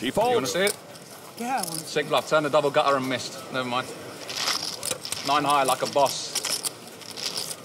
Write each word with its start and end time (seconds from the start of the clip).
She 0.00 0.06
You 0.06 0.12
want 0.14 0.46
to 0.46 0.52
see 0.52 0.60
it? 0.60 0.76
Yeah, 1.38 1.56
I 1.60 1.62
want 1.68 1.80
to 1.80 1.86
Six 1.86 2.08
bluff. 2.08 2.28
Turn 2.28 2.42
the 2.42 2.50
double 2.50 2.70
gutter 2.70 2.96
and 2.96 3.08
missed. 3.08 3.32
Never 3.52 3.68
mind. 3.68 3.86
Nine 5.26 5.44
high 5.44 5.64
like 5.72 5.82
a 5.82 5.90
boss. 5.96 6.16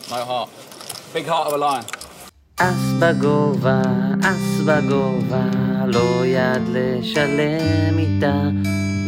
No 0.09 0.23
heart. 0.31 0.49
Big 1.13 1.25
heart 1.25 1.47
of 1.47 1.53
a 1.53 1.57
lion. 1.57 1.85
אס 2.57 2.91
בגובה, 2.99 3.81
אס 4.23 4.61
בגובה, 4.65 5.49
לא 5.87 6.25
יד 6.25 6.61
לשלם 6.67 7.99
איתה, 7.99 8.33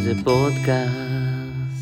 זה 0.04 0.14
פודקאסט. 0.24 0.94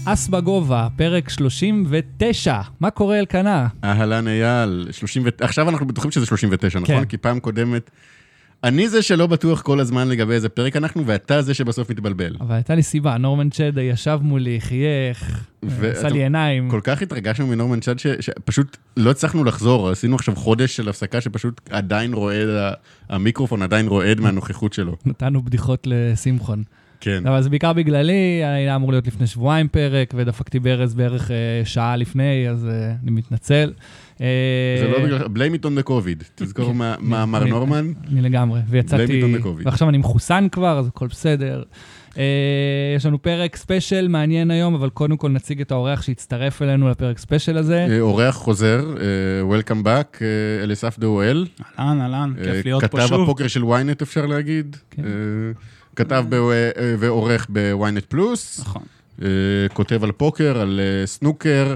אס 0.06 0.28
בגובה, 0.28 0.88
פרק 0.96 1.30
39. 1.30 2.62
מה 2.80 2.90
קורה 2.90 3.20
אלקנה? 3.20 3.68
אהלן 3.84 4.28
אייל, 4.28 4.88
30 4.92 5.24
ו... 5.26 5.30
עכשיו 5.40 5.70
אנחנו 5.70 5.88
בטוחים 5.88 6.12
שזה 6.12 6.26
39, 6.26 6.80
נכון? 6.80 6.96
כן. 6.96 7.06
כי 7.06 7.18
פעם 7.18 7.40
קודמת... 7.40 7.92
אני 8.64 8.90
זה 8.90 9.02
שלא 9.02 9.28
בטוח 9.28 9.62
כל 9.62 9.80
הזמן 9.80 10.08
לגבי 10.08 10.34
איזה 10.34 10.50
פרק 10.50 10.76
אנחנו, 10.76 11.04
ואתה 11.06 11.42
זה 11.42 11.54
שבסוף 11.54 11.90
מתבלבל. 11.90 12.36
אבל 12.40 12.56
הייתה 12.56 12.76
לי 12.76 12.84
סיבה, 12.84 13.18
נורמן 13.18 13.50
צ'דה 13.50 13.82
ישב 13.82 14.20
מולי, 14.22 14.62
חייך, 14.62 15.46
ו- 15.66 15.92
עשה 15.92 16.10
לי 16.10 16.24
עיניים. 16.24 16.70
כל 16.70 16.80
כך 16.84 17.02
התרגשנו 17.02 17.48
מנורמן 17.48 17.80
צ'אד 17.80 18.00
ש- 18.00 18.08
שפשוט 18.20 18.78
לא 18.98 19.12
הצלחנו 19.12 19.44
לחזור, 19.44 19.90
עשינו 19.90 20.16
עכשיו 20.16 20.36
חודש 20.36 20.76
של 20.76 20.90
הפסקה 20.90 21.22
שפשוט 21.22 21.62
עדיין 21.70 22.14
רועד, 22.14 22.48
המיקרופון 23.10 23.62
עדיין 23.62 23.88
רועד 23.88 24.20
מהנוכחות 24.20 24.74
שלו. 24.74 24.96
נתנו 25.06 25.44
בדיחות 25.44 25.88
לשמחון. 25.90 26.64
כן. 27.04 27.28
אבל 27.28 27.42
זה 27.42 27.50
בעיקר 27.50 27.74
בגללי, 27.74 28.14
היה 28.44 28.76
אמור 28.76 28.92
להיות 28.92 29.08
לפני 29.08 29.28
שבועיים 29.28 29.68
פרק, 29.68 30.14
ודפקתי 30.18 30.60
ברז 30.60 30.94
בערך 30.94 31.32
אה, 31.32 31.36
שעה 31.66 31.96
לפני, 31.96 32.50
אז 32.50 32.68
אה, 32.72 32.94
אני 33.04 33.12
מתנצל. 33.12 33.74
אה, 34.22 34.28
זה 34.82 34.88
לא 34.88 35.04
בגלל... 35.06 35.20
blame 35.26 35.62
it 35.62 35.66
on 35.66 35.84
the 35.84 35.90
covid. 35.90 36.24
תזכור 36.36 36.74
מה 36.74 36.96
מה 37.00 37.24
אמר 37.24 37.44
נורמן? 37.46 37.92
אני 38.12 38.22
לגמרי, 38.22 38.60
ויצאתי, 38.70 39.22
Blame 39.22 39.36
it 39.36 39.38
on 39.38 39.42
the 39.42 39.46
COVID. 39.46 39.66
ועכשיו 39.66 39.90
אני 39.90 39.98
מחוסן 39.98 40.48
כבר, 40.52 40.80
אז 40.80 40.88
הכל 40.88 41.08
בסדר. 41.08 41.64
אה, 42.18 42.24
יש 42.96 43.06
לנו 43.06 43.22
פרק 43.22 43.56
special 43.56 44.08
מעניין 44.08 44.52
היום, 44.52 44.76
אבל 44.76 44.90
קודם 44.90 45.18
כל 45.18 45.30
נציג 45.30 45.62
את 45.62 45.72
האורח 45.72 46.02
שהצטרף 46.02 46.62
אלינו 46.62 46.90
לפרק 46.90 47.18
special 47.18 47.58
הזה. 47.58 47.88
אה, 47.90 48.00
אורח 48.00 48.36
חוזר, 48.36 48.86
אה, 48.98 49.58
Welcome 49.60 49.84
back, 49.86 50.18
אה, 50.22 50.64
אליסף 50.64 51.00
דאואל. 51.00 51.46
אהלן, 51.80 52.02
אהלן, 52.02 52.34
אה, 52.38 52.44
כיף 52.44 52.66
להיות 52.66 52.82
פה 52.86 52.98
כתב 52.98 53.08
שוב. 53.08 53.22
הפוקר 53.22 53.48
של 53.48 53.64
ynet 53.64 54.04
אפשר 54.04 54.26
להגיד. 54.26 54.76
כן. 54.92 55.04
אה, 55.06 55.10
כתב 55.96 56.26
ב- 56.30 56.34
אה, 56.34 56.70
ועורך 57.00 57.48
ב-ynet 57.50 58.06
פלוס. 58.10 58.60
נכון. 58.60 58.84
אה, 59.22 59.28
כותב 59.74 60.04
על 60.04 60.12
פוקר, 60.12 60.60
על 60.62 60.80
אה, 60.84 61.08
סנוקר, 61.08 61.76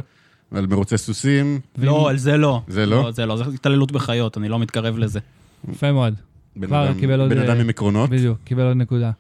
על 0.56 0.68
מרוצי 0.68 0.98
סוסים. 0.98 1.60
לא, 1.78 2.10
על 2.10 2.18
זה 2.18 2.38
לא. 2.38 2.62
זה 2.68 2.86
לא? 2.86 3.12
זה 3.12 3.26
לא, 3.26 3.38
זה 3.38 3.44
התעללות 3.54 3.92
בחיות, 3.92 4.38
אני 4.38 4.50
לא 4.50 4.60
מתקרב 4.60 4.98
לזה. 4.98 5.20
יפה 5.72 5.92
מאוד. 5.92 6.14
בן 6.56 6.68
כבר 6.68 6.86
אדם- 6.90 7.00
קיבל 7.00 7.20
עוד, 7.22 7.30
בן 7.30 7.38
אדם 7.40 7.56
אה, 7.56 7.62
עם 7.62 7.70
עקרונות. 7.70 8.10
בדיוק, 8.10 8.38
קיבל 8.44 8.64
עוד 8.64 8.78
נקודה. 8.78 9.12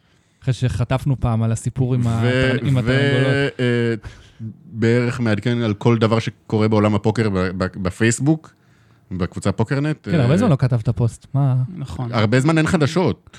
אחרי 0.44 0.54
שחטפנו 0.54 1.16
פעם 1.20 1.44
על 1.44 1.52
הסיפור 1.52 1.94
עם 1.96 2.02
התר- 2.08 2.58
עם 2.66 2.78
התרנגולות. 2.78 3.60
ובערך 4.74 5.20
מעדכן 5.20 5.58
על 5.62 5.74
כל 5.74 5.98
דבר 5.98 6.20
שקורה 6.20 6.68
בעולם 6.68 6.96
הפוקר 6.96 7.30
בפייסבוק, 7.58 8.54
בקבוצה 9.12 9.52
פוקרנט. 9.52 9.98
כן, 10.04 10.20
הרבה 10.20 10.32
אה, 10.34 10.38
זמן 10.38 10.50
לא 10.50 10.56
כתבת 10.56 10.90
פוסט, 10.90 11.28
מה? 11.34 11.56
נכון. 11.78 12.12
הרבה 12.14 12.40
זמן 12.40 12.58
אין 12.58 12.68
חדשות. 12.68 13.38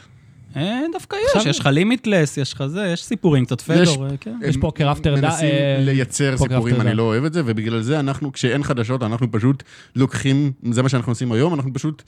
אה, 0.56 0.80
דווקא 0.92 1.16
יש, 1.36 1.46
יש 1.46 1.58
לך 1.58 1.66
Limitless, 1.66 2.36
יש 2.36 2.52
לך 2.52 2.66
זה, 2.66 2.86
יש 2.92 3.04
סיפורים, 3.04 3.44
קצת 3.44 3.60
פדור, 3.60 4.06
אה, 4.06 4.10
כן. 4.20 4.38
יש 4.44 4.56
Poker 4.56 4.92
After 4.92 5.14
Da- 5.14 5.20
מנסים 5.20 5.48
אה, 5.50 5.76
לייצר 5.80 6.36
סיפורים, 6.36 6.80
אני. 6.80 6.94
לא 6.94 7.02
אוהב 7.02 7.24
את 7.24 7.32
זה, 7.32 7.42
ובגלל 7.46 7.80
זה 7.82 8.00
אנחנו, 8.00 8.32
כשאין 8.32 8.62
חדשות, 8.62 9.02
אנחנו 9.02 9.32
פשוט 9.32 9.62
לוקחים, 9.96 10.52
זה 10.72 10.82
מה 10.82 10.88
שאנחנו 10.88 11.12
עושים 11.12 11.32
היום, 11.32 11.54
אנחנו 11.54 11.72
פשוט 11.74 12.02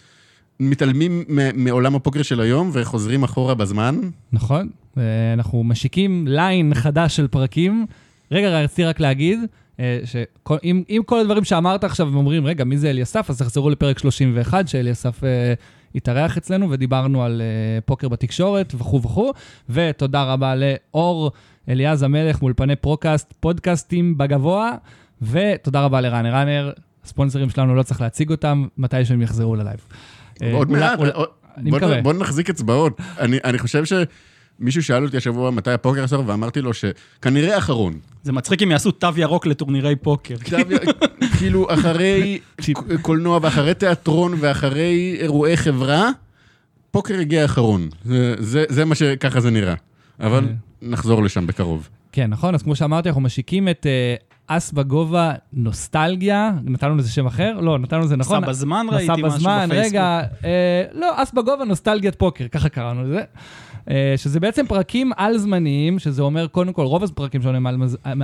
מתעלמים 0.61 1.25
מעולם 1.55 1.95
הפוקר 1.95 2.23
של 2.23 2.41
היום 2.41 2.71
וחוזרים 2.73 3.23
אחורה 3.23 3.55
בזמן. 3.55 4.01
נכון, 4.33 4.69
אנחנו 5.35 5.65
משיקים 5.65 6.27
ליין 6.29 6.75
חדש 6.75 7.17
של 7.17 7.27
פרקים. 7.29 7.87
רגע, 8.33 8.61
רציתי 8.61 8.85
רק 8.85 9.01
להגיד, 9.01 9.39
שאם 10.05 10.83
אם 10.91 11.03
כל 11.07 11.21
הדברים 11.21 11.45
שאמרת 11.45 11.85
עכשיו, 11.85 12.07
הם 12.09 12.17
אומרים, 12.17 12.47
רגע, 12.47 12.65
מי 12.65 12.79
זה 12.79 12.91
אליסף? 12.91 13.31
אז 13.31 13.39
תחזרו 13.39 13.71
לפרק 13.71 13.99
31, 13.99 14.69
שאליסף 14.69 15.21
התארח 15.95 16.37
אצלנו, 16.37 16.71
ודיברנו 16.71 17.25
על 17.25 17.41
אה, 17.45 17.81
פוקר 17.81 18.09
בתקשורת 18.09 18.75
וכו' 18.79 19.03
וכו'. 19.03 19.33
ותודה 19.71 20.23
רבה 20.23 20.55
לאור 20.55 21.31
אליעז 21.69 22.03
המלך 22.03 22.43
מאולפני 22.43 22.77
פרוקאסט, 22.77 23.35
פודקאסטים 23.41 24.19
בגבוה, 24.19 24.73
ותודה 25.23 25.81
רבה 25.85 26.01
ל 26.01 26.06
Runner 26.06 26.35
Runner, 26.35 26.73
הספונסרים 27.05 27.51
שלנו, 27.51 27.75
לא 27.75 27.83
צריך 27.83 28.01
להציג 28.01 28.31
אותם, 28.31 28.67
מתי 28.79 29.05
שהם 29.05 29.23
יחזרו 29.23 29.57
ל 29.57 29.61
live. 29.61 29.81
אה, 30.43 30.53
עוד 30.55 30.71
מעט, 30.71 30.99
עוד- 30.99 31.27
אני 31.57 31.71
מקווה. 31.71 32.03
בוא 32.03 32.13
נחזיק 32.13 32.51
אצבעות. 32.51 33.01
אני 33.45 33.59
חושב 33.59 33.85
שמישהו 34.61 34.83
שאל 34.83 35.05
אותי 35.05 35.17
השבוע 35.17 35.51
מתי 35.51 35.71
הפוקר 35.71 36.05
הסוף, 36.05 36.23
ואמרתי 36.27 36.61
לו 36.61 36.71
שכנראה 36.75 37.59
אחרון. 37.59 37.93
זה 38.23 38.33
מצחיק 38.33 38.63
אם 38.63 38.71
יעשו 38.71 38.91
תו 38.91 39.09
ירוק 39.17 39.47
לטורנירי 39.47 39.97
פוקר. 39.97 40.35
כאילו, 41.39 41.67
אחרי 41.75 42.39
קולנוע 43.03 43.39
ואחרי 43.43 43.75
תיאטרון 43.75 44.33
ואחרי 44.41 45.17
אירועי 45.21 45.57
חברה, 45.57 46.11
פוקר 46.91 47.15
הגיע 47.21 47.45
אחרון. 47.45 47.89
זה- 48.05 48.35
זה 48.39 48.65
זה 48.69 48.85
מה 48.85 48.95
שככה 48.95 49.41
זה 49.41 49.51
נראה. 49.51 49.75
אבל 50.21 50.45
אה. 50.45 50.53
נחזור 50.83 51.23
לשם 51.23 51.47
בקרוב. 51.47 51.89
כן, 52.13 52.31
נכון, 52.31 52.55
אז 52.55 52.63
כמו 52.63 52.77
שאמרתי, 52.77 53.09
אנחנו 53.09 53.21
משיקים 53.21 53.69
את 53.69 53.87
אה, 53.87 54.15
אס 54.57 54.73
בגובה 54.73 55.33
נוסטלגיה, 55.53 56.51
נתנו 56.65 56.97
לזה 56.97 57.11
שם 57.11 57.27
אחר? 57.27 57.61
לא, 57.61 57.79
נתנו 57.79 58.01
לזה 58.01 58.17
נכון. 58.17 58.39
נסע 58.39 58.49
בזמן 58.51 58.87
ראיתי 58.91 59.05
נסע 59.13 59.17
משהו 59.23 59.39
בזמן, 59.39 59.67
בפייסבוק. 59.69 59.87
רגע, 59.93 60.21
אה, 60.45 60.83
לא, 60.93 61.23
אס 61.23 61.33
בגובה 61.33 61.65
נוסטלגיית 61.65 62.15
פוקר, 62.15 62.49
ככה 62.49 62.69
קראנו 62.69 63.03
לזה. 63.05 63.23
אה, 63.91 64.15
שזה 64.17 64.41
בעצם 64.41 64.67
פרקים 64.69 65.13
על-זמניים, 65.17 65.99
שזה 65.99 66.23
אומר, 66.23 66.47
קודם 66.47 66.73
כל, 66.73 66.83
רוב 66.83 67.05
הפרקים 67.05 67.43
שלנו 67.43 67.57
הם 67.57 67.67
על- 67.67 67.77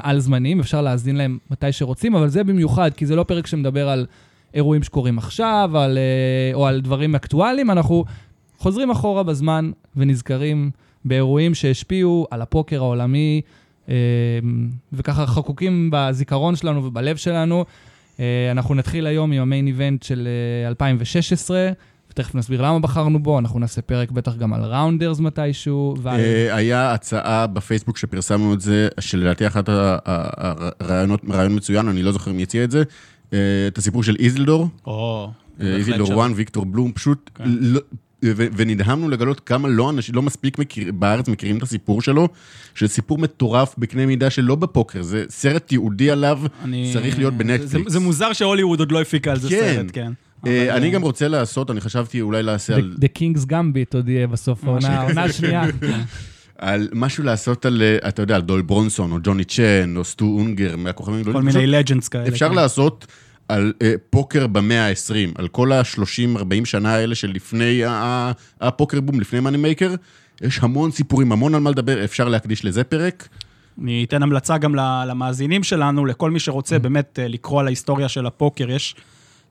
על-זמניים, 0.03 0.61
אפשר 0.61 0.81
להאזין 0.83 1.17
להם 1.17 1.39
מתי 1.51 1.73
שרוצים, 1.73 2.15
אבל 2.17 2.29
זה 2.29 2.45
במיוחד, 2.45 2.91
כי 2.97 3.07
זה 3.07 3.17
לא 3.17 3.23
פרק 3.23 3.47
שמדבר 3.47 3.89
על 3.89 4.07
אירועים 4.55 4.83
שקורים 4.83 5.19
עכשיו, 5.19 5.71
על, 5.75 5.99
אה, 5.99 6.55
או 6.55 6.67
על 6.67 6.81
דברים 6.81 7.15
אקטואליים, 7.15 7.71
אנחנו 7.71 8.05
חוזרים 8.59 8.91
אחורה 8.91 9.23
בזמן 9.23 9.71
ונזכרים 9.97 10.71
באירועים 11.05 11.55
שהשפיעו 11.55 12.27
על 12.31 12.43
הפוקר 12.43 12.77
העולמי, 12.83 13.41
אה, 13.89 13.95
וככה 14.93 15.27
חקוקים 15.27 15.89
בזיכרון 15.93 16.57
שלנו 16.57 16.85
ובלב 16.85 17.17
שלנו. 17.17 17.65
אנחנו 18.51 18.75
נתחיל 18.75 19.07
היום 19.07 19.33
עם 19.33 19.43
המיין 19.43 19.67
איבנט 19.67 20.03
של 20.03 20.29
אה, 20.65 20.69
2016, 20.69 21.71
ותכף 22.15 22.35
נסביר 22.35 22.63
למה 22.63 22.79
בחרנו 22.79 23.23
בו, 23.23 23.39
אנחנו 23.39 23.59
נעשה 23.61 23.83
פרק 23.83 24.11
בטח 24.11 24.37
גם 24.37 24.53
על 24.53 24.65
ראונדרס 24.65 25.21
מתישהו, 25.21 25.95
ועל... 26.03 26.21
אה, 26.21 26.55
היה 26.57 26.93
הצעה 26.93 27.47
בפייסבוק 27.47 27.99
שפרסמנו 27.99 28.55
את 28.55 28.61
זה, 28.61 28.89
שלדעתי 29.01 29.47
אחת 29.47 29.69
הרעיונות, 29.69 31.21
רעיון 31.31 31.57
מצוין, 31.57 31.89
אני 31.89 32.03
לא 32.03 32.13
זוכר 32.13 32.33
מי 32.33 32.43
הציע 32.43 32.65
את 32.65 32.71
זה, 32.71 32.83
אה, 33.33 33.39
את 33.69 33.79
הסיפור 33.79 34.03
של 34.03 34.17
איזלדור, 34.19 34.69
או, 34.87 35.31
אה, 35.61 35.79
שווה. 35.87 36.25
1, 36.27 36.31
ויקטור 36.37 36.65
בלום, 36.67 36.93
פשוט, 36.93 37.31
כן. 37.35 37.45
לא- 37.47 37.81
ו- 38.25 38.47
ונדהמנו 38.57 39.09
לגלות 39.09 39.41
כמה 39.41 39.69
לא 39.69 39.91
אנשים, 39.91 40.15
לא 40.15 40.23
מספיק 40.23 40.59
מכיר, 40.59 40.93
בארץ 40.93 41.29
מכירים 41.29 41.59
את 41.59 41.63
הסיפור 41.63 42.03
שלו, 42.03 42.29
שזה 42.75 42.89
סיפור 42.95 43.19
מטורף 43.19 43.75
בקנה 43.79 44.07
מידה 44.07 44.31
שלא 44.31 44.55
בפוקר, 44.55 45.03
זה 45.03 45.25
סרט 45.29 45.73
ייעודי 45.73 46.11
עליו, 46.11 46.41
אני- 46.65 46.91
צריך 46.93 47.19
להיות 47.19 47.33
זה- 47.33 47.39
בנטפליקס. 47.45 47.93
זה 47.93 48.01
מוזר 48.01 48.33
שהוליווד 48.33 48.79
עוד 48.81 48.93
לא 48.93 49.01
הפיקה 49.01 49.31
על 49.33 49.39
זה 49.39 49.49
כן. 49.49 49.75
סרט, 49.77 49.87
כן. 49.93 50.13
אה, 50.47 50.77
אני 50.77 50.87
אה, 50.87 50.91
גם 50.91 51.03
רוצה 51.03 51.29
לעשות, 51.29 51.71
אני 51.71 51.81
חשבתי 51.81 52.21
אולי 52.21 52.43
לעשה 52.43 52.75
על... 52.75 52.97
The 53.01 53.19
King's 53.19 53.47
Gambit 53.51 53.95
עוד 53.95 54.09
יהיה 54.09 54.27
בסוף 54.27 54.65
העונה, 54.65 55.01
העונה 55.01 55.23
השנייה. 55.23 55.65
על 56.59 56.89
משהו 56.93 57.25
לעשות 57.25 57.67
על, 57.67 57.83
אה, 57.83 58.09
אתה 58.09 58.23
יודע, 58.23 58.35
על 58.35 58.43
דול 58.43 58.63
ברונסון, 58.63 59.13
או 59.13 59.19
ג'וני 59.23 59.45
צ'ן, 59.45 59.95
או 59.97 60.05
סטו 60.05 60.25
אונגר, 60.25 60.77
מהכוכבים 60.77 61.19
הגדולים. 61.19 61.41
כל 61.41 61.47
מיני 61.47 61.67
לג'נדס 61.67 62.09
כאלה. 62.09 62.29
אפשר 62.29 62.49
כן. 62.49 62.55
לעשות 62.55 63.07
על 63.49 63.73
פוקר 64.11 64.47
במאה 64.47 64.89
ה-20, 64.89 65.33
על 65.35 65.49
כל 65.49 65.73
ה-30-40 65.73 66.65
שנה 66.65 66.95
האלה 66.95 67.15
שלפני 67.15 67.83
הפוקר 68.61 69.01
בום, 69.01 69.21
לפני 69.21 69.41
מאני 69.41 69.59
מייקר. 69.59 69.95
יש 70.43 70.59
המון 70.63 70.91
סיפורים, 70.91 71.33
המון 71.33 71.55
על 71.55 71.61
מה 71.61 71.71
לדבר, 71.71 72.05
אפשר 72.05 72.29
להקדיש 72.29 72.65
לזה 72.65 72.85
פרק. 72.85 73.29
אני 73.83 74.05
אתן 74.05 74.23
המלצה 74.23 74.59
גם 74.59 74.75
למאזינים 75.07 75.63
שלנו, 75.63 76.07
לכל 76.07 76.31
מי 76.31 76.41
שרוצה 76.41 76.79
באמת 76.79 77.19
אה, 77.23 77.29
לקרוא 77.29 77.61
על 77.61 77.67
ההיסטוריה 77.67 78.09
של 78.09 78.27
הפוקר. 78.27 78.71
יש 78.71 78.95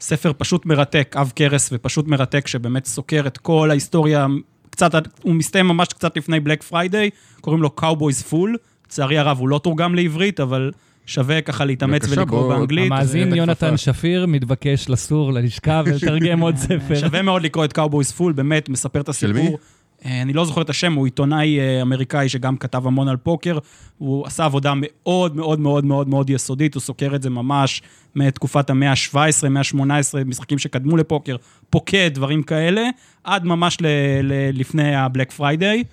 ספר 0.04 0.32
פשוט 0.38 0.66
מרתק, 0.66 1.16
עב 1.18 1.32
כרס 1.36 1.70
ופשוט 1.74 2.08
מרתק, 2.08 2.48
שבאמת 2.48 2.86
סוקר 2.86 3.24
את 3.28 3.38
כל 3.38 3.68
ההיסטוריה, 3.70 4.28
קצת, 4.70 4.92
הוא 5.22 5.36
מסתיים 5.36 5.68
ממש 5.68 5.88
קצת 5.88 6.18
לפני 6.18 6.40
Black 6.40 6.64
Friday, 6.64 7.10
קוראים 7.42 7.62
לו 7.62 7.70
Cowboys 7.82 8.32
Full. 8.32 8.58
לצערי 8.88 9.18
הרב, 9.18 9.40
הוא 9.40 9.50
לא 9.50 9.60
תורגם 9.64 9.96
לעברית, 9.96 10.40
אבל 10.40 10.72
שווה 11.06 11.42
ככה 11.42 11.66
להתאמץ 11.66 12.06
ולקרוא 12.10 12.26
בוא- 12.42 12.54
באנגלית. 12.56 12.86
המאזין 12.92 13.36
יונתן. 13.36 13.78
שפיר 13.78 14.26
מתבקש 14.26 14.90
לסור 14.90 15.34
ללשכה 15.34 15.82
ולתרגם 15.86 16.40
עוד 16.40 16.56
ספר. 16.68 16.96
שווה 16.96 17.22
מאוד 17.22 17.42
לקרוא 17.42 17.66
את 17.66 17.78
Cowboys 17.78 18.20
Full, 18.20 18.34
באמת, 18.36 18.70
מספר 18.70 19.02
את 19.02 19.14
של 19.14 19.32
הסיפור. 19.32 19.58
אה, 20.06 20.22
אני 20.22 20.34
לא 20.34 20.46
זוכר 20.46 20.62
את 20.62 20.70
השם, 20.70 20.94
הוא 20.94 21.06
עיתונאי 21.06 21.60
אה, 21.60 21.82
אמריקאי 21.82 22.30
שגם 22.30 22.58
כתב 22.58 22.88
המון 22.88 23.08
על 23.08 23.18
פוקר. 23.18 23.58
הוא 23.98 24.28
עשה 24.28 24.46
עבודה 24.46 24.74
מאוד 24.76 25.36
מאוד 25.36 25.60
מאוד 25.60 25.86
מאוד 25.86 26.10
מאוד 26.10 26.30
יסודית, 26.30 26.76
הוא 26.76 26.82
סוקר 26.82 27.16
את 27.16 27.22
זה 27.22 27.30
ממש 27.30 27.82
מתקופת 28.16 28.70
המאה 28.70 28.92
ה-17, 28.92 29.50
מאה 29.50 29.62
ה-18, 29.62 30.24
משחקים 30.26 30.60
שקדמו 30.60 30.98
לפוקר, 30.98 31.36
פוקד, 31.70 32.12
דברים 32.14 32.44
כאלה, 32.44 32.82
עד 33.24 33.46
ממש 33.46 33.78
ל- 33.82 33.88
ל- 34.24 34.60
לפני 34.60 34.96
ה 34.96 35.02
Black 35.02 35.32
Friday. 35.32 35.84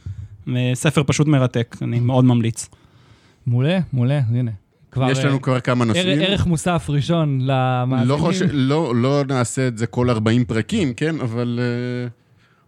אה, 0.49 0.71
ספר 0.75 1.03
פשוט 1.07 1.27
מרתק, 1.27 1.77
אני 1.83 2.01
מאוד 2.01 2.25
ממליץ. 2.25 2.69
מעולה, 3.47 3.79
מעולה, 3.93 4.21
הנה. 4.29 4.51
כבר 4.91 5.11
יש 5.11 5.19
לנו 5.19 5.43
כבר 5.43 5.61
כמה 5.61 5.85
נושאים. 5.85 6.21
ערך 6.21 6.47
מוסף 6.47 6.87
ראשון 6.89 7.39
למאזינים. 7.43 8.09
לא, 8.09 8.17
חושב, 8.17 8.47
לא, 8.53 8.93
לא 8.97 9.23
נעשה 9.29 9.69
את 9.69 9.79
זה 9.79 9.87
כל 9.87 10.11
40 10.11 10.45
פרקים, 10.45 10.95
כן? 10.95 11.21
אבל 11.21 11.61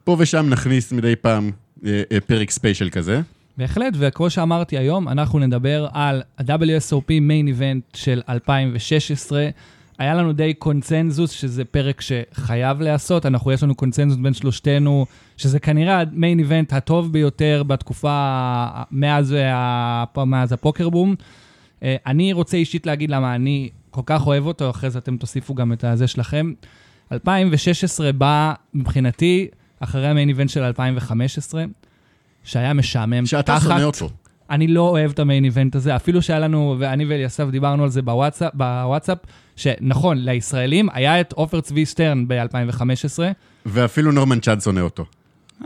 פה 0.05 0.17
ושם 0.19 0.47
נכניס 0.49 0.93
מדי 0.93 1.17
פעם 1.17 1.51
אה, 1.79 1.83
אה, 1.83 1.87
פרק 2.27 2.51
special 2.51 2.91
כזה. 2.91 3.21
בהחלט, 3.57 3.95
וכמו 3.99 4.31
שאמרתי 4.31 4.79
היום, 4.79 5.09
אנחנו 5.09 5.39
נדבר 5.39 5.89
על 5.93 6.23
ה-WSOP 6.39 7.21
Main 7.21 7.47
Event 7.47 7.85
של 7.95 8.21
2016. 8.29 9.49
היה 9.99 10.15
לנו 10.15 10.33
די 10.33 10.55
קונצנזוס 10.55 11.31
שזה 11.31 11.65
פרק 11.65 12.01
שחייב 12.01 12.81
להיעשות, 12.81 13.27
אנחנו, 13.27 13.53
יש 13.53 13.63
לנו 13.63 13.75
קונצנזוס 13.75 14.19
בין 14.19 14.35
שלושתנו, 14.35 15.07
שזה 15.37 15.59
כנראה 15.59 16.01
המיין 16.01 16.39
איבנט 16.39 16.73
הטוב 16.73 17.13
ביותר 17.13 17.63
בתקופה 17.67 18.67
מאז, 18.91 19.35
ה- 19.45 20.05
מאז 20.27 20.53
הפוקר 20.53 20.89
בום. 20.89 21.15
אה, 21.83 21.97
אני 22.07 22.33
רוצה 22.33 22.57
אישית 22.57 22.87
להגיד 22.87 23.11
למה 23.11 23.35
אני 23.35 23.71
כל 23.91 24.03
כך 24.07 24.27
אוהב 24.27 24.47
אותו, 24.47 24.71
אחרי 24.71 24.91
זה 24.91 24.99
אתם 24.99 25.17
תוסיפו 25.17 25.55
גם 25.55 25.73
את 25.73 25.85
הזה 25.85 26.07
שלכם. 26.07 26.53
2016 27.13 28.13
בא 28.13 28.53
מבחינתי 28.75 29.49
אחרי 29.85 30.07
המיין 30.07 30.29
איבנט 30.29 30.51
של 30.51 30.63
2015, 30.63 31.65
שהיה 32.45 32.73
משעמם. 32.73 33.27
שאתה 33.27 33.61
שונא 33.61 33.83
אותו. 33.83 34.11
אני 34.51 34.67
לא 34.69 34.89
אוהב 34.89 35.11
את 35.11 35.19
המיין 35.19 35.45
איבנט 35.45 35.77
הזה, 35.77 35.97
אפילו 35.97 36.23
שהיה 36.23 36.39
לנו, 36.39 36.77
ואני 36.79 37.05
ואליסף 37.05 37.45
דיברנו 37.51 37.83
על 37.85 37.89
זה 37.89 38.03
בוואטסאפ, 38.03 38.55
בוואטסאפ, 38.55 39.19
שנכון, 39.57 40.19
לישראלים 40.19 40.89
היה 40.93 41.21
את 41.21 41.33
עופר 41.33 41.61
צבי 41.61 41.87
שטרן 41.87 42.29
ב-2015, 42.29 43.19
ואפילו 43.67 44.13
נורמן 44.13 44.41
צ'אד 44.41 44.61
שונא 44.61 44.81
אותו. 44.81 45.05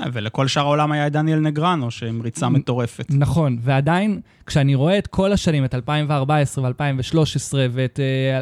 אה, 0.01 0.07
ולכל 0.13 0.47
שאר 0.49 0.63
העולם 0.63 0.93
היה 0.93 1.07
את 1.07 1.13
דניאל 1.13 1.39
נגרנו, 1.39 1.91
שעם 1.91 2.23
ריצה 2.23 2.49
מטורפת. 2.49 3.07
נכון, 3.11 3.59
ועדיין, 3.63 4.21
כשאני 4.47 4.75
רואה 4.75 4.99
את 4.99 5.07
כל 5.07 5.33
השנים, 5.33 5.65
את 5.65 5.75
2014 5.75 6.65
ו-2013, 6.65 7.55
ואת, 7.73 8.01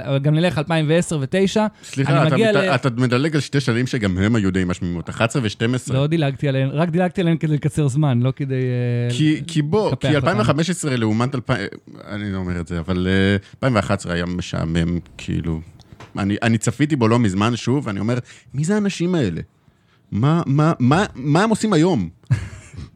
אה, 0.09 0.19
גם 0.19 0.35
נלך 0.35 0.59
2010 0.59 1.19
ו-2009, 1.19 1.61
סליחה, 1.85 2.13
אני 2.13 2.27
אתה, 2.27 2.35
מגיע 2.35 2.49
מת... 2.51 2.57
ל- 2.57 2.59
אתה 2.75 2.89
מדלג 2.91 3.35
על 3.35 3.41
שתי 3.41 3.61
שנים 3.61 3.87
שגם 3.87 4.19
הם 4.19 4.37
היו 4.37 4.53
די 4.53 4.65
משמימות, 4.65 5.09
11 5.11 5.43
ו-12. 5.43 5.95
לא 5.95 6.07
דילגתי 6.07 6.49
עליהן, 6.49 6.69
רק 6.73 6.89
דילגתי 6.89 7.21
עליהן 7.21 7.37
כדי 7.37 7.55
לקצר 7.55 7.89
זמן, 7.89 8.21
לא 8.23 8.33
כדי... 8.37 8.55
אה, 8.55 9.15
כי, 9.17 9.43
כי 9.47 9.63
בוא, 9.63 9.91
כי 9.91 9.95
אותם. 10.17 10.29
2015 10.29 10.97
לעומת 10.97 11.35
2000, 11.35 11.59
אני 12.09 12.33
לא 12.33 12.39
אומר 12.39 12.61
את 12.61 12.69
זה, 12.69 12.79
אבל 12.79 13.07
אה, 13.11 13.37
2011 13.65 14.13
היה 14.13 14.27
משעמם, 14.27 14.99
כאילו. 15.19 15.61
אני, 16.19 16.37
אני 16.43 16.59
צפיתי 16.59 16.97
בו 16.97 17.09
לא 17.09 17.19
מזמן 17.19 17.57
שוב, 17.57 17.87
ואני 17.87 18.01
אומר, 18.01 18.19
מי 18.55 18.65
זה 18.65 18.75
האנשים 18.75 19.15
האלה? 19.15 19.41
מה, 20.15 20.43
מה, 20.47 20.73
מה, 20.79 21.05
מה 21.15 21.43
הם 21.43 21.51
עושים 21.51 21.73
היום? 21.73 22.09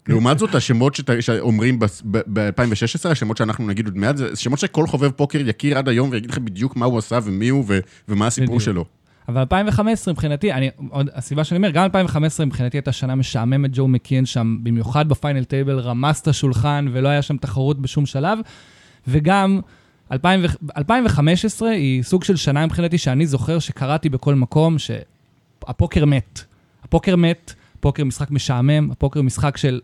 לעומת 0.09 0.39
זאת, 0.39 0.55
השמות 0.55 0.95
שת, 0.95 1.23
שאומרים 1.23 1.79
ב-2016, 2.05 3.09
השמות 3.09 3.37
שאנחנו 3.37 3.67
נגיד 3.67 3.87
עוד 3.87 3.97
מעט, 3.97 4.17
זה 4.17 4.37
שמות 4.37 4.59
שכל 4.59 4.87
חובב 4.87 5.11
פוקר 5.11 5.49
יכיר 5.49 5.79
עד 5.79 5.89
היום 5.89 6.11
ויגיד 6.11 6.31
לך 6.31 6.39
בדיוק 6.39 6.77
מה 6.77 6.87
הוא 6.87 6.99
עשה 6.99 7.19
ומי 7.23 7.49
הוא 7.49 7.65
ו, 7.69 7.79
ומה 8.09 8.27
הסיפור 8.27 8.47
בדיוק. 8.47 8.61
שלו. 8.61 8.85
אבל 9.29 9.41
2015 9.41 10.15
מבחינתי, 10.15 10.53
אני, 10.53 10.71
עוד, 10.91 11.11
הסיבה 11.15 11.45
שאני 11.45 11.57
אומר, 11.57 11.71
גם 11.71 11.85
2015 11.85 12.47
מבחינתי 12.47 12.77
הייתה 12.77 12.93
שנה 12.93 13.15
משעממת, 13.15 13.71
ג'ו 13.73 13.89
מקיאן 13.89 14.27
שם, 14.27 14.57
במיוחד 14.63 15.09
בפיינל 15.09 15.45
טייבל, 15.45 15.79
רמס 15.79 16.21
את 16.21 16.29
השולחן 16.29 16.87
ולא 16.93 17.09
היה 17.09 17.23
שם 17.23 17.37
תחרות 17.37 17.83
בשום 17.83 18.07
שלב. 18.07 18.39
וגם 19.09 19.61
2000, 20.13 20.41
ו- 20.45 20.47
2015 20.77 21.71
היא 21.71 22.03
סוג 22.03 22.25
של 22.25 22.37
שנה 22.37 22.67
מבחינתי 22.67 22.99
שאני 22.99 23.27
זוכר 23.27 23.59
שקראתי 23.59 24.09
בכל 24.09 24.35
מקום 24.35 24.77
שהפוקר 24.79 26.05
מת. 26.05 26.48
הפוקר 26.89 27.17
מת, 27.17 27.55
פוקר 27.81 28.05
משחק 28.05 28.31
משעמם, 28.31 28.91
הפוקר 28.91 29.23
משחק 29.23 29.57
של, 29.57 29.81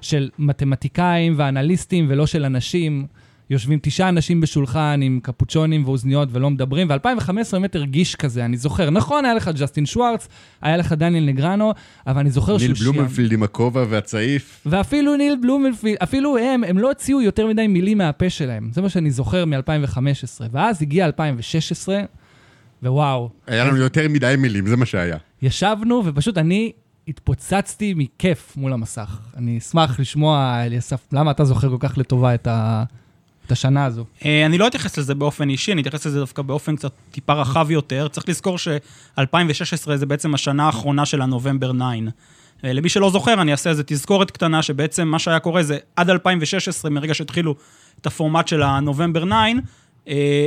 של 0.00 0.30
מתמטיקאים 0.38 1.34
ואנליסטים 1.36 2.06
ולא 2.08 2.26
של 2.26 2.44
אנשים. 2.44 3.06
יושבים 3.50 3.78
תשעה 3.82 4.08
אנשים 4.08 4.40
בשולחן 4.40 5.00
עם 5.02 5.20
קפוצ'ונים 5.22 5.84
ואוזניות 5.84 6.28
ולא 6.32 6.50
מדברים, 6.50 6.90
ו-2015 6.90 7.52
באמת 7.52 7.76
הרגיש 7.76 8.14
כזה, 8.14 8.44
אני 8.44 8.56
זוכר. 8.56 8.90
נכון, 8.90 9.24
היה 9.24 9.34
לך 9.34 9.50
ג'סטין 9.54 9.86
שוורץ, 9.86 10.28
היה 10.62 10.76
לך 10.76 10.92
דניאל 10.92 11.24
נגרנו, 11.24 11.72
אבל 12.06 12.20
אני 12.20 12.30
זוכר 12.30 12.56
ניל 12.56 12.74
שהוא... 12.74 12.92
בלומנפילד 12.94 13.32
עם 13.32 13.42
הכובע 13.42 13.84
והצעיף. 13.88 14.62
ואפילו 14.66 15.16
ניל 15.16 15.36
בלומנפילד, 15.42 15.96
אפילו 16.02 16.38
הם, 16.38 16.64
הם 16.64 16.78
לא 16.78 16.88
הוציאו 16.88 17.22
יותר 17.22 17.46
מדי 17.46 17.66
מילים 17.66 17.98
מהפה 17.98 18.30
שלהם. 18.30 18.70
זה 18.72 18.82
מה 18.82 18.88
שאני 18.88 19.10
זוכר 19.10 19.44
מ-2015. 19.44 20.00
ואז 20.50 20.82
הגיע 20.82 21.06
2016, 21.06 22.02
ווואו, 22.82 23.30
היה 23.46 23.64
לנו 23.64 23.76
יותר 23.76 24.08
מדי 24.08 24.34
מילים, 24.38 24.66
זה 24.66 24.76
מה 24.76 24.86
שהיה. 24.86 25.16
ישבנו 25.42 26.02
ופשוט 26.04 26.38
אני 26.38 26.72
התפוצצתי 27.08 27.94
מכיף 27.96 28.56
מול 28.56 28.72
המסך. 28.72 29.18
אני 29.36 29.58
אשמח 29.58 30.00
לשמוע, 30.00 30.62
אליסף, 30.66 31.00
למה 31.12 31.30
אתה 31.30 31.44
זוכר 31.44 31.68
כל 31.68 31.76
כך 31.80 31.98
לטובה 31.98 32.34
את, 32.34 32.46
ה... 32.46 32.84
את 33.46 33.52
השנה 33.52 33.84
הזו? 33.84 34.04
אה, 34.24 34.46
אני 34.46 34.58
לא 34.58 34.66
אתייחס 34.66 34.98
לזה 34.98 35.14
באופן 35.14 35.48
אישי, 35.48 35.72
אני 35.72 35.80
אתייחס 35.80 36.06
לזה 36.06 36.18
דווקא 36.18 36.42
באופן 36.42 36.76
קצת 36.76 36.92
טיפה 37.10 37.32
רחב 37.32 37.70
יותר. 37.70 38.08
צריך 38.08 38.28
לזכור 38.28 38.58
ש-2016 38.58 39.96
זה 39.96 40.06
בעצם 40.06 40.34
השנה 40.34 40.66
האחרונה 40.66 41.06
של 41.06 41.22
הנובמבר 41.22 41.72
9. 41.72 41.82
אה, 42.64 42.72
למי 42.72 42.88
שלא 42.88 43.10
זוכר, 43.10 43.42
אני 43.42 43.52
אעשה 43.52 43.70
איזה 43.70 43.82
תזכורת 43.86 44.30
קטנה, 44.30 44.62
שבעצם 44.62 45.08
מה 45.08 45.18
שהיה 45.18 45.38
קורה 45.38 45.62
זה 45.62 45.78
עד 45.96 46.10
2016, 46.10 46.90
מרגע 46.90 47.14
שהתחילו 47.14 47.54
את 48.00 48.06
הפורמט 48.06 48.48
של 48.48 48.62
הנובמבר 48.62 49.24
9, 49.24 49.34
אה, 49.34 49.52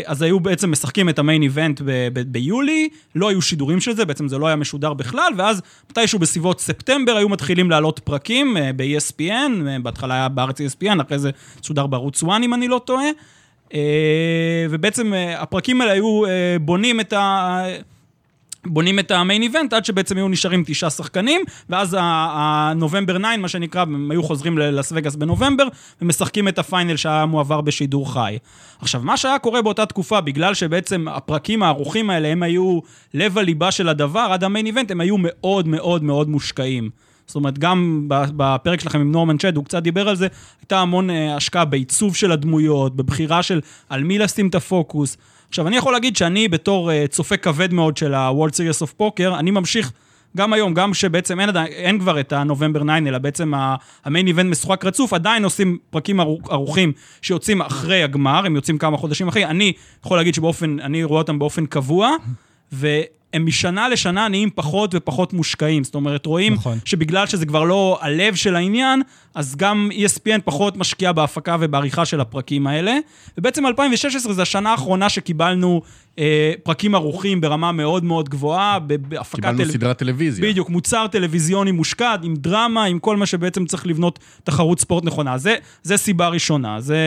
אז 0.06 0.22
היו 0.22 0.40
בעצם 0.40 0.72
משחקים 0.72 1.10
את 1.10 1.20
המיין 1.20 1.42
איבנט 1.42 1.82
ביולי, 2.28 2.90
לא 3.16 3.30
היו 3.30 3.42
שידורים 3.42 3.80
של 3.80 3.96
זה, 3.96 4.06
בעצם 4.06 4.28
זה 4.28 4.38
לא 4.38 4.48
היה 4.48 4.56
משודר 4.56 4.94
בכלל, 4.94 5.34
ואז 5.38 5.62
מתישהו 5.90 6.20
בסביבות 6.20 6.62
ספטמבר 6.62 7.16
היו 7.16 7.30
מתחילים 7.30 7.70
לעלות 7.70 8.00
פרקים 8.00 8.58
אה, 8.58 8.72
ב-ESPN, 8.76 9.68
אה, 9.68 9.80
בהתחלה 9.84 10.14
היה 10.14 10.30
בארץ 10.30 10.62
ESPN, 10.62 11.02
אחרי 11.02 11.20
זה 11.20 11.30
שודר 11.62 11.88
בערוץ 11.88 12.24
1 12.24 12.32
אם 12.44 12.54
אני 12.54 12.68
לא 12.68 12.82
טועה. 12.86 13.06
אה, 13.74 14.66
ובעצם 14.70 15.14
אה, 15.14 15.42
הפרקים 15.42 15.82
האלה 15.82 15.94
היו 15.94 16.26
אה, 16.26 16.58
בונים 16.62 17.00
את 17.00 17.14
ה... 17.14 17.66
בונים 18.66 19.00
את 19.00 19.12
המיין 19.12 19.42
איבנט 19.42 19.74
עד 19.74 19.86
שבעצם 19.86 20.18
היו 20.18 20.28
נשארים 20.28 20.64
תשעה 20.68 20.90
שחקנים, 20.90 21.42
ואז 21.70 21.98
הנובמבר 22.00 23.18
9, 23.18 23.38
מה 23.38 23.48
שנקרא, 23.48 23.82
הם 23.82 24.12
היו 24.12 24.24
חוזרים 24.24 24.58
ללאס 24.58 24.94
וגאס 24.96 25.16
בנובמבר, 25.16 25.68
ומשחקים 26.02 26.48
את 26.48 26.60
הפיינל 26.60 26.96
שהיה 26.96 27.26
מועבר 27.26 27.62
בשידור 27.62 28.14
חי. 28.14 28.38
עכשיו, 28.82 29.02
מה 29.04 29.18
שהיה 29.18 29.40
קורה 29.40 29.62
באותה 29.62 29.86
תקופה, 29.86 30.22
בגלל 30.22 30.54
שבעצם 30.54 31.08
הפרקים 31.08 31.64
הערוכים 31.64 32.10
האלה, 32.10 32.28
הם 32.28 32.44
היו 32.44 32.80
לב 33.14 33.38
הליבה 33.38 33.72
של 33.72 33.90
הדבר, 33.90 34.28
עד 34.32 34.44
המיין 34.44 34.66
איבנט, 34.66 34.92
הם 34.92 35.02
היו 35.02 35.16
מאוד 35.18 35.68
מאוד 35.68 36.04
מאוד 36.04 36.30
מושקעים. 36.30 36.90
זאת 37.28 37.36
אומרת, 37.36 37.60
גם 37.60 38.06
בפרק 38.08 38.80
שלכם 38.80 39.00
עם 39.00 39.12
נורמן 39.12 39.38
צ'ד, 39.38 39.56
הוא 39.56 39.66
קצת 39.66 39.84
דיבר 39.84 40.10
על 40.10 40.16
זה, 40.16 40.28
הייתה 40.62 40.80
המון 40.80 41.10
אה, 41.10 41.36
השקעה 41.36 41.66
בעיצוב 41.66 42.16
של 42.16 42.32
הדמויות, 42.32 42.96
בבחירה 42.96 43.44
של 43.44 43.62
על 43.90 44.04
מי 44.04 44.18
לשים 44.18 44.48
את 44.48 44.56
הפוקוס. 44.56 45.18
עכשיו, 45.50 45.68
אני 45.68 45.78
יכול 45.78 45.94
להגיד 45.94 46.16
שאני 46.16 46.48
בתור 46.48 46.92
אה, 46.92 47.06
צופה 47.08 47.38
כבד 47.38 47.74
מאוד 47.74 47.98
של 47.98 48.14
ה-World 48.14 48.52
Series 48.52 48.88
of 48.88 49.02
Poker, 49.02 49.40
אני 49.40 49.52
ממשיך 49.52 49.92
גם 50.38 50.54
היום, 50.54 50.74
גם 50.74 50.94
שבעצם 50.94 51.40
אין, 51.40 51.50
אין 51.68 52.00
כבר 52.00 52.20
את 52.20 52.34
הנובמבר 52.34 52.84
9, 52.84 52.98
אלא 52.98 53.18
בעצם 53.18 53.52
המיין 54.06 54.28
איבנט 54.28 54.52
משוחק 54.52 54.86
רצוף, 54.86 55.14
עדיין 55.14 55.44
עושים 55.44 55.78
פרקים 55.90 56.20
ערוכים 56.50 56.92
שיוצאים 57.22 57.62
אחרי 57.62 58.04
הגמר, 58.04 58.46
הם 58.46 58.56
יוצאים 58.56 58.78
כמה 58.78 58.98
חודשים 58.98 59.28
אחרי. 59.28 59.46
אני 59.46 59.74
יכול 60.06 60.18
להגיד 60.18 60.34
שבאופן, 60.34 60.80
אני 60.80 61.04
רואה 61.04 61.22
אותם 61.22 61.40
באופן 61.40 61.66
קבוע, 61.66 62.16
והם 63.34 63.46
משנה 63.46 63.90
לשנה 63.90 64.28
נהיים 64.28 64.50
פחות 64.56 64.96
ופחות 64.96 65.34
מושקעים. 65.34 65.84
זאת 65.84 65.96
אומרת, 65.96 66.26
רואים 66.26 66.54
נכון. 66.54 66.78
שבגלל 66.86 67.28
שזה 67.28 67.46
כבר 67.46 67.64
לא 67.64 67.98
הלב 68.02 68.36
של 68.36 68.56
העניין, 68.56 69.02
אז 69.36 69.56
גם 69.56 69.90
ESPN 69.92 70.42
פחות 70.46 70.78
משקיע 70.78 71.12
בהפקה 71.12 71.58
ובעריכה 71.60 72.06
של 72.06 72.22
הפרקים 72.22 72.68
האלה. 72.68 72.98
ובעצם 73.38 73.66
2016 73.66 74.34
זה 74.34 74.42
השנה 74.42 74.72
האחרונה 74.72 75.10
שקיבלנו 75.10 75.82
פרקים 76.64 76.96
ערוכים 76.96 77.42
ברמה 77.42 77.72
מאוד 77.72 78.04
מאוד 78.04 78.30
גבוהה, 78.30 78.80
ב- 78.80 78.94
בהפקה... 79.10 79.36
קיבלנו 79.42 79.58
טל- 79.58 79.72
סדרת 79.72 79.98
טלוויזיה. 79.98 80.50
בדיוק, 80.50 80.70
מוצר 80.70 81.08
טלוויזיוני 81.08 81.72
מושקע, 81.72 82.16
עם 82.24 82.36
דרמה, 82.36 82.84
עם 82.84 83.00
כל 83.00 83.18
מה 83.18 83.26
שבעצם 83.26 83.66
צריך 83.66 83.88
לבנות 83.88 84.20
תחרות 84.44 84.80
ספורט 84.80 85.04
נכונה. 85.06 85.38
זה, 85.38 85.56
זה 85.84 85.98
סיבה 85.98 86.28
ראשונה, 86.28 86.82
זה, 86.82 86.98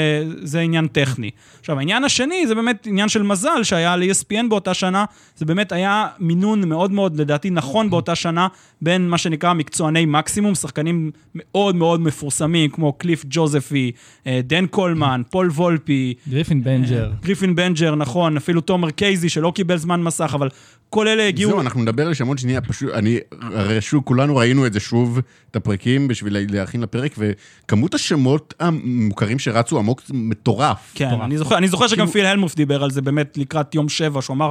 זה 0.42 0.60
עניין 0.60 0.86
טכני. 0.86 1.30
עכשיו, 1.60 1.78
העניין 1.78 2.04
השני 2.04 2.46
זה 2.46 2.54
באמת 2.54 2.86
עניין 2.86 3.08
של 3.08 3.22
מזל 3.22 3.62
שהיה 3.62 3.96
ל-ESPN 3.96 4.48
באותה 4.48 4.74
שנה, 4.74 5.04
זה 5.36 5.44
באמת 5.44 5.72
היה 5.72 6.06
מינון 6.18 6.68
מאוד 6.68 6.92
מאוד, 6.92 7.20
לדעתי, 7.20 7.50
נכון 7.50 7.90
באותה 7.90 8.14
שנה, 8.14 8.48
בין 8.82 9.08
מה 9.08 9.18
שנקרא 9.18 9.52
מקצועני 9.52 10.04
מקסימום, 10.06 10.54
שחקנים 10.54 11.10
מאוד 11.34 11.76
מאוד 11.76 12.00
מפורסמים, 12.00 12.70
כמו 12.70 12.92
קליף 12.92 13.24
ג'וזפי, 13.30 13.92
אה, 14.26 14.40
דן 14.44 14.66
קולמן, 14.66 15.22
פול 15.30 15.48
וולפי, 15.50 16.14
גריפין 16.28 16.64
בנג'ר. 16.64 17.10
גריפין 17.22 17.54
בנג'ר, 17.54 17.94
נכון, 17.94 18.36
אפילו 18.36 18.60
תומר 18.60 18.90
קייזי, 18.92 19.28
שלא 19.28 19.52
קיבל 19.54 19.76
זמן 19.76 20.02
מסך, 20.02 20.32
אבל 20.34 20.48
כל 20.90 21.08
אלה 21.08 21.28
הגיעו... 21.28 21.50
זהו, 21.50 21.60
אנחנו 21.60 21.82
נדבר 21.82 22.06
על 22.06 22.14
שמות 22.14 22.38
שנייה, 22.38 22.60
פשוט, 22.60 22.90
אני, 22.94 23.18
הרי 23.40 23.80
שוב, 23.80 24.02
כולנו 24.04 24.36
ראינו 24.36 24.66
את 24.66 24.72
זה 24.72 24.80
שוב, 24.80 25.20
את 25.50 25.56
הפרקים, 25.56 26.08
בשביל 26.08 26.36
להכין 26.48 26.80
לפרק, 26.80 27.14
וכמות 27.18 27.94
השמות 27.94 28.54
המוכרים 28.60 29.38
שרצו 29.38 29.78
עמוק 29.78 30.02
מטורף. 30.10 30.92
כן, 30.94 31.06
מטורף. 31.06 31.22
אני 31.22 31.38
זוכר, 31.38 31.58
אני 31.58 31.68
זוכר 31.68 31.86
שגם 31.86 32.06
פיל 32.06 32.26
הלמוף 32.26 32.54
דיבר 32.54 32.84
על 32.84 32.90
זה 32.90 33.02
באמת 33.02 33.38
לקראת 33.38 33.74
יום 33.74 33.88
שבע, 33.88 34.22
שהוא 34.22 34.34
אמר, 34.34 34.50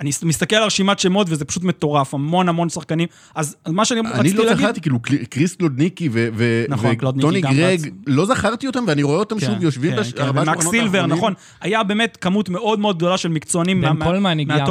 אני 0.00 0.10
מסתכל 0.22 0.56
על 0.56 0.62
רשימת 0.62 0.98
שמות 0.98 1.26
וזה 1.30 1.44
פשוט 1.44 1.62
מטורף, 1.62 2.14
המון 2.14 2.48
המון 2.48 2.68
שחקנים. 2.68 3.08
אז 3.34 3.56
מה 3.68 3.84
שאני 3.84 4.00
אני 4.00 4.08
רציתי 4.10 4.36
לא 4.36 4.44
להגיד... 4.44 4.60
זכרתי, 4.64 4.80
כאילו, 4.80 4.98
קריס 5.30 5.56
קלודניקי 5.56 6.08
ו- 6.12 6.28
ו- 6.34 6.64
נכון, 6.68 6.94
קלודניקי 6.94 7.26
וטוני 7.26 7.40
גרג. 7.40 7.90
לא 8.06 8.26
זכרתי 8.26 8.66
אותם, 8.66 8.84
ואני 8.86 9.02
רואה 9.02 9.18
אותם 9.18 9.38
כן, 9.38 9.46
שוב 9.46 9.62
יושבים 9.62 9.90
כן, 9.90 9.96
בש- 9.96 10.12
כן, 10.12 10.26
שמונות 10.26 10.60
סילבר. 10.70 11.06
נכון. 11.06 11.34
היה 11.60 11.82
באמת 11.82 12.18
כמות 12.20 12.48
מאוד 12.48 12.78
מאוד 12.80 12.96
גדולה 12.96 13.16
של 13.18 13.28
מקצוענים. 13.28 13.80
מהטופ 13.80 14.02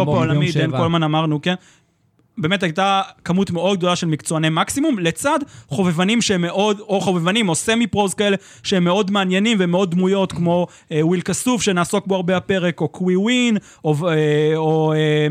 העולמי, 0.07 0.51
דן. 0.51 0.71
קולמן 0.71 1.03
אמרנו, 1.03 1.41
כן. 1.41 1.55
באמת 2.41 2.63
הייתה 2.63 3.01
כמות 3.24 3.51
מאוד 3.51 3.77
גדולה 3.77 3.96
של 3.96 4.08
מקצועני 4.08 4.50
מקסימום, 4.50 5.00
לצד 5.00 5.39
חובבנים 5.67 6.22
שהם 6.22 6.41
מאוד, 6.41 6.79
או 6.79 7.01
חובבנים, 7.01 7.50
או 7.50 7.55
semi 7.55 7.88
pros 7.88 8.13
כאלה, 8.13 8.38
שהם 8.63 8.84
מאוד 8.84 9.12
מעניינים 9.12 9.58
ומאוד 9.62 9.91
דמויות, 9.91 10.31
כמו 10.31 10.67
אה, 10.91 11.05
וויל 11.05 11.22
כסוף, 11.22 11.62
שנעסוק 11.62 12.08
בו 12.08 12.15
הרבה 12.15 12.38
הפרק, 12.38 12.81
או 12.81 12.88
קווי 12.88 13.15
ווין, 13.15 13.58
או, 13.84 13.96
אה, 14.08 14.51
או 14.55 14.93
אה, 14.93 15.27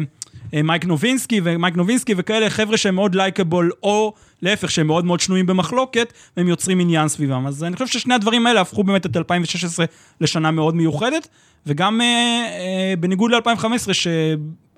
אה, 0.55 0.63
מייק 0.63 0.85
נובינסקי, 0.85 1.41
ומייק 1.45 1.77
נובינסקי 1.77 2.15
וכאלה, 2.17 2.51
חבר'ה 2.51 2.77
שהם 2.77 2.95
מאוד 2.95 3.15
לייקבול, 3.15 3.71
או 3.83 4.13
להפך, 4.43 4.71
שהם 4.71 4.87
מאוד 4.87 5.05
מאוד 5.05 5.21
שנויים 5.21 5.47
במחלוקת, 5.47 6.13
והם 6.37 6.49
יוצרים 6.49 6.81
עניין 6.81 7.09
סביבם. 7.09 7.47
אז 7.47 7.65
אני 7.65 7.77
חושב 7.77 7.87
ששני 7.87 8.15
הדברים 8.15 8.47
האלה 8.47 8.61
הפכו 8.61 8.85
באמת 8.85 9.07
את 9.07 9.17
2016 9.17 9.87
לשנה 10.21 10.51
מאוד 10.51 10.75
מיוחדת, 10.75 11.29
וגם 11.67 12.01
אה, 12.01 12.07
אה, 12.07 12.95
בניגוד 13.01 13.31
ל-2015, 13.31 13.93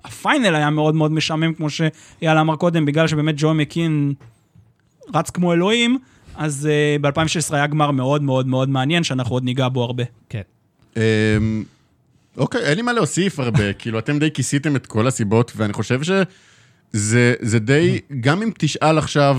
שהפיינל 0.05 0.55
היה 0.55 0.69
מאוד 0.69 0.95
מאוד 0.95 1.11
משעמם, 1.11 1.53
כמו 1.53 1.69
שאייל 1.69 2.37
אמר 2.37 2.55
קודם, 2.55 2.85
בגלל 2.85 3.07
שבאמת 3.07 3.35
ג'ו 3.37 3.53
מקין 3.53 4.13
רץ 5.13 5.29
כמו 5.29 5.53
אלוהים, 5.53 5.97
אז 6.35 6.69
אה, 6.71 6.95
ב-2016 7.01 7.55
היה 7.55 7.67
גמר 7.67 7.91
מאוד 7.91 8.23
מאוד 8.23 8.47
מאוד 8.47 8.69
מעניין, 8.69 9.03
שאנחנו 9.03 9.35
עוד 9.35 9.43
ניגע 9.43 9.69
בו 9.69 9.83
הרבה. 9.83 10.03
כן. 10.29 10.41
אמ, 10.97 11.63
אוקיי, 12.37 12.61
אין 12.61 12.75
לי 12.75 12.81
מה 12.81 12.93
להוסיף 12.93 13.39
הרבה, 13.39 13.73
כאילו, 13.79 13.99
אתם 13.99 14.19
די 14.19 14.31
כיסיתם 14.31 14.75
את 14.75 14.85
כל 14.85 15.07
הסיבות, 15.07 15.51
ואני 15.55 15.73
חושב 15.73 15.99
שזה 16.03 17.33
זה 17.39 17.59
די, 17.59 17.99
גם 18.19 18.41
אם 18.41 18.51
תשאל 18.57 18.97
עכשיו, 18.97 19.37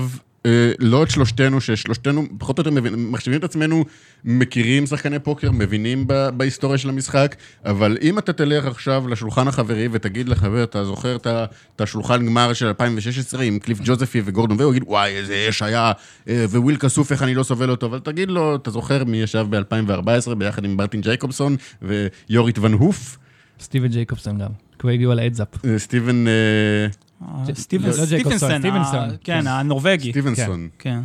לא 0.79 1.03
את 1.03 1.09
שלושתנו, 1.09 1.61
ששלושתנו 1.61 2.25
פחות 2.37 2.57
או 2.57 2.61
יותר 2.61 2.71
מבין, 2.71 2.93
מחשבים 2.95 3.39
את 3.39 3.43
עצמנו, 3.43 3.85
מכירים 4.25 4.85
שחקני 4.85 5.19
פוקר, 5.19 5.51
מבינים 5.51 6.07
ב- 6.07 6.29
בהיסטוריה 6.29 6.77
של 6.77 6.89
המשחק, 6.89 7.35
אבל 7.65 7.97
אם 8.01 8.19
אתה 8.19 8.33
תלך 8.33 8.65
עכשיו 8.65 9.07
לשולחן 9.07 9.47
החברי 9.47 9.87
ותגיד 9.91 10.29
לחבר, 10.29 10.63
אתה 10.63 10.85
זוכר 10.85 11.15
את 11.15 11.81
השולחן 11.81 12.25
גמר 12.25 12.53
של 12.53 12.67
2016 12.67 13.43
עם 13.43 13.59
קליף 13.59 13.79
ג'וזפי 13.83 14.21
וגורדון, 14.25 14.59
והוא 14.59 14.71
יגיד, 14.71 14.83
וואי, 14.87 15.11
איזה 15.11 15.45
אש 15.49 15.61
היה, 15.61 15.91
אה, 16.27 16.45
וויל 16.49 16.77
כסוף, 16.77 17.11
איך 17.11 17.23
אני 17.23 17.35
לא 17.35 17.43
סובל 17.43 17.69
אותו, 17.69 17.85
אבל 17.85 17.99
תגיד 17.99 18.31
לו, 18.31 18.55
אתה 18.55 18.71
זוכר 18.71 19.03
מי 19.03 19.17
ישב 19.17 19.45
ב-2014 19.49 20.35
ביחד 20.35 20.65
עם 20.65 20.77
מרטין 20.77 21.01
ג'ייקובסון 21.01 21.55
ויורית 21.81 22.59
ון 22.59 22.73
הוף, 22.73 23.17
סטיבן 23.59 23.87
ג'ייקובסון 23.87 24.37
גם, 24.37 24.49
הוא 24.81 24.91
הגיעו 24.91 25.11
על 25.11 25.19
ה 25.19 25.24
heads 25.24 25.50
up. 25.50 25.65
אה, 25.65 25.79
סטיבן 25.79 26.25
אה, 27.27 27.43
לא 27.49 27.53
סטיבנסון. 27.55 28.65
ה- 28.85 29.07
כן, 29.23 29.47
הנורבגי. 29.47 30.09
סטיבנסון. 30.11 30.67
כן. 30.79 30.99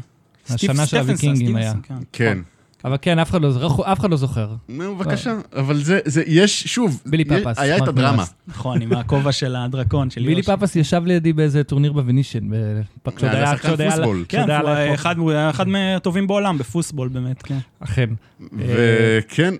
השנה 0.50 0.86
של 0.86 0.96
הוויקינגים 0.96 1.56
היה. 1.56 1.70
סטיבנסון, 1.70 2.02
כן. 2.12 2.38
אבל 2.84 2.96
כן, 3.02 3.18
אף 3.18 3.30
אחד 3.30 3.42
לא 3.42 3.50
זוכר, 3.50 3.92
אף 3.92 4.00
אחד 4.00 4.10
לא 4.10 4.16
זוכר. 4.16 4.54
נו, 4.68 4.96
בבקשה, 4.96 5.34
אבל 5.56 5.76
זה, 5.82 6.00
זה, 6.04 6.22
יש, 6.26 6.62
שוב, 6.66 7.02
בילי 7.06 7.24
פפס, 7.24 7.58
היה 7.58 7.76
את 7.76 7.88
הדרמה. 7.88 8.24
נכון, 8.48 8.82
עם 8.82 8.92
הכובע 8.92 9.32
של 9.32 9.56
הדרקון, 9.56 10.10
של 10.10 10.22
בילי. 10.26 10.42
פפס 10.42 10.76
ישב 10.76 11.02
לידי 11.04 11.32
באיזה 11.32 11.64
טורניר 11.64 11.92
ב 11.92 11.98
Venetian, 11.98 12.50
ב- 12.50 12.80
כשעוד 13.16 13.32
היה- 13.34 13.46
שחקן 13.46 13.58
כשעוד 13.58 13.80
היה- 13.80 13.90
foosball. 13.90 14.24
כן, 14.28 14.38
כשעוד 14.38 14.50
היה 14.50 14.60
הוא 14.60 14.68
היה 14.70 14.94
אחד- 14.94 15.16
היה 15.28 15.50
אחד 15.50 15.68
מהטובים 15.68 16.26
בעולם 16.26 16.58
ב 16.58 16.63
foosball, 16.63 17.08
באמת, 17.08 17.42
כן. 17.42 17.58
אכן. 17.80 18.10
וכן, 18.58 19.54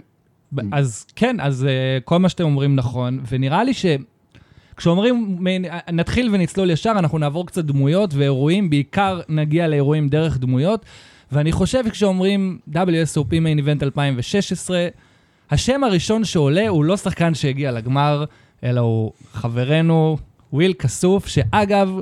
אז 0.73 1.07
כן, 1.17 1.37
אז 1.41 1.65
אה, 1.65 1.71
כל 2.05 2.19
מה 2.19 2.29
שאתם 2.29 2.45
אומרים 2.45 2.77
נכון, 2.77 3.21
ונראה 3.31 3.65
לי 3.65 3.75
ש... 3.75 3.87
כשאומרים, 4.79 5.39
נתחיל 5.93 6.31
ונצלול 6.33 6.71
ישר, 6.71 6.91
אנחנו 6.91 7.19
נעבור 7.19 7.47
קצת 7.47 7.65
דמויות 7.65 8.15
ואירועים, 8.15 8.71
בעיקר 8.71 9.21
נגיע 9.29 9.69
לאירועים 9.69 10.09
דרך 10.09 10.39
דמויות, 10.39 10.85
ואני 11.33 11.53
חושב 11.53 11.85
שכשאומרים 11.87 12.59
WSOP 12.73 13.41
Main 13.41 13.59
Event 13.59 13.83
2016, 13.83 14.89
השם 15.51 15.85
הראשון 15.85 16.25
שעולה 16.25 16.69
הוא 16.69 16.85
לא 16.85 16.97
שחקן 16.97 17.35
שהגיע 17.35 17.73
לגמר, 17.73 18.25
אלא 18.65 18.81
הוא 18.81 19.13
חברנו 19.33 20.19
וויל 20.53 20.73
כסוף, 20.73 21.27
שאגב, 21.27 22.01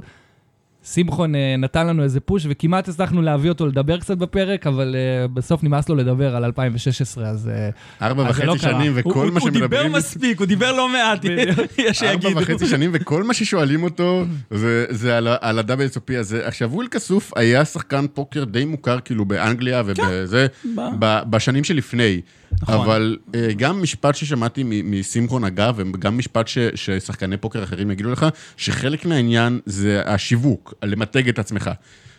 שמחון 0.95 1.35
אה, 1.35 1.55
נתן 1.59 1.87
לנו 1.87 2.02
איזה 2.02 2.21
פוש 2.21 2.47
וכמעט 2.49 2.88
הצלחנו 2.88 3.23
להביא 3.23 3.50
אותו 3.50 3.66
לדבר 3.66 3.99
קצת 3.99 4.19
בפרק, 4.19 4.66
אבל 4.66 4.97
אה, 4.99 5.28
בסוף 5.28 5.62
נמאס 5.62 5.88
לו 5.88 5.95
לדבר 5.95 6.37
על 6.37 6.45
2016, 6.45 7.28
אז... 7.28 7.49
אה, 7.49 7.71
ארבע 8.07 8.28
אז 8.28 8.40
לא 8.40 8.52
וחצי. 8.52 8.62
שנים, 8.62 8.93
וכל 8.95 9.11
הוא- 9.26 9.33
מה 9.35 9.40
הוא 9.40 9.50
דיבר 9.50 9.66
שמדברים... 9.66 9.93
מספיק, 9.93 10.38
הוא 10.38 10.47
דיבר 10.47 10.73
לא 10.73 10.88
מעט, 10.88 11.25
יש 11.78 12.02
ארבע 12.02 12.23
שיגידו. 12.23 12.40
וחצי 12.40 12.66
שנים, 12.66 12.90
וכל 12.95 13.23
מה 13.23 13.35
ששואלים 13.35 13.83
אותו, 13.83 14.25
זה, 14.50 14.87
זה 14.90 15.16
על, 15.16 15.28
על 15.40 15.59
ה-WSOP 15.59 16.19
הזה. 16.19 16.47
עכשיו, 16.47 16.71
וויל 16.73 16.88
כסוף 16.88 17.33
היה 17.37 17.64
שחקן 17.64 18.07
פוקר 18.14 18.45
די 18.45 18.64
מוכר, 18.64 18.99
כאילו, 19.00 19.25
באנגליה 19.25 19.83
ובזה, 19.87 20.47
ב- 20.76 20.81
ב- 20.99 21.23
בשנים 21.31 21.64
שלפני. 21.64 22.21
נכון. 22.62 22.75
אבל 22.75 23.17
אה, 23.35 23.49
גם 23.57 23.83
משפט 23.83 24.15
ששמעתי 24.15 24.62
מ- 24.65 25.00
משמחון 25.00 25.45
אגב, 25.45 25.79
וגם 25.95 26.19
משפט 26.19 26.49
ש- 26.49 26.59
ששחקני 26.75 27.37
פוקר 27.37 27.65
אחרים 27.65 27.91
יגידו 27.91 28.11
לך, 28.11 28.26
שחלק 28.57 29.05
מהעניין 29.07 29.61
זה 29.67 30.03
השיווק, 30.07 30.75
למתג 30.85 31.29
את 31.29 31.38
עצמך. 31.38 31.71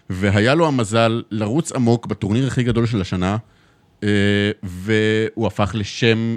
והיה 0.09 0.55
לו 0.55 0.67
המזל 0.67 1.21
לרוץ 1.31 1.71
עמוק 1.71 2.05
בטורניר 2.05 2.47
הכי 2.47 2.63
גדול 2.63 2.85
של 2.85 3.01
השנה, 3.01 3.37
אה, 4.03 4.07
והוא 4.63 5.47
הפך 5.47 5.71
לשם, 5.77 6.35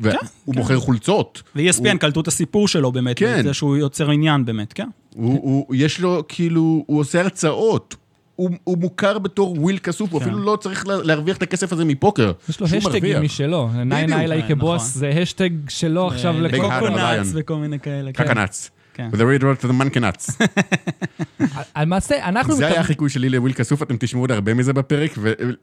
והוא 0.00 0.14
מוכר 0.54 0.78
חולצות. 0.80 1.42
ו-ESPN 1.56 1.98
קלטו 1.98 2.20
את 2.20 2.28
הסיפור 2.28 2.68
שלו 2.68 2.92
באמת, 2.92 3.18
כן. 3.18 3.42
זה 3.42 3.54
שהוא 3.54 3.76
יוצר 3.76 4.10
עניין 4.10 4.44
באמת, 4.44 4.72
כן. 4.72 4.88
הוא, 5.14 5.32
הוא, 5.42 5.74
יש 5.74 6.00
לו, 6.00 6.24
כאילו, 6.28 6.84
הוא 6.86 7.00
עושה 7.00 7.20
הרצאות. 7.20 7.96
הוא, 8.36 8.50
הוא 8.64 8.78
מוכר 8.78 9.18
בתור 9.18 9.56
וויל 9.60 9.78
כסוף, 9.78 10.12
הוא 10.12 10.20
כן. 10.20 10.26
אפילו 10.26 10.42
לא 10.42 10.56
צריך 10.60 10.86
לה- 10.86 11.02
להרוויח 11.02 11.36
את 11.36 11.42
הכסף 11.42 11.72
הזה 11.72 11.84
מפוקר. 11.84 12.32
יש 12.48 12.60
לו 12.60 12.66
השטגים. 12.66 13.22
משלו, 13.22 13.68
ניין 13.84 14.06
בדיוק. 14.10 14.20
איי 14.32 14.42
כן, 14.42 14.48
כבוס, 14.48 14.88
נכון. 14.88 15.00
זה 15.00 15.20
השטג 15.22 15.50
שלו 15.68 16.06
עכשיו 16.06 16.34
אה, 16.34 16.40
Big 16.40 16.42
לכל... 16.42 16.56
Hat 16.56 16.68
on 16.68 16.72
a 16.72 16.80
קוקונאץ 16.80 17.26
lion. 17.26 17.34
וכל 17.34 17.56
מיני 17.56 17.78
כאלה. 17.80 18.12
כן. 18.12 18.24
קקנץ. 18.24 18.70
כן. 18.94 19.10
The 19.12 19.16
read 19.16 19.62
to 19.62 19.68
the 19.68 19.72
monkey. 19.72 20.00
למעשה, 21.80 22.28
אנחנו... 22.28 22.54
זה 22.56 22.66
היה 22.66 22.80
החיקוי 22.80 23.10
שלי 23.10 23.28
לוויל 23.28 23.52
כסוף, 23.52 23.82
אתם 23.82 23.96
תשמעו 24.00 24.22
עוד 24.22 24.30
הרבה 24.32 24.54
מזה 24.54 24.72
בפרק, 24.72 25.10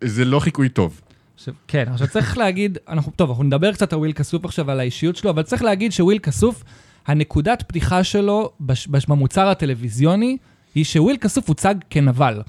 וזה 0.02 0.26
לא 0.26 0.40
חיקוי 0.40 0.70
טוב. 0.70 1.02
עכשיו, 1.36 1.54
כן, 1.68 1.86
עכשיו 1.92 2.08
צריך 2.08 2.38
להגיד, 2.44 2.78
אנחנו, 2.90 3.12
טוב, 3.16 3.30
אנחנו 3.30 3.44
נדבר 3.44 3.74
קצת 3.74 3.94
על 3.94 4.00
וויל 4.00 4.12
כסוף 4.14 4.46
עכשיו, 4.46 4.72
על 4.72 4.80
האישיות 4.80 5.16
שלו, 5.16 5.30
אבל 5.30 5.42
צריך 5.44 5.62
להגיד 5.64 5.92
שוויל 5.92 6.20
כסוף, 6.20 6.64
הנקודת 7.08 7.64
פתיחה 7.68 8.04
שלו 8.04 8.52
בש, 8.62 8.88
בש, 8.88 9.06
במוצר 9.06 9.48
הטלוויזיוני, 9.48 10.38
היא 10.76 10.84
שוויל 10.84 11.18
כסוף 11.18 11.48
הוצג 11.48 11.76
כנבל. 11.90 12.42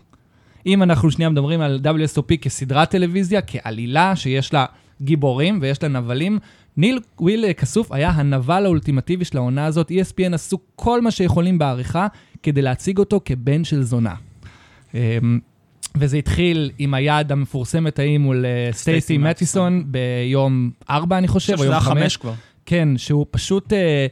אם 0.66 0.83
אנחנו 0.83 1.11
שנייה 1.11 1.28
מדברים 1.30 1.61
על 1.61 1.80
WSOP 1.85 2.37
כסדרת 2.40 2.90
טלוויזיה, 2.90 3.40
כעלילה 3.42 4.16
שיש 4.16 4.54
לה 4.54 4.66
גיבורים 5.02 5.59
ויש 5.62 5.83
לה 5.83 5.88
נבלים, 5.88 6.38
ניל 6.76 7.00
וויל 7.21 7.52
כסוף 7.52 7.92
היה 7.92 8.11
הנבל 8.11 8.64
האולטימטיבי 8.64 9.25
של 9.25 9.37
העונה 9.37 9.66
הזאת. 9.66 9.90
ESPN 9.90 10.35
עשו 10.35 10.59
כל 10.76 11.02
מה 11.02 11.11
שיכולים 11.11 11.59
בעריכה 11.59 12.06
כדי 12.42 12.62
להציג 12.62 12.99
אותו 12.99 13.21
כבן 13.25 13.64
של 13.64 13.83
זונה. 13.83 14.14
אמ, 14.94 14.99
וזה 15.97 16.16
התחיל 16.16 16.71
עם 16.78 16.94
היד 16.94 17.33
המפורסמת 17.33 17.99
ההיא 17.99 18.18
מול 18.18 18.44
אה, 18.47 18.73
סטייסי 18.73 19.18
מטיסון 19.18 19.85
ביום 19.87 20.71
4, 20.90 21.18
אני 21.18 21.28
חושב, 21.28 21.59
או 21.59 21.64
יום 21.64 21.73
היה 21.73 21.80
5. 21.80 22.02
חמש 22.02 22.16
כבר. 22.16 22.33
כן, 22.66 22.88
שהוא 22.97 23.26
פשוט... 23.30 23.73
אה, 23.73 24.06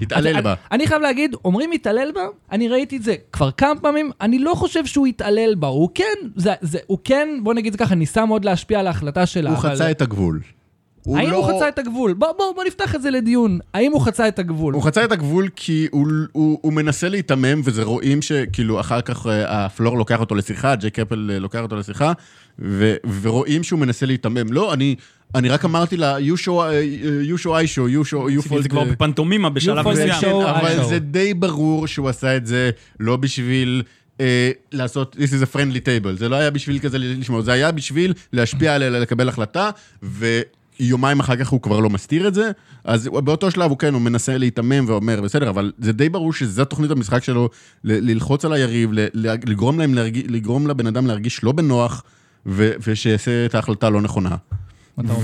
התעלל 0.00 0.40
בה. 0.40 0.54
אני 0.72 0.86
חייב 0.86 1.02
להגיד, 1.02 1.36
אומרים 1.44 1.72
התעלל 1.72 2.10
בה, 2.14 2.20
אני 2.52 2.68
ראיתי 2.68 2.96
את 2.96 3.02
זה 3.02 3.14
כבר 3.32 3.50
כמה 3.50 3.80
פעמים, 3.80 4.10
אני 4.20 4.38
לא 4.38 4.54
חושב 4.54 4.86
שהוא 4.86 5.06
התעלל 5.06 5.54
בה, 5.54 5.66
הוא 5.68 5.88
כן, 5.94 6.04
זה, 6.36 6.52
זה, 6.60 6.78
הוא 6.86 6.98
כן, 7.04 7.28
בוא 7.42 7.54
נגיד 7.54 7.72
את 7.72 7.78
זה 7.78 7.84
ככה, 7.84 7.94
ניסה 7.94 8.26
מאוד 8.26 8.44
להשפיע 8.44 8.80
על 8.80 8.86
ההחלטה 8.86 9.26
שלה. 9.26 9.50
הוא 9.50 9.58
אבל- 9.58 9.74
חצה 9.74 9.90
את 9.90 10.02
הגבול. 10.02 10.40
האם 11.06 11.30
לא- 11.30 11.36
הוא 11.36 11.56
חצה 11.56 11.68
את 11.68 11.78
הגבול? 11.78 12.12
בוא, 12.12 12.28
בוא, 12.38 12.54
בוא 12.54 12.64
נפתח 12.64 12.94
את 12.94 13.02
זה 13.02 13.10
לדיון. 13.10 13.58
האם 13.74 13.92
הוא 13.92 14.00
חצה 14.00 14.28
את 14.28 14.38
הגבול? 14.38 14.74
הוא 14.74 14.82
חצה 14.82 15.04
את 15.04 15.12
הגבול 15.12 15.48
כי 15.56 15.86
הוא, 15.90 16.06
הוא, 16.32 16.58
הוא 16.62 16.72
מנסה 16.72 17.08
להיתמם, 17.08 17.60
וזה 17.64 17.82
רואים 17.82 18.22
שכאילו 18.22 18.80
אחר 18.80 19.00
כך 19.00 19.26
אה, 19.26 19.64
הפלור 19.64 19.98
לוקח 19.98 20.20
אותו 20.20 20.34
לשיחה, 20.34 20.74
ג'ק 20.74 20.98
אפל 20.98 21.30
אה, 21.34 21.38
לוקח 21.38 21.60
אותו 21.60 21.76
לשיחה, 21.76 22.12
ו, 22.58 22.94
ורואים 23.22 23.62
שהוא 23.62 23.78
מנסה 23.80 24.06
להיתמם. 24.06 24.52
לא, 24.52 24.72
אני, 24.74 24.96
אני 25.34 25.48
רק 25.48 25.64
אמרתי 25.64 25.96
לה, 25.96 26.18
you 26.18 26.36
show, 26.44 26.50
אה, 26.50 26.82
you 27.24 27.38
show 27.40 27.46
I 27.46 27.66
show, 27.74 28.06
you 28.06 28.08
show, 28.10 28.30
you 28.30 28.56
את 28.56 28.62
זה 28.62 28.68
fall... 28.68 28.68
כבר 28.68 28.84
בפנטומימה 28.84 29.50
בשלב 29.50 29.86
fall 29.86 29.90
מסוים. 29.90 30.34
אבל. 30.46 30.84
זה 30.88 30.98
די 30.98 31.34
ברור 31.34 31.86
שהוא 31.86 32.08
עשה 32.08 32.36
את 32.36 32.46
זה 32.46 32.70
לא 33.00 33.16
בשביל 33.16 33.82
אה, 34.20 34.50
לעשות, 34.72 35.16
this 35.20 35.28
is 35.28 35.46
a 35.52 35.56
friendly 35.56 35.80
table, 35.86 36.18
זה 36.18 36.28
לא 36.28 36.36
היה 36.36 36.50
בשביל 36.50 36.78
כזה 36.78 36.98
לשמוע, 36.98 37.42
זה 37.42 37.52
היה 37.52 37.72
בשביל 37.72 38.12
להשפיע 38.32 38.74
עליה, 38.74 38.90
לקבל 38.90 39.28
החלטה, 39.28 39.70
ויומיים 40.02 41.20
אחר 41.20 41.36
כך 41.36 41.48
הוא 41.48 41.62
כבר 41.62 41.80
לא 41.80 41.90
מסתיר 41.90 42.28
את 42.28 42.34
זה, 42.34 42.50
אז 42.84 43.08
באותו 43.08 43.50
שלב 43.50 43.70
הוא 43.70 43.78
כן, 43.78 43.94
הוא 43.94 44.02
מנסה 44.02 44.38
להיתמם 44.38 44.84
ואומר, 44.88 45.20
בסדר, 45.20 45.50
אבל 45.50 45.72
זה 45.78 45.92
די 45.92 46.08
ברור 46.08 46.32
שזו 46.32 46.64
תוכנית 46.64 46.90
המשחק 46.90 47.24
שלו, 47.24 47.48
ל- 47.84 48.10
ללחוץ 48.10 48.44
על 48.44 48.52
היריב, 48.52 48.90
לגרום 49.14 49.78
להם, 49.78 49.94
להרגיש, 49.94 50.24
לגרום 50.28 50.66
לבן 50.66 50.86
אדם 50.86 51.06
להרגיש 51.06 51.44
לא 51.44 51.52
בנוח, 51.52 52.02
ו- 52.46 52.72
ושיעשה 52.86 53.46
את 53.46 53.54
ההחלטה 53.54 53.86
הלא 53.86 54.00
נכונה. 54.00 54.36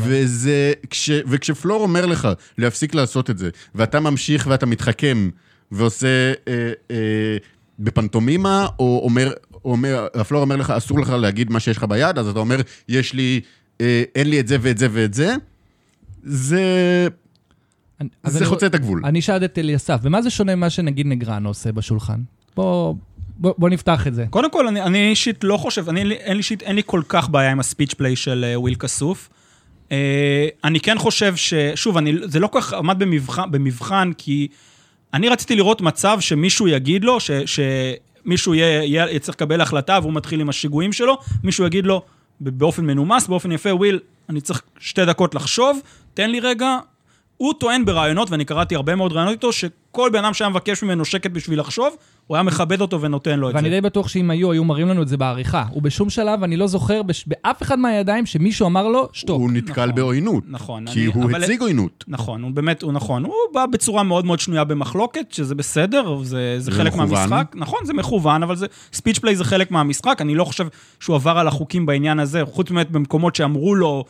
וזה, 0.04 0.72
כש, 0.90 1.10
וכשפלור 1.26 1.82
אומר 1.82 2.06
לך 2.06 2.28
להפסיק 2.58 2.94
לעשות 2.94 3.30
את 3.30 3.38
זה, 3.38 3.50
ואתה 3.74 4.00
ממשיך 4.00 4.46
ואתה 4.50 4.66
מתחכם, 4.66 5.30
ועושה 5.72 6.06
אה, 6.48 6.72
אה, 6.90 6.96
בפנטומימה, 7.78 8.66
או 8.78 9.00
אומר, 9.04 9.32
או 9.64 9.70
אומר, 9.70 10.06
הפלור 10.14 10.40
אומר 10.42 10.56
לך, 10.56 10.70
אסור 10.70 11.00
לך 11.00 11.10
להגיד 11.10 11.50
מה 11.50 11.60
שיש 11.60 11.76
לך 11.76 11.84
ביד, 11.84 12.18
אז 12.18 12.28
אתה 12.28 12.38
אומר, 12.38 12.60
יש 12.88 13.12
לי, 13.14 13.40
אה, 13.80 14.02
אין 14.14 14.30
לי 14.30 14.40
את 14.40 14.48
זה 14.48 14.56
ואת 14.60 14.78
זה 14.78 14.88
ואת 14.92 15.14
זה, 15.14 15.34
זה, 16.24 16.62
אני- 18.00 18.08
זה 18.26 18.38
אני- 18.38 18.46
חוצה 18.46 18.66
את 18.66 18.74
הגבול. 18.74 19.02
אני 19.04 19.22
שאלתי 19.22 19.44
את 19.44 19.58
אליסף, 19.58 20.00
במה 20.02 20.22
זה 20.22 20.30
שונה 20.30 20.54
ממה 20.56 20.70
שנגיד 20.70 21.06
נגרנו 21.06 21.48
עושה 21.48 21.72
בשולחן? 21.72 22.20
בוא, 22.56 22.94
בוא, 23.38 23.54
בוא 23.58 23.68
נפתח 23.68 24.06
את 24.06 24.14
זה. 24.14 24.24
קודם 24.30 24.50
כל, 24.50 24.68
אני, 24.68 24.82
אני 24.82 25.10
אישית 25.10 25.44
לא 25.44 25.56
חושב, 25.56 25.88
אני, 25.88 26.00
אין 26.00 26.08
לי- 26.08 26.14
אין 26.14 26.32
לי 26.32 26.38
אישית, 26.38 26.62
אין 26.62 26.76
לי 26.76 26.82
כל 26.86 27.02
כך 27.08 27.28
בעיה 27.28 27.50
עם 27.50 27.60
הספיץ' 27.60 27.94
פליי 27.94 28.16
של 28.16 28.44
אה, 28.48 28.60
וויל 28.60 28.74
כסוף. 28.74 29.28
אה, 29.92 30.48
אני 30.64 30.80
כן 30.80 30.98
חושב 30.98 31.36
ש... 31.36 31.54
שוב, 31.74 31.96
אני, 31.96 32.14
זה 32.24 32.40
לא 32.40 32.46
כל 32.46 32.60
כך 32.60 32.72
עמד 32.72 32.98
במבחן, 32.98 33.50
במבחן, 33.50 34.12
כי 34.18 34.48
אני 35.14 35.28
רציתי 35.28 35.56
לראות 35.56 35.80
מצב 35.80 36.20
שמישהו 36.20 36.68
יגיד 36.68 37.04
לו, 37.04 37.20
ש, 37.20 37.30
שמישהו 37.30 38.54
יהיה, 38.54 38.84
יהיה, 38.84 39.10
יצטרך 39.10 39.34
לקבל 39.34 39.60
החלטה 39.60 39.98
והוא 40.02 40.12
מתחיל 40.12 40.40
עם 40.40 40.48
השיגועים 40.48 40.92
שלו, 40.92 41.18
מישהו 41.44 41.66
יגיד 41.66 41.86
לו 41.86 42.02
באופן 42.40 42.86
מנומס, 42.86 43.26
באופן 43.26 43.52
יפה, 43.52 43.74
וויל, 43.74 44.00
אני 44.28 44.40
צריך 44.40 44.62
שתי 44.78 45.04
דקות 45.04 45.34
לחשוב, 45.34 45.80
תן 46.14 46.30
לי 46.30 46.40
רגע. 46.40 46.78
הוא 47.38 47.54
טוען 47.58 47.84
ברעיונות, 47.84 48.30
ואני 48.30 48.44
קראתי 48.44 48.74
הרבה 48.74 48.94
מאוד 48.94 49.12
רעיונות 49.12 49.32
איתו, 49.34 49.52
שכל 49.52 50.10
בן 50.12 50.24
אדם 50.24 50.34
שהיה 50.34 50.48
מבקש 50.48 50.82
ממנו 50.82 51.04
שקט 51.04 51.30
בשביל 51.30 51.60
לחשוב, 51.60 51.96
הוא 52.26 52.36
היה 52.36 52.42
מכבד 52.42 52.80
אותו 52.80 53.00
ונותן 53.00 53.38
לו 53.38 53.48
את 53.48 53.52
זה. 53.52 53.56
ואני 53.58 53.70
די 53.70 53.80
בטוח 53.80 54.08
שאם 54.08 54.30
היו, 54.30 54.52
היו 54.52 54.64
מראים 54.64 54.88
לנו 54.88 55.02
את 55.02 55.08
זה 55.08 55.16
בעריכה. 55.16 55.64
ובשום 55.74 56.10
שלב, 56.10 56.42
אני 56.42 56.56
לא 56.56 56.66
זוכר 56.66 57.02
בש... 57.02 57.24
באף 57.26 57.62
אחד 57.62 57.78
מהידיים 57.78 58.26
שמישהו 58.26 58.66
אמר 58.66 58.88
לו, 58.88 59.08
שתוק. 59.12 59.40
הוא 59.40 59.50
נתקל 59.52 59.72
נכון, 59.84 59.94
בעוינות. 59.94 60.44
נכון, 60.48 60.86
כי 60.86 61.00
אני- 61.04 61.12
הוא 61.14 61.24
אבל- 61.24 61.42
הציג 61.44 61.60
עוינות. 61.60 62.04
נכון, 62.08 62.42
הוא 62.42 62.50
באמת, 62.50 62.82
הוא 62.82 62.92
נכון. 62.92 63.24
הוא 63.24 63.32
בא 63.54 63.66
בצורה 63.66 64.02
מאוד 64.02 64.24
מאוד 64.24 64.40
שנויה 64.40 64.64
במחלוקת, 64.64 65.32
שזה 65.32 65.54
בסדר, 65.54 66.16
זה, 66.22 66.24
זה 66.24 66.60
זה 66.60 66.70
חלק 66.72 66.92
מכוון. 66.92 67.08
מהמשחק. 67.30 67.52
נכון, 67.56 67.78
זה 67.84 67.92
מכוון, 67.92 68.42
אבל 68.42 68.56
זה, 68.56 68.66
speech 68.92 69.18
play 69.18 69.36
זה 69.36 69.44
חלק 69.44 69.70
מהמשחק. 69.70 70.18
אני 70.20 70.34
לא 70.34 70.44
חושב 70.44 70.66
שהוא 71.00 71.16
עבר 71.16 71.38
על 71.38 71.48
החוקים 71.48 71.86
בעניין 71.86 72.18
הזה, 72.20 72.42
חוץ 72.44 72.70
באמת 72.70 72.90
במקומות 72.90 73.34
שאמרו 73.34 73.74
לו, 73.74 74.04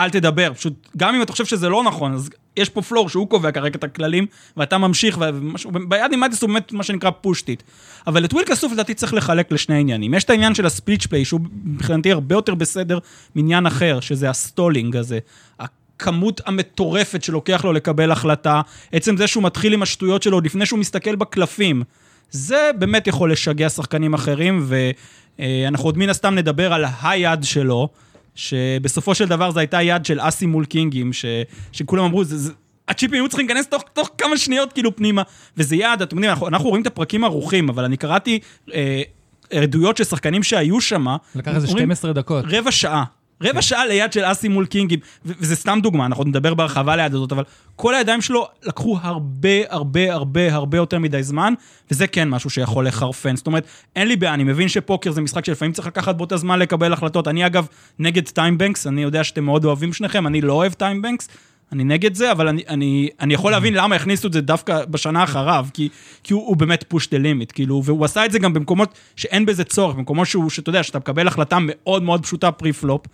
אל 0.00 0.10
תדבר. 0.10 0.52
פשוט, 0.54 0.88
גם 0.96 1.14
אם 1.14 1.22
אתה 1.22 1.32
חושב 1.32 1.44
שזה 1.44 1.68
לא 1.68 1.84
נכון, 1.84 2.14
אז 2.14 2.30
יש 2.56 2.68
פה 2.68 2.82
floor 2.82 3.08
שהוא 3.08 3.28
קובע 3.28 3.50
כרגע 3.52 3.76
את 3.78 3.84
הכללים, 3.84 4.26
ואתה 4.56 4.78
ממשיך, 4.78 5.18
ומשהו, 5.20 5.70
ביד 5.88 6.12
עם 6.12 6.24
אדיס 6.24 6.42
הוא 6.42 6.48
באמת 6.50 6.72
מה 6.72 6.82
שנקרא 6.82 7.10
pushed 7.10 7.45
it. 7.45 7.62
אבל 8.06 8.24
את 8.24 8.32
וויל 8.32 8.44
כסוף 8.46 8.72
לדעתי 8.72 8.94
צריך 8.94 9.14
לחלק 9.14 9.52
לשני 9.52 9.80
עניינים. 9.80 10.14
יש 10.14 10.24
את 10.24 10.30
העניין 10.30 10.54
של 10.54 10.66
ה 10.66 10.72
speech 10.72 11.06
play, 11.06 11.24
שהוא 11.24 11.40
מבחינתי 11.64 12.12
הרבה 12.12 12.34
יותר 12.34 12.54
בסדר 12.54 12.98
מעניין 13.34 13.66
אחר, 13.66 14.00
שזה 14.00 14.30
ה 14.30 14.37
stalling 14.37 14.96
הזה. 14.96 15.18
הכמות 15.58 16.40
המטורפת 16.46 17.22
שלוקח 17.22 17.64
לו 17.64 17.72
לקבל 17.72 18.10
החלטה, 18.10 18.60
עצם 18.92 19.16
זה 19.16 19.26
שהוא 19.26 19.42
מתחיל 19.42 19.72
עם 19.72 19.82
השטויות 19.82 20.22
שלו 20.22 20.40
לפני 20.40 20.66
שהוא 20.66 20.78
מסתכל 20.78 21.16
בקלפים, 21.16 21.82
זה 22.30 22.70
באמת 22.78 23.06
יכול 23.06 23.32
לשגע 23.32 23.68
שחקנים 23.68 24.14
אחרים, 24.14 24.66
ואנחנו 25.38 25.84
עוד 25.84 25.98
מן 25.98 26.08
הסתם 26.08 26.34
נדבר 26.34 26.72
על 26.72 26.84
היד 27.02 27.44
שלו, 27.44 27.88
שבסופו 28.34 29.14
של 29.14 29.28
דבר 29.28 29.50
זו 29.50 29.58
הייתה 29.58 29.82
יד 29.82 30.04
של 30.04 30.18
אסי 30.20 30.46
מול 30.46 30.64
קינגים, 30.64 31.12
ש... 31.12 31.24
שכולם 31.72 32.04
אמרו, 32.04 32.24
זה... 32.24 32.38
זה... 32.38 32.52
הצ'יפים 32.88 33.14
היו 33.14 33.28
צריכים 33.28 33.46
להיכנס 33.46 33.66
תוך, 33.66 33.84
תוך 33.92 34.10
כמה 34.18 34.38
שניות 34.38 34.72
כאילו 34.72 34.96
פנימה, 34.96 35.22
וזה 35.56 35.76
יד, 35.76 36.02
אתם 36.02 36.16
יודעים, 36.16 36.30
אנחנו, 36.30 36.48
אנחנו 36.48 36.68
רואים 36.68 36.82
את 36.82 36.86
הפרקים 36.86 37.24
ערוכים, 37.24 37.68
אבל 37.68 37.84
אני 37.84 37.96
קראתי 37.96 38.38
אה, 38.74 39.02
עדויות 39.52 39.96
של 39.96 40.04
שחקנים 40.04 40.42
שהיו 40.42 40.80
שם, 40.80 41.06
לקח 41.34 41.54
איזה 41.54 41.66
אומרים, 41.66 41.86
12 41.86 42.12
דקות. 42.12 42.44
רבע 42.48 42.70
שעה. 42.70 43.04
רבע 43.42 43.62
שעה 43.62 43.86
ליד 43.86 44.12
של 44.12 44.22
אסים 44.24 44.48
מול 44.48 44.66
קינגים, 44.66 44.98
וזה 45.24 45.56
סתם 45.56 45.78
דוגמה, 45.82 46.06
אנחנו 46.06 46.24
נדבר 46.24 46.54
בהרחבה 46.54 46.96
ליד 46.96 47.14
הזאת, 47.14 47.32
אבל 47.32 47.44
כל 47.76 47.94
הידיים 47.94 48.20
שלו 48.20 48.48
לקחו 48.62 48.98
הרבה, 49.02 49.48
הרבה, 49.68 50.14
הרבה, 50.14 50.54
הרבה 50.54 50.76
יותר 50.76 50.98
מדי 50.98 51.22
זמן, 51.22 51.54
וזה 51.90 52.06
כן 52.06 52.28
משהו 52.28 52.50
שיכול 52.50 52.86
לחרפן. 52.86 53.36
זאת 53.36 53.46
אומרת, 53.46 53.64
אין 53.96 54.08
לי 54.08 54.16
בעיה, 54.16 54.34
אני 54.34 54.44
מבין 54.44 54.68
שפוקר 54.68 55.12
זה 55.12 55.20
משחק 55.20 55.44
שלפעמים 55.44 55.72
צריך 55.72 55.88
לקחת 55.88 56.14
בו 56.14 56.24
את 56.24 56.32
הזמן 56.32 56.58
לקבל 56.58 56.92
החלטות. 56.92 57.28
אני 57.28 57.46
אגב 57.46 57.66
נגד 57.98 58.28
time 58.28 58.51
banks, 58.51 58.86
אני 58.86 59.02
יודע 59.02 59.24
שאתם 59.24 59.44
מאוד 59.44 59.64
אוהבים 59.64 59.92
שניכם, 59.92 60.26
אני 60.26 60.40
לא 60.40 60.52
אוהב 60.52 60.72
time 60.72 60.94
banks. 60.94 61.28
אני 61.72 61.84
נגד 61.84 62.14
זה, 62.14 62.32
אבל 62.32 62.48
אני, 62.48 62.62
אני, 62.68 63.08
אני 63.20 63.34
יכול 63.34 63.52
להבין 63.52 63.74
למה 63.74 63.96
הכניסו 63.96 64.28
את 64.28 64.32
זה 64.32 64.40
דווקא 64.40 64.84
בשנה 64.84 65.24
אחריו, 65.24 65.66
כי, 65.74 65.88
כי 66.24 66.34
הוא, 66.34 66.46
הוא 66.46 66.56
באמת 66.56 66.84
push 66.94 67.04
the 67.04 67.22
limit, 67.22 67.52
כאילו, 67.52 67.82
והוא 67.84 68.04
עשה 68.04 68.26
את 68.26 68.32
זה 68.32 68.38
גם 68.38 68.52
במקומות 68.52 68.94
שאין 69.16 69.46
בזה 69.46 69.64
צורך, 69.64 69.96
במקומות 69.96 70.26
שהוא, 70.26 70.50
שאתה 70.50 70.70
יודע, 70.70 70.82
שאתה 70.82 70.98
מקבל 70.98 71.28
החלטה 71.28 71.58
מאוד 71.60 72.02
מאוד 72.02 72.22
פשוטה 72.22 72.50
pre-flop, 72.50 73.06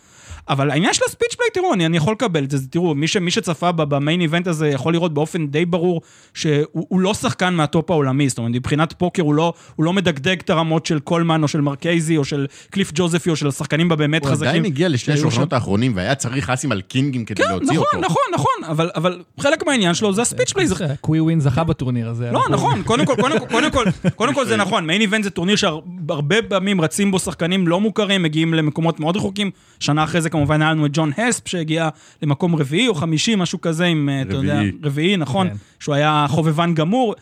אבל 0.49 0.71
העניין 0.71 0.95
של 0.95 1.03
ה 1.09 1.12
speech 1.12 1.35
play, 1.35 1.49
תראו, 1.55 1.75
אני, 1.75 1.87
אני 1.87 1.97
יכול 1.97 2.13
לקבל 2.13 2.45
את 2.45 2.51
זה, 2.51 2.69
תראו, 2.69 2.95
מי, 2.95 3.09
ש, 3.09 3.17
מי 3.17 3.31
שצפה 3.31 3.73
ב 3.73 3.82
main 3.82 4.21
event 4.21 4.47
הזה 4.47 4.69
יכול 4.69 4.93
לראות 4.93 5.15
באופן 5.15 5.47
די 5.47 5.65
ברור 5.65 6.01
שהוא 6.35 6.67
הוא 6.73 7.01
לא 7.01 7.15
שחקן 7.15 7.55
מהטופ 7.55 7.91
העולמי, 7.91 8.29
זאת 8.29 8.39
אומרת, 8.39 8.53
מבחינת 8.53 8.93
פוקר 8.93 9.23
הוא 9.23 9.35
לא, 9.35 9.53
הוא 9.77 9.85
לא 9.85 9.93
מדגדג 9.93 10.37
את 10.41 10.51
הרמות 10.51 10.87
של 10.87 10.99
קולמן 10.99 11.43
או 11.43 11.49
של 11.49 11.61
מרקייזי 11.61 12.17
או 12.17 12.25
של 12.25 12.47
קליף 12.71 12.91
ג'וזפי 12.95 13.31
או 13.31 13.37
של 13.37 13.49
השחקנים 13.49 13.93
הבאמת 13.93 14.23
הוא 14.23 14.31
חזקים. 14.31 14.49
עדיין 14.49 14.65
הגיע 14.65 14.89
לשני. 14.89 15.15
השולחנות 15.15 15.53
האחרונים, 15.53 15.93
והיה 15.97 16.15
צריך 16.15 16.51
אסים 16.51 16.73
על 16.73 16.81
קינגים 16.81 17.25
כדי 17.25 17.43
כן, 17.43 17.51
להוציא 17.51 17.73
נכון, 17.73 17.87
אותו. 17.87 18.01
נכון, 18.01 18.23
נכון, 18.35 18.46
אבל, 18.69 18.91
אבל 18.95 19.23
חלק 19.41 19.67
מהעניין 19.67 19.95
שלו 19.95 20.13
זה 20.13 20.23
ה 20.23 20.27
speech 20.27 20.53
play, 20.53 20.67
זה 20.67 20.75
קווי 21.01 21.21
נוין 21.21 21.41
זכה 21.41 21.65
בטורניר 21.65 22.09
הזה. 22.09 22.31
לא, 22.33 22.45
נכון, 22.51 22.83
קודם 22.83 23.07
כל, 23.07 23.15
קודם 23.21 23.39
כל, 23.39 23.47
קודם 23.47 23.71
כל, 23.71 23.85
קודם 24.15 24.35
כל 24.35 24.47
זה 24.47 24.57
נכון, 24.67 24.87
main 24.87 25.01
event 25.01 25.25
זה 25.25 25.31
טורניר 25.31 25.57
שהרבה 25.57 26.43
פעמים 26.49 26.81
רצים 26.81 27.11
בו 27.11 27.19
שחקנים 27.19 27.69
לא 27.69 27.81
מוכרים, 27.81 28.23
מגיעים 28.23 28.55
למקומות 28.55 29.01
מאוד 29.01 29.17
רחוקים. 29.17 29.51
שנה 29.81 30.05
אחרי 30.05 30.21
זה 30.21 30.31
כמובן 30.31 30.63
היה 30.63 30.71
לנו 30.71 30.87
את 30.87 30.91
ג'ון 30.95 31.11
הספ, 31.19 31.49
שהגיע 31.49 31.89
למקום 32.23 32.57
רביעי 32.57 32.89
או 32.89 32.95
חמישי, 32.95 33.35
משהו 33.35 33.61
כזה 33.61 33.85
עם, 33.85 34.09
אה, 34.09 34.23
אתה 34.23 34.37
יודע, 34.37 34.55
רביעי. 34.55 34.73
רביעי, 34.83 35.17
נכון, 35.17 35.49
כן. 35.49 35.55
שהוא 35.81 35.95
היה 35.95 36.27
חובבן 36.29 36.75
גמור. 36.75 37.15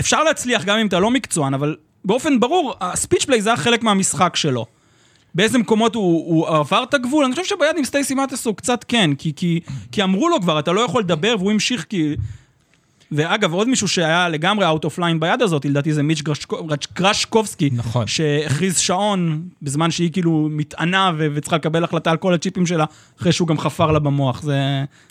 אפשר 0.00 0.24
להצליח 0.24 0.64
גם 0.64 0.78
אם 0.78 0.86
אתה 0.86 0.98
לא 1.00 1.10
מקצוען, 1.10 1.54
אבל 1.54 1.76
באופן 2.04 2.40
ברור, 2.40 2.74
ה 2.80 2.86
speech 2.86 3.24
play 3.24 3.42
זה 3.42 3.48
היה 3.50 3.56
חלק 3.56 3.82
מהמשחק 3.82 4.36
שלו. 4.36 4.66
באיזה 5.34 5.58
מקומות 5.58 5.94
הוא, 5.94 6.26
הוא 6.26 6.48
עבר 6.48 6.82
את 6.82 6.94
הגבול? 6.94 7.24
אני 7.24 7.34
חושב 7.34 7.44
שביד 7.44 7.76
עם 7.76 7.84
סטייסי 7.84 8.14
מאטס 8.14 8.46
הוא 8.46 8.56
קצת 8.56 8.84
כן, 8.88 9.14
כי, 9.14 9.32
כי, 9.36 9.60
כי 9.92 10.02
אמרו 10.02 10.28
לו 10.28 10.40
כבר, 10.40 10.58
אתה 10.58 10.72
לא 10.72 10.80
יכול 10.80 11.02
לדבר, 11.02 11.36
והוא 11.38 11.52
המשיך 11.52 11.86
כי... 11.88 12.16
ואגב, 13.14 13.52
עוד 13.52 13.68
מישהו 13.68 13.88
שהיה 13.88 14.28
לגמרי 14.28 14.66
out 14.66 14.84
of 14.84 14.98
line 14.98 15.18
ביד 15.18 15.42
הזאת, 15.42 15.64
לדעתי 15.64 15.92
זה 15.92 16.02
מיץ' 16.02 16.22
גרשקו- 16.22 16.62
גרשקובסקי, 16.96 17.70
נכון. 17.72 18.06
שהכריז 18.06 18.78
שעון 18.78 19.42
בזמן 19.62 19.90
שהיא 19.90 20.12
כאילו 20.12 20.48
מתענה 20.50 21.10
ו- 21.18 21.26
וצריכה 21.34 21.56
לקבל 21.56 21.84
החלטה 21.84 22.10
על 22.10 22.16
כל 22.16 22.34
הצ'יפים 22.34 22.66
שלה, 22.66 22.84
אחרי 23.20 23.32
שהוא 23.32 23.48
גם 23.48 23.58
חפר 23.58 23.92
לה 23.92 23.98
במוח. 23.98 24.42
זה, 24.42 24.56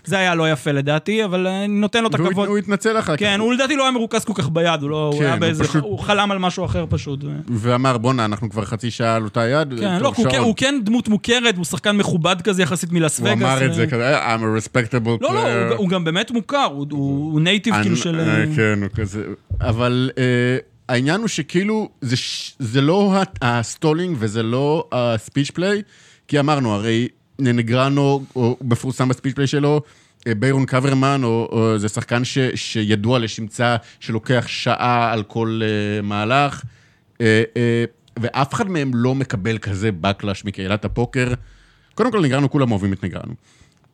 זה 0.06 0.18
היה 0.18 0.36
לא 0.36 0.52
יפה 0.52 0.72
לדעתי, 0.72 1.26
אבל 1.26 1.48
אני 1.48 1.68
נותן 1.68 2.04
לו 2.04 2.10
את 2.10 2.16
והוא 2.16 2.28
הכבוד. 2.28 2.48
הוא 2.48 2.58
התנצל 2.58 3.00
אחר 3.00 3.14
כך. 3.16 3.20
כן, 3.20 3.40
הוא 3.40 3.54
לדעתי 3.54 3.76
לא 3.76 3.84
היה 3.84 3.92
מרוכז 3.92 4.26
כל 4.26 4.34
כך 4.36 4.50
ביד, 4.50 4.82
הוא 4.82 4.90
לא, 4.90 5.06
הוא 5.14 5.20
כן, 5.20 5.26
היה 5.26 5.34
הוא 5.34 5.40
באיזה, 5.40 5.64
פשוט- 5.64 5.84
הוא 5.84 6.00
חלם 6.00 6.32
על 6.32 6.38
משהו 6.38 6.66
אחר 6.66 6.86
פשוט. 6.90 7.20
ואמר, 7.48 7.98
בואנה, 7.98 8.26
אנחנו 8.26 8.50
כבר 8.50 8.66
חצי 8.66 8.92
שעה 8.92 9.16
על 9.16 9.24
אותה 9.24 9.48
יד. 9.48 9.74
כן, 9.80 10.00
לא, 10.02 10.08
הוא 10.08 10.16
כן- 10.26 10.32
שעון." 10.32 10.44
הוא 10.46 10.54
כן 10.58 10.76
דמות 10.84 11.08
מוכרת, 11.08 11.58
הוא 11.58 11.66
שחקן 11.66 11.98
מכובד 11.98 12.42
כזה 12.42 12.64
יחסית 12.64 12.92
מלאס 12.92 13.20
הוא 13.20 13.28
וגאס. 13.30 13.42
אמר 13.42 13.66
את 13.66 13.74
זה 13.74 13.88
כזה, 13.88 14.20
I'm 14.36 14.40
a 14.40 14.66
respectable 14.66 15.10
לא, 15.22 15.34
לא, 15.34 15.44
player. 15.44 15.48
הוא- 15.70 15.78
הוא 15.78 15.90
גם 15.90 16.04
באמת 16.04 16.32
מוכר, 16.32 16.68
הוא- 16.72 16.88
הוא 16.92 17.42
native 17.42 17.74
אני- 17.74 17.84
כאילו 17.96 18.04
של... 18.04 18.20
אה, 18.20 18.56
כן, 18.56 18.80
הוא 18.82 18.90
כזה... 18.96 19.24
אבל 19.62 20.12
אה, 20.18 20.58
העניין 20.90 21.20
הוא 21.20 21.28
שכאילו, 21.28 21.90
זה 22.60 22.82
לא 22.82 23.16
ה 23.42 23.50
stalling 23.50 24.18
וזה 24.20 24.44
לא 24.44 24.88
ה 24.92 25.00
speech 25.00 25.52
play, 25.52 25.82
כי 26.28 26.40
אמרנו, 26.40 26.74
הרי 26.74 27.08
נגרנו, 27.40 28.26
הוא 28.36 28.58
מפורסם 28.62 29.08
ב 29.08 29.12
speech 29.12 29.36
play 29.36 29.48
שלו, 29.48 29.82
אה, 30.28 30.36
ביירון 30.36 30.66
קוורמן, 30.66 31.22
או, 31.24 31.50
או 31.52 31.78
זה 31.78 31.90
שחקן 31.90 32.24
ש, 32.24 32.38
שידוע 32.56 33.20
לשמצה 33.20 33.76
שלוקח 34.00 34.44
שעה 34.48 35.14
על 35.14 35.24
כל 35.24 35.62
אה, 35.64 36.06
מהלך, 36.06 36.62
אה, 36.62 37.18
אה, 37.18 37.22
ואף 38.20 38.54
אחד 38.54 38.70
מהם 38.70 38.92
לא 38.94 39.16
מקבל 39.16 39.58
כזה 39.58 39.90
backlash 40.04 40.42
מקהילת 40.46 40.86
הפוקר. 40.86 41.34
קודם 41.96 42.12
כל, 42.12 42.22
נגרנו, 42.22 42.50
כולם 42.50 42.72
אוהבים 42.72 42.94
את 42.94 43.04
נגרנו. 43.04 43.34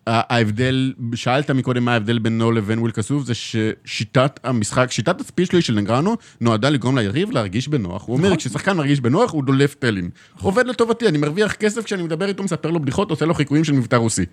ההבדל, 0.07 0.93
שאלת 1.15 1.51
מקודם 1.51 1.85
מה 1.85 1.93
ההבדל 1.93 2.19
בינו 2.19 2.51
לבין 2.51 2.79
וויל 2.79 2.91
כסוף, 2.91 3.23
זה 3.23 3.33
ששיטת 3.33 4.39
המשחק, 4.43 4.91
שיטת 4.91 5.21
ה 5.21 5.26
speech 5.26 5.51
play 5.51 5.61
של 5.61 5.73
נגרנו, 5.75 6.15
נועדה 6.41 6.69
לגרום 6.69 6.97
ליריב 6.97 7.31
להרגיש 7.31 7.67
בנוח. 7.67 8.05
הוא 8.05 8.17
אומר, 8.17 8.35
כששחקן 8.35 8.77
מרגיש 8.77 8.99
בנוח, 8.99 9.31
הוא 9.31 9.43
דולף 9.43 9.75
טלים. 9.75 10.09
עובד 10.41 10.67
לטובתי, 10.67 11.07
אני 11.07 11.17
מרוויח 11.17 11.53
כסף 11.53 11.83
כשאני 11.83 12.03
מדבר 12.03 12.27
איתו, 12.27 12.43
מספר 12.43 12.71
לו 12.71 12.79
בדיחות, 12.79 13.09
עושה 13.09 13.25
לו 13.25 13.33
חיקויים 13.33 13.63
של 13.63 13.73
מבטא 13.73 13.95
רוסי. 13.95 14.25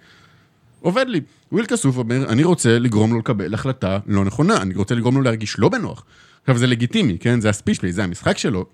עובד 0.81 1.07
לי. 1.09 1.21
וויל 1.53 1.67
כסוף 1.67 1.97
אומר, 1.97 2.29
אני 2.29 2.45
רוצה 2.45 2.79
לגרום 2.79 3.13
לו 3.13 3.19
לקבל 3.19 3.55
החלטה 3.55 3.99
לא 4.07 4.25
נכונה, 4.25 4.57
אני 4.57 4.75
רוצה 4.75 4.95
לגרום 4.95 5.15
לו 5.17 5.23
להרגיש 5.23 5.59
לא 5.59 5.69
בנוח. 5.69 6.05
עכשיו, 6.41 6.59
זה 6.59 6.67
לגיטימי, 6.67 7.19
כן? 7.19 7.41
זה 7.41 7.49
ה 7.49 7.53
speech 7.53 7.77
play, 7.77 7.93
זה 7.93 8.05
המשחק 8.05 8.39
שלו. 8.39 8.67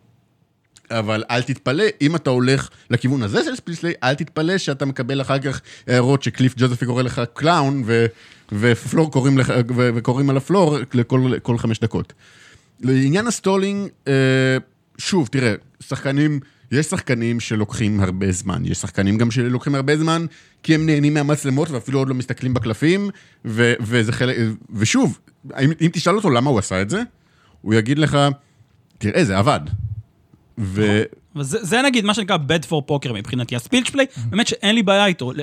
אבל 0.91 1.25
אל 1.31 1.43
תתפלא, 1.43 1.85
אם 2.01 2.17
אתה 2.17 2.31
הולך 2.31 2.69
לכיוון 2.91 3.23
הזה 3.23 3.45
של 3.45 3.57
speech 3.57 3.76
play, 3.76 3.93
אל 4.03 4.15
תתפלא 4.15 4.59
שאתה 4.59 4.85
מקבל 4.85 5.21
אחר 5.21 5.39
כך 5.39 5.61
הערות 5.87 6.23
שקליף 6.23 6.55
ג'וזפי 6.57 6.87
קורא 6.87 7.03
לך 7.03 7.23
clown, 7.35 7.83
ו, 7.87 8.07
ו 8.53 8.62
floor 8.62 9.11
קוראים 9.11 9.39
לך, 9.39 9.53
ו, 9.77 9.91
וקוראים 9.95 10.31
על 10.31 10.37
ה 10.37 10.44
floor 10.44 10.79
לכל 10.95 11.33
כל 11.43 11.59
חמש 11.59 11.81
דקות. 11.81 12.13
לעניין 12.81 13.27
ה 13.27 13.33
stalling, 13.33 13.89
אה, 14.09 14.13
שוב, 14.99 15.29
תראה, 15.33 15.55
שחקנים, 15.81 16.41
יש 16.73 16.87
שחקנים 16.87 17.41
שלוקחים 17.41 18.01
הרבה 18.01 18.33
זמן, 18.33 18.63
יש 18.65 18.79
שחקנים 18.79 19.19
גם 19.19 19.31
שלוקחים 19.31 19.75
הרבה 19.75 19.97
זמן, 19.97 20.27
כי 20.63 20.75
הם 20.75 20.87
נהנים 20.87 21.15
מהמצלמות 21.15 21.71
ואפילו 21.71 21.99
עוד 21.99 22.09
לא 22.09 22.15
מסתכלים 22.15 22.55
בקלפים, 22.55 23.11
ו, 23.45 23.73
וזה 23.81 24.13
חלק, 24.13 24.37
ושוב, 24.75 25.19
אם, 25.61 25.71
אם 25.81 25.89
תשאל 25.93 26.17
אותו 26.17 26.31
למה 26.31 26.51
הוא 26.51 26.59
עשה 26.59 26.83
את 26.83 26.91
זה, 26.91 27.03
הוא 27.63 27.75
יגיד 27.75 27.99
לך, 27.99 28.19
תראה, 28.99 29.25
זה 29.25 29.39
עבד. 29.39 29.61
ו... 30.59 31.03
וזה 31.37 31.59
זה 31.63 31.83
נגיד 31.83 32.05
מה 32.05 32.15
שנקרא 32.15 32.37
bad 32.37 32.67
for 32.71 32.91
poker 32.91 33.13
מבחינתי. 33.13 33.57
הספילג' 33.57 33.89
פליי, 33.91 34.07
באמת 34.31 34.47
שאין 34.47 34.75
לי 34.75 34.83
בעיה 34.83 35.07
איתו. 35.07 35.33
ל- 35.33 35.41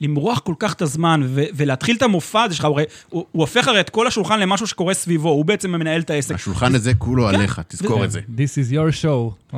למרוח 0.00 0.38
כל 0.38 0.54
כך 0.58 0.72
את 0.74 0.82
הזמן 0.82 1.22
ו- 1.26 1.44
ולהתחיל 1.54 1.96
את 1.96 2.02
המופע 2.02 2.42
הזה 2.42 2.54
שלך, 2.54 2.64
הוא, 2.64 2.74
הרי- 2.74 2.84
הוא, 3.08 3.24
הוא 3.32 3.40
הופך 3.40 3.68
הרי 3.68 3.80
את 3.80 3.90
כל 3.90 4.06
השולחן 4.06 4.40
למשהו 4.40 4.66
שקורה 4.66 4.94
סביבו, 4.94 5.28
הוא 5.28 5.44
בעצם 5.44 5.70
מנהל 5.70 6.00
את 6.00 6.10
העסק. 6.10 6.34
השולחן 6.34 6.74
הזה 6.74 6.94
כולו 6.94 7.28
עליך, 7.28 7.60
תזכור 7.68 8.04
את 8.04 8.10
זה. 8.10 8.20
This 8.36 8.70
is 8.70 8.72
your 8.72 9.02
show, 9.02 9.54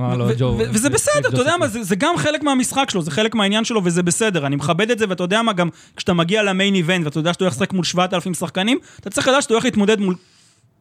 וזה 0.73 0.91
בסדר, 0.91 1.29
אתה 1.29 1.41
יודע 1.41 1.57
מה, 1.57 1.69
זה, 1.69 1.83
זה 1.83 1.97
גם 1.97 2.15
חלק 2.17 2.43
מהמשחק 2.43 2.91
שלו, 2.91 3.03
זה 3.03 3.11
חלק 3.11 3.35
מהעניין 3.35 3.65
שלו, 3.65 3.81
וזה 3.85 4.03
בסדר. 4.03 4.47
אני 4.47 4.57
מכבד 4.57 4.91
את 4.91 4.99
זה, 4.99 5.05
ואתה 5.09 5.25
יודע 5.25 5.43
מה, 5.43 5.53
גם 5.53 5.69
כשאתה 5.97 6.13
מגיע 6.13 6.43
למיין 6.43 6.75
איבנט, 6.75 7.05
ואתה 7.05 7.19
יודע 7.19 7.33
שאתה 7.33 7.45
הולך 7.45 7.55
לשחק 7.55 7.73
מול 7.73 7.85
7,000 7.85 8.35
שחקנים, 8.35 8.79
אתה 9.01 9.11
צריך 9.11 9.29
לדעת 9.29 9.43
שאתה 9.43 9.55
הולך 9.55 9.65
להתמודד 9.65 10.01
מול 10.01 10.15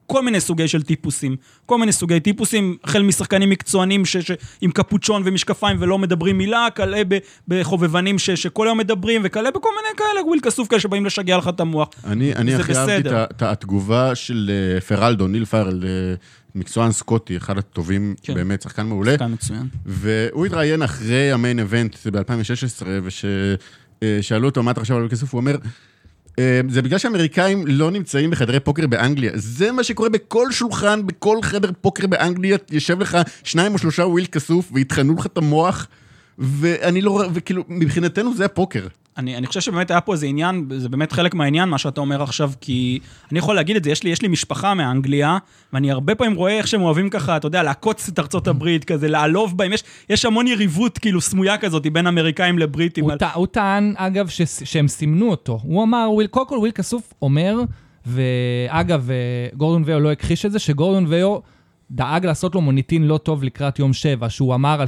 כל 0.08 0.22
מיני 0.24 0.40
סוגי 0.40 0.68
של 0.68 0.82
טיפוסים. 0.82 1.36
כל 1.66 1.78
מיני 1.78 1.92
סוגי 1.92 2.20
טיפוסים, 2.20 2.78
החל 2.84 3.02
משחקנים 3.02 3.50
מקצוענים 3.50 4.06
ש, 4.06 4.18
ש, 4.18 4.32
עם 4.62 4.72
קפוצ'ון 4.72 5.22
ומשקפיים 5.26 5.78
ולא 5.80 6.00
מדברים 6.00 6.38
מילה, 6.38 6.68
כאלה 6.76 7.02
ב- 7.08 7.18
בחובבנים 7.48 8.20
ש, 8.20 8.30
שכל 8.30 8.68
היום 8.68 8.78
מדברים, 8.78 9.22
וכאלה 9.26 9.52
בכל 9.52 9.70
מיני 9.84 9.98
כאלה, 9.98 10.26
וויל 10.28 10.40
כסוף 10.42 10.68
כאלה 10.68 10.80
שבאים 10.82 11.06
לשגע 11.06 11.38
לך 11.38 11.48
את 11.48 11.60
המוח. 11.60 11.90
אני, 12.06 12.36
אני 12.36 12.56
הכי 12.56 12.76
אהבתי 12.76 13.10
את, 13.10 13.42
התגובה 13.42 14.16
של 14.16 14.52
אה, 14.76 14.82
פרלדו, 14.82 15.28
ניל 15.28 15.46
פרל, 15.46 15.84
אה, 15.84 16.14
מקצוען 16.56 16.92
סקוטי, 16.92 17.38
אחד 17.38 17.58
הטובים, 17.58 18.16
כן. 18.24 18.34
באמת, 18.34 18.62
שחקן 18.62 18.86
מעולה. 18.86 19.18
כאן 19.18 19.32
מצוין. 19.34 19.68
והוא 19.86 20.46
התראיין 20.46 20.82
אחרי 20.82 21.32
המיין 21.32 21.60
איבנט 21.60 21.96
ב-2016, 22.08 22.86
וששאלו 23.04 24.46
אותו 24.46 24.64
מה 24.64 24.72
אתה 24.72 24.80
חושב 24.80 24.96
על 24.96 25.10
כסף, 25.10 25.34
הוא 25.34 25.40
אומר, 25.40 25.52
"אה, 25.52 25.70
זה 26.70 26.82
בגלל 26.82 27.00
שאמריקאים 27.00 27.68
לא 27.68 27.92
נמצאים 27.92 28.32
בחדרי 28.32 28.60
פוקר 28.60 28.88
באנגליה. 28.88 29.32
זה 29.36 29.72
מה 29.72 29.84
שקורה 29.84 30.10
בכל 30.10 30.52
שולחן, 30.52 31.08
בכל 31.08 31.38
חדר 31.42 31.72
פוקר 31.82 32.08
באנגליה, 32.08 32.58
יושב 32.72 33.00
לך 33.00 33.18
שניים 33.44 33.74
או 33.74 33.78
שלושה 33.78 34.04
וויל 34.04 34.26
כסוף, 34.26 34.70
ויטחנו 34.74 35.14
לך 35.14 35.26
את 35.26 35.38
המוח, 35.38 35.88
ואני 36.38 37.02
לא, 37.02 37.24
וכאילו, 37.34 37.64
מבחינתנו 37.68 38.36
זה 38.36 38.46
הפוקר. 38.46 38.88
אני, 39.18 39.38
אני 39.38 39.48
חושב 39.48 39.62
שבאמת 39.62 39.92
היה 39.92 40.02
פה 40.02 40.14
איזה 40.14 40.26
עניין, 40.26 40.68
זה 40.78 40.90
באמת 40.90 41.12
חלק 41.12 41.34
מהעניין, 41.36 41.70
מה 41.70 41.78
שאתה 41.78 42.02
אומר 42.02 42.24
עכשיו, 42.24 42.52
כי 42.62 43.00
אני 43.32 43.40
יכול 43.40 43.56
להגיד 43.56 43.76
את 43.76 43.84
זה, 43.84 43.92
יש 43.92 44.04
לי, 44.04 44.10
יש 44.10 44.22
לי 44.22 44.28
משפחה 44.28 44.74
מאנגליה, 44.74 45.38
ואני 45.74 45.92
הרבה 45.92 46.16
פעמים 46.16 46.36
רואה 46.36 46.58
איך 46.58 46.68
שהם 46.68 46.82
אוהבים 46.82 47.10
ככה, 47.10 47.38
אתה 47.38 47.48
יודע, 47.48 47.64
לעקוץ 47.64 48.10
את 48.10 48.20
ארצות 48.20 48.48
הברית, 48.48 48.86
כזה, 48.86 49.08
לעלוב 49.08 49.58
בהם, 49.58 49.74
יש, 49.74 49.84
יש 50.10 50.26
המון 50.26 50.48
יריבות 50.48 50.98
כאילו 50.98 51.22
סמויה 51.22 51.58
כזאת 51.58 51.88
בין 51.94 52.08
אמריקאים 52.08 52.60
לבריטים. 52.60 53.04
הוא, 53.04 53.12
על- 53.12 53.18
הוא 53.36 53.48
טען, 53.48 53.94
אגב, 53.98 54.28
ש, 54.28 54.42
שהם 54.64 54.88
סימנו 54.88 55.30
אותו. 55.32 55.60
הוא 55.64 55.84
אמר, 55.84 56.08
קודם 56.32 56.48
כל 56.48 56.58
וויל 56.58 56.72
כסוף 56.72 57.14
אומר, 57.22 57.56
ואגב, 58.06 59.10
אה, 59.12 59.16
גורדון 59.58 59.84
ויו 59.86 60.00
לא 60.00 60.12
הכחיש 60.12 60.46
את 60.46 60.52
זה, 60.52 60.60
שגורדון 60.60 61.06
ויו 61.08 61.38
דאג 61.94 62.26
לעשות 62.26 62.56
לו 62.56 62.62
מוניטין 62.62 63.08
לא 63.08 63.18
טוב 63.18 63.44
לקראת 63.44 63.80
יום 63.80 63.94
שבע, 63.94 64.30
שהוא 64.30 64.56
אמר 64.56 64.82
על 64.82 64.88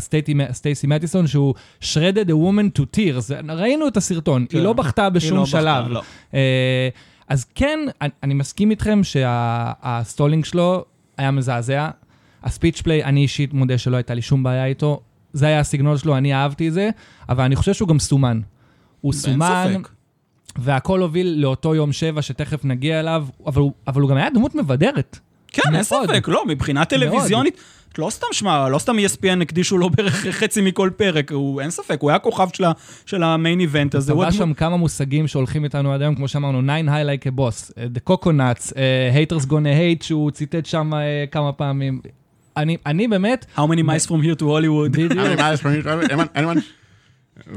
סטייסי 0.51 0.87
מטיסון 0.87 1.27
שהוא 1.27 1.53
shredded 1.81 2.27
a 2.27 2.31
woman 2.31 2.79
to 2.79 2.97
tears. 2.97 3.33
ראינו 3.49 3.87
את 3.87 3.97
הסרטון, 3.97 4.45
כן. 4.49 4.57
היא 4.57 4.63
לא 4.63 4.73
בכתה 4.73 5.09
בשום 5.09 5.37
לא 5.37 5.43
בכתה, 5.43 5.59
שלב. 5.61 5.87
לא. 5.87 6.01
אה, 6.33 6.89
אז 7.27 7.45
כן, 7.55 7.79
אני, 8.01 8.09
אני 8.23 8.33
מסכים 8.33 8.71
איתכם 8.71 9.03
שה 9.03 9.42
stalling 9.42 10.45
שלו 10.45 10.85
היה 11.17 11.31
מזעזע. 11.31 11.89
ה 12.43 12.48
speech 12.48 12.81
play, 12.81 13.03
אני 13.03 13.21
אישית 13.21 13.53
מודה 13.53 13.77
שלא 13.77 13.95
הייתה 13.95 14.13
לי 14.13 14.21
שום 14.21 14.43
בעיה 14.43 14.65
איתו. 14.65 15.01
זה 15.33 15.47
היה 15.47 15.59
הסגנון 15.59 15.97
שלו, 15.97 16.17
אני 16.17 16.33
אהבתי 16.33 16.67
את 16.67 16.73
זה, 16.73 16.89
אבל 17.29 17.43
אני 17.43 17.55
חושב 17.55 17.73
שהוא 17.73 17.89
גם 17.89 17.99
סומן. 17.99 18.41
הוא 19.01 19.13
סומן, 19.13 19.73
ספק. 19.73 19.89
והכל 20.55 21.01
הוביל 21.01 21.35
לאותו 21.37 21.75
יום 21.75 21.91
שבע 21.91 22.21
שתכף 22.21 22.65
נגיע 22.65 22.99
אליו, 22.99 23.27
אבל 23.45 23.61
הוא, 23.61 23.71
אבל 23.87 24.01
הוא 24.01 24.09
גם 24.09 24.17
היה 24.17 24.29
דמות 24.29 24.55
מבדרת. 24.55 25.19
כן, 25.63 25.75
אין. 25.75 25.83
ספק, 25.83 26.27
לא, 26.27 26.43
מבחינה 26.47 26.85
טלוויזיונית, 26.85 27.57
לא 27.97 28.09
סתם, 28.09 28.27
שמע, 28.31 28.69
לא 28.69 28.79
סתם 28.79 28.95
ESPN 28.99 29.41
הקדישו 29.41 29.77
לו 29.77 29.89
בערך 29.89 30.25
חצי 30.31 30.61
מכל 30.61 30.89
פרק, 30.97 31.31
הוא, 31.31 31.61
אין 31.61 31.69
ספק, 31.71 31.97
הוא 32.01 32.09
היה 32.09 32.19
כוכב 32.19 32.47
של, 32.53 32.63
של 33.05 33.23
המיין 33.23 33.59
איבנט 33.59 33.95
הזה. 33.95 34.13
הוא 34.13 34.23
הדמות- 34.23 34.37
שם 34.37 34.53
כמה 34.53 34.77
מושגים 34.77 35.27
שהולכים 35.27 35.63
איתנו 35.63 35.93
עד 35.93 36.01
היום, 36.01 36.15
כמו 36.15 36.27
שאמרנו, 36.27 36.61
nine 36.61 36.87
high 36.87 37.29
like 37.29 37.33
a 37.33 37.39
boss, 37.39 37.71
uh, 37.71 37.73
the 37.97 38.13
coconuts, 38.13 38.71
uh, 38.71 38.75
haters 39.15 39.45
gonna 39.45 39.51
hate, 40.01 40.05
שהוא 40.05 40.31
ציטט 40.31 40.65
שם 40.65 40.91
uh, 40.93 40.97
כמה 41.31 41.51
פעמים. 41.53 42.01
אני, 42.57 42.77
אני 42.85 43.07
באמת, 43.07 43.45
How 43.57 43.59
many 43.59 43.81
mice 43.81 44.07
from 44.07 44.21
here 44.25 44.39
to 44.39 44.45
Hollywood. 44.45 44.89
בדיוק, 44.91 45.11
פעמים, 45.61 45.81
אין- 45.85 46.19
אין- 46.35 46.49
אין- 46.49 46.59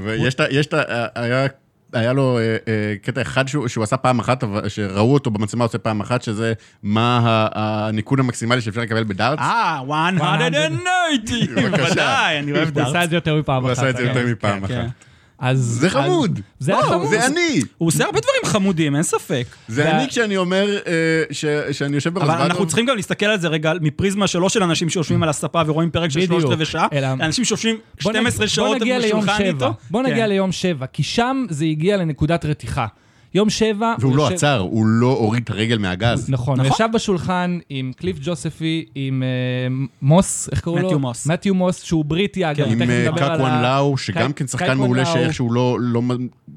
ויש 0.05 0.35
את 0.67 0.75
ה... 0.75 0.83
היה... 1.15 1.47
היה 1.93 2.13
לו 2.13 2.39
אה, 2.39 2.57
אה, 2.69 2.95
קטע 3.03 3.23
אחד 3.23 3.49
שהוא, 3.49 3.69
שהוא 3.69 3.85
עשה 3.85 3.97
פעם 3.97 4.19
אחת, 4.19 4.45
שראו 4.69 5.15
אותו 5.15 5.31
במצלמה 5.31 5.65
עושה 5.65 5.79
פעם 5.79 6.01
אחת, 6.01 6.23
שזה 6.23 6.53
מה 6.83 7.21
הניקוד 7.55 8.21
המקסימלי 8.21 8.61
שאפשר 8.61 8.81
לקבל 8.81 9.05
בדארטס. 9.05 9.43
אה, 9.43 9.81
190, 10.19 11.47
בבקשה. 11.57 11.85
בוודאי, 11.85 12.39
אני 12.39 12.53
אוהב 12.53 12.79
הוא 12.79 12.89
עשה. 12.89 13.05
את 13.05 13.11
זה 13.11 13.17
יותר 13.17 13.37
מפעם 13.37 13.63
הוא 13.63 13.73
אחת. 13.73 13.79
עשה 13.79 13.91
את 13.91 13.97
זה. 13.97 14.03
יותר 14.03 14.27
מפעם 14.27 14.67
כן. 14.67 14.81
אחת. 14.81 15.08
אז... 15.39 15.59
זה 15.81 15.87
אז- 15.87 15.93
חמוד. 15.93 16.41
זה 16.59 16.73
היה 16.75 16.83
חמוד. 16.83 17.09
זה 17.11 17.27
אני. 17.27 17.61
הוא 17.79 17.87
עושה 17.89 18.05
הרבה 18.05 18.21
דברים 18.21 18.41
חמודים, 18.45 18.95
אין 18.95 19.03
ספק. 19.03 19.47
זה 19.69 19.85
וה- 19.85 19.91
אני 20.01 20.09
כשאני 20.09 20.37
אומר 20.37 20.79
אה, 20.87 20.93
ש- 21.31 21.45
שאני 21.73 21.95
יושב 21.95 22.11
אבל 22.17 22.27
ברזוודוב. 22.27 22.47
אנחנו 22.47 22.67
צריכים 22.67 22.87
גם 22.87 22.97
להסתכל 22.97 23.27
על 23.27 23.41
זה 23.41 23.49
רגע 23.49 23.73
מפריזמה 23.81 24.27
שלא 24.27 24.49
של 24.49 24.63
אנשים 24.63 24.89
שיושבים 24.89 25.23
על 25.23 25.29
הספה 25.29 25.63
ורואים 25.67 25.91
פרק 25.91 26.11
של. 26.11 26.21
שלושת 26.27 26.47
רבעי 26.49 26.67
שעה, 26.67 26.87
אלא- 26.93 27.07
אנשים 27.21 27.45
שיושבים 27.45 27.77
בוא 28.03 28.13
נ- 28.13 28.15
12 28.15 28.49
שעות 28.49 28.69
בוא 28.69 28.77
נגיע 28.77 28.99
ליום 28.99 29.21
בשולחן 29.21 29.39
שבע. 29.39 29.49
איתו. 29.49 29.73
בוא 29.91 30.03
כן. 30.03 30.11
נגיע 30.11 30.27
ליום 30.27 30.53
שבע, 30.53 30.87
כי 30.87 31.03
שם 31.03 31.47
זה 31.51 31.65
הגיע 31.65 31.97
לנקודת 31.97 32.45
רתיחה. 32.45 32.87
יום 33.35 33.51
שבע... 33.51 33.95
והוא 33.99 34.11
הוא 34.11 34.17
לא 34.19 34.23
יושב- 34.23 34.35
עצר, 34.35 34.59
הוא 34.59 34.87
לא 34.87 35.07
הוריד 35.07 35.43
את 35.45 35.51
הרגל 35.51 35.79
מהגז. 35.79 36.31
נכון, 36.31 36.61
הוא 36.61 36.67
נכון. 36.67 36.87
ישב 36.87 36.95
בשולחן 36.95 37.59
עם 37.71 37.93
קליף 37.97 38.17
ג'וספי, 38.23 38.85
עם 38.95 39.23
אה, 39.23 39.29
מוס, 40.03 40.49
איך 40.53 40.61
קראו 40.61 40.79
לו? 40.79 40.87
מתיו 40.87 40.99
מוס. 40.99 41.27
מתיו 41.27 41.55
מוס, 41.55 41.83
שהוא 41.83 42.05
בריטי 42.05 42.51
אגב, 42.51 42.67
עם 42.69 42.79
תכף 42.79 42.89
נדבר 42.91 43.25
על 43.25 43.41
ה... 43.41 43.63
לאו, 43.63 43.97
שגם 43.99 44.33
כן 44.33 44.47
שחקן 44.47 44.79
מעולה. 44.79 45.05
שאיכשהו 45.05 45.53
לא- 45.53 45.77
לא 45.81 46.03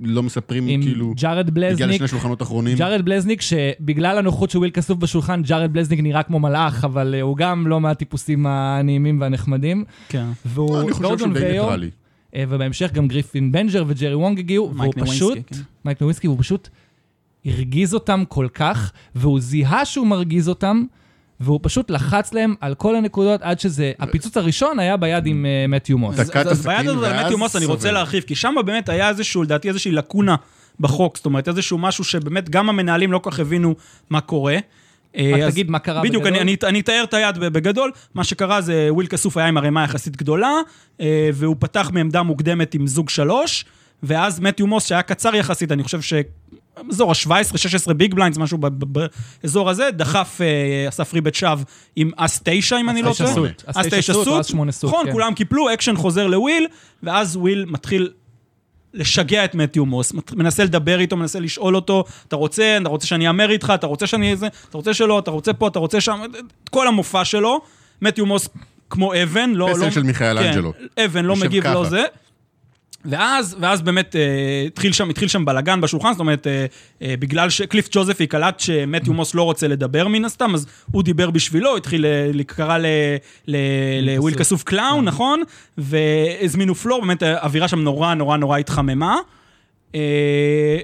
לא 0.01 0.23
מספרים, 0.23 0.67
עם 0.67 0.81
כאילו, 0.81 1.13
ג'ארד 1.17 1.47
הגיע 1.47 1.53
בלזניק, 1.69 1.89
לשני 1.95 2.07
שולחנות 2.07 2.41
אחרונים. 2.41 2.77
ג'ארד 2.77 3.05
בלזניק, 3.05 3.41
שבגלל 3.41 4.17
הנוחות 4.17 4.49
של 4.49 4.57
וויל 4.57 4.71
כסוף 4.71 4.97
בשולחן, 4.97 5.41
ג'ארד 5.43 5.73
בלזניק 5.73 5.99
נראה 5.99 6.23
כמו 6.23 6.39
מלאך, 6.39 6.85
אבל 6.85 7.15
אה, 7.15 7.21
הוא 7.21 7.37
גם 7.37 7.67
לא 7.67 7.81
מהטיפוסים 7.81 8.45
הנעימים 8.49 9.21
והנחמדים. 9.21 9.83
כן. 10.09 10.25
והוא 10.45 10.81
אני 10.81 10.91
חושב 10.91 11.17
שהוא 11.17 11.33
די 11.33 11.51
ניטרלי. 11.51 11.89
אה, 12.35 12.43
ובהמשך 12.49 12.91
גם 12.91 13.07
גריפין 13.07 13.51
בנג'ר 13.51 13.83
וג'רי 13.87 14.15
וונג 14.15 14.39
הגיעו, 14.39 14.65
והוא 14.65 14.77
מייק 14.77 14.99
פשוט, 14.99 15.29
נווינסקי, 15.29 15.55
כן. 15.55 15.61
מייק 15.85 16.01
נווינסקי, 16.01 16.27
והוא 16.27 16.39
פשוט 16.39 16.69
הרגיז 17.45 17.93
אותם 17.93 18.23
כל 18.27 18.47
כך, 18.53 18.91
והוא 19.15 19.39
זיהה 19.39 19.85
שהוא 19.85 20.07
מרגיז 20.07 20.49
אותם, 20.49 20.83
והוא 21.39 21.59
פשוט 21.63 21.91
לחץ 21.91 22.33
להם 22.33 22.55
על 22.61 22.75
כל 22.75 22.95
הנקודות 22.95 23.41
עד 23.41 23.59
שזה, 23.59 23.91
הפיצוץ 23.99 24.37
הראשון 24.37 24.79
היה 24.79 24.97
ביד 24.97 25.25
עם 25.25 25.45
מתיו 25.69 25.97
מוס. 25.97 26.15
דקת 26.15 26.45
הסכין, 26.45 26.71
ביד 26.71 26.87
הזאת 26.89 27.03
על 27.03 27.11
ואז 27.11 27.25
מתיו 27.25 27.37
מוס 27.37 27.55
אני 27.55 27.65
רוצה. 27.65 27.91
להרחיב, 27.91 28.23
כי 28.23 28.35
שם 28.35 28.55
באמת 28.65 28.89
היה 28.89 29.09
איזשהו, 29.09 29.43
לדעתי 29.43 29.67
איזושהי 29.67 29.91
לקונה 29.91 30.35
בחוק, 30.79 31.17
זאת 31.17 31.25
אומרת 31.25 31.47
איזשהו 31.47 31.77
משהו 31.77 32.03
שבאמת 32.03 32.49
גם 32.49 32.69
המנהלים 32.69 33.11
לא 33.11 33.17
כל 33.17 33.31
כך 33.31 33.39
הבינו 33.39 33.75
מה 34.09 34.21
קורה. 34.21 34.57
אה, 35.17 35.31
רק 35.35 35.41
אז- 35.41 35.53
תגיד 35.53 35.71
מה 35.71 35.79
קרה 35.79 36.01
בדיוק, 36.01 36.23
בגדול. 36.23 36.39
אני, 36.39 36.41
אני, 36.41 36.55
אני 36.63 36.79
אתאר 36.79 37.03
את 37.03 37.13
היד 37.13 37.37
בגדול. 37.39 37.91
מה 38.15 38.23
שקרה 38.23 38.61
זה 38.61 38.87
וויל 38.89 39.07
כסוף 39.07 39.37
היה 39.37 39.47
עם 39.47 39.57
ערימה 39.57 39.83
יחסית 39.83 40.17
גדולה, 40.17 40.51
אה, 41.01 41.29
והוא 41.33 41.55
פתח 41.59 41.89
מעמדה 41.93 42.23
מוקדמת 42.23 42.73
עם 42.73 42.87
זוג 42.87 43.09
שלוש, 43.09 43.65
ואז 44.03 44.39
מתיו 44.39 44.67
מוס, 44.67 44.85
שהיה 44.85 45.01
קצר 45.01 45.35
יחסית, 45.35 45.71
אני 45.71 45.83
חושב 45.83 46.01
ש... 46.01 46.13
אזור 46.89 47.11
ה-17-16 47.11 47.93
big 47.93 48.13
blinds, 48.13 48.37
משהו 48.37 48.57
באזור 49.41 49.69
הזה, 49.69 49.89
דחף, 49.91 50.39
אה, 50.41 50.87
עשה 50.87 51.05
three-bet 51.05 51.35
shove 51.35 51.63
עם 51.95 52.11
אס 52.15 52.41
9, 52.43 52.77
אם 52.77 52.89
אני 52.89 53.01
לא 53.01 53.11
תשע 53.11 53.23
טועה. 53.23 53.35
suited. 53.35 53.63
אס 53.65 53.85
תשע 53.91 54.13
suited 54.13 54.27
אס 54.39 54.45
שמונה 54.45 54.71
suited, 54.71 54.89
נכון, 54.89 55.05
כן. 55.05 55.11
כולם 55.11 55.33
קיפלו, 55.33 55.73
אקשן 55.73 55.95
חוזר 55.95 56.27
לוויל, 56.27 56.67
ואז 57.03 57.35
וויל 57.37 57.65
מתחיל 57.67 58.09
לשגע 58.93 59.45
את 59.45 59.55
מתיו 59.55 59.85
מוס, 59.85 60.13
מנסה 60.33 60.63
לדבר 60.63 60.99
איתו, 60.99 61.17
מנסה 61.17 61.39
לשאול 61.39 61.75
אותו, 61.75 62.03
אתה 62.27 62.35
רוצה, 62.35 62.77
אתה 62.81 62.89
רוצה 62.89 63.07
שאני 63.07 63.27
אאמר 63.27 63.51
איתך, 63.51 63.71
אתה 63.75 63.87
רוצה 63.87 64.07
שאני 64.07 64.31
איזה, 64.31 64.47
אתה 64.69 64.77
רוצה 64.77 64.93
שלא, 64.93 65.19
אתה 65.19 65.31
רוצה 65.31 65.53
פה, 65.53 65.67
אתה 65.67 65.79
רוצה 65.79 66.01
שם, 66.01 66.21
את 66.63 66.69
כל 66.69 66.87
המופע 66.87 67.25
שלו, 67.25 67.61
מתיו 68.01 68.25
מוס 68.25 68.49
כמו 68.89 69.13
אבן, 69.23 69.49
לא... 69.49 69.69
פסל 69.73 69.85
לא 69.85 69.91
של 69.91 70.03
מיכאל 70.03 70.39
כן, 70.39 70.47
אנג'לו. 70.47 70.73
אבן, 71.05 71.25
לא 71.25 71.35
מגיב, 71.35 71.63
ככה. 71.63 71.73
לא 71.73 71.85
זה. 71.85 72.03
ואז, 73.05 73.55
ואז 73.59 73.81
באמת 73.81 74.15
אה, 74.15 74.63
התחיל 74.67 74.91
שם, 74.91 75.09
התחיל 75.09 75.27
שם 75.27 75.45
בלאגן 75.45 75.81
בשולחן, 75.81 76.11
זאת 76.11 76.19
אומרת, 76.19 76.47
אה, 76.47 76.65
אה, 77.01 77.15
בגלל 77.19 77.49
שקליף 77.49 77.89
ג'וזפי 77.91 78.27
קלט 78.27 78.59
שמתיו 78.59 79.13
מוס 79.13 79.35
לא 79.35 79.43
רוצה 79.43 79.67
לדבר 79.67 80.07
מן 80.07 80.25
הסתם, 80.25 80.53
אז 80.53 80.65
הוא 80.91 81.03
דיבר 81.03 81.29
בשבילו, 81.29 81.77
התחיל, 81.77 82.05
אה, 82.05 82.43
קרא 82.43 82.77
לוויל 84.01 84.35
כסוף 84.35 84.63
clown, 84.63 85.05
נכון? 85.05 85.43
והזמינו 85.77 86.75
floor, 86.75 87.01
באמת 87.01 87.23
האווירה 87.23 87.67
שם 87.67 87.79
נורא 87.79 88.13
נורא 88.13 88.37
נורא 88.37 88.57
התחממה. 88.57 89.15
אה, 89.95 90.79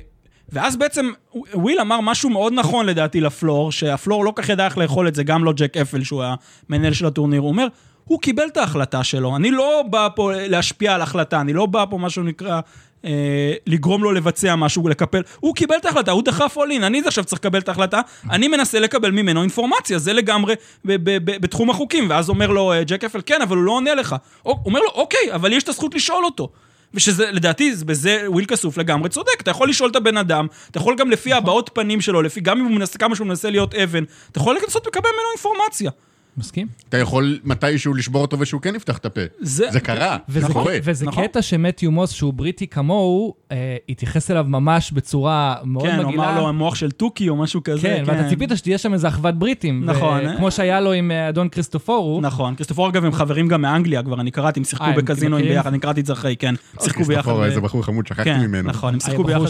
ואז 0.49 0.75
בעצם 0.75 1.09
וויל 1.53 1.79
אמר 1.79 2.01
משהו 2.01 2.29
מאוד 2.29 2.53
נכון 2.53 2.85
לדעתי 2.85 3.21
ל 3.21 3.28
floor, 3.28 3.71
שה 3.71 3.91
floor 3.92 4.25
לא 4.25 4.33
כך 4.35 4.49
ידע 4.49 4.65
איך 4.65 4.77
לאכול 4.77 5.07
את 5.07 5.15
זה, 5.15 5.23
גם 5.23 5.43
לא 5.43 5.53
ג'ק 5.53 5.77
אפל 5.77 6.03
שהוא 6.03 6.23
המנהל 6.69 6.93
של 6.93 7.05
הטורניר, 7.05 7.41
הוא 7.41 7.49
אומר, 7.49 7.67
הוא 8.07 8.21
קיבל 8.21 8.47
את 8.47 8.57
ההחלטה 8.57 9.03
שלו. 9.03 9.35
אני 9.35 9.51
לא 9.51 9.83
בא 9.89 10.07
פה 10.15 10.31
להשפיע 10.35 10.95
על 10.95 11.01
החלטה, 11.01 11.41
אני 11.41 11.53
לא 11.53 11.65
בא 11.65 11.85
פה, 11.89 11.97
מה 11.97 12.09
שנקרא, 12.09 12.59
אה, 13.05 13.11
לגרום 13.67 14.03
לו 14.03 14.11
לבצע 14.11 14.55
משהו, 14.55 14.87
לקפל. 14.87 15.21
הוא 15.39 15.55
קיבל 15.55 15.75
את 15.75 15.85
ההחלטה, 15.85 16.11
הוא 16.11 16.23
דחף 16.23 16.57
all 16.57 16.70
in, 16.70 16.83
אני 16.83 17.01
עכשיו 17.05 17.23
צריך 17.23 17.39
לקבל 17.41 17.59
את 17.59 17.69
ההחלטה, 17.69 18.01
אני 18.31 18.47
מנסה 18.47 18.79
לקבל 18.79 19.11
ממנו 19.11 19.41
אינפורמציה, 19.41 19.99
זה 19.99 20.13
לגמרי 20.13 20.55
ב- 20.85 20.95
ב- 21.09 21.17
ב- 21.31 21.41
בתחום 21.41 21.69
החוקים. 21.69 22.09
ואז 22.09 22.29
אומר 22.29 22.47
לו 22.47 22.71
אה, 22.73 22.83
ג'ק 22.83 23.03
אפל, 23.03 23.19
כן, 23.25 23.41
אבל 23.41 23.57
הוא 23.57 23.63
לא 23.65 23.71
עונה 23.71 23.95
לך. 23.95 24.15
הוא 24.43 24.55
אומר 24.65 24.79
לו, 24.79 24.89
אוקיי, 24.93 25.33
אבל 25.33 25.53
יש 25.53 25.63
את 25.63 25.69
הזכות 25.69 25.95
לשאול 25.95 26.25
אותו. 26.25 26.49
ושזה, 26.93 27.31
לדעתי, 27.31 27.75
זה- 27.75 27.85
בזה 27.85 28.23
וויל 28.27 28.45
כסוף 28.45 28.77
לגמרי 28.77 29.09
צודק. 29.09 29.41
אתה 29.41 29.51
יכול 29.51 29.69
לשאול 29.69 29.89
את 29.89 29.95
הבן 29.95 30.17
אדם, 30.17 30.47
אתה 30.71 30.77
יכול 30.77 30.95
גם 30.95 31.11
לפי 31.11 31.33
הבעות 31.33 31.69
פנים 31.73 32.01
שלו, 32.01 32.21
לפי, 32.21 32.41
גם 32.41 32.59
אם 32.59 32.65
הוא 32.65 32.71
מנסה, 32.73 32.97
כמה 32.97 33.15
שהוא 33.15 33.27
מנסה 33.27 33.49
להיות 33.49 33.75
אבן, 33.75 34.03
אתה 34.31 34.39
יכול 34.39 34.57
לנסות 34.63 34.87
לקבל 34.87 35.09
ממנו 35.09 35.27
אינפורמציה. 35.35 35.91
מסכים? 36.37 36.67
אתה 36.89 36.97
יכול 36.97 37.39
מתישהו 37.43 37.93
לשבור 37.93 38.21
אותו 38.21 38.39
ושהוא 38.39 38.61
כן 38.61 38.75
יפתח 38.75 38.97
את 38.97 39.05
הפה. 39.05 39.21
זה- 39.39 39.65
זה 39.71 39.79
קרה, 39.79 40.17
זה 40.27 40.39
וזה, 40.39 40.53
קורה. 40.53 40.73
וזה 40.83 41.05
נכון. 41.05 41.23
קטע 41.27 41.41
שמתיו 41.41 41.91
מוס, 41.91 42.11
שהוא 42.11 42.33
בריטי 42.33 42.67
כמוהו, 42.67 43.33
אה, 43.51 43.57
התייחס 43.89 44.31
אליו 44.31 44.45
ממש 44.47 44.91
בצורה 44.91 45.55
מאוד 45.63 45.83
כן, 45.85 45.95
הוא 45.95 46.03
מגעילה. 46.05 46.31
אמר 46.31 46.41
לו 46.47 46.53
מוח 46.53 46.75
של 46.75 46.91
תוכי 46.91 47.29
או 47.29 47.35
משהו 47.35 47.63
כזה. 47.63 47.81
כן, 47.81 48.03
ואתה 48.05 48.29
ציפית 48.29 48.49
שתהיה 48.55 48.77
שם 48.77 48.93
איזה 48.93 49.07
אחוות 49.07 49.35
בריטים. 49.39 49.85
נכון, 49.85 50.19
ו- 50.25 50.27
אה? 50.29 50.37
כמו 50.37 50.51
שהיה 50.51 50.81
לו 50.81 50.91
עם 50.91 51.11
אה, 51.11 51.29
אדון 51.29 51.49
כריסטופורו. 51.49 52.21
נכון, 52.21 52.55
כריסטופור 52.55 52.89
אגב 52.89 53.05
הם 53.05 53.11
חברים 53.11 53.47
גם 53.47 53.61
מאנגליה 53.61 54.03
כבר, 54.03 54.21
אני 54.21 54.31
קראתי, 54.31 54.59
הם 54.59 54.63
שיחקו 54.63 54.85
אה, 54.85 54.93
בקזינואים 54.93 55.43
מכירים? 55.45 55.57
ביחד, 55.59 55.69
אני 55.69 55.79
קראתי 55.79 56.01
את 56.01 56.05
זה 56.05 56.13
אחרי, 56.13 56.35
כן. 56.35 56.55
שיחקו 56.81 57.03
ביחד. 57.03 57.13
כריסטופור, 57.13 57.39
ב- 57.41 57.43
איזה 57.43 57.61
בחור 57.61 57.83
חמוד, 57.83 58.07
שכחתי 58.07 58.23
כן, 58.23 58.39
ממנו. 58.41 58.69
נכון, 58.69 58.93
הם 58.93 58.99
שיחקו 58.99 59.13
הבחור 59.13 59.27
ביחד. 59.27 59.41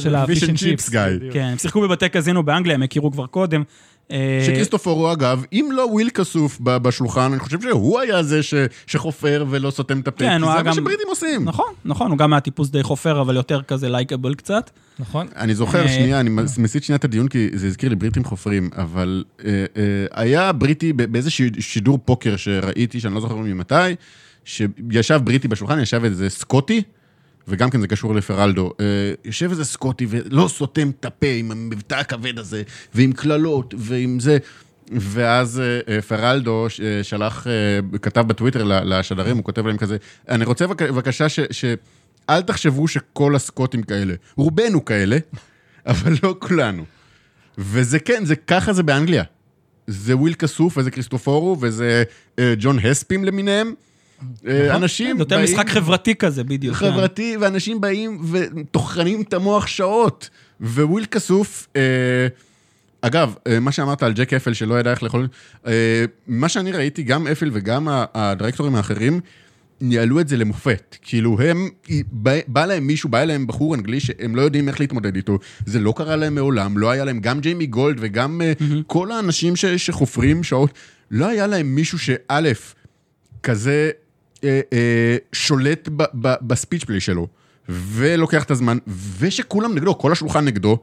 אה, 4.12 4.44
שכריסטופור 4.46 5.00
הוא 5.08 5.12
אגב, 5.14 5.44
אם 5.54 5.70
לא 5.74 5.82
וויל 5.92 6.10
כסוף 6.10 6.58
ב- 6.64 6.78
בשולחן, 6.78 7.32
אני 7.32 7.40
חושב 7.40 7.62
שהוא 7.62 8.00
היה 8.00 8.24
זה 8.24 8.44
ש- 8.44 8.54
שחופר 8.88 9.46
ולא 9.50 9.72
סותם 9.72 10.00
את 10.00 10.08
הפה, 10.08 10.20
כן, 10.20 10.34
כי 10.40 10.46
זה 10.46 10.46
מה 10.46 10.62
גם- 10.62 10.74
שבריטים 10.74 11.06
עושים. 11.10 11.44
נכון, 11.46 11.66
נכון, 11.86 12.12
הוא 12.12 12.18
גם 12.18 12.34
היה 12.34 12.40
טיפוס 12.40 12.70
די 12.70 12.84
חופר, 12.84 13.22
אבל 13.22 13.36
יותר 13.36 13.62
כזה 13.62 13.90
לייקבל 13.90 14.34
קצת. 14.34 14.70
נכון? 15.00 15.28
אני 15.36 15.56
זוכר, 15.56 15.82
אה, 15.84 15.88
שנייה, 15.88 16.20
אני 16.20 16.30
מסיט 16.58 16.84
שנייה 16.84 16.98
את 16.98 17.06
הדיון, 17.06 17.28
כי 17.28 17.50
זה 17.54 17.68
הזכיר 17.68 17.90
לי 17.90 17.96
בריטים 17.96 18.24
חופרים, 18.24 18.70
אבל 18.78 19.24
אה, 19.46 19.50
אה, 19.78 19.84
היה 20.12 20.52
בריטי 20.52 20.94
ב- 20.94 21.04
באיזה 21.04 21.30
ש- 21.30 21.42
שידור 21.60 22.00
פוקר 22.06 22.36
שראיתי, 22.38 23.00
שאני 23.00 23.14
לא 23.16 23.22
זוכר 23.22 23.36
ממתי, 23.36 23.76
שישב 24.46 25.20
בריטי 25.24 25.48
בשולחן, 25.48 25.80
ישב 25.80 26.04
איזה 26.04 26.30
סקוטי, 26.30 26.82
וגם 27.48 27.70
כן 27.70 27.82
זה 27.82 27.88
קשור 27.88 28.16
לפרלדו, 28.16 28.74
אה, 28.80 28.86
יושב 29.26 29.50
איזה 29.50 29.66
סקוטי 29.66 30.06
ולא 30.10 30.48
סותם 30.48 30.90
את 31.00 31.06
הפה 31.06 31.28
עם 31.28 31.52
המבטא 31.52 31.96
הכבד 31.96 32.40
הזה, 32.40 32.64
ועם 32.96 33.12
קללות, 33.12 33.74
ועם 33.78 34.20
זה. 34.20 34.38
ואז 34.92 35.60
אה, 35.60 35.96
אה, 35.96 36.02
פרלדו 36.02 36.68
שלח, 37.04 37.48
כתב 38.02 38.22
בטוויטר 38.22 38.64
לשדרים, 38.84 39.38
הוא 39.38 39.44
כותב 39.44 39.68
להם 39.68 39.78
כזה, 39.78 39.98
אני 40.30 40.46
רוצה 40.46 40.68
בק- 40.68 40.82
בבקשה 40.82 41.30
ש... 41.30 41.40
ש... 41.52 41.66
אל 42.30 42.42
תחשבו 42.42 42.88
שכל 42.88 43.36
הסקוטים 43.36 43.84
כאלה. 43.84 44.14
רובנו 44.36 44.86
כאלה, 44.86 45.18
אבל 45.86 46.14
לא 46.24 46.36
כולנו. 46.40 46.86
וזה 47.58 48.00
כן, 48.00 48.26
זה 48.26 48.36
ככה 48.36 48.74
זה 48.74 48.84
באנגליה. 48.84 49.24
זה 49.88 50.18
וויל 50.18 50.34
כסוף, 50.34 50.78
וזה 50.78 50.92
כריסטופורו, 50.92 51.58
וזה 51.62 52.04
ג'ון 52.40 52.80
הספים 52.80 53.24
למיניהם. 53.24 53.74
אה, 54.48 54.76
אנשים 54.76 55.18
זה 55.18 55.22
יותר 55.22 55.36
באים... 55.36 55.54
משחק 55.54 55.70
חברתי 55.70 56.16
כזה, 56.16 56.44
בדיוק. 56.44 56.76
כן. 56.76 56.92
חברתי, 56.92 57.38
ואנשים 57.42 57.82
באים 57.82 58.22
וטוחנים 58.32 59.22
את 59.22 59.34
המוח 59.34 59.68
שעות. 59.68 60.30
וויל 60.62 61.06
כסוף, 61.06 61.68
אה, 61.76 62.28
אגב, 63.02 63.36
אה, 63.48 63.60
מה 63.60 63.72
שאמרת 63.72 64.04
על 64.04 64.14
ג'ק 64.14 64.34
אפל 64.34 64.54
שלא 64.54 64.80
ידע 64.80 64.92
איך 64.92 65.04
לאכול, 65.04 65.28
אה, 65.68 66.06
מה 66.28 66.50
שאני 66.50 66.72
ראיתי, 66.72 67.04
גם 67.04 67.28
אפל 67.28 67.50
וגם 67.54 67.88
הדירקטורים 67.92 68.76
האחרים, 68.76 69.20
ניהלו 69.82 70.20
את 70.20 70.28
זה 70.28 70.38
למופת. 70.38 70.98
כאילו 71.02 71.40
הם, 71.42 71.70
בא, 72.12 72.32
בא 72.48 72.66
להם 72.66 72.88
מישהו, 72.88 73.10
בא 73.10 73.22
אליהם 73.22 73.48
בחור 73.48 73.76
אנגלי 73.76 74.00
שהם 74.00 74.36
לא 74.36 74.42
יודעים 74.42 74.68
איך 74.68 74.80
להתמודד 74.80 75.16
איתו. 75.16 75.40
זה 75.66 75.80
לא 75.80 75.94
קרה 75.98 76.16
להם 76.16 76.36
מעולם, 76.36 76.78
לא 76.78 76.90
היה 76.92 77.06
להם, 77.06 77.20
גם 77.20 77.40
ג'יימי 77.40 77.66
גולד 77.66 77.98
וגם 78.00 78.42
mm-hmm. 78.42 78.74
כל 78.88 79.12
האנשים 79.12 79.56
ש, 79.56 79.66
שחופרים 79.66 80.44
שעות, 80.44 80.74
לא 81.12 81.28
היה 81.28 81.48
להם 81.48 81.76
מישהו 81.76 82.00
שא', 82.00 82.52
כזה 83.44 83.92
אה, 84.44 84.60
אה, 84.74 85.18
שולט 85.34 85.90
ב, 85.96 86.04
ב, 86.14 86.34
ב 86.42 86.48
speech 86.48 86.84
play 86.84 87.00
שלו, 87.00 87.28
ולוקח 87.70 88.44
את 88.44 88.52
הזמן, 88.52 88.78
ושכולם 89.20 89.76
נגדו, 89.76 89.98
כל 89.98 90.12
השולחן 90.12 90.46
נגדו, 90.46 90.78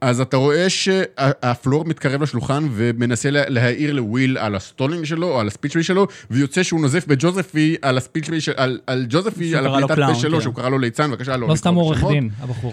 אז 0.00 0.20
אתה 0.20 0.36
רואה 0.36 0.68
שה 0.70 1.13
floor 1.13 1.84
מתקרב 1.84 2.22
לשולחן 2.22 2.68
ומנסה 2.72 3.30
לה- 3.30 3.48
להעיר 3.48 3.92
לוויל 3.92 4.38
על 4.38 4.54
ה 4.54 4.60
stalling 4.60 5.04
שלו, 5.04 5.28
או 5.28 5.40
על 5.40 5.46
ה 5.46 5.50
speech 5.50 5.72
play 5.72 5.82
שלו, 5.82 6.06
ויוצא 6.30 6.62
שהוא 6.62 6.80
נוזף 6.80 7.06
בג'וזפי 7.06 7.76
על 7.82 7.98
של... 8.38 8.52
על, 8.56 8.80
על 8.86 9.06
ג'וזפי, 9.08 9.56
על 9.56 9.66
הפליטת 9.66 10.02
פה 10.06 10.14
שלו, 10.14 10.36
כן. 10.38 10.42
שהוא 10.42 10.54
קרא 10.54 10.68
לו 10.68 10.78
ליצן, 10.78 11.10
בבקשה, 11.10 11.36
לא 11.36 11.48
לא 11.48 11.56
סתם 11.56 11.74
עורך. 11.74 12.04
דין, 12.04 12.30
הבחור. 12.40 12.72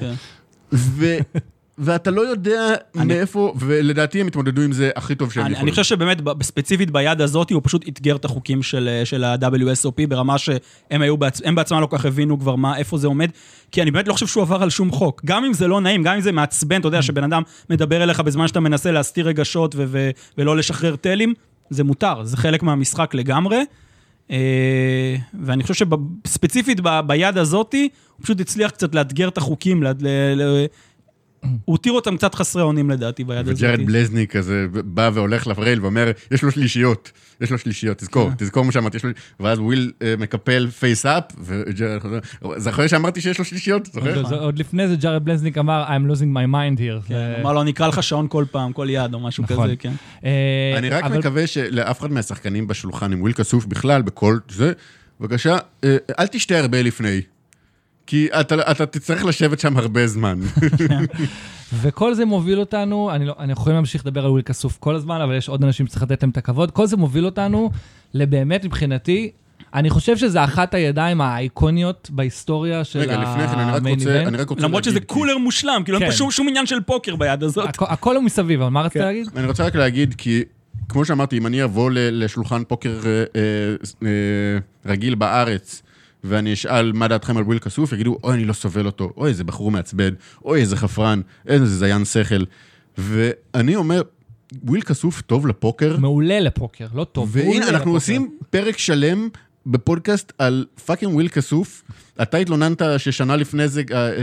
ואתה 1.78 2.12
לא 2.12 2.22
יודע 2.22 2.74
מאיפה, 2.96 3.54
ולדעתי 3.60 4.22
הם 4.22 4.28
התמודדו 4.28 4.62
עם 4.62 4.72
זה 4.72 4.90
הכי 4.96 5.16
טוב 5.16 5.32
שהם 5.32 5.46
אני, 5.46 5.52
יכולים. 5.52 5.68
אני 5.68 5.72
חושב 5.72 5.84
שבאמת, 5.84 6.22
ספציפית 6.44 6.92
ביד 6.92 7.22
הזאת, 7.22 7.50
הוא 7.52 7.62
פשוט 7.64 7.88
אתגר 7.88 8.16
את 8.16 8.26
החוקים 8.26 8.64
של, 8.64 9.02
של 9.04 9.24
ה-WSOP 9.24 10.08
ברמה 10.10 10.38
שהם 10.38 11.02
היו 11.02 11.18
בעצ... 11.18 11.42
הם 11.46 11.56
בעצמם 11.56 11.82
לא 11.82 11.86
כל 11.86 11.98
כך 11.98 12.06
הבינו 12.06 12.40
כבר 12.40 12.56
מה, 12.56 12.78
איפה 12.78 12.98
זה 12.98 13.08
עומד, 13.08 13.30
כי 13.72 13.82
אני 13.82 13.92
באמת 13.92 14.08
לא 14.08 14.14
חושב 14.14 14.28
שהוא 14.28 14.42
עבר 14.42 14.64
על 14.64 14.70
שום 14.70 14.92
חוק. 14.92 15.22
גם 15.26 15.46
אם 15.46 15.54
זה 15.54 15.68
לא 15.68 15.82
נעים, 15.82 16.04
גם 16.04 16.16
אם 16.16 16.22
זה 16.22 16.32
מעצבן, 16.32 16.80
אתה 16.80 16.88
יודע, 16.88 17.02
שבן 17.02 17.24
אדם 17.24 17.42
מדבר 17.70 18.04
אליך 18.04 18.20
בזמן 18.20 18.48
שאתה 18.48 18.60
מנסה 18.60 18.92
להסתיר 18.92 19.28
רגשות 19.28 19.76
ו- 19.76 19.84
ו- 19.88 20.10
ולא 20.38 20.58
לשחרר 20.58 20.96
תלים, 20.96 21.34
זה 21.70 21.84
מותר, 21.84 22.24
זה 22.24 22.38
חלק 22.38 22.64
מהמשחק 22.64 23.14
לגמרי. 23.14 23.64
אה, 24.32 25.16
ואני 25.44 25.64
חושב 25.64 25.86
שספציפית 26.26 26.80
ב- 26.84 27.00
ביד 27.08 27.38
הזאתי, 27.38 27.90
הוא 28.18 28.24
פשוט 28.24 28.40
הצליח 28.40 28.72
קצת 28.72 28.96
לאתגר 28.96 29.28
את 29.28 29.38
החוקים, 29.38 29.84
הוא 31.44 31.50
הותיר 31.66 31.94
אותם 31.94 32.18
קצת 32.18 32.36
חסרי 32.36 32.62
אונים 32.62 32.90
לדעתי 32.90 33.24
ביד 33.24 33.48
הזאת. 33.48 33.60
וג'רד 33.60 33.86
בלזני 33.86 34.28
כזה 34.28 34.66
בא 34.72 35.10
והולך 35.14 35.48
ל 35.48 35.55
rail 35.55 35.82
ואומר, 35.82 36.12
יש 36.32 36.44
לו 36.44 36.52
שלישיות, 36.52 37.12
יש 37.42 37.52
לו 37.52 37.58
שלישיות, 37.58 37.98
תזכור, 37.98 38.30
כן. 38.30 38.36
תזכור 38.38 38.66
מה 38.66 38.72
שאמרתי, 38.72 38.98
יש 38.98 39.06
לו... 39.06 39.12
ואז 39.40 39.60
וויל 39.60 39.92
אה, 40.02 40.14
מקפל 40.20 40.68
face 40.80 41.06
up, 41.06 41.24
וג'רד 41.44 42.00
חוזר, 42.02 42.20
זוכר 42.58 42.88
שאמרתי 42.88 43.22
שיש 43.22 43.40
לו 43.40 43.46
שלישיות? 43.46 43.86
זוכר? 43.86 44.36
עוד- 44.44 44.60
לפני 44.60 44.88
זה 44.88 44.96
ג'ארד 44.96 45.26
בלזניק 45.26 45.58
אמר, 45.58 45.86
I'm 45.88 46.12
losing 46.12 46.22
my 46.36 46.48
mind 46.54 46.80
here. 46.80 47.08
כן, 47.08 47.34
אמר 47.42 47.54
לו, 47.54 47.62
אני 47.62 47.72
אקרא 47.72 47.88
לך 47.88 48.04
שעון 48.04 48.28
כל 48.30 48.46
פעם, 48.52 48.74
כל 48.74 48.88
יד, 48.90 49.14
או 49.14 49.20
משהו 49.20 49.44
נכון. 49.44 49.66
כזה, 49.66 49.76
כן. 49.76 49.94
אה, 50.26 50.74
אני 50.78 50.90
רק 50.90 51.04
מקווה 51.06 51.48
שלאף 51.48 52.00
אחד 52.00 52.12
מהשחקנים 52.12 52.68
בשולחן, 52.68 53.14
עם 53.14 53.22
וויל 53.22 53.34
כסוף 53.34 53.66
בכלל, 53.66 54.02
בכל 54.02 54.38
זה, 54.52 54.74
בבקשה, 55.20 55.58
אה, 55.84 55.98
אל 56.20 56.28
תשתה 56.28 56.60
הרבה 56.60 56.82
לפני. 56.82 57.22
כי 58.14 58.28
אתה, 58.40 58.72
אתה 58.72 58.86
תצטרך 58.86 59.26
לשבת 59.26 59.60
שם 59.60 59.78
הרבה 59.78 60.08
זמן. 60.08 60.40
וכל 61.82 62.14
זה 62.14 62.26
מוביל 62.26 62.60
אותנו, 62.60 63.12
אני, 63.12 63.26
לא, 63.26 63.36
אני 63.40 63.52
יכולים 63.52 63.76
להמשיך 63.76 64.06
לדבר 64.06 64.26
על 64.26 64.32
וויל 64.32 64.44
כסוף 64.44 64.78
כל 64.80 64.96
הזמן, 64.96 65.22
אבל 65.22 65.36
יש 65.38 65.50
עוד 65.50 65.64
אנשים 65.64 65.88
שצריך 65.88 66.04
לתת 66.04 66.24
להם 66.24 66.30
את 66.30 66.38
הכבוד. 66.38 66.72
כל 66.72 66.86
זה 66.86 66.98
מוביל 66.98 67.26
אותנו 67.26 67.70
לבאמת, 68.14 68.66
מבחינתי, 68.66 69.32
אני 69.74 69.90
חושב 69.90 70.18
שזה 70.18 70.44
אחת 70.44 70.74
הידיים 70.74 71.22
האיקוניות 71.22 72.10
בהיסטוריה 72.14 72.84
של 72.84 73.00
רגע, 73.00 73.18
לפני 73.22 73.48
כן, 73.48 73.60
אני 73.60 73.72
רק 73.72 73.78
ה 73.78 73.82
main 73.82 74.00
רוצה. 74.00 74.24
אני 74.28 74.38
רק 74.38 74.50
רוצה 74.50 74.64
למרות 74.64 74.84
שזה 74.84 74.94
להגיד, 74.94 75.08
cooler 75.10 75.38
מושלם, 75.38 75.82
כאילו 75.86 75.98
אין 75.98 76.06
פה 76.06 76.12
כן. 76.12 76.18
שום- 76.18 76.32
שום 76.32 76.48
עניין 76.50 76.66
של 76.66 76.82
פוקר 76.82 77.16
ביד 77.16 77.44
הזאת. 77.44 77.70
הכ- 77.70 77.92
הכל 77.92 78.16
הוא 78.16 78.24
מסביב, 78.24 78.62
אבל 78.62 78.70
מה 78.72 78.82
רצית 78.82 78.94
כן. 79.02 79.08
להגיד? 79.08 79.28
אני 79.36 79.48
רוצה 79.48 79.64
רק 79.66 79.76
להגיד, 79.76 80.16
כי 80.18 80.42
כמו 80.90 81.06
שאמרתי, 81.06 81.38
אם 81.38 81.48
אני 81.48 81.64
אבוא 81.64 81.92
לשולחן 81.94 82.64
פוקר 82.68 83.00
אה, 83.06 83.24
אה, 83.36 83.76
אה, 84.04 84.10
רגיל 84.92 85.16
בארץ, 85.16 85.84
ואני 86.24 86.54
אשאל 86.54 86.92
מה 86.92 87.08
דעתכם 87.08 87.38
על 87.38 87.44
וויל 87.44 87.60
כסוף, 87.60 87.94
יגידו, 87.94 88.18
אוי, 88.24 88.34
אני 88.34 88.46
לא 88.46 88.54
סובל 88.54 88.86
אותו, 88.86 89.14
אוי, 89.18 89.30
איזה 89.30 89.44
בחור 89.44 89.72
מעצבן, 89.72 90.14
אוי, 90.46 90.62
איזה 90.62 90.78
חפרן, 90.78 91.22
איזה 91.48 91.66
זיין 91.66 92.06
שכל. 92.06 92.44
ואני 92.98 93.76
אומר, 93.76 94.02
וויל 94.64 94.82
כסוף 94.82 95.22
טוב 95.22 95.48
לפוקר, 95.48 95.98
מעולה 95.98 96.40
לפוקר, 96.40 96.88
לא 96.94 97.04
טוב. 97.04 97.30
והנה, 97.32 97.58
אנחנו 97.58 97.74
לפוקר. 97.78 97.90
עושים 97.90 98.38
פרק 98.50 98.78
שלם 98.78 99.28
בפודקאסט 99.66 100.34
על 100.38 100.66
fucking 100.86 101.14
וויל 101.14 101.28
כסוף. 101.28 101.84
אתה 102.22 102.38
התלוננת 102.38 102.82
ששנה 102.98 103.36
לפני 103.36 103.68
זה 103.68 103.84
אה, 103.92 103.98
אה, 103.98 104.14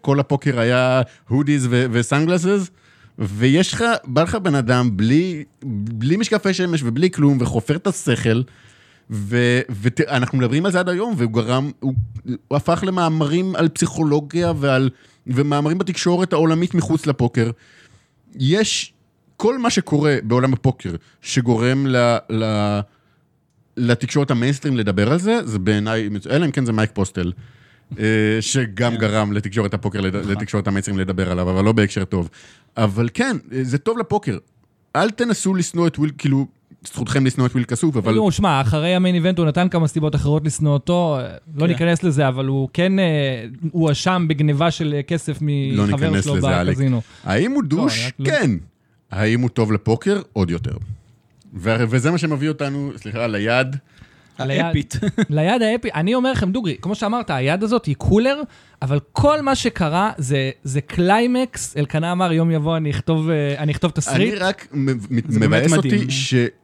כל 0.00 0.20
הפוקר 0.20 0.60
היה 0.60 1.02
הודיז 1.28 1.68
וסנגלסס, 1.70 2.70
ויש 3.18 3.72
לך, 3.72 3.84
בא 4.04 4.22
לך 4.22 4.34
בן 4.34 4.54
אדם 4.54 4.96
בלי, 4.96 5.44
בלי 5.62 6.16
משקפי 6.16 6.54
שמש 6.54 6.82
ובלי 6.82 7.10
כלום, 7.10 7.38
וחופר 7.40 7.76
את 7.76 7.86
השכל, 7.86 8.42
ואנחנו 9.10 10.38
מדברים 10.38 10.66
על 10.66 10.72
זה 10.72 10.80
עד 10.80 10.88
היום, 10.88 11.14
והוא 11.16 11.32
גרם, 11.32 11.70
הוא, 11.80 11.94
הוא 12.48 12.56
הפך 12.56 12.84
למאמרים 12.86 13.56
על 13.56 13.68
פסיכולוגיה 13.68 14.52
ועל, 14.56 14.90
ומאמרים 15.26 15.78
בתקשורת 15.78 16.32
העולמית 16.32 16.74
מחוץ 16.74 17.06
לפוקר. 17.06 17.50
יש 18.34 18.92
כל 19.36 19.58
מה 19.58 19.70
שקורה 19.70 20.16
בעולם 20.22 20.52
הפוקר 20.52 20.94
שגורם 21.20 21.86
ל... 21.86 21.96
ל 22.30 22.44
לתקשורת 23.76 24.30
המיינסטרים 24.30 24.76
לדבר 24.76 25.12
על 25.12 25.18
זה, 25.18 25.38
זה 25.44 25.58
בעיניי, 25.58 26.08
אלא 26.30 26.46
אם 26.46 26.50
כן 26.50 26.64
זה 26.64 26.72
מייק 26.72 26.90
פוסטל, 26.94 27.32
אה, 27.98 28.04
שגם 28.40 28.96
גרם 28.96 29.32
לתקשורת 29.32 29.74
הפוקר, 29.74 30.00
לתקשורת 30.00 30.66
המיינסטרים 30.66 30.98
לדבר 30.98 31.30
עליו, 31.30 31.50
אבל 31.50 31.64
לא 31.64 31.72
בהקשר 31.72 32.04
טוב. 32.04 32.28
אבל 32.76 33.08
כן, 33.14 33.36
זה 33.62 33.78
טוב 33.78 33.98
לפוקר. 33.98 34.38
אל 34.96 35.10
תנסו 35.10 35.54
לשנוא 35.54 35.86
את 35.86 35.98
וויל, 35.98 36.12
כאילו, 36.18 36.46
זכותכם 36.86 37.26
לשנוא 37.26 37.46
את 37.46 37.52
וויל 37.52 37.64
כסוף, 37.64 37.96
אבל... 37.96 38.14
נו, 38.14 38.32
שמע, 38.32 38.60
אחרי 38.60 38.94
ה 38.94 38.98
main 38.98 39.14
event 39.14 39.38
הוא 39.38 39.46
נתן 39.46 39.68
כמה 39.68 39.88
סיבות 39.88 40.14
אחרות 40.14 40.44
לשנוא 40.44 40.72
אותו, 40.72 41.18
לא 41.54 41.60
כן. 41.60 41.66
ניכנס 41.66 42.02
לזה, 42.02 42.28
אבל 42.28 42.46
הוא 42.46 42.68
כן 42.72 42.98
אה, 42.98 43.44
הואשם 43.72 44.26
בגניבה 44.28 44.70
של 44.70 45.00
כסף 45.06 45.38
לא 45.72 45.84
מחבר 45.84 46.10
ניכנס 46.10 46.24
שלו. 46.24 46.36
בקזינו. 46.40 47.00
האם 47.24 47.52
הוא 47.52 47.62
douche? 47.62 48.06
רק 48.06 48.12
לא- 48.18 48.24
כן. 48.30 48.50
האם 49.10 49.40
הוא 49.40 49.50
טוב 49.50 49.72
לפוקר? 49.72 50.20
עוד 50.32 50.50
יותר. 50.50 50.76
וזה 51.54 52.10
מה 52.10 52.18
שמביא 52.18 52.48
אותנו, 52.48 52.92
סליחה, 52.96 53.26
ליד. 53.26 53.76
האפית. 54.38 54.96
ליד 55.30 55.62
האפי, 55.62 55.88
אני 55.94 56.14
אומר 56.14 56.32
לכם, 56.32 56.52
דוגרי, 56.52 56.76
כמו 56.82 56.94
שאמרת, 56.94 57.30
היד 57.30 57.62
הזאת 57.62 57.84
היא 57.84 57.96
cooler, 57.96 58.40
אבל 58.82 59.00
כל 59.12 59.40
מה 59.40 59.54
שקרה 59.54 60.12
זה, 60.18 60.50
זה 60.64 60.80
קליימקס, 60.80 61.76
אלקנה 61.76 62.12
אמר, 62.12 62.32
יום 62.32 62.50
יבוא 62.50 62.76
אני 62.76 62.90
אכתוב, 62.90 63.30
אה, 63.30 63.54
אני 63.58 63.72
אכתוב 63.72 63.90
אני 63.96 64.00
תסריט. 64.00 64.34
רק 64.38 64.66
זה 65.28 65.40
באמת 65.40 65.64
מבאס. 65.64 65.72
אותי 65.76 66.10
שכאילו 66.10 66.59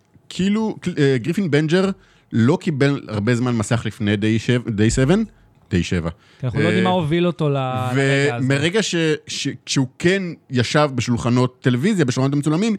אה, 0.99 1.17
גריפין 1.19 1.51
בנג'ר 1.51 1.91
לא 2.33 2.59
קיבל 2.61 3.01
הרבה 3.09 3.35
זמן 3.35 3.57
מסך 3.57 3.83
לפני 3.87 4.17
day 4.17 4.39
שבע, 4.39 4.71
day 4.71 4.91
seven, 4.91 5.23
day 5.71 5.83
שבע. 5.83 6.11
כי 6.41 6.47
אנחנו 6.47 6.61
לא 6.61 6.65
יודעים 6.65 6.87
אה, 6.87 6.91
מה 6.91 6.97
הוביל 6.97 7.27
אותו 7.27 7.49
לרגע 7.49 7.89
הזה. 8.37 8.45
ומרגע 8.45 8.83
ש- 8.83 8.95
ש- 9.27 9.49
כשהוא 9.67 9.87
כן 9.99 10.23
ישב 10.51 10.91
בשולחנות 10.95 11.57
טלוויזיה, 11.61 12.05
בשולחנות 12.05 12.33
המצולמים, 12.33 12.77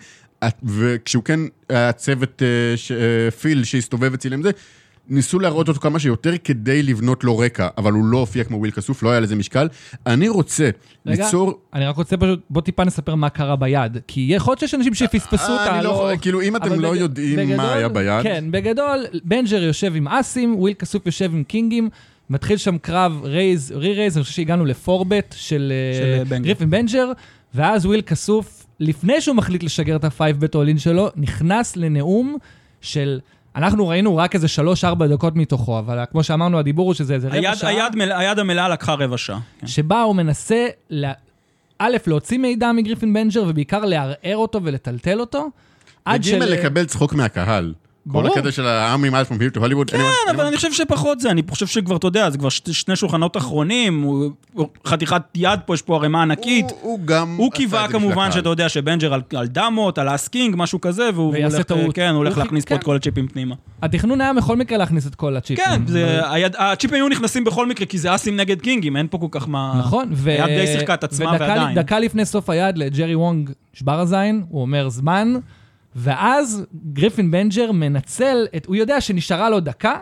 וכשהוא 0.64 1.24
כן, 1.24 1.40
הצוות 1.70 2.42
אה, 2.92 3.32
field 3.32 3.64
שהסתובב 3.64 4.10
וצילם 4.14 4.42
זה, 4.44 4.52
ניסו 5.10 5.40
להראות 5.40 5.68
אותו 5.68 5.80
כמה 5.80 6.00
שיותר 6.00 6.34
כדי 6.44 6.84
לבנות 6.84 7.24
לו 7.24 7.38
רקע, 7.38 7.68
אבל 7.78 7.92
הוא 7.94 8.06
לא 8.06 8.18
הופיע 8.18 8.44
כמו 8.44 8.58
וויל 8.58 8.72
כסוף, 8.72 9.04
לא 9.04 9.10
היה 9.10 9.20
לזה 9.20 9.36
משקל. 9.36 9.68
אני 10.06 10.28
רוצה 10.30 10.70
רגע, 11.06 11.26
ליצור... 11.26 11.60
אני 11.74 11.86
רק 11.86 11.96
רוצה 11.96 12.18
פשוט, 12.18 12.40
בוא 12.50 12.62
טיפה 12.62 12.84
נספר 12.84 13.16
מה 13.16 13.30
קרה 13.30 13.56
ביד. 13.56 13.98
כי 14.08 14.28
יכול 14.30 14.52
להיות 14.52 14.60
שיש 14.60 14.74
אנשים 14.76 14.94
שפספסו 14.94 15.52
אה, 15.52 15.60
אותה, 15.60 15.76
אני 15.76 15.84
לא 15.84 16.12
כאילו, 16.22 16.42
אם 16.42 16.56
אתם 16.56 16.80
לא 16.80 16.92
בג- 16.92 16.98
יודעים 17.00 17.58
מה 17.58 17.74
היה 17.74 17.90
ביד- 17.90 18.24
כן, 18.24 18.46
בגדול, 18.52 19.00
בנג'ר 19.24 19.64
יושב 19.64 19.96
עם 19.96 20.08
אסים, 20.08 20.56
וויל 20.56 20.74
כסוף 20.74 21.06
יושב 21.06 21.32
עם 21.34 21.44
קינגים, 21.44 21.90
מתחיל 22.30 22.58
שם 22.58 22.78
קרב 22.78 23.20
raise, 23.24 23.72
re-raise, 23.76 24.18
אני 24.18 24.24
חושב 24.24 24.36
שהגענו 24.36 24.66
ל 24.66 24.74
four-bet 24.74 25.36
של 25.38 25.48
של, 25.48 25.72
אה, 26.14 26.20
אה, 26.20 26.26
בנג'ר. 26.26 26.44
גריפין 26.46 26.70
בנג'ר, 26.70 27.12
ואז 27.54 27.86
וויל 27.86 28.02
כסוף, 28.02 28.66
לפני 28.80 29.22
שהוא 29.22 29.36
מחליט 29.36 29.64
לשגר 29.64 29.96
את 29.96 30.04
ה-5 30.04 30.34
bet 30.40 30.56
all 30.56 30.69
in 30.69 30.78
שלו, 30.78 31.10
נכנס 31.16 31.76
לנאום 31.78 32.38
של... 32.82 33.20
אנחנו 33.58 33.88
ראינו 33.88 34.18
רק 34.18 34.36
איזה 34.36 34.48
3-4 34.84 35.06
דקות 35.10 35.36
מתוכו, 35.36 35.80
אבל 35.80 36.04
כמו 36.12 36.24
שאמרנו, 36.24 36.60
הדיבור 36.60 36.86
הוא 36.88 36.94
שזה 36.94 37.14
איזה 37.14 37.28
רבע 37.28 37.36
היד, 37.38 37.54
שעה. 37.54 37.70
היד, 37.70 37.96
מל- 37.96 38.12
היד 38.12 38.40
המלאה 38.40 38.70
לקחה 38.70 38.94
רבע 38.94 39.18
שעה. 39.18 39.40
כן. 39.60 39.68
שבה 39.68 40.02
הוא 40.02 40.16
מנסה, 40.16 40.68
לה... 40.90 41.14
א', 41.80 41.98
להוציא 42.08 42.38
מידע 42.38 42.72
מגריפין 42.72 43.14
בנג'ר, 43.14 43.44
ובעיקר 43.48 43.86
לערער 43.86 44.36
אותו 44.38 44.60
ולטלטל 44.64 45.20
אותו. 45.20 45.48
עד 46.06 46.24
של- 46.24 46.40
לקבל 46.46 46.86
צחוק 46.86 47.14
מהקהל. 47.14 47.74
כל 48.08 48.14
ברור. 48.24 48.38
הקטע 48.38 48.52
של 48.52 48.66
העם 48.68 49.02
ממאס 49.02 49.28
from 49.28 49.32
here 49.32 49.58
to 49.58 49.62
Hollywood. 49.62 49.92
כן, 49.92 49.98
אבל 50.36 50.46
אני 50.46 50.56
חושב 50.56 50.72
שפחות 50.74 51.20
זה, 51.20 51.32
אני 51.32 51.42
חושב 51.50 51.68
שכבר, 51.68 51.96
אתה 51.96 52.08
יודע, 52.08 52.30
זה 52.30 52.38
כבר 52.38 52.50
שני 52.50 52.96
שולחנות 52.96 53.38
אחרונים, 53.38 54.02
הוא- 54.02 54.32
הוא 54.54 54.68
חתיכת 54.88 55.22
יד 55.36 55.60
פה, 55.66 55.74
יש 55.74 55.82
פה 55.82 55.96
ערימה 55.96 56.22
ענקית. 56.22 56.66
הוא 56.82 57.00
גם... 57.06 57.36
הוא 57.38 57.46
עשה 57.46 57.54
את 57.54 57.58
קיווה 57.58 57.88
כמובן 57.88 58.32
שאתה. 58.32 58.50
יודע 58.50 58.70
שבנג'ר 58.70 59.14
על, 59.14 59.22
על 59.36 59.48
דמות, 59.48 59.98
על 59.98 60.08
האסקינג, 60.08 60.56
משהו 60.58 60.82
כזה, 60.82 61.10
והוא 61.14 61.36
הולך, 61.36 61.62
טעות. 61.62 61.96
כן, 61.96 62.10
הוא 62.10 62.18
הולך 62.18 62.36
הוא 62.36 62.44
להכניס 62.44 62.64
חי- 62.64 62.70
פה 62.70 62.76
את 62.76 62.80
כן. 62.80 62.86
כל 62.86 62.96
הצ'יפים 62.96 63.28
פנימה. 63.28 63.56
התכנון 63.82 64.22
היה 64.22 64.34
בכל 64.34 64.56
מקרה 64.58 64.78
להכניס 64.78 65.08
את 65.08 65.16
כל 65.16 65.36
הצ'יפים. 65.36 65.66
כן, 65.66 65.82
זה, 65.88 66.32
היד, 66.32 66.56
הצ'יפים 66.58 66.96
היו 66.96 67.10
נכנסים 67.10 67.44
בכל 67.44 67.68
מקרה, 67.68 67.86
כי 67.86 67.98
זה 67.98 68.16
אסים 68.16 68.36
נגד 68.38 68.62
קינגים, 68.62 68.98
אין 68.98 69.08
פה 69.10 69.18
כל 69.18 69.28
כך 69.32 69.50
מה... 69.50 69.74
נכון, 69.80 70.10
ו... 70.14 70.30
היד 70.30 70.46
די 70.60 70.68
שיחקה 70.68 70.94
את 70.94 71.04
עצמה 71.04 71.30
ודקה- 71.32 71.44
ועדיין. 71.44 71.76
דקה 71.76 72.00
לפני 72.00 72.26
סוף 72.26 72.50
היד 72.50 72.78
לג'רי 72.78 73.16
וונג 73.16 73.50
שבר 73.74 74.00
הזין, 74.00 74.44
הוא 74.50 74.62
אומר 74.62 74.90
זמן, 74.90 75.34
ואז 75.98 76.66
גריפין 76.94 77.32
בנג'ר 77.32 77.72
מנצל 77.72 78.48
את... 78.56 78.66
הוא 78.66 78.76
יודע 78.76 79.02
שנשארה 79.02 79.50
לו 79.50 79.60
דקה, 79.60 79.96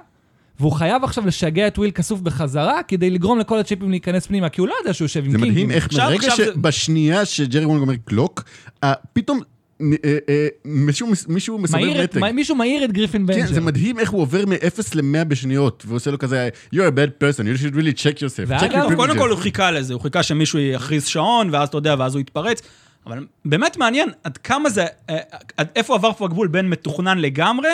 והוא 0.60 0.72
חייב 0.72 1.04
עכשיו 1.04 1.28
לשגע 1.28 1.68
את 1.68 1.78
וויל 1.78 1.92
כסוף 1.92 2.22
בחזרה, 2.22 2.84
כדי 2.88 3.10
לגרום 3.10 3.40
לכל 3.40 3.60
הצ'יפים 3.60 3.90
להיכנס 3.90 4.26
פנימה, 4.28 4.50
כי 4.50 4.62
הוא 4.62 4.68
לא 4.68 4.76
יודע 4.80 4.94
שהוא 4.94 5.06
יושב 5.06 5.26
עם 5.26 5.32
זה 5.32 5.38
קינגים. 5.38 5.54
מדהים 5.54 5.72
איך 5.72 5.94
ברגע 5.94 6.36
זה- 6.36 6.46
שבשנייה 6.46 7.26
שג'רי 7.26 7.66
וונג 7.66 7.82
אומר 7.82 7.94
clock, 8.06 8.44
אה, 8.84 8.94
פתאום 9.14 9.40
אה, 9.82 9.88
אה, 10.30 10.48
מישהו 10.66 11.08
מישהו 11.28 11.58
מסובב 11.58 12.02
מתג. 12.04 12.32
מישהו 12.34 12.56
מעיר 12.56 12.86
את 12.86 12.92
גריפין 12.92 13.26
בנג'ר. 13.26 13.48
כן, 13.48 13.54
זה 13.54 13.62
מדהים 13.62 14.00
איך 14.00 14.10
הוא 14.10 14.22
עובר 14.22 14.46
מ-0 14.46 14.82
ל-100 14.96 15.24
בשניות, 15.24 15.84
ועושה 15.88 16.12
לו 16.12 16.20
כזה, 16.20 16.50
you're 16.76 16.78
a 16.78 16.92
bad 16.92 17.24
person, 17.24 17.42
you 17.42 17.62
should 17.62 17.76
really 17.76 17.98
check 18.04 18.18
yourself. 18.18 18.48
ואגב, 18.48 18.96
קודם 18.96 19.14
privileges." 19.16 19.20
כל 19.20 19.30
הוא 19.30 19.38
חיכה 19.40 19.72
לזה, 19.72 19.94
הוא 19.94 20.02
חיכה 20.02 20.24
שמישהו 20.24 20.60
יכריז 20.60 21.06
שעון, 21.06 21.50
ואז 21.52 21.68
אתה 21.68 21.78
יודע, 21.78 21.96
ואז 22.00 22.16
הוא 22.16 22.22
יתפרץ. 22.22 22.62
אבל 23.08 23.26
באמת 23.46 23.78
מעניין 23.78 24.10
עד 24.24 24.38
כמה 24.38 24.70
זה, 24.70 24.86
אה, 25.10 25.18
עד 25.58 25.68
איפה 25.76 25.96
עבר 25.96 26.14
פה 26.14 26.26
הגבול 26.26 26.48
בין 26.48 26.70
מתוכנן 26.70 27.18
לגמרי, 27.18 27.70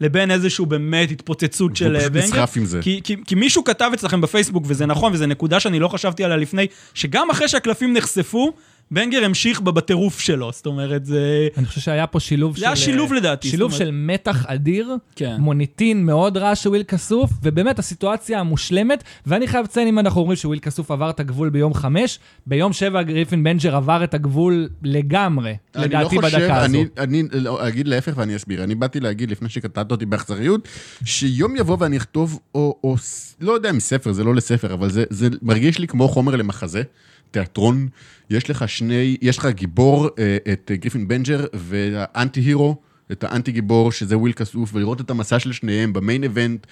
לבין 0.00 0.30
איזשהו 0.30 0.66
באמת 0.66 1.10
התפוצצות 1.10 1.76
של 1.76 1.98
פשוט 1.98 2.02
אה, 2.02 2.10
בנגר. 2.10 2.26
נסחף 2.26 2.56
עם 2.56 2.64
זה. 2.64 2.80
כי, 2.82 3.00
כי, 3.04 3.16
כי 3.26 3.34
מישהו 3.34 3.64
כתב 3.64 3.90
אצלכם 3.94 4.20
בפייסבוק, 4.20 4.64
וזה 4.66 4.86
נכון, 4.86 5.12
וזו 5.12 5.26
נקודה 5.26 5.60
שאני 5.60 5.78
לא 5.78 5.88
חשבתי 5.88 6.24
עליה 6.24 6.36
לפני, 6.36 6.66
שגם 6.94 7.30
אחרי 7.30 7.48
שהקלפים 7.48 7.92
נחשפו, 7.92 8.52
בנגר 8.90 9.24
המשיך 9.24 9.60
בטירוף 9.60 10.20
שלו. 10.20 10.50
זאת 10.52 10.66
אומרת, 10.66 11.04
זה... 11.04 11.48
אני 11.56 11.66
חושב 11.66 11.80
שהיה 11.80 12.06
פה 12.06 12.20
שילוב 12.20 12.54
של... 12.56 12.60
זה 12.60 12.66
היה 12.66 12.76
שילוב 12.76 13.12
לדעתי, 13.12 13.48
שילוב 13.48 13.72
של 13.72 13.90
מתח 13.92 14.46
אדיר, 14.46 14.96
כן. 15.16 15.36
מוניטין 15.38 16.06
מאוד 16.06 16.36
רע 16.36 16.54
של 16.54 16.68
וויל 16.68 16.82
כסוף, 16.82 17.30
ובאמת 17.42 17.78
הסיטואציה 17.78 18.40
המושלמת, 18.40 19.04
ואני 19.26 19.46
חייב 19.46 19.64
לציין 19.64 19.88
אם 19.88 19.98
אנחנו 19.98 20.20
אומרים 20.20 20.36
שוויל 20.36 20.58
כסוף 20.58 20.90
עבר 20.90 21.10
את 21.10 21.20
הגבול 21.20 21.48
ביום 21.48 21.74
חמש, 21.74 22.18
ביום 22.46 22.72
שבע 22.72 23.02
גריפין 23.02 23.44
בנג'ר 23.44 23.76
עבר 23.76 24.04
את 24.04 24.14
הגבול 24.14 24.68
לגמרי, 24.82 25.56
אני 25.74 25.84
לדעתי 25.84 26.16
לא 26.16 26.22
חושב, 26.22 26.36
בדקה 26.36 26.62
הזו. 26.62 26.78
אני, 26.98 27.22
אני 27.22 27.22
לא, 27.32 27.68
אגיד 27.68 27.88
להפך 27.88 28.12
ואני 28.16 28.36
אסביר. 28.36 28.64
אני 28.64 28.74
באתי 28.74 29.00
להגיד, 29.00 29.30
לפני 29.30 29.48
שקטעת 29.48 29.90
אותי 29.90 30.06
באכזריות, 30.06 30.68
שיום 31.04 31.56
יבוא 31.56 31.76
ואני 31.80 31.96
אכתוב, 31.96 32.38
או, 32.54 32.78
או 32.84 32.96
לא 33.40 33.52
יודע 33.52 33.70
אם 33.70 33.80
ספר, 33.80 34.12
זה 34.12 34.24
לא 34.24 34.34
לספר, 34.34 34.74
אבל 34.74 34.90
זה, 34.90 35.04
זה 35.10 35.28
מרגיש 35.42 35.78
לי 35.78 35.86
כמו 35.86 36.08
חומר 36.08 36.36
למחזה, 36.36 36.82
תיאטרון. 37.30 37.88
יש 38.30 38.50
לך 38.50 38.68
שני, 38.68 39.16
יש 39.22 39.38
לך 39.38 39.46
גיבור, 39.46 40.08
אה, 40.18 40.36
את 40.52 40.70
אה, 40.70 40.76
גריפין 40.76 41.08
בנג'ר, 41.08 41.44
וה 41.54 41.83
anti 41.83 42.40
hero, 42.40 42.76
את 43.12 43.24
האנטי 43.24 43.52
גיבור, 43.52 43.92
שזה 43.92 44.18
וויל 44.18 44.32
כסוף, 44.32 44.70
ולראות 44.74 45.00
את 45.00 45.10
המסע 45.10 45.38
של 45.38 45.52
שניהם 45.52 45.92
ב 45.92 45.98
main 45.98 46.22
event. 46.22 46.66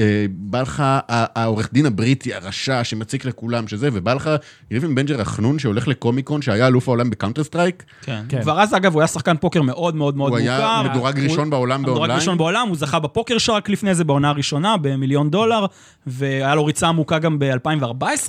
אה, 0.00 0.24
בא 0.30 0.60
לך 0.62 0.82
העורך 1.08 1.68
דין 1.72 1.86
הבריטי, 1.86 2.34
הרשע, 2.34 2.84
שמציק 2.84 3.24
לכולם, 3.24 3.68
שזה, 3.68 3.88
ובא 3.92 4.14
לך 4.14 4.30
גריפין 4.72 4.94
בנג'ר 4.94 5.20
החנון 5.20 5.58
שהולך 5.58 5.88
ל 5.88 5.93
Comic-Con, 5.93 6.42
שהיה 6.42 6.66
אלוף 6.66 6.88
העולם 6.88 7.10
ב 7.10 7.44
Counter-Strike. 7.44 7.82
כן. 8.02 8.22
כן. 8.28 8.42
כבר 8.42 8.60
אז, 8.60 8.74
אגב, 8.76 8.92
הוא 8.94 9.00
היה 9.00 9.06
שחקן 9.08 9.36
פוקר 9.36 9.62
מאוד 9.62 9.94
מאוד 9.96 10.16
מאוד 10.16 10.32
הוא 10.32 10.38
מוכר. 10.40 10.52
היה 10.52 10.82
מדורג 10.90 11.18
הוא- 11.18 11.28
ראשון 11.28 11.50
בעולם 11.50 11.82
מדורג 11.82 11.96
באונליין. 11.96 12.20
ראשון 12.20 12.38
בעולם, 12.38 12.68
הוא 12.68 12.76
זכה 12.76 12.98
ב 12.98 13.05
Poker 13.05 13.38
Shark 13.38 13.68
לפני 13.68 13.94
זה 13.94 14.04
בעונה 14.04 14.28
הראשונה, 14.28 14.76
במיליון 14.76 15.30
דולר, 15.30 15.66
והיה 16.06 16.54
לו 16.54 16.64
ריצה 16.64 16.88
עמוקה 16.88 17.18
גם 17.18 17.38
ב-2014 17.38 17.44
או 17.82 17.86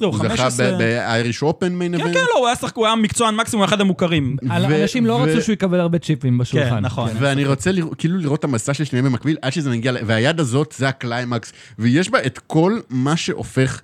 הוא 0.08 0.18
זכה 0.18 0.26
2015. 0.26 0.78
ב 0.78 0.88
Irish 0.88 1.42
Open 1.44 1.74
main 1.74 1.92
כן, 1.98 2.00
event. 2.00 2.14
כן, 2.18 2.24
לא, 2.34 2.40
הוא 2.40 2.48
היה 2.48 2.56
שחק... 2.56 2.76
הוא 2.78 2.86
היה 2.86 2.96
מקצוען 2.96 3.36
מקסימום 3.36 3.64
אחד 3.64 3.82
המוכרים. 3.82 4.36
אנשים 4.52 5.06
לא 5.06 5.24
רצו 5.24 5.42
שהוא 5.42 5.54
יקבל 5.54 5.80
הרבה 5.80 5.98
צ'יפים 6.00 6.38
בשולחן. 6.38 6.70
כן, 6.70 6.80
נכון. 6.80 7.10
ואני 7.20 7.46
רוצה 7.46 7.72
לראות- 7.72 7.96
כאילו 7.98 8.18
לראות 8.18 8.40
את 8.40 8.44
המסע 8.44 8.74
של 8.74 8.84
שניהם 8.84 9.06
במקביל, 9.06 9.38
עד 9.42 9.52
שזה 9.52 9.70
מגיע, 9.70 9.94
והיד 10.06 10.40
הזאת 10.40 10.76
זה 10.78 10.88
הקליימקס, 10.90 11.54
ויש 11.80 12.10
בה 12.10 12.26
את 12.26 12.40
כל 12.40 12.80
מה 12.90 13.18
שהופך 13.18 13.82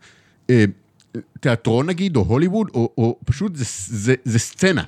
אה, 0.49 0.65
תיאטרון 1.39 1.85
נגיד, 1.87 2.15
או 2.15 2.21
הוליווד, 2.21 2.67
או, 2.73 2.89
או 2.97 3.17
פשוט 3.25 3.55
זה, 3.55 3.65
זה, 3.87 4.15
זה 4.25 4.39
סצנה. 4.39 4.83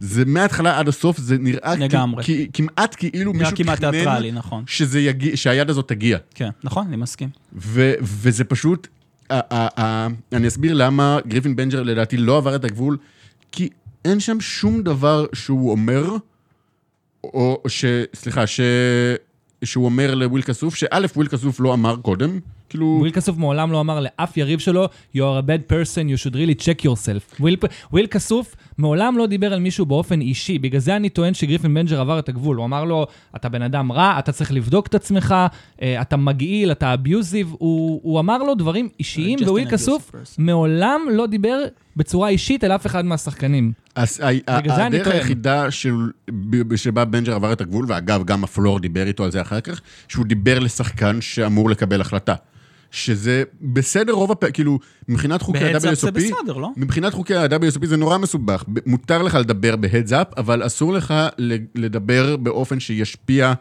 זה 0.00 0.24
מההתחלה 0.24 0.78
עד 0.78 0.88
הסוף, 0.88 1.18
זה 1.18 1.38
נראה 1.38 1.74
לגמרי. 1.74 2.24
כ- 2.24 2.26
כ- 2.26 2.50
כמעט 2.52 2.94
כאילו 2.98 3.32
מישהו 3.32 3.56
כמעט 3.56 3.78
תכנן 3.78 3.90
תיאטרלי, 3.90 4.32
נכון. 4.32 4.64
שזה 4.66 5.00
יגיע, 5.00 5.36
שהיד 5.36 5.70
הזאת 5.70 5.88
תגיע. 5.88 6.18
כן, 6.34 6.50
נכון, 6.64 6.86
אני 6.86 6.96
מסכים. 6.96 7.28
ו, 7.56 7.92
וזה 8.02 8.44
פשוט, 8.44 8.88
ה, 9.30 9.40
ה, 9.54 9.80
ה, 9.82 10.06
אני 10.32 10.48
אסביר 10.48 10.74
למה 10.74 11.18
גריפין 11.26 11.56
בנג'ר 11.56 11.82
לדעתי 11.82 12.16
לא 12.16 12.36
עבר 12.36 12.56
את 12.56 12.64
הגבול, 12.64 12.96
כי 13.52 13.68
אין 14.04 14.20
שם 14.20 14.40
שום 14.40 14.82
דבר 14.82 15.26
שהוא 15.32 15.70
אומר, 15.70 16.16
או 17.24 17.62
ש... 17.68 17.84
סליחה, 18.14 18.46
ש... 18.46 18.60
שהוא 19.64 19.84
אומר 19.84 20.14
לוויל 20.14 20.42
כסוף, 20.42 20.74
שא', 20.74 21.06
וויל 21.16 21.28
כסוף 21.28 21.60
לא 21.60 21.74
אמר 21.74 21.96
קודם, 21.96 22.40
כאילו... 22.72 22.96
וויל 23.00 23.12
כסוף 23.12 23.36
מעולם 23.36 23.72
לא 23.72 23.80
אמר 23.80 24.00
לאף 24.00 24.36
יריב 24.36 24.58
שלו, 24.58 24.88
you 25.16 25.18
are 25.18 25.42
a 25.42 25.46
bad 25.46 25.72
person, 25.72 26.08
you 26.08 26.24
should 26.24 26.34
really 26.34 26.64
check 26.64 26.84
yourself. 26.84 27.40
וויל, 27.40 27.56
וויל 27.92 28.06
כסוף 28.06 28.56
מעולם 28.78 29.18
לא 29.18 29.26
דיבר 29.26 29.52
על 29.52 29.60
מישהו 29.60 29.86
באופן 29.86 30.20
אישי, 30.20 30.58
בגלל 30.58 30.80
זה 30.80 30.96
אני 30.96 31.08
טוען 31.08 31.34
שגריפין 31.34 31.74
בנג'ר 31.74 32.00
עבר 32.00 32.18
את 32.18 32.28
הגבול. 32.28 32.56
הוא 32.56 32.64
אמר 32.64 32.84
לו, 32.84 33.06
אתה 33.36 33.48
בן 33.48 33.62
אדם 33.62 33.92
רע, 33.92 34.18
אתה 34.18 34.32
צריך 34.32 34.52
לבדוק 34.52 34.86
את 34.86 34.94
עצמך, 34.94 35.34
אה, 35.82 36.00
אתה 36.02 36.16
מגעיל, 36.16 36.72
אתה 36.72 36.94
abusive. 36.94 37.54
הוא, 37.58 38.00
הוא 38.02 38.20
אמר 38.20 38.38
לו 38.38 38.54
דברים 38.54 38.88
אישיים, 38.98 39.38
Just 39.38 39.50
וויל 39.50 39.68
an 39.68 39.70
כסוף 39.70 40.10
abusive 40.10 40.12
person. 40.12 40.34
מעולם 40.38 41.00
לא 41.10 41.26
דיבר 41.26 41.58
בצורה 41.96 42.28
אישית 42.28 42.64
אל 42.64 42.72
אף 42.72 42.86
אחד 42.86 43.04
מהשחקנים. 43.04 43.72
אז 43.94 44.22
הדרך. 44.48 45.06
היחידה 45.06 45.70
של, 45.70 45.94
שבה 46.76 47.04
בנג'ר 47.04 47.34
עבר 47.34 47.52
את 47.52 47.60
הגבול, 47.60 47.84
ואגב, 47.88 48.24
גם 48.24 48.44
ה 48.44 48.50
floor 48.50 48.80
דיבר 48.80 49.06
איתו 49.06 49.24
על 49.24 49.30
זה 49.30 49.40
אחר 49.40 49.60
כך, 49.60 49.80
שהוא 50.08 50.26
דיבר 50.26 50.58
לשחקן 50.58 51.20
שאמור 51.20 51.70
לקבל 51.70 52.00
החלטה. 52.00 52.34
שזה 52.92 53.42
בסדר 53.60 54.12
רוב 54.12 54.30
הפעמים, 54.30 54.52
כאילו, 54.52 54.78
מבחינת 55.08 55.42
חוקי 55.42 55.58
ב-heads 55.58 55.76
up 55.76 55.78
זה 55.78 55.88
ה-WSOP, 55.90 56.10
בסדר, 56.10 56.56
לא? 56.56 56.68
מבחינת 56.76 57.14
חוקי 57.14 57.34
ה-WSOP 57.34 57.86
זה 57.86 57.96
נורא 57.96 58.18
מסובך. 58.18 58.64
מותר 58.86 59.22
לך 59.22 59.34
לדבר 59.34 59.76
up, 60.10 60.34
אבל 60.36 60.66
אסור 60.66 60.92
לך 60.92 61.14
לדבר 61.74 62.36
באופן 62.36 62.80
שישפיע 62.80 63.52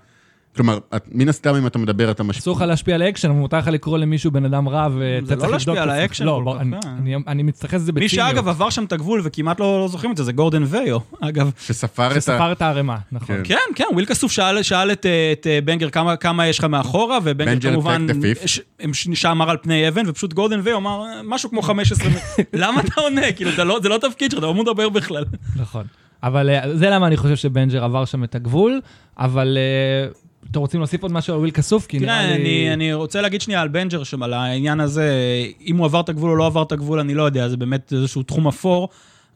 כלומר, 0.55 0.77
את- 0.95 1.07
מן 1.11 1.29
הסתם 1.29 1.55
אם 1.55 1.67
אתה 1.67 1.79
מדבר, 1.79 2.11
אתה 2.11 2.23
משפיע. 2.23 2.41
אסור 2.41 2.55
לך 2.55 2.61
להשפיע 2.61 2.95
על 2.95 3.01
האקשן, 3.01 3.29
אבל 3.29 3.39
מותר 3.39 3.57
לך 3.57 3.67
לקרוא 3.67 3.97
למישהו 3.97 4.31
בן 4.31 4.45
אדם 4.45 4.69
רע, 4.69 4.87
ואתה 4.97 5.25
זה 5.25 5.35
לא 5.35 5.39
צריך 5.39 5.51
להשפיע 5.51 5.73
לבדוק 5.73 5.83
על 5.83 5.89
את 5.89 5.93
עצמך. 5.93 6.01
האקשן 6.01 6.25
לא, 6.25 6.41
כל 6.45 6.51
כך, 6.55 6.61
אני- 6.61 6.75
אה. 6.75 6.79
אני- 6.99 7.15
אני 7.27 7.43
מתייחס 7.43 7.73
לזה 7.73 7.91
מי 7.91 8.01
בציניות. 8.05 8.29
שאגב 8.29 8.47
עבר 8.47 8.69
שם 8.69 8.83
את 8.83 8.91
הגבול 8.91 9.21
וכמעט 9.23 9.59
לא 9.59 9.79
לא 9.81 9.87
זוכרים 9.87 10.11
את 10.11 10.17
זה, 10.17 10.23
זה 10.23 10.31
גורדון 10.31 10.63
ויו, 10.67 10.97
אגב. 11.21 11.51
שספר 11.59 12.11
את. 12.11 12.15
שספר 12.15 12.51
את 12.51 12.61
הערימה, 12.61 12.97
נכון. 13.11 13.35
כן. 13.35 13.43
כן, 13.43 13.55
כן, 13.75 13.93
וויל 13.93 14.05
כסוף 14.05 14.31
שאל, 14.31 14.61
שאל 14.63 14.91
את, 14.91 15.05
אה, 15.05 15.31
את 15.31 15.47
אה, 15.47 15.59
בנגר 15.65 15.89
כמה, 15.89 16.15
כמה 16.15 16.47
יש 16.47 16.59
לך 16.59 16.65
מאחורה, 16.65 17.17
ובנגר 17.23 17.51
בנגר 17.51 17.71
כמובן. 17.71 18.07
ש- 18.45 18.59
הם 18.79 18.93
ש- 18.93 19.07
שאמר 19.13 19.49
על 19.49 19.57
פני 19.61 19.87
אבן, 19.87 20.03
ופשוט 20.07 20.33
גורדון 20.33 20.59
ויו 20.63 20.77
אמר, 20.77 21.03
"אה, 21.05 21.21
משהו 21.23 21.49
כמו 21.49 21.61
15, 21.61 22.09
למה 22.53 22.81
אתה 22.81 23.01
עונה? 23.01 23.31
כאילו, 23.31 23.51
זה 23.51 23.63
לא, 23.63 23.79
זה 23.83 23.89
לא 23.89 23.95
התפקיד 23.95 24.31
שלך, 24.31 24.37
אתה 24.39 24.47
לא 24.47 24.51
אמור 24.51 24.63
לדבר 24.63 24.89
בכלל. 24.89 25.25
נכון. 25.55 25.83
אבל 26.23 26.49
זה 26.73 26.89
למה 26.89 27.07
אני 27.07 27.17
חושב 27.17 27.35
שבנג'ר 27.35 27.83
עבר 27.83 28.05
שם 28.05 28.23
את 28.23 28.35
הגבול, 28.35 28.81
אבל 29.17 29.57
אתם 30.51 30.59
רוצים 30.59 30.79
להוסיף 30.79 31.03
עוד 31.03 31.11
משהו 31.11 31.33
על 31.33 31.39
וויל 31.39 31.51
כסוף? 31.51 31.87
כי 31.87 31.99
נראה 31.99 32.19
תראה, 32.23 32.37
לי... 32.37 32.43
אני, 32.43 32.73
אני 32.73 32.93
רוצה 32.93 33.21
להגיד 33.21 33.41
שנייה 33.41 33.61
על 33.61 33.67
בנג'ר, 33.67 34.03
שם, 34.03 34.23
על 34.23 34.33
העניין 34.33 34.79
הזה, 34.79 35.11
אם 35.65 35.77
הוא 35.77 35.85
עבר 35.85 35.99
את 35.99 36.09
הגבול 36.09 36.29
או 36.29 36.35
לא 36.35 36.45
עבר 36.45 36.63
את 36.63 36.71
הגבול, 36.71 36.99
אני 36.99 37.13
לא 37.13 37.23
יודע, 37.23 37.49
זה 37.49 37.57
באמת 37.57 37.93
איזשהו 37.93 38.23
תחום 38.23 38.47
אפור, 38.47 38.89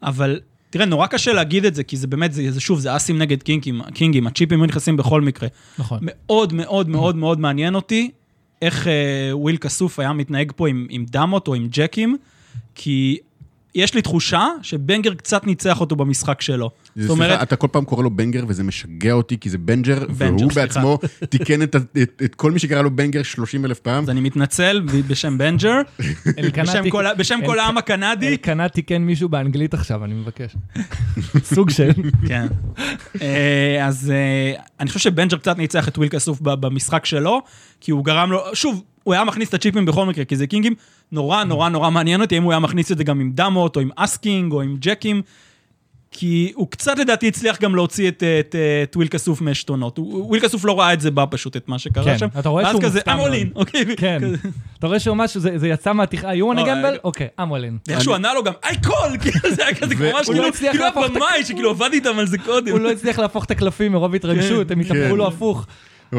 אבל 0.04 0.40
תראה, 0.70 0.86
נורא 0.86 1.08
קשה 1.08 1.34
להגיד 1.34 1.66
את 1.66 1.76
זה, 1.76 1.84
כי 1.84 1.98
זה 1.98 2.08
באמת, 2.08 2.34
זה, 2.34 2.52
זה 2.52 2.60
שוב, 2.60 2.80
זה 2.80 2.96
אסים 2.96 3.18
נגד 3.18 3.44
קינגים, 3.44 3.82
קינגים, 3.94 4.28
הצ'יפים 4.28 4.60
היו 4.60 4.66
נכנסים 4.66 4.98
בכל 4.98 5.22
מקרה. 5.22 5.50
נכון. 5.80 6.00
מאוד 6.02 6.54
מאוד 6.54 6.90
מאוד 6.90 7.16
מאוד 7.16 7.40
מעניין 7.40 7.76
אותי 7.76 8.12
איך 8.62 8.88
אה, 8.88 9.30
וויל 9.34 9.58
כסוף 9.58 10.00
היה 10.00 10.14
מתנהג 10.14 10.52
פה 10.56 10.68
עם, 10.68 10.88
עם 10.90 11.06
דמות 11.10 11.48
או 11.48 11.56
עם 11.56 11.68
ג'קים, 11.68 12.18
כי 12.76 13.18
יש 13.76 13.94
לי 13.94 14.02
תחושה 14.02 14.48
שבנגר 14.62 15.14
קצת 15.14 15.48
ניצח 15.48 15.82
אותו 15.82 15.96
במשחק 15.96 16.42
שלו. 16.42 16.72
זה, 16.96 17.02
זאת 17.02 17.10
אומרת, 17.10 17.30
סליחה, 17.30 17.44
אתה 17.44 17.56
כל 17.56 17.68
פעם 17.72 17.86
קורא 17.86 18.04
לו 18.04 18.10
בנגר 18.10 18.44
וזה 18.48 18.64
משגע 18.64 19.12
אותי, 19.12 19.38
כי 19.40 19.50
זה 19.50 19.58
בנג'ר, 19.58 20.06
והוא 20.10 20.40
סליחה. 20.40 20.62
בעצמו 20.62 21.00
תיקן 21.30 21.62
את, 21.62 21.76
את, 21.76 22.22
את 22.26 22.36
כל 22.36 22.52
מי 22.52 22.60
שקרא 22.60 22.82
לו 22.82 22.96
בנגר 22.96 23.24
30 23.24 23.66
אלף 23.66 23.80
פעם. 23.80 24.04
אז 24.04 24.10
אני 24.10 24.22
מתנצל 24.22 24.82
בשם 25.08 25.38
בנג'ר, 25.38 25.82
בשם 26.62 26.90
כל, 26.90 27.06
בשם 27.18 27.40
כל 27.46 27.60
העם 27.60 27.78
הקנדי. 27.78 28.28
אלקנה 28.28 28.70
תיקן 28.70 29.02
מישהו 29.02 29.30
באנגלית 29.30 29.74
עכשיו, 29.74 30.06
אני 30.06 30.14
מבקש. 30.14 30.56
סוג 31.56 31.70
של... 31.70 31.92
כן. 32.28 32.48
אה, 33.22 33.86
אז 33.86 34.12
אה, 34.12 34.62
אני 34.80 34.90
חושב 34.90 35.00
שבנג'ר 35.00 35.38
קצת 35.38 35.58
ניצח 35.58 35.88
את 35.88 35.98
וויל 35.98 36.10
כסוף 36.10 36.42
ב- 36.42 36.54
במשחק 36.54 37.06
שלו, 37.06 37.42
כי 37.82 37.92
הוא 37.92 38.06
גרם 38.06 38.32
לו, 38.32 38.42
שוב, 38.54 38.84
הוא 39.06 39.14
היה 39.14 39.24
מכניס 39.24 39.50
את 39.50 39.54
הצ'יפים 39.54 39.86
בכל 39.86 40.06
מקרה, 40.06 40.26
כי 40.26 40.36
זה 40.36 40.48
קינגים, 40.48 40.74
נורא 41.12 41.44
נורא 41.44 41.70
נורא 41.70 41.90
מעניין 41.90 42.22
אותי 42.22 42.38
אם 42.38 42.44
הוא 42.44 42.52
היה 42.52 42.60
מכניס 42.60 42.92
את 42.92 42.98
זה 42.98 43.04
גם 43.04 43.20
עם 43.20 43.32
דמות, 43.34 43.76
או 43.76 43.82
עם 43.82 43.90
אס 43.96 44.12
king, 44.12 44.54
או 44.54 44.62
עם 44.62 44.76
ג'קים, 44.80 45.22
כי 46.12 46.52
הוא 46.56 46.68
קצת 46.72 47.00
לדעתי 47.00 47.28
הצליח 47.28 47.60
גם 47.62 47.76
להוציא 47.76 48.08
את, 48.08 48.24
את, 48.40 48.56
את 48.84 48.96
וויל 48.96 49.08
כסוף 49.08 49.42
מהשתונות. 49.42 49.98
הוא- 49.98 50.26
וויל 50.28 50.42
כסוף 50.42 50.66
לא 50.66 50.80
ראה 50.80 50.94
את 50.94 51.02
זה 51.02 51.12
בא 51.12 51.26
פשוט, 51.32 51.58
את 51.58 51.70
מה 51.70 51.80
שקרה 51.80 52.04
כן, 52.04 52.18
שם. 52.18 52.28
אתה 52.40 52.50
רואה 52.50 52.64
ואז 52.64 52.72
שהוא 52.72 52.84
כזה, 52.84 53.00
מופתע 53.00 53.16
I'm 53.16 53.28
all 53.28 53.54
in, 53.54 53.56
אוקיי? 53.60 53.96
כן. 53.98 54.20
כזה. 54.22 54.38
אתה 54.80 54.88
רואה 54.88 55.00
שהוא 55.00 55.18
משהו, 55.18 55.42
זה 55.42 55.58
זה 55.58 55.68
יצא 55.68 55.94
מהתיכה, 55.94 56.34
you 56.34 56.54
want 56.54 56.56
לא, 56.56 56.66
gamble? 56.66 56.98
אוקיי, 57.04 57.28
I'm 57.42 57.54
all 57.54 57.66
in. 57.66 57.78
ואיך 57.88 58.04
שהוא 58.04 58.16
ענה 58.16 58.34
לו 58.34 58.44
גם, 58.44 58.54
I 58.64 58.86
call! 58.86 59.18
כאילו, 59.22 59.56
זה 59.56 59.66
היה 59.66 59.76
כזה 59.76 59.96
ממש 59.96 60.30
לא 60.30 60.34
כאילו, 60.34 60.48
הצליח 60.48 60.72
כאילו 60.72 60.86
הבמאי 61.06 61.44
שכאילו 61.46 61.70
עבד 61.70 61.90
איתם 61.94 62.20
על 62.20 62.28
זה 62.28 62.38
קודם. 62.38 62.72
הוא 62.72 62.80
לא 62.80 62.92
הצליח 62.92 63.20
להפוך 63.20 63.46
את 63.46 63.52
הקלפים 63.52 63.92
מרוב 63.92 64.16
התרגשות, 64.16 64.72
הם 64.72 64.80
התהפכו 64.80 65.10
כן. 65.10 65.16
לו 65.16 65.28
הפוך. 65.28 65.68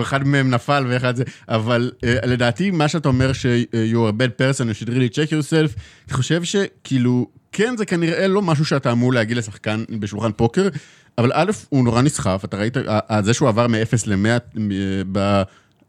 אחד 0.02 0.26
מהם 0.26 0.50
נפל 0.50 0.84
ואחד 0.88 1.16
זה, 1.16 1.24
אבל 1.48 1.90
uh, 1.94 2.26
לדעתי, 2.26 2.70
מה 2.70 2.88
שאתה 2.88 3.08
אומר 3.08 3.32
ש- 3.32 3.46
uh, 3.46 3.48
you're 3.92 4.12
a 4.12 4.22
bad 4.22 4.40
person, 4.40 4.64
you 4.64 4.82
should 4.82 4.88
really 4.88 5.14
check 5.14 5.30
yourself, 5.30 5.78
אני 6.08 6.14
חושב 6.14 6.42
שכאילו, 6.44 7.26
כן, 7.52 7.74
זה 7.78 7.86
כנראה 7.86 8.28
לא 8.28 8.42
משהו 8.42 8.64
שאתה 8.64 8.92
אמור 8.92 9.12
להגיד 9.12 9.36
לשחקן 9.36 9.84
בשולחן 10.00 10.30
פוקר, 10.36 10.68
אבל 11.18 11.30
א', 11.34 11.50
הוא 11.68 11.84
נורא 11.84 12.02
נסחף, 12.02 12.40
אתה 12.44 12.56
ראית, 12.56 12.76
ה- 12.76 12.80
ה- 13.08 13.22
זה 13.22 13.34
שהוא 13.34 13.48
עבר 13.48 13.66
מ-0 13.66 13.76
ל-100 14.06 14.58
ב... 15.12 15.42
Uh, 15.86 15.88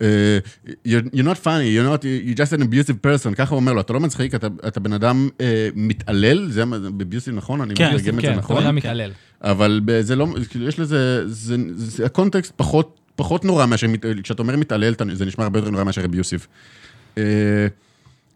you're, 0.87 1.09
you're 1.15 1.23
not 1.25 1.37
funny, 1.43 1.67
you're 1.75 1.89
not, 1.91 2.03
you're 2.03 2.37
just 2.37 2.53
an 2.53 2.61
abusive 2.61 2.99
person, 3.07 3.35
ככה 3.35 3.49
הוא 3.49 3.59
אומר 3.59 3.73
לו, 3.73 3.81
אתה 3.81 3.93
לא 3.93 3.99
מצחיק, 3.99 4.35
אתה, 4.35 4.47
אתה 4.67 4.79
בן 4.79 4.93
אדם 4.93 5.29
uh, 5.37 5.41
מתעלל, 5.75 6.51
זה 6.51 6.63
abusive 6.63 7.31
נכון? 7.33 7.61
אני 7.61 7.75
כן, 7.75 7.93
מתרגם 7.95 8.17
את 8.17 8.21
זה 8.21 8.27
כן, 8.27 8.35
נכון? 8.35 8.57
אתה 8.57 8.65
אדם 8.65 8.75
מתעלל. 8.75 9.11
אבל 9.41 9.81
זה 10.01 10.15
לא, 10.15 10.27
כאילו, 10.49 10.67
יש 10.67 10.79
לזה, 10.79 11.23
זה, 11.27 11.55
זה, 11.75 12.05
הקונטקסט 12.05 12.53
פחות, 12.55 12.99
פחות 13.17 13.45
נורא 13.45 13.65
מאשר, 13.65 13.87
כשאתה 14.23 14.41
אומר 14.41 14.55
מתעלל, 14.55 14.93
זה 15.13 15.25
נשמע 15.25 15.43
הרבה 15.43 15.59
יותר 15.59 15.69
נורא 15.69 15.83
מאשר 15.83 16.05
אביוסיב. 16.05 16.47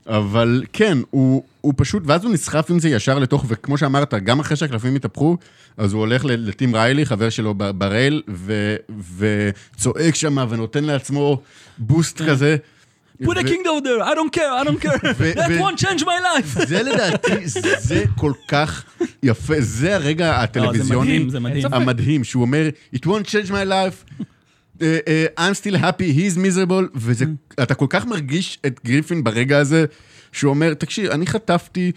אבל 0.08 0.64
כן, 0.74 0.98
הוא, 1.10 1.44
הוא 1.62 1.74
פשוט, 1.78 2.04
ואז 2.06 2.24
הוא 2.24 2.34
נסחף 2.34 2.72
עם 2.72 2.80
זה 2.80 2.90
ישר 2.90 3.20
לתוך, 3.20 3.46
וכמו 3.48 3.78
שאמרת, 3.78 4.14
גם 4.14 4.40
אחרי 4.40 4.58
שהקלפים 4.58 4.96
התהפכו, 4.96 5.38
אז 5.78 5.94
הוא 5.94 6.00
הולך 6.00 6.26
ל- 6.26 6.32
לטים 6.50 6.76
ריילי, 6.76 7.06
חבר 7.06 7.30
שלו 7.30 7.54
ברייל, 7.54 8.22
ו, 8.30 8.76
וצועק 9.18 10.16
שם 10.16 10.38
ונותן 10.50 10.84
לעצמו 10.84 11.42
בוסט 11.78 12.22
כזה. 12.22 12.58
put 13.24 13.26
a 13.26 13.28
ו- 13.28 13.48
king 13.48 13.66
over 13.68 13.84
there, 13.86 14.04
I 14.04 14.16
don't 14.16 14.36
care, 14.38 14.52
I 14.62 14.68
don't 14.68 14.82
care, 14.86 15.02
that 15.40 15.52
won't 15.62 15.80
change 15.86 16.02
my 16.02 16.20
life. 16.28 16.66
זה 16.66 16.84
לדעתי, 16.84 17.48
זה 17.80 18.04
כל 18.18 18.32
כך 18.48 18.84
יפה, 19.24 19.54
זה 19.60 19.96
הרגע 19.96 20.42
הטלוויזיוני 20.42 21.26
זה 21.30 21.40
מדהים. 21.40 21.74
המדהים, 21.74 22.24
שהוא 22.24 22.42
אומר, 22.42 22.70
it 22.96 23.00
won't 23.00 23.26
change 23.28 23.50
my 23.50 23.66
life, 23.70 24.24
I'm 25.40 25.54
still 25.54 25.76
happy, 25.76 26.18
he's 26.18 26.38
miserable, 26.38 27.00
ואתה 27.58 27.74
כל 27.76 27.86
כך 27.90 28.06
מרגיש 28.06 28.60
את 28.66 28.80
גריפין 28.86 29.24
ברגע 29.24 29.58
הזה, 29.58 29.86
שהוא 30.32 30.50
אומר, 30.50 30.74
תקשיב, 30.74 31.10
אני 31.10 31.28
חטפתי, 31.28 31.92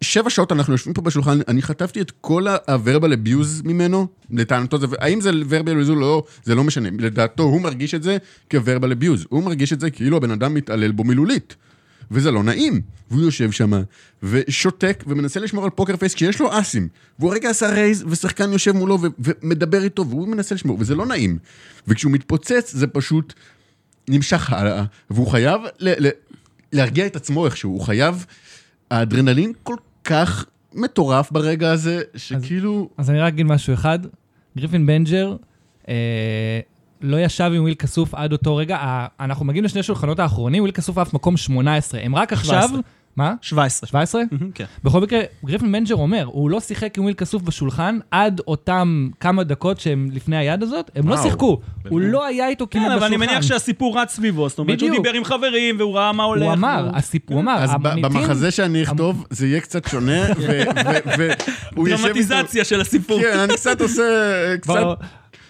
שבע 0.00 0.30
שעות 0.30 0.52
אנחנו 0.52 0.72
יושבים 0.72 0.94
פה 0.94 1.02
בשולחן, 1.02 1.38
אני 1.48 1.62
חטפתי 1.62 2.00
את 2.00 2.12
כל 2.20 2.48
ה-verbal 2.48 3.12
abuse 3.12 3.62
ממנו, 3.64 4.06
לטענתו 4.30 4.78
זה, 4.78 4.86
האם 4.98 5.20
זה 5.20 5.30
verbal 5.30 5.86
abuse 5.86 5.88
או 5.88 5.94
לא, 5.94 6.24
זה 6.44 6.54
לא 6.54 6.64
משנה, 6.64 6.88
לדעתו 6.98 7.42
הוא 7.42 7.60
מרגיש 7.60 7.94
את 7.94 8.02
זה 8.02 8.16
כ-verbal 8.50 9.02
abuse, 9.02 9.26
הוא 9.28 9.42
מרגיש 9.42 9.72
את 9.72 9.80
זה 9.80 9.90
כאילו 9.90 10.16
הבן 10.16 10.30
אדם 10.30 10.54
מתעלל 10.54 10.92
בו 10.92 11.04
מילולית. 11.04 11.56
וזה 12.10 12.30
לא 12.30 12.42
נעים. 12.42 12.80
והוא 13.10 13.22
יושב 13.22 13.50
שם 13.50 13.70
ושותק 14.22 15.04
ומנסה 15.06 15.40
לשמור 15.40 15.64
על 15.64 15.70
poker 15.70 15.96
face 15.96 16.14
כשיש 16.14 16.40
לו 16.40 16.60
אסים. 16.60 16.88
והוא 17.18 17.34
רגע 17.34 17.50
עשה 17.50 17.68
raise 17.68 18.04
ושחקן 18.08 18.52
יושב 18.52 18.72
מולו 18.72 18.98
ו- 19.02 19.06
ומדבר 19.18 19.84
איתו 19.84 20.06
והוא 20.08 20.28
מנסה 20.28 20.54
לשמור, 20.54 20.76
וזה 20.80 20.94
לא 20.94 21.06
נעים. 21.06 21.38
וכשהוא 21.88 22.12
מתפוצץ 22.12 22.72
זה 22.74 22.86
פשוט 22.86 23.32
נמשך 24.08 24.52
הלאה, 24.52 24.84
והוא 25.10 25.26
חייב 25.26 25.60
ל- 25.78 26.06
ל- 26.06 26.10
להרגיע 26.72 27.06
את 27.06 27.16
עצמו 27.16 27.46
איכשהו, 27.46 27.70
הוא 27.70 27.80
חייב... 27.80 28.26
האדרנלין 28.90 29.52
כל 29.62 29.76
כך 30.04 30.44
מטורף 30.74 31.30
ברגע 31.30 31.72
הזה, 31.72 32.02
שכאילו... 32.16 32.90
אז 32.96 33.10
אני 33.10 33.20
רק 33.20 33.32
אגיד 33.32 33.46
משהו 33.46 33.74
אחד, 33.74 33.98
גריפין 34.58 34.86
בנג'ר 34.86 35.36
אה, 35.88 36.60
לא 37.04 37.20
ישב 37.20 37.50
עם 37.54 37.62
וויל 37.62 37.74
כסוף 37.74 38.14
עד 38.14 38.32
אותו 38.32 38.56
רגע, 38.56 38.76
ה- 38.76 39.06
אנחנו 39.20 39.44
מגיעים 39.44 39.64
לשני 39.64 39.82
שולחנות 39.82 40.18
האחרונים, 40.20 40.62
וויל 40.62 40.72
כסוף 40.74 40.98
אף 40.98 41.14
מקום 41.14 41.36
18, 41.36 42.00
הם 42.00 42.14
רק 42.16 42.32
עכשיו... 42.32 42.62
17. 42.62 42.80
מה? 43.16 43.34
17. 43.40 43.86
17? 43.88 44.22
כן. 44.54 44.64
בכל 44.84 45.00
מקרה, 45.00 45.20
גריפין 45.44 45.72
בנג'ר 45.72 45.94
אומר, 45.94 46.24
הוא 46.26 46.50
לא 46.50 46.60
שיחק 46.60 46.98
עם 46.98 47.04
וויל 47.04 47.14
כסוף 47.14 47.42
בשולחן 47.42 47.98
עד 48.10 48.40
אותם 48.48 49.08
כמה 49.20 49.44
דקות 49.44 49.80
שהם 49.80 50.08
לפני 50.12 50.36
היד 50.36 50.62
הזאת, 50.62 50.90
הם 50.94 51.08
לא 51.08 51.16
שיחקו. 51.16 51.60
הוא 51.88 52.00
לא 52.00 52.26
היה 52.26 52.48
איתו 52.48 52.66
כמעט 52.70 52.82
כן, 52.84 52.88
בשולחן. 52.88 53.06
אבל 53.06 53.06
אני 53.06 53.26
מניח 53.26 53.42
שהסיפור 53.42 54.00
רץ 54.00 54.14
סביבו, 54.14 54.48
זאת 54.48 54.58
אומרת 54.58 54.78
שהוא 54.78 54.90
בדיוק. 54.90 55.06
דיבר 55.06 55.16
עם 55.18 55.24
חברים 55.24 55.74
והוא 55.78 55.94
ראה 55.96 56.12
מה 56.12 56.22
הולך. 56.24 56.42
הוא 56.42 56.52
אמר, 56.52 56.90
הסיפור, 56.94 57.36
הוא 57.36 57.42
אמר, 57.42 57.56
אז 57.64 57.70
במחזה 57.80 58.50
שאני 58.50 58.82
אכתוב, 58.82 59.26
זה 59.30 59.46
יהיה 59.46 59.60
קצת 59.60 59.88
שונה, 59.88 60.22
והוא 60.36 61.88
יושב 61.88 62.04
איתו... 62.04 62.28
דרמטיזציה 62.28 62.64
של 62.64 62.80
הסיפור. 62.80 63.20
כן, 63.20 63.38
אני 63.38 63.54
קצת 63.54 63.80
עושה... 63.80 64.02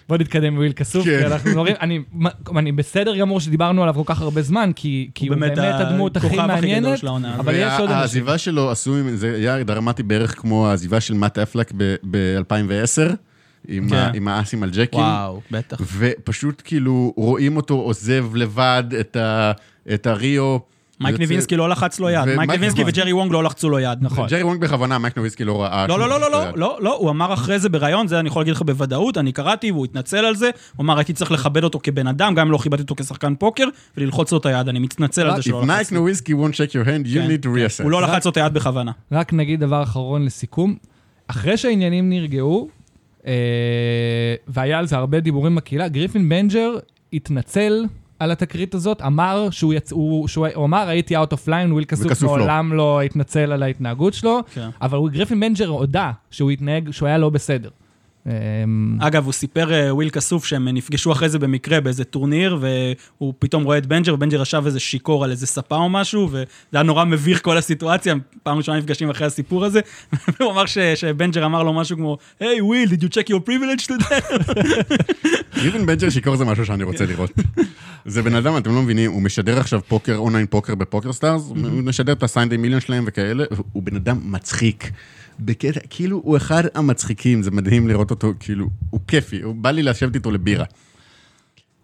בוא, 0.09 0.17
נתקדם 0.17 0.45
עם 0.45 0.57
וויל 0.59 0.73
כסוף, 0.73 1.05
כן. 1.05 1.19
כי 1.19 1.27
אנחנו 1.27 1.51
מדברים, 1.51 1.75
אני, 1.81 1.99
אני 2.57 2.73
בסדר 2.73 3.17
גמור 3.17 3.41
שדיברנו 3.41 3.83
עליו 3.83 3.95
כל 3.95 4.03
כך 4.07 4.21
הרבה 4.21 4.43
זמן, 4.43 4.71
כי, 4.77 5.11
כי 5.15 5.29
הוא 5.29 5.37
באמת 5.37 5.59
הדמות 5.59 6.17
הכי 6.17 6.37
מעניינת. 6.37 7.05
אבל 7.39 7.55
יש 7.57 7.73
עוד 7.73 7.81
אנשים. 7.81 7.89
והעזיבה 7.91 8.39
שלו 8.39 8.71
עשו, 8.71 8.95
זה 9.15 9.35
היה 9.35 9.63
דרמטי 9.65 10.03
בערך 10.03 10.35
כמו 10.41 10.69
העזיבה 10.69 11.01
של 11.01 11.15
מאט 11.15 11.39
אפלק 11.39 11.73
ב-2010, 12.11 13.13
עם 13.69 13.89
כן. 13.89 13.97
ה- 13.97 14.11
עם 14.15 14.29
האסים 14.29 14.63
על 14.63 14.71
ג'קים. 14.71 15.01
וואו, 15.01 15.41
בטח. 15.51 15.81
ופשוט 15.99 16.63
כאילו 16.65 17.13
רואים 17.17 17.57
אותו 17.57 17.75
עוזב 17.75 18.27
לבד 18.35 18.85
את 19.01 19.17
ה- 19.17 19.53
את 19.95 20.07
הריו. 20.07 20.57
מייק 21.01 21.19
ניבינסקי 21.19 21.57
לא 21.57 21.69
לחץ 21.69 22.01
לו 22.01 22.11
יד. 22.11 22.25
מייק 22.25 22.51
ניבינסקי- 22.51 22.83
וג'רי 22.87 23.13
וונג 23.13 23.33
לא 23.33 23.45
לחצו 23.45 23.69
לו 23.69 23.79
יד. 23.81 23.99
נכון. 24.01 24.29
ג'רי 24.29 24.43
וונג 24.43 24.61
בכוונה, 24.61 24.99
מייק 24.99 25.17
ניבינסקי 25.17 25.45
לא 25.45 25.63
ראה. 25.63 25.87
לא, 25.87 25.99
לא, 25.99 26.09
לא, 26.09 26.21
לא, 26.21 26.31
לא. 26.31 26.45
לא, 26.57 26.79
לא, 26.81 26.97
הוא 26.97 27.11
אמר 27.11 27.33
אחרי 27.35 27.59
זה 27.59 27.69
בריאיון, 27.69 28.09
זה 28.09 28.21
אני 28.21 28.29
יכול 28.29 28.41
להגיד 28.41 28.55
לך 28.55 28.63
בוודאות, 28.63 29.19
אני 29.19 29.33
קראתי 29.33 29.71
והוא 29.71 29.85
התנצל 29.85 30.25
על 30.25 30.37
זה, 30.37 30.51
הוא 30.77 30.85
אמר 30.85 30.97
הייתי 30.99 31.13
צריך 31.13 31.33
לכבד 31.33 31.65
אותו 31.65 31.81
כבן 31.83 32.07
אדם, 32.07 32.35
גם 32.35 32.47
אם 32.47 32.53
לא 32.53 32.59
כיבדתי 32.59 32.83
אותו 32.83 32.95
כשחקן 32.95 33.35
פוקר, 33.35 33.65
וללחוץ 33.97 34.33
לו 34.33 34.39
את 34.39 34.47
היד, 34.47 34.69
אני 34.69 34.79
מתנצל 34.79 35.23
על 35.27 35.37
זה 35.37 35.43
שלא 35.43 35.63
לחץ 35.67 35.93
Mike 35.93 35.95
לי. 35.95 35.99
Niwinski 35.99 36.31
won't 36.31 36.55
shake 36.55 36.71
your 36.71 36.87
hand, 36.87 37.07
you 37.09 37.15
כן, 37.15 37.27
need 37.27 37.45
to 37.45 37.49
כן. 37.49 37.55
reassess. 37.55 37.83
הוא 37.83 37.91
לא 37.91 38.03
לחץ 38.03 38.25
לו 38.25 38.31
את 38.31 38.37
היד 38.37 38.55
בכוונה. 38.55 38.93
רק 39.13 39.33
נגיד 39.33 39.61
דבר 39.61 39.83
אחרון 39.83 40.25
לסיכום, 40.25 40.77
אחרי 41.29 41.57
שהעניינים 41.57 42.09
נרגעו, 42.11 42.69
אה, 43.27 43.33
והיה 44.49 44.79
על 44.79 44.87
זה 44.87 44.97
הרבה 44.97 45.21
דיבורים 45.21 45.55
בקהילה, 45.55 45.89
גריפין 45.89 46.29
בנג'ר 46.29 46.71
התנצל 47.13 47.85
על 48.25 48.31
התקרית 48.31 48.75
הזאת, 48.75 49.03
אמר 49.03 49.51
שהוא 49.51 49.75
יצ... 49.75 49.93
הוא, 49.93 50.29
שהוא, 50.29 50.47
הוא 50.55 50.65
אמר 50.65 50.89
הייתי 50.89 51.17
out 51.17 51.33
of 51.33 51.49
line, 51.49 51.73
וויל 51.73 51.85
כסוף 51.85 52.23
לא. 52.23 52.29
מעולם 52.29 52.73
לא 52.73 53.03
התנצל 53.03 53.53
על 53.53 53.63
ההתנהגות 53.63 54.15
שלו, 54.15 54.41
כן. 54.55 54.69
אבל 54.83 54.99
גריפין 55.09 55.41
בנג'ר 55.41 55.69
הודה 55.69 56.13
שהוא 56.31 56.51
התנהג, 56.51 56.91
שהוא 56.91 57.07
היה 57.07 57.19
לא 57.19 57.31
בסדר. 57.31 57.69
אמ, 58.27 58.99
אגב, 59.01 59.25
הוא 59.25 59.33
סיפר, 59.33 59.73
אה, 59.73 59.95
וויל 59.95 60.11
כסוף, 60.11 60.45
שהם 60.45 60.69
נפגשו 60.69 61.13
אחרי 61.13 61.29
זה 61.29 61.39
במקרה 61.39 61.81
באיזה 61.81 62.05
טורניר, 62.05 62.59
והוא 62.61 63.35
פתאום 63.39 63.65
רואה 63.65 63.79
את 63.79 63.87
בנג'ר, 63.87 64.15
ובנג'ר 64.15 64.43
ישב 64.43 64.63
איזה 64.67 64.81
שיכור 64.81 65.25
על 65.25 65.31
איזה 65.31 65.47
ספה 65.47 65.77
או 65.77 65.89
משהו, 65.89 66.29
וזה 66.31 66.45
היה 66.73 66.83
נורא 66.83 67.05
מביך 67.05 67.43
כל 67.43 67.57
הסיטואציה, 67.59 68.15
פעם 68.43 68.57
ראשונה 68.57 68.79
נפגשים 68.79 69.11
אחרי 69.11 69.27
הסיפור 69.27 69.65
הזה, 69.65 69.81
והוא 70.41 70.53
אמר 70.53 70.67
ש- 70.67 70.79
שבנג'ר 70.79 71.47
אמר 71.47 71.63
לו 71.63 71.73
משהו 71.73 71.97
כמו, 71.97 72.19
היי 72.41 72.61
וויל, 72.61 72.89
did 72.89 73.03
you 73.03 73.09
check 73.09 73.29
your 73.31 73.41
privilege 73.49 73.87
today? 73.87 74.35
גריפין 75.63 75.87
בנג'ר 75.87 76.11
שיכור 76.11 76.37
זה 76.37 76.45
משהו 76.45 76.67
שאני 76.67 76.85
רוצה 76.85 77.07
לראות. 77.07 77.31
זה 78.07 78.23
בן 78.23 78.35
אדם, 78.35 78.57
אתם 78.57 78.75
לא 78.75 78.83
מבינים, 78.83 79.11
הוא 79.13 79.23
משדר 79.23 79.59
עכשיו 79.61 79.81
פוקר, 79.89 80.17
אונליין 80.17 80.47
פוקר 80.47 80.75
בפוקר 80.75 81.13
סטארס, 81.13 81.43
הוא 81.49 81.57
משדר 81.59 82.13
את 82.13 82.23
ה-Sunday 82.23 82.57
Million 82.57 82.81
שלהם 82.81 83.05
וכאלה, 83.07 83.45
הוא 83.73 83.83
בן 83.83 83.97
אדם 83.97 84.19
מצחיק. 84.25 84.91
בקטע, 85.41 85.81
כאילו, 85.91 86.21
הוא 86.25 86.37
אחד 86.37 86.63
המצחיקים, 86.75 87.43
זה 87.43 87.51
מדהים 87.51 87.89
לראות 87.89 88.11
אותו, 88.11 88.33
כאילו, 88.41 88.67
הוא 88.91 89.01
כיפי, 89.09 89.43
הוא 89.43 89.55
בא 89.55 89.71
לי 89.71 89.83
לשבת 89.83 90.15
איתו 90.15 90.31
לבירה. 90.31 90.65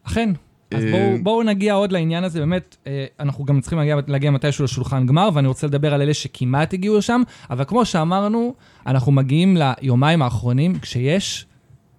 אכן. 0.02 0.30
אז 0.74 0.84
אה, 0.84 0.90
בואו, 0.90 1.22
בואו 1.22 1.42
נגיע 1.42 1.74
עוד 1.74 1.92
לעניין 1.92 2.24
הזה, 2.24 2.40
באמת, 2.40 2.76
אה, 2.86 3.06
אנחנו 3.20 3.44
גם 3.44 3.60
צריכים 3.60 3.78
להגיע, 3.78 3.96
להגיע 4.08 4.30
מתישהו 4.30 4.64
לשולחן 4.64 5.06
גמר, 5.06 5.28
ואני 5.34 5.48
רוצה 5.48 5.66
לדבר 5.66 5.94
על 5.94 6.02
אלה 6.02 6.14
שכמעט 6.14 6.74
הגיעו 6.74 6.98
לשם, 6.98 7.22
אבל 7.50 7.64
כמו 7.64 7.84
שאמרנו, 7.84 8.54
אנחנו 8.86 9.12
מגיעים 9.12 9.56
ליומיים 9.56 10.22
האחרונים, 10.22 10.78
כשיש 10.78 11.46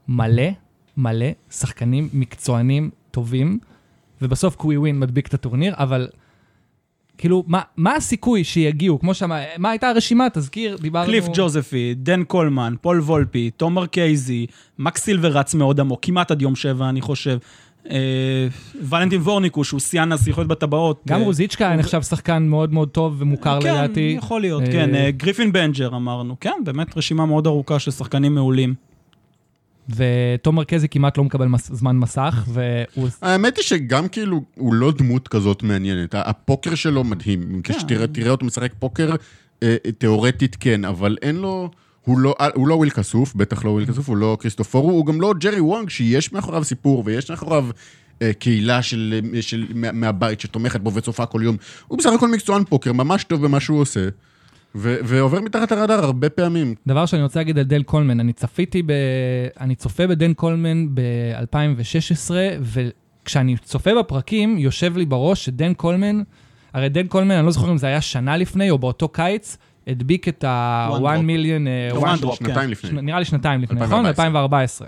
מלא, 0.07 0.47
מלא 0.97 1.25
שחקנים 1.51 2.09
מקצוענים 2.13 2.89
טובים, 3.11 3.59
ובסוף 4.21 4.55
קווי 4.55 4.77
ווין 4.77 4.99
מדביק 4.99 5.27
את 5.27 5.33
הטורניר, 5.33 5.73
אבל 5.77 6.07
כאילו, 7.21 7.43
מה, 7.47 7.61
מה 7.77 7.95
הסיכוי 7.95 8.43
שיגיעו? 8.43 8.99
כמו 8.99 9.13
שאמר, 9.13 9.39
מה 9.57 9.69
הייתה 9.69 9.89
הרשימה? 9.89 10.27
תזכיר, 10.33 10.77
דיברנו... 10.81 11.05
קליף 11.05 11.25
ג'וזפי, 11.33 11.93
דן 11.97 12.23
קולמן, 12.23 12.75
פול 12.81 12.99
וולפי, 12.99 13.49
תום 13.57 13.73
מרקייזי, 13.73 14.45
מקס 14.79 15.01
סילבר 15.03 15.27
רץ 15.27 15.53
מאוד 15.53 15.79
עמוק, 15.79 15.99
כמעט 16.01 16.31
עד 16.31 16.41
יום 16.41 16.55
שבע, 16.55 16.89
אני 16.89 17.01
חושב. 17.01 17.37
אה, 17.89 18.47
ולנטין 18.81 19.21
וורניקו, 19.21 19.63
שהוא 19.63 19.79
שיאן 19.79 20.11
הזכיות 20.11 20.47
בטבעות. 20.47 21.01
גם 21.07 21.19
אה, 21.19 21.25
רוזיצ'קה 21.25 21.75
נחשב 21.75 22.01
שחקן 22.01 22.43
מאוד 22.43 22.73
מאוד 22.73 22.89
טוב 22.89 23.15
ומוכר 23.19 23.59
לדעתי. 23.59 24.11
כן, 24.13 24.17
יכול 24.17 24.41
להיות, 24.41 24.63
כן. 24.71 24.95
אה, 24.95 25.11
גריפין 25.11 25.51
בנג'ר 25.51 25.95
אמרנו. 25.95 26.35
כן, 26.39 26.61
באמת 26.63 26.97
רשימה 26.97 27.25
מאוד 27.25 27.47
ארוכה 27.47 27.79
של 27.79 27.91
שחקנים 27.91 28.35
מעולים. 28.35 28.90
ותום 29.95 30.55
מרקזי 30.55 30.87
כמעט 30.87 31.17
לא 31.17 31.23
מקבל 31.23 31.45
מס, 31.45 31.71
זמן 31.73 31.97
מסך, 31.97 32.43
והוא... 32.47 33.09
האמת 33.21 33.57
היא 33.57 33.63
שגם 33.63 34.07
כאילו, 34.07 34.43
הוא 34.55 34.73
לא 34.73 34.91
דמות 34.91 35.27
כזאת 35.27 35.63
מעניינת. 35.63 36.15
הפוקר 36.17 36.75
שלו 36.75 37.03
מדהים. 37.03 37.61
כן. 37.63 37.73
כשתראה 37.73 38.07
תראה 38.07 38.31
אותו 38.31 38.45
משחק 38.45 38.71
פוקר, 38.79 39.15
אה, 39.63 39.75
תיאורטית 39.97 40.57
כן, 40.59 40.85
אבל 40.85 41.17
אין 41.21 41.35
לו... 41.35 41.69
הוא 42.05 42.19
לא, 42.19 42.35
הוא 42.53 42.67
לא 42.67 42.73
וויל 42.73 42.89
כסוף, 42.89 43.35
בטח 43.35 43.65
לא 43.65 43.69
וויל 43.69 43.85
כסוף, 43.85 44.09
הוא 44.09 44.17
לא 44.17 44.37
כריסטופורו, 44.39 44.91
הוא 44.91 45.05
גם 45.05 45.21
לא 45.21 45.33
ג'רי 45.39 45.59
וונג, 45.59 45.89
שיש 45.89 46.33
מאחוריו 46.33 46.63
סיפור 46.63 47.03
ויש 47.05 47.31
מאחוריו 47.31 47.65
אה, 48.21 48.33
קהילה 48.33 48.81
של, 48.81 49.19
אה, 49.35 49.41
של, 49.41 49.65
מה, 49.75 49.91
מהבית 49.91 50.39
שתומכת 50.39 50.81
בו 50.81 50.93
וצופה 50.93 51.25
כל 51.25 51.41
יום. 51.43 51.57
הוא 51.87 51.97
בסך 51.97 52.11
הכל 52.15 52.27
מקצוען 52.27 52.63
פוקר, 52.63 52.93
ממש 52.93 53.23
טוב 53.23 53.45
במה 53.45 53.59
שהוא 53.59 53.79
עושה, 53.79 54.07
ו, 54.75 54.97
ועובר 55.03 55.41
מתחת 55.41 55.71
הרדאר 55.71 56.03
הרבה 56.03 56.29
פעמים. 56.29 56.75
דבר 56.87 57.05
שאני 57.05 57.23
רוצה 57.23 57.39
להגיד 57.39 57.57
על 57.57 57.63
דן 57.63 57.83
קולמן, 57.83 58.19
אני 58.19 58.33
צפיתי 58.33 58.83
ב... 58.83 58.91
אני 59.59 59.75
צופה 59.75 60.07
בדן 60.07 60.33
קולמן 60.33 60.87
ב-2016, 60.93 62.31
וכשאני 62.61 63.57
צופה 63.57 63.91
בפרקים, 63.99 64.57
יושב 64.57 64.97
לי 64.97 65.05
בראש 65.05 65.45
שדן 65.45 65.73
קולמן, 65.73 66.21
הרי 66.73 66.89
דן 66.89 67.07
קולמן, 67.07 67.35
אני 67.35 67.45
לא 67.45 67.51
זוכר 67.51 67.71
אם 67.71 67.77
זה 67.77 67.87
היה 67.87 68.01
שנה 68.01 68.37
לפני 68.37 68.69
או 68.69 68.77
באותו 68.77 69.07
קיץ, 69.07 69.57
הדביק 69.87 70.27
את 70.27 70.43
ה-1 70.43 70.93
One 70.93 71.17
drop. 71.17 71.21
מיליון... 71.21 71.67
One 71.99 72.23
drop, 72.23 72.35
שנתיים 72.35 72.55
כן. 72.55 72.69
לפני. 72.69 73.01
נראה 73.01 73.19
לי 73.19 73.25
שנתיים 73.25 73.61
לפני, 73.61 73.79
נכון? 73.79 74.05
2014. 74.05 74.87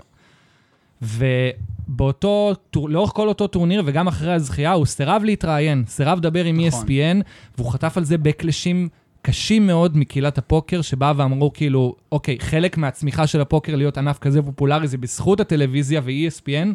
ובאותו, 1.88 2.54
לאורך 2.88 3.10
כל 3.10 3.28
אותו 3.28 3.46
טורניר 3.46 3.82
וגם 3.84 4.08
אחרי 4.08 4.32
הזכייה, 4.32 4.72
הוא 4.72 4.86
סירב 4.86 5.22
להתראיין, 5.24 5.84
סירב 5.86 6.18
לדבר 6.18 6.44
עם 6.44 6.60
נכון. 6.60 6.86
ESPN, 6.86 7.22
והוא 7.58 7.70
חטף 7.72 7.96
על 7.96 8.04
זה 8.04 8.18
backlash 8.18 8.74
ים 8.74 8.88
קשים 9.26 9.66
מאוד 9.66 9.96
מקהילת 9.96 10.38
הפוקר, 10.38 10.82
שבאה 10.82 11.12
ואמרו 11.16 11.52
כאילו, 11.52 11.94
אוקיי, 12.12 12.36
חלק 12.40 12.76
מהצמיחה 12.78 13.26
של 13.26 13.40
הפוקר 13.40 13.76
להיות 13.76 13.98
ענף 13.98 14.18
כזה 14.18 14.42
פופולרי 14.42 14.88
זה 14.88 14.98
בזכות 14.98 15.40
הטלוויזיה 15.40 16.00
ו-ESPN, 16.04 16.68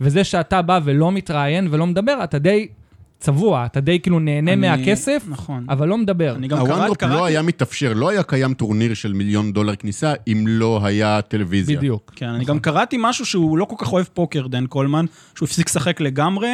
וזה 0.00 0.24
שאתה 0.24 0.62
בא 0.62 0.80
ולא 0.84 1.12
מתראיין 1.12 1.68
ולא 1.70 1.86
מדבר, 1.86 2.20
אתה 2.24 2.38
די 2.38 2.68
צבוע, 3.18 3.66
אתה 3.66 3.80
די 3.80 4.00
כאילו 4.00 4.18
נהנה 4.18 4.52
אני- 4.52 4.60
מהכסף, 4.68 5.24
נכון. 5.28 5.66
אבל 5.68 5.88
לא 5.88 5.98
מדבר. 5.98 6.34
אני 6.36 6.48
גם 6.48 6.58
ה-One 6.58 6.79
Drop 6.79 6.96
קראתי... 6.96 7.14
לא 7.14 7.24
היה 7.24 7.42
מתאפשר, 7.42 7.92
לא 7.92 8.08
היה 8.08 8.22
קיים 8.22 8.54
טורניר 8.54 8.94
של 8.94 9.12
מיליון 9.12 9.52
דולר 9.52 9.76
כניסה, 9.76 10.12
אם 10.28 10.44
לא 10.48 10.80
היה 10.84 11.20
טלוויזיה. 11.22 11.76
בדיוק. 11.78 12.12
כן, 12.16 12.28
אני 12.28 12.44
גם 12.44 12.60
קראתי 12.60 12.96
משהו 13.00 13.26
שהוא 13.26 13.58
לא 13.58 13.64
כל 13.64 13.76
כך 13.78 13.92
אוהב 13.92 14.06
פוקר, 14.14 14.46
דן 14.46 14.66
קולמן, 14.66 15.04
שהוא 15.34 15.46
הפסיק 15.46 15.66
לשחק 15.66 16.00
לגמרי, 16.00 16.48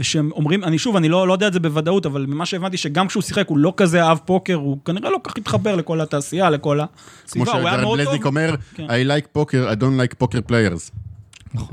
ושהם 0.00 0.30
אומרים, 0.32 0.64
אני 0.64 0.78
שוב, 0.78 0.96
אני 0.96 1.08
לא, 1.08 1.28
לא 1.28 1.32
יודע 1.32 1.46
את 1.46 1.52
זה 1.52 1.60
בוודאות, 1.60 2.06
אבל 2.06 2.26
ממה 2.26 2.46
שהבנתי, 2.46 2.76
שגם 2.76 3.08
כשהוא 3.08 3.22
שיחק 3.22 3.48
הוא 3.48 3.58
לא 3.58 3.72
כזה 3.76 4.04
אהב 4.04 4.18
פוקר, 4.18 4.54
הוא 4.54 4.78
כנראה 4.84 5.10
לא 5.10 5.18
כל 5.22 5.30
כך 5.30 5.36
התחבר 5.36 5.76
לכל 5.76 6.00
התעשייה, 6.00 6.50
לכל 6.50 6.78
כמו 6.78 7.42
הסביבה, 7.44 7.52
הוא 7.52 7.68
היה 7.68 7.72
שגרד 7.72 7.80
מאוד 7.80 8.00
טוב. 8.04 8.26
אומר, 8.26 8.54
כן. 8.74 8.86
I 8.86 9.06
like 9.06 9.38
poker, 9.38 9.76
I 9.76 9.80
don't 9.80 10.00
like 10.00 10.24
poker 10.24 10.50
players. 10.50 10.90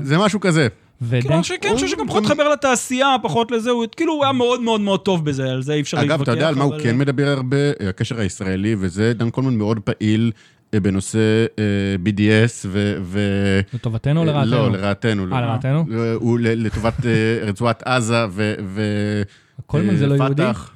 זה 0.00 0.18
משהו 0.18 0.40
כזה. 0.40 0.68
כאילו, 0.98 1.24
ודן... 1.24 1.32
אני 1.32 1.42
חושב 1.42 1.54
שכן, 1.54 1.68
אני 1.68 1.74
חושב 1.74 1.88
שגם 1.88 2.08
פחות 2.08 2.24
התחבר 2.24 2.48
לתעשייה, 2.48 3.16
פחות 3.22 3.50
לזה, 3.50 3.70
הוא 3.70 3.84
כאילו, 3.96 4.12
הוא 4.12 4.24
היה 4.24 4.32
מאוד 4.32 4.60
מאוד 4.60 4.80
מאוד 4.80 5.00
טוב 5.00 5.24
בזה, 5.24 5.50
על 5.50 5.62
זה 5.62 5.72
אי 5.72 5.80
אפשר 5.80 5.96
להתווכח. 5.96 6.14
אגב, 6.14 6.22
אתה 6.22 6.30
יודע 6.30 6.48
על 6.48 6.54
מה 6.54 6.64
הוא 6.64 6.74
כן 6.82 6.98
מדבר 6.98 7.28
הרבה? 7.28 7.56
הקשר 7.88 8.20
הישראלי, 8.20 8.76
וזה, 8.78 9.12
דן 9.14 9.30
קולמן 9.30 9.54
מאוד 9.54 9.78
פעיל 9.78 10.32
בנושא 10.76 11.18
אה, 11.58 11.64
BDS 12.04 12.66
ו... 12.66 12.96
ו- 13.02 13.60
לטובתנו 13.74 14.20
או 14.20 14.24
לרעתנו? 14.24 14.50
לא, 14.50 14.70
לרעתנו. 14.72 15.34
אה, 15.34 15.40
לרעתנו? 15.40 15.84
לא, 15.88 16.12
הוא 16.14 16.38
לטובת 16.42 17.06
אה, 17.06 17.10
רצועת 17.48 17.82
עזה 17.86 18.24
ו... 18.30 18.54
ו- 18.64 19.22
קולמן 19.66 19.96
זה 19.96 20.06
לא 20.06 20.12
אה, 20.14 20.18
יהודי? 20.18 20.42
פת"ח. 20.42 20.70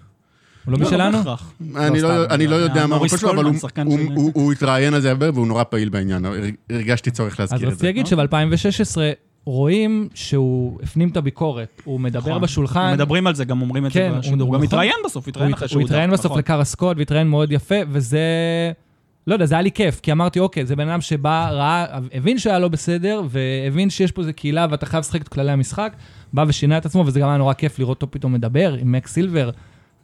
הוא 0.65 0.73
לא 0.73 0.79
לא, 0.79 0.87
משלנו? 0.87 1.19
בהכרח. 1.19 1.53
אני 1.77 2.01
לא, 2.03 2.51
לא 2.51 2.57
יודע 2.57 2.87
מה 2.87 2.97
המקום 2.97 3.19
שלו, 3.19 3.31
אבל 3.31 3.45
הוא- 3.45 3.55
הוא- 3.85 3.99
הוא- 4.15 4.31
הוא 4.35 4.53
התראיין 4.53 4.95
על 4.95 5.01
זה 5.01 5.11
הרבה 5.11 5.31
והוא 5.35 5.47
נורא 5.47 5.65
פעיל 5.65 5.89
בעניין. 5.89 6.25
הר- 6.25 6.35
הרגשתי 6.71 7.11
צורך 7.11 7.33
אז 7.33 7.53
להזכיר 7.53 7.69
את 7.69 7.73
רציתי 7.73 7.81
זה. 7.81 7.87
להגיד 7.87 8.07
שב-2016 8.07 8.97
רואים 9.45 10.09
שהוא 10.15 10.79
הפנים 10.83 11.09
את 11.09 11.17
הביקורת. 11.17 11.83
הוא 11.85 12.01
מדבר 12.01 12.31
נכון. 12.31 12.43
בשולחן. 12.43 12.93
מדברים 12.93 13.27
על 13.27 13.35
זה, 13.35 13.45
גם 13.45 13.61
אומרים 13.61 13.87
את 13.87 13.93
כן, 13.93 14.11
זה 14.13 14.19
בשידור. 14.19 14.39
הוא- 14.39 14.47
הוא 14.47 14.55
גם 14.55 14.63
נכון. 14.63 14.65
התראיין 14.67 14.95
בסוף, 15.05 15.25
הוא 15.25 15.31
התראיין 15.31 15.53
הת- 15.53 15.57
אחרי 15.59 15.67
הוא 15.67 15.71
שהוא 15.71 15.83
התראיין 15.83 16.11
הודח, 16.11 16.21
בסוף 16.21 16.31
נכון. 16.31 16.39
לקארה 16.39 16.65
סקוט, 16.65 16.97
והתראיין 16.99 17.29
מאוד 17.29 17.53
יפה, 17.53 17.75
וזה... 17.91 18.19
לא 19.27 19.35
יודע, 19.35 19.47
זה 19.47 19.55
היה 19.55 19.63
לי 19.63 19.71
כיף, 19.73 20.01
כי 20.01 20.13
אמרתי, 20.13 20.39
אוקיי, 20.41 20.67
זה 20.67 20.77
בן 20.77 20.89
אדם 20.89 21.01
שבא, 21.01 21.49
ראה, 21.51 21.87
הבין 22.15 22.39
שהיה 22.39 22.59
לא 22.59 22.69
בסדר, 22.69 23.23
והבין 23.29 23.91
שיש 23.91 24.13
פה 24.13 24.21
איזה 24.21 24.33
קהילה 24.33 24.67
ואתה 24.71 24.87
חייב 24.87 25.01
לשחק 25.01 25.23
את 25.23 25.29
כללי 25.29 25.53
המשחק, 25.53 25.93
בא 26.33 26.45
ושינה 26.49 26.79
את 26.79 26.87
עצמו, 26.87 27.05
וזה 27.07 27.21
גם 27.21 27.29
היה 27.29 27.39
נורא 27.39 27.53
כיף 27.55 27.79
לראות 27.79 28.03
אותו 28.03 28.11
פתאום 28.11 28.33
מדבר 28.33 28.75
עם 28.81 28.93
מקס 28.93 29.13
סילבר. 29.13 29.51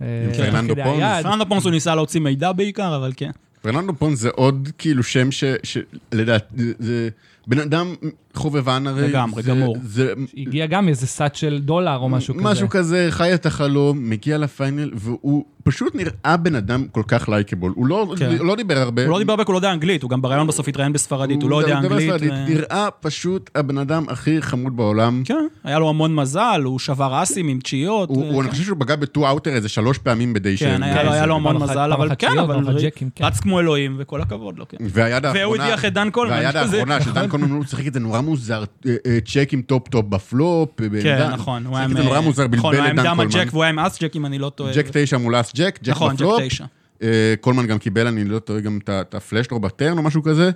אה, 0.03 0.07
עם 0.27 0.33
פרננדו 0.33 0.75
פונס. 0.85 1.23
פרננדו 1.23 1.47
פונס 1.49 1.65
הוא 1.65 1.73
ניסה 1.73 1.95
להוציא 1.95 2.21
מידע 2.21 2.53
בעיקר, 2.53 2.97
אבל 2.97 3.13
כן. 3.17 3.31
פרננדו 3.63 3.93
פונס 3.95 4.19
זה 4.19 4.29
עוד 4.35 4.69
כאילו 4.79 5.03
שם 5.03 5.31
ש... 5.31 5.45
שלדעת, 5.63 6.53
זה 6.79 7.09
בן 7.47 7.59
אדם 7.59 7.95
חובבן 8.35 8.87
הרי. 8.87 9.09
לגמרי, 9.09 9.43
זה- 9.43 9.51
גמור. 9.51 9.77
זה 9.83 10.13
הגיע 10.37 10.67
גם 10.67 10.87
מאיזה 10.87 11.07
סאט 11.07 11.35
של 11.35 11.61
דולר 11.65 11.97
או 11.97 12.09
משהו 12.09 12.35
כזה. 12.35 12.45
משהו 12.45 12.69
כזה, 12.69 13.07
חי 13.11 13.35
את 13.35 13.47
החלום, 13.47 14.11
מגיע 14.11 14.39
ל 14.39 14.46
final, 14.46 14.91
והוא 14.95 15.45
פשוט 15.69 15.95
נראה 15.95 16.37
בן 16.37 16.55
אדם 16.55 16.85
כל 16.93 17.03
כך 17.09 17.29
likeable. 17.29 17.73
הוא 17.77 17.87
לא, 17.87 18.15
כן. 18.19 18.31
לא 18.41 18.57
דיבר 18.57 18.79
הרבה. 18.79 19.03
הוא 19.03 19.11
לא 19.11 19.19
דיבר 19.19 19.33
הרבה, 19.33 19.45
הוא 19.47 19.53
לא 19.53 19.59
יודע 19.59 19.73
אנגלית, 19.73 20.03
הוא 20.03 20.11
גם 20.11 20.23
בריאיון 20.23 20.47
בסוף 20.47 20.69
התראיין 20.69 20.93
בספרדית, 20.93 21.43
הוא 21.43 21.51
לא 21.51 21.61
יודע 21.63 21.81
מדבר 21.81 21.95
אנגלית. 21.95 22.09
ספרדית. 22.09 22.33
ו- 22.33 22.49
נראה 22.51 22.89
פשוט 23.01 23.51
הבן 23.55 23.79
אדם 23.79 24.05
הכי 24.09 24.43
חמוד 24.43 24.77
בעולם. 24.77 25.23
כן, 25.25 25.47
היה 25.65 25.79
לו 25.79 25.89
המון 25.89 26.15
מזל, 26.15 26.61
הוא 26.65 26.79
שבר 26.79 27.23
אסים 27.23 27.49
עם 27.49 27.59
תשיעיות. 27.61 28.09
הוא, 28.09 28.19
ו- 28.19 28.29
הוא, 28.31 28.41
אני 28.41 28.49
כן. 28.49 28.53
חושב 28.53 28.65
שהוא 28.65 28.77
פגע 28.81 28.97
ב 28.97 29.05
two 29.05 29.29
outer 29.29 29.51
איזה 29.51 29.69
שלוש 29.69 29.99
פעמים 29.99 30.33
בדי 30.33 30.57
כן, 30.57 30.83
היה 30.83 31.03
לו- 31.03 31.13
היה 31.13 31.27
לו 31.27 31.35
המון 31.35 31.57
מזל, 31.57 31.93
אבל 31.93 32.09
כן, 32.19 32.39
אבל 32.39 32.81
כן. 32.95 33.09
רץ 33.21 33.41
כמו 33.41 33.61
אלוהים, 33.61 33.97
וכל 33.99 34.21
הכבוד 34.21 34.59
לו, 34.59 34.69
כן. 34.69 34.77
והיד 34.81 35.25
האחרונה... 35.25 35.47
והוא 35.49 35.63
הדיח 35.63 35.85
את 35.85 35.93
דן 35.93 36.11
קולמן, 36.11 36.35
והיד 36.37 36.57
האחרונה 36.57 37.01
של 37.01 37.13
דן 37.13 37.29
קולמן, 37.29 37.51
הוא 37.51 37.65
שיחק 37.65 37.87
את 37.87 37.95
זה 37.95 38.01
נורא 38.01 38.21
מוזר, 38.21 38.65
אה, 38.87 38.95
אה, 39.07 39.19
צ'ק 39.27 39.49
עם 39.53 39.63
top-top 39.63 40.05
ב 40.09 40.19
flop. 40.19 40.69
כן, 40.77 40.89
בעמדה- 40.89 41.29
נכון. 41.29 41.67
הוא 41.67 41.77
היה 41.77 41.87
נכון, 41.87 42.07
הוא 42.07 42.73
היה 42.73 42.85
עם 42.91 42.97
דמה 42.97 43.15
קולמן. 43.17 43.31
ג'ק 43.33 43.49
והוא 43.53 43.63
היה 43.63 43.69
עם 43.71 43.79
אס 43.79 44.03
ג'ק, 44.03 44.17
אם 44.17 44.27
אני 44.27 44.39
לא 44.39 44.51
טועה. 44.55 44.73
ג'ק 44.75 44.87
תשע 44.93 45.19
מול 45.19 45.41
אס 45.41 45.53
jack, 45.59 45.79
jack 45.83 45.89
נכון, 45.89 46.15
ב 46.15 46.19
flop. 46.19 46.41
jack 46.41 46.47
תשע. 46.47 46.65
אה, 47.03 47.35
קולמן 47.41 47.67
גם 47.67 47.79
קיבל, 47.79 48.07
אני 48.07 48.25
לא 48.25 48.39
טועה, 48.39 48.61
גם 48.61 48.79
את 48.85 48.89
ה- 48.89 49.01
את 49.01 49.15
הפלשטור 49.15 49.61
בטרן 49.61 49.99
או 49.99 50.03
משהו 50.03 50.23
כזה. 50.23 50.51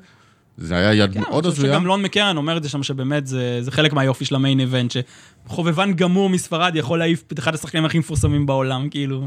זה 0.57 0.75
היה 0.77 0.95
יד 0.95 1.15
כן, 1.15 1.21
מאוד 1.21 1.45
אני 1.45 1.51
חושב 1.51 1.63
הזויה. 1.63 1.73
שגם 1.79 1.87
לון 1.87 2.03
מקרן 2.03 2.37
אומר 2.37 2.57
את 2.57 2.63
זה 2.63 2.69
שם, 2.69 2.83
שבאמת 2.83 3.27
זה 3.27 3.59
זה 3.61 3.71
חלק 3.71 3.93
מהיופי 3.93 4.25
של 4.25 4.35
המיין 4.35 4.61
איבנט, 4.61 4.93
שחובבן 5.47 5.93
גמור 5.93 6.29
מספרד 6.31 6.77
יכול 6.77 6.99
להעיף 6.99 7.25
את 7.33 7.39
אחד 7.39 7.55
השחקנים 7.55 7.85
הכי 7.85 7.99
מפורסמים 7.99 8.47
בעולם, 8.47 8.89
כאילו. 8.91 9.27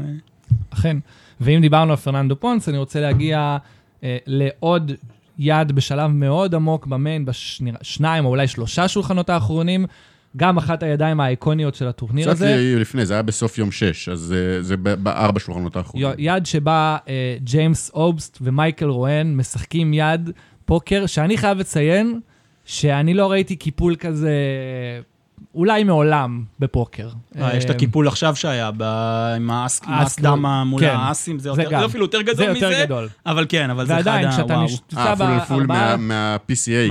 אכן. 0.70 0.96
ואם 1.40 1.60
דיברנו 1.60 1.90
על 1.90 1.96
פרננדו 1.96 2.40
פונס, 2.40 2.68
אני 2.68 2.78
רוצה 2.78 3.00
להגיע 3.00 3.56
אה, 4.04 4.16
לעוד 4.26 4.92
יד 5.38 5.72
בשלב 5.72 6.10
מאוד 6.10 6.54
עמוק 6.54 6.86
במיין, 6.86 7.24
בשניים 7.24 8.24
או 8.24 8.30
אולי 8.30 8.48
שלושה 8.48 8.88
שולחנות 8.88 9.30
האחרונים. 9.30 9.86
גם 10.36 10.56
אחת 10.56 10.82
הידיים 10.82 11.20
האיקוניות 11.20 11.74
של 11.74 11.88
הטורניר 11.88 12.24
קצת 12.24 12.32
הזה. 12.32 12.74
לפני, 12.78 13.06
זה 13.06 13.14
היה 13.14 13.22
בסוף 13.22 13.58
יום 13.58 13.72
שש, 13.72 14.08
אז 14.08 14.34
אה, 14.36 14.62
זה 14.62 14.76
בארבע 14.76 15.40
שולחנות 15.40 15.76
האחרונים. 15.76 16.08
יד 16.18 16.46
שבה 16.46 16.96
אה, 17.08 17.36
ג'יימס 17.44 17.90
אובסט 17.90 18.38
ומייקל 18.40 18.86
רואן 18.86 19.36
משחקים 19.36 19.94
יד 19.94 20.30
פוקר, 20.64 21.06
שאני 21.06 21.36
חייב 21.36 21.58
לציין 21.58 22.20
שאני 22.64 23.14
לא 23.14 23.30
ראיתי 23.30 23.56
קיפול 23.56 23.96
כזה, 23.96 24.32
אולי 25.54 25.84
מעולם, 25.84 26.44
בפוקר. 26.60 27.08
אה, 27.40 27.56
יש 27.56 27.64
את 27.64 27.70
אה, 27.70 27.74
הקיפול 27.76 28.08
עכשיו 28.08 28.36
שהיה, 28.36 28.70
ב- 28.76 28.82
עם 29.36 29.50
האס 29.50 29.80
עם 29.86 29.92
האס- 29.92 30.00
האס 30.02 30.18
דמה 30.20 30.64
מול 30.64 30.80
כן. 30.80 30.94
האסים, 30.96 31.38
זה 31.38 31.52
זה 31.52 31.62
יותר- 31.62 31.72
גם. 31.72 31.80
זה 31.80 31.86
אפילו 31.86 32.04
יותר 32.04 32.18
זה 32.18 32.24
גדול 32.24 32.46
יותר 32.56 32.68
מזה, 32.70 32.82
גדול. 32.84 33.08
אבל 33.26 33.46
כן, 33.48 33.70
אבל 33.70 33.86
זה 33.86 33.94
אחד 33.94 34.06
ועדיין, 34.06 34.28
ה... 34.28 34.32
כשאתה 34.32 34.52
וואו. 34.54 34.60
נמצא 34.62 34.80
אה, 34.98 35.16
פול 35.16 35.26
פול 35.48 35.66
בארבעה... 35.66 35.96
מה- 35.96 36.36
מה-PCA, 36.36 36.48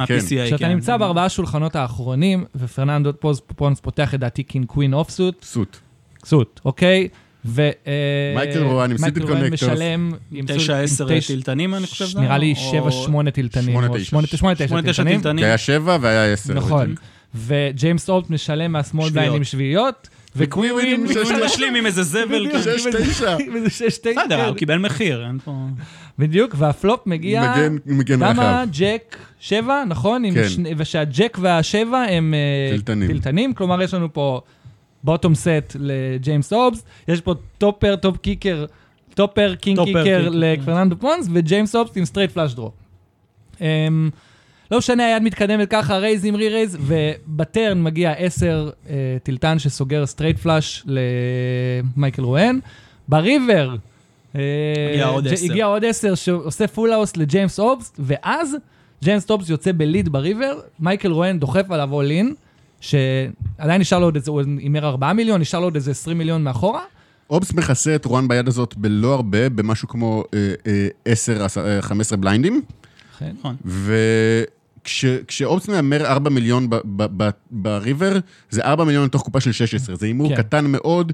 כן. 0.08 0.16
מה-PCA, 0.16 0.46
כשאתה 0.46 0.58
כן. 0.58 0.70
נמצא 0.70 0.98
בארבעה 0.98 1.30
שולחנות 1.30 1.76
האחרונים, 1.76 2.46
ופרננדו 2.56 3.12
פוז 3.20 3.42
פונס 3.56 3.80
פותח 3.80 4.10
לדעתי 4.14 4.44
קינג 4.44 4.66
קווין 4.66 4.94
אוף 4.94 5.10
סוט, 5.10 5.46
סוט. 6.26 6.60
אוקיי? 6.66 7.08
ו... 7.48 7.70
מייקל 8.36 8.64
רואן 8.64 8.92
עם 8.92 8.98
סיטי 8.98 9.20
רואן 9.20 9.34
קונקטורס. 9.34 9.54
משלם... 9.72 10.12
עם 10.32 10.46
סוט- 10.48 10.56
תשע 10.56 10.78
עם 10.78 10.84
עשר 10.84 11.06
תשע- 11.10 11.28
טילטנים, 11.28 11.76
אני 11.76 11.88
חושב. 11.88 12.20
נראה 12.20 12.38
לי 12.38 12.54
היה? 12.74 12.80
או- 12.82 12.90
7-8 13.28 13.32
טילטנים. 13.32 13.66
שמונה, 13.66 13.88
או 13.88 13.96
תשע. 13.98 14.04
שמונה, 14.06 14.28
תשע, 14.28 14.38
שמונה, 14.38 14.56
תשע 14.56 14.68
שמונה, 14.68 14.82
תשע 14.82 14.92
טילטנים. 15.04 15.22
טילטנים. 15.22 15.38
כי 15.44 15.46
היה 15.46 15.58
שבע 15.58 15.98
והיה 16.02 16.34
עשר. 16.34 16.54
נכון. 16.54 16.96
וג'יימס 17.36 18.10
אולט 18.10 18.30
משלם 18.30 18.72
מהשמאל. 18.72 19.10
בעין 19.10 19.34
עם 19.34 19.44
שביעיות. 19.44 20.10
הוא 21.40 21.46
משלים 21.46 21.76
עם 21.76 21.86
איזה 21.86 22.04
זבל. 22.04 22.48
כזה. 22.54 22.80
שש, 22.80 22.86
תשע. 22.86 23.38
שש 23.70 23.98
תשע. 23.98 24.12
בסדר, 24.24 24.48
הוא 24.48 24.56
קיבל 24.56 24.78
מחיר, 24.78 25.26
אין 25.28 25.40
פה... 25.44 25.52
בדיוק, 26.20 26.56
והפלופ 26.58 27.08
מגיע... 27.08 27.54
מגן- 27.56 27.78
רחב. 28.40 28.68
ג'ק, 28.72 29.18
שבע, 29.40 29.84
נכון? 29.88 30.24
כן. 30.34 30.50
שני- 30.50 30.74
ושהג'ק 30.78 31.38
והשבע 31.42 31.98
הם 32.04 32.34
אה, 32.34 32.72
תלתנים. 32.72 33.08
תלתנים, 33.08 33.54
כלומר 33.54 33.82
יש 33.82 33.94
לנו 33.94 34.14
פה 34.14 34.42
bottom 35.04 35.36
set 35.36 35.76
לג'יימס 35.80 36.54
אובס, 36.54 36.84
יש 37.08 37.22
פה 37.22 37.34
top 37.58 37.72
pair, 37.72 37.96
top 37.96 38.18
kicker, 38.18 38.66
top 39.14 39.29
pair, 39.30 39.56
king 39.56 39.80
kicker 39.84 40.30
לפרננדו 40.32 40.96
פונס, 41.00 41.28
וג'יימס 41.34 41.76
אובס 41.76 41.98
עם 41.98 42.06
straight 42.06 42.32
flush 42.32 42.54
draw. 42.54 42.74
לא 44.72 44.78
משנה, 44.78 45.06
היד 45.06 45.24
מתקדמת 45.24 45.70
ככה, 45.70 45.98
raise 45.98 46.26
עם 46.26 46.36
re-raise, 46.36 46.78
וב 46.82 47.16
turn 47.16 47.84
מגיע 47.84 48.12
10 48.12 48.70
אה, 48.90 48.96
תלתן 49.24 49.60
שסוגר 49.60 50.06
straight 50.06 50.40
flush 50.40 50.86
למייקל 50.86 52.22
רואן. 52.22 52.60
ב 53.08 53.17
river, 53.17 53.76
אה, 54.36 54.42
הגיע 54.94 55.06
עוד 55.08 55.24
ג'- 55.28 55.34
10. 55.34 55.46
הגיע 55.52 55.66
עוד 55.66 55.86
10 55.86 56.16
שעושה 56.16 56.68
full 56.68 56.92
house 56.92 57.18
לג'יימס 57.18 57.60
אובס, 57.60 57.94
ואז 58.00 58.56
ג'יימס 59.04 59.30
אובס 59.30 59.50
יוצא 59.50 59.72
ב 59.78 59.84
lead 59.84 60.10
ב 60.10 60.17
river, 60.17 60.60
מייקל 60.80 61.12
רואן 61.12 61.40
דוחף 61.40 61.72
עליו 61.72 61.90
all 61.94 62.12
in, 62.12 62.34
שעדיין 62.82 63.82
נשאר 63.82 64.00
לו 64.00 64.06
עוד 64.06 64.16
איזה, 64.16 64.32
הוא 64.32 64.42
הימר 64.58 64.86
4 64.88 65.14
מיליון, 65.14 65.42
נשאר 65.42 65.60
לו 65.60 65.66
עוד 65.66 65.76
איזה 65.76 65.92
20 65.92 66.18
מיליון 66.18 66.44
מאחורה. 66.44 66.82
אובס 67.30 67.54
מכסה 67.54 67.96
את 67.96 68.06
רואן 68.06 68.28
ביד 68.28 68.48
הזאת 68.48 68.76
בלא 68.78 69.14
הרבה, 69.14 69.50
במשהו 69.50 69.88
כמו 69.88 70.24
אה, 70.34 70.54
אה, 70.68 70.88
10, 71.06 71.46
אה, 71.58 71.82
15 71.82 72.18
בליינדים. 72.18 72.62
כן. 73.20 73.36
נכון. 74.86 75.10
וכשאובס 75.24 75.68
מהמר 75.68 76.06
4 76.06 76.30
מיליון 76.30 76.68
ב 77.52 77.61
river, 77.61 78.20
זה 78.50 78.62
4 78.62 78.84
מיליון 78.84 79.06
לתוך 79.06 79.22
קופה 79.22 79.40
של 79.40 79.52
16. 79.52 79.96
זה 79.96 80.06
הימור 80.06 80.30
כן. 80.30 80.36
קטן 80.36 80.66
מאוד, 80.68 81.12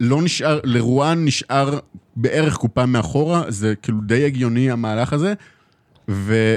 לא 0.00 0.22
נשאר, 0.22 0.60
לרואן 0.64 1.24
נשאר 1.24 1.78
בערך 2.16 2.56
קופה 2.56 2.86
מאחורה, 2.86 3.42
זה 3.48 3.74
כאילו 3.82 3.98
די 4.00 4.26
הגיוני 4.26 4.70
המהלך 4.70 5.12
הזה. 5.12 5.34
ו... 6.08 6.54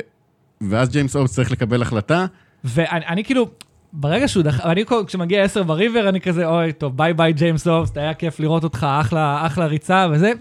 ואז 0.61 0.89
ג'יימס 0.89 1.16
אובס 1.16 1.34
צריך 1.34 1.51
לקבל 1.51 1.82
החלטה. 1.82 2.26
ואני 2.63 3.05
אני 3.05 3.24
כאילו, 3.24 3.49
ברגע 3.93 4.28
שהוא 4.28 4.43
דח... 4.43 4.59
אני 4.59 4.84
כשמגיע 5.07 5.43
10 5.43 5.63
ב 5.64 5.70
river, 5.70 6.10
אני 6.09 6.22
כזה, 6.22 6.47
אוי, 6.47 6.74
טוב, 6.74 6.97
bye 6.98 7.14
bye 7.14 7.34
ג'יימס 7.34 7.68
אובס, 7.68 7.91
היה 7.97 8.13
כיף 8.13 8.39
לראות 8.39 8.63
אותך, 8.63 8.88
אחלה, 9.01 9.45
אחלה 9.45 9.66
ריצה 9.66 10.07
וזה. 10.11 10.32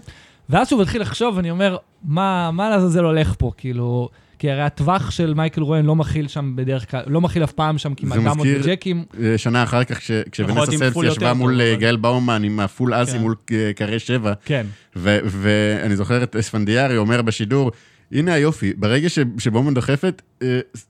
ואז 0.49 0.67
שהוא 0.69 0.81
מתחיל 0.81 1.01
לחשוב, 1.01 1.37
אני 1.37 1.51
אומר, 1.51 1.77
מה, 2.03 2.51
מה 2.51 2.69
לעזאזל 2.69 3.03
הולך 3.03 3.35
פה, 3.37 3.51
כאילו... 3.57 4.09
כי 4.45 4.51
הרי 4.51 4.61
הטווח 4.61 5.11
של 5.11 5.33
מייקל 5.33 5.61
רואן 5.61 5.85
לא 5.85 5.95
מכיל 5.95 6.27
שם 6.27 6.53
בדרך 6.55 6.91
כלל, 6.91 7.01
לא 7.07 7.21
מכיל 7.21 7.43
אף 7.43 7.51
פעם 7.51 7.77
שם 7.77 7.93
כמעט 7.93 8.19
דמות 8.19 8.37
מזכיר- 8.37 8.61
וג'קים. 8.63 9.03
אה, 9.23 9.37
שנה 9.37 9.63
אחר 9.63 9.83
כך, 9.83 9.99
כשוונסה 10.31 10.71
סלבסט 10.77 10.97
ישבה 11.05 11.33
מול 11.33 11.51
טוב, 11.51 11.61
אה, 11.61 11.71
אבל- 11.71 11.79
גאל 11.81 11.95
באומן 11.95 12.43
עם 12.43 12.59
ה 12.59 12.66
full 12.66 12.93
אסים 13.03 13.11
כן. 13.11 13.19
מול 13.21 13.35
אה, 13.51 13.71
קרה 13.75 13.99
שבע, 13.99 14.33
כן. 14.45 14.65
ואני 14.95 15.95
זוכר 15.95 16.23
את 16.23 16.35
אספנדיארי 16.35 16.97
אומר 16.97 17.21
בשידור, 17.21 17.71
הנה 18.11 18.33
היופי, 18.33 18.73
ברגע 18.77 19.09
ש- 19.09 19.19
שבאומן 19.37 19.73
דוחפת, 19.73 20.21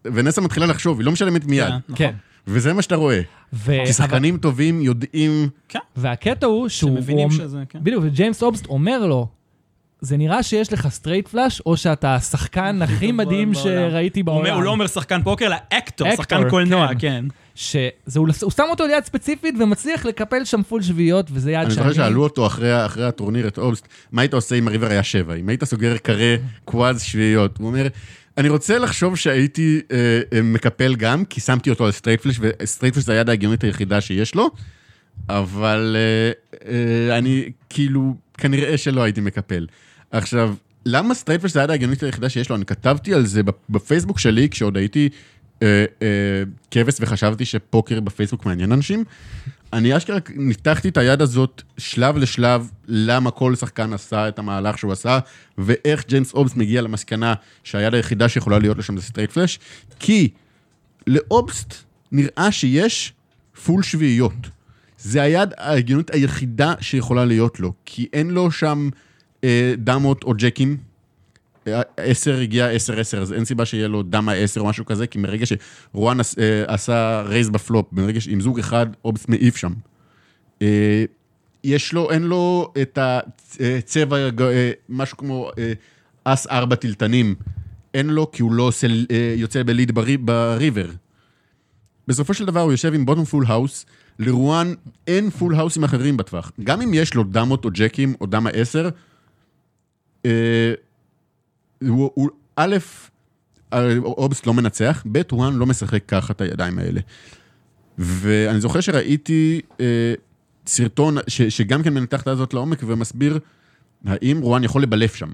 ונסה 0.06 0.42
מתחילה 0.42 0.66
לחשוב, 0.66 1.00
היא 1.00 1.06
לא 1.06 1.12
משלמת 1.12 1.46
מיד. 1.46 1.68
כן, 1.68 1.74
נכון. 1.90 1.96
כן. 1.96 2.12
וזה 2.48 2.74
מה 2.74 2.82
שאתה 2.82 2.96
רואה. 2.96 3.22
ו... 3.54 3.72
כי 3.86 3.94
שחקנים 3.94 4.38
טובים 4.38 4.82
יודעים... 4.82 5.50
כן, 5.70 5.80
והקטע 5.96 6.48
הוא 6.48 6.70
שהוא... 6.70 6.92
שמבינים 7.00 7.30
הוא- 7.30 7.38
שזה, 7.38 7.60
כן. 7.70 7.80
בדיוק, 7.84 8.04
וג'יימס 8.08 8.44
אובסט 8.44 8.66
אומר 8.66 9.06
לו, 9.08 9.28
זה 10.06 10.18
נראה 10.18 10.44
שיש 10.44 10.74
לך 10.74 10.88
straight 10.88 11.28
flush, 11.28 11.62
או 11.66 11.78
שאתה 11.78 12.16
השחקן 12.16 12.82
הכי 12.82 13.12
מדהים 13.12 13.52
בעולם." 13.52 13.90
שראיתי 13.90 14.24
בעולם. 14.24 14.56
הוא 14.56 14.64
לא 14.64 14.70
אומר 14.70 14.88
שחקן 14.88 15.24
פוקר, 15.24 15.46
אלא 15.46 15.56
actor, 15.70 16.16
שחקן 16.16 16.50
קולנוע, 16.50 16.88
כן. 16.88 16.98
כן. 17.00 17.26
שזה, 17.56 18.20
הוא, 18.20 18.28
הוא 18.42 18.52
שם 18.52 18.64
אותו 18.70 18.88
ליד 18.88 19.06
ספציפית 19.06 19.56
ומצליח 19.60 20.06
לקפל 20.06 20.46
שם 20.46 20.64
full 20.64 20.82
שביעיות, 20.82 21.28
וזה 21.32 21.52
יד 21.52 21.60
אני 21.60 21.74
שאני... 21.74 21.90
זוכר 21.90 22.04
שאלו 22.04 22.24
אותו 22.24 22.48
אחרי, 22.48 22.86
אחרי 22.86 23.06
הטורניר, 23.06 23.48
את 23.48 23.58
אובסט, 23.58 23.88
מה 24.12 24.22
היית 24.22 24.34
עושה 24.34 24.56
אם 24.56 24.68
ה 24.68 24.71
river 24.71 24.88
היה 24.88 25.04
שבע? 25.04 25.36
אם 25.36 25.50
היית 25.50 25.64
סוגר 25.64 25.98
קרה 25.98 26.36
quads 26.66 27.02
שביעיות? 27.02 27.58
הוא 27.58 27.68
אומר, 27.68 27.88
אני 28.38 28.50
רוצה 28.50 28.78
לחשוב 28.80 29.16
שהייתי 29.16 29.82
אה, 29.92 30.20
אה, 30.34 30.42
מקפל 30.42 30.96
גם, 30.96 31.26
כי 31.26 31.42
שמתי 31.42 31.70
אותו 31.70 31.86
על 31.86 31.92
straight 31.92 32.19
flush, 32.19 32.40
ו 32.42 32.46
straight 32.46 32.82
flush 32.82 33.04
זה 33.04 33.14
היד 33.14 33.30
ההגיונית 33.30 33.64
היחידה 33.64 34.02
שיש 34.02 34.36
לו, 34.36 34.50
אבל 35.30 35.96
אה, 36.00 36.32
אה, 36.72 37.18
אני 37.18 37.52
כאילו, 37.70 38.16
כנראה 38.38 38.78
שלא 38.78 39.02
הייתי 39.04 39.22
מקפל. 39.22 39.68
עכשיו, 40.12 40.56
למה 40.86 41.14
straight 41.14 41.37
flush 41.37 41.52
זה 41.52 41.60
היד 41.60 41.70
ההגיונית 41.70 42.04
היחידה 42.04 42.30
שיש 42.30 42.50
לו? 42.50 42.56
אני 42.56 42.66
כתבתי 42.66 43.14
על 43.14 43.26
זה 43.26 43.42
בפייסבוק 43.70 44.20
שלי, 44.20 44.50
כשעוד 44.50 44.78
הייתי 44.78 45.10
אה, 45.62 45.86
אה, 46.02 46.08
כבש 46.72 46.94
וחשבתי 47.00 47.46
שפוקר 47.46 48.00
בפייסבוק 48.00 48.46
מעניין 48.46 48.72
אנשים. 48.72 49.04
אני 49.74 49.98
אשכרה 49.98 50.18
ניתחתי 50.36 50.90
את 50.90 50.98
היד 50.98 51.22
הזאת 51.22 51.62
שלב 51.78 52.18
לשלב, 52.18 52.70
למה 52.88 53.32
כל 53.32 53.56
שחקן 53.56 53.94
עשה 53.94 54.28
את 54.28 54.40
המהלך 54.40 54.78
שהוא 54.78 54.92
עשה, 54.92 55.20
ואיך 55.58 56.08
ג'יימס 56.08 56.34
אובסט 56.34 56.56
מגיע 56.56 56.82
למסקנה 56.82 57.34
שהיד 57.64 57.94
היחידה 57.94 58.30
שיכולה 58.30 58.60
להיות 58.60 58.78
לו 58.78 58.84
שם 58.84 58.98
זה 58.98 59.04
straight 59.04 59.32
flush, 59.32 59.60
כי 60.00 60.30
לאובסט 61.08 61.74
נראה 62.12 62.52
שיש 62.52 63.14
full 63.66 63.84
שביעיות. 63.84 64.50
זה 64.98 65.22
היד 65.22 65.50
ההגיונית 65.58 66.14
היחידה 66.14 66.74
שיכולה 66.82 67.26
להיות 67.26 67.60
לו, 67.60 67.74
כי 67.86 68.08
אין 68.14 68.30
לו 68.30 68.52
שם 68.52 68.90
דמות 69.78 70.24
או 70.24 70.34
ג'קים. 70.38 70.78
אה, 71.68 71.82
עשר 71.98 72.40
הגיע 72.40 72.68
עשר 72.70 73.00
עשר, 73.00 73.22
אז 73.22 73.34
אין 73.34 73.46
סיבה 73.46 73.66
שיהיה 73.66 73.88
לו 73.88 74.04
דמה 74.04 74.32
עשר 74.34 74.62
או 74.62 74.66
משהו 74.66 74.86
כזה, 74.86 75.08
כי 75.08 75.18
מרגע 75.20 75.46
שרואן 75.46 76.18
אה, 76.20 76.24
עשה 76.68 77.22
raise 77.26 77.50
ב 77.50 77.56
flop, 77.56 77.86
ברגע 77.92 78.22
שעם 78.22 78.42
זוג 78.42 78.60
אחד, 78.60 78.86
אובסט 79.06 79.28
מעיף 79.28 79.56
שם. 79.58 79.74
אה, 80.62 81.06
יש 81.64 81.94
לו, 81.94 82.12
אין 82.12 82.24
לו 82.24 82.74
את 82.82 83.00
הצבע, 83.02 84.18
אה, 84.42 84.72
משהו 84.90 85.18
כמו 85.18 85.52
אה, 85.58 85.74
אס 86.24 86.48
ארבע 86.48 86.76
תלתנים. 86.76 87.36
אין 87.94 88.10
לו, 88.10 88.32
כי 88.32 88.42
הוא 88.42 88.52
לא 88.54 88.64
עושה, 88.64 88.88
אה, 89.12 89.34
יוצא 89.38 89.64
ב 89.64 89.69
lead 89.69 89.92
ב 89.92 89.98
ri- 89.98 90.18
ב 90.18 90.28
river. 90.28 90.90
בסופו 92.08 92.34
של 92.34 92.46
דבר 92.46 92.60
הוא 92.60 92.72
יושב 92.72 92.94
עם 92.94 93.06
bottom 93.06 93.26
full 93.26 93.46
house, 93.48 93.86
לרואן 94.20 94.74
אין 95.08 95.30
פול 95.30 95.56
האוסים 95.56 95.84
אחרים 95.84 96.18
בטווח. 96.18 96.52
גם 96.64 96.82
אם 96.82 96.94
יש 96.94 97.14
לו 97.14 97.24
דמות 97.24 97.66
או 97.66 97.70
ג'קים 97.74 98.14
או 98.22 98.26
דמה 98.26 98.50
עשר, 98.50 98.86
אה, 98.86 98.90
הוא, 101.88 102.12
הוא, 102.14 102.30
א', 102.56 102.76
אה, 103.74 103.98
אובסט 103.98 104.46
לא 104.46 104.54
מנצח, 104.54 105.04
ב', 105.12 105.22
רואן 105.32 105.56
לא 105.56 105.66
משחק 105.66 106.04
ככה 106.08 106.34
את 106.34 106.42
הידיים 106.42 106.80
האלה. 106.80 107.02
ואני 107.98 108.60
זוכר 108.60 108.80
שראיתי 108.82 109.62
אה, 109.80 110.14
סרטון 110.68 111.18
ש, 111.28 111.42
שגם 111.42 111.84
כן 111.84 111.94
מנתח 111.94 112.22
את 112.22 112.28
הזאת 112.28 112.54
לעומק 112.54 112.80
ומסביר 112.88 113.40
האם 114.06 114.42
רואן 114.42 114.64
יכול 114.64 114.84
לבלף 114.84 115.16
שם. 115.16 115.30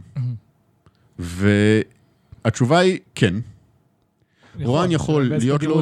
והתשובה 1.19 2.79
היא 2.79 2.99
כן. 3.15 3.35
רואן 4.61 4.91
יכול 4.91 5.23
להיות 5.23 5.63
לו- 5.63 5.69
הוא. 5.69 5.77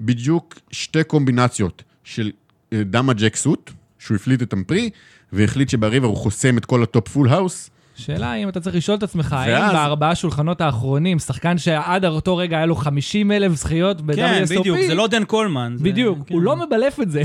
בדיוק 0.00 0.58
שתי 0.70 1.04
קומבינציות 1.04 1.82
של 2.04 2.30
אה, 2.72 2.82
דמה 2.84 3.12
jack 3.12 3.36
suit, 3.36 3.70
שהוא 3.98 4.14
הפליט 4.16 4.42
אותם 4.42 4.54
pre, 4.54 4.90
והחליט 5.32 5.68
שב 5.68 5.82
river 5.82 6.06
הוא 6.06 6.16
חוסם 6.16 6.58
את 6.58 6.64
כל 6.64 6.82
ה 6.82 6.88
top 6.88 7.08
full 7.08 7.28
house. 7.28 7.70
שאלה 8.00 8.34
אם 8.34 8.48
אתה 8.48 8.60
צריך 8.60 8.76
לשאול 8.76 8.98
את 8.98 9.02
עצמך, 9.02 9.32
האם 9.32 9.52
ואז- 9.52 9.72
בארבעה 9.72 10.14
שולחנות 10.14 10.60
האחרונים, 10.60 11.18
שחקן 11.18 11.58
שעד 11.58 12.04
אותו 12.04 12.36
רגע 12.36 12.56
היה 12.56 12.66
לו 12.66 12.76
50 12.76 13.32
אלף 13.32 13.52
זכיות 13.54 14.00
ב-WSOP, 14.00 14.16
כן, 14.16 14.44
בדיוק, 14.60 14.78
זה 14.88 14.94
לא 14.94 15.06
דן 15.06 15.24
קולמן. 15.24 15.74
זה- 15.78 15.84
בדיוק, 15.84 16.18
כן. 16.26 16.34
הוא 16.34 16.42
לא 16.42 16.56
מבלף 16.56 17.00
את 17.00 17.10
זה. 17.10 17.22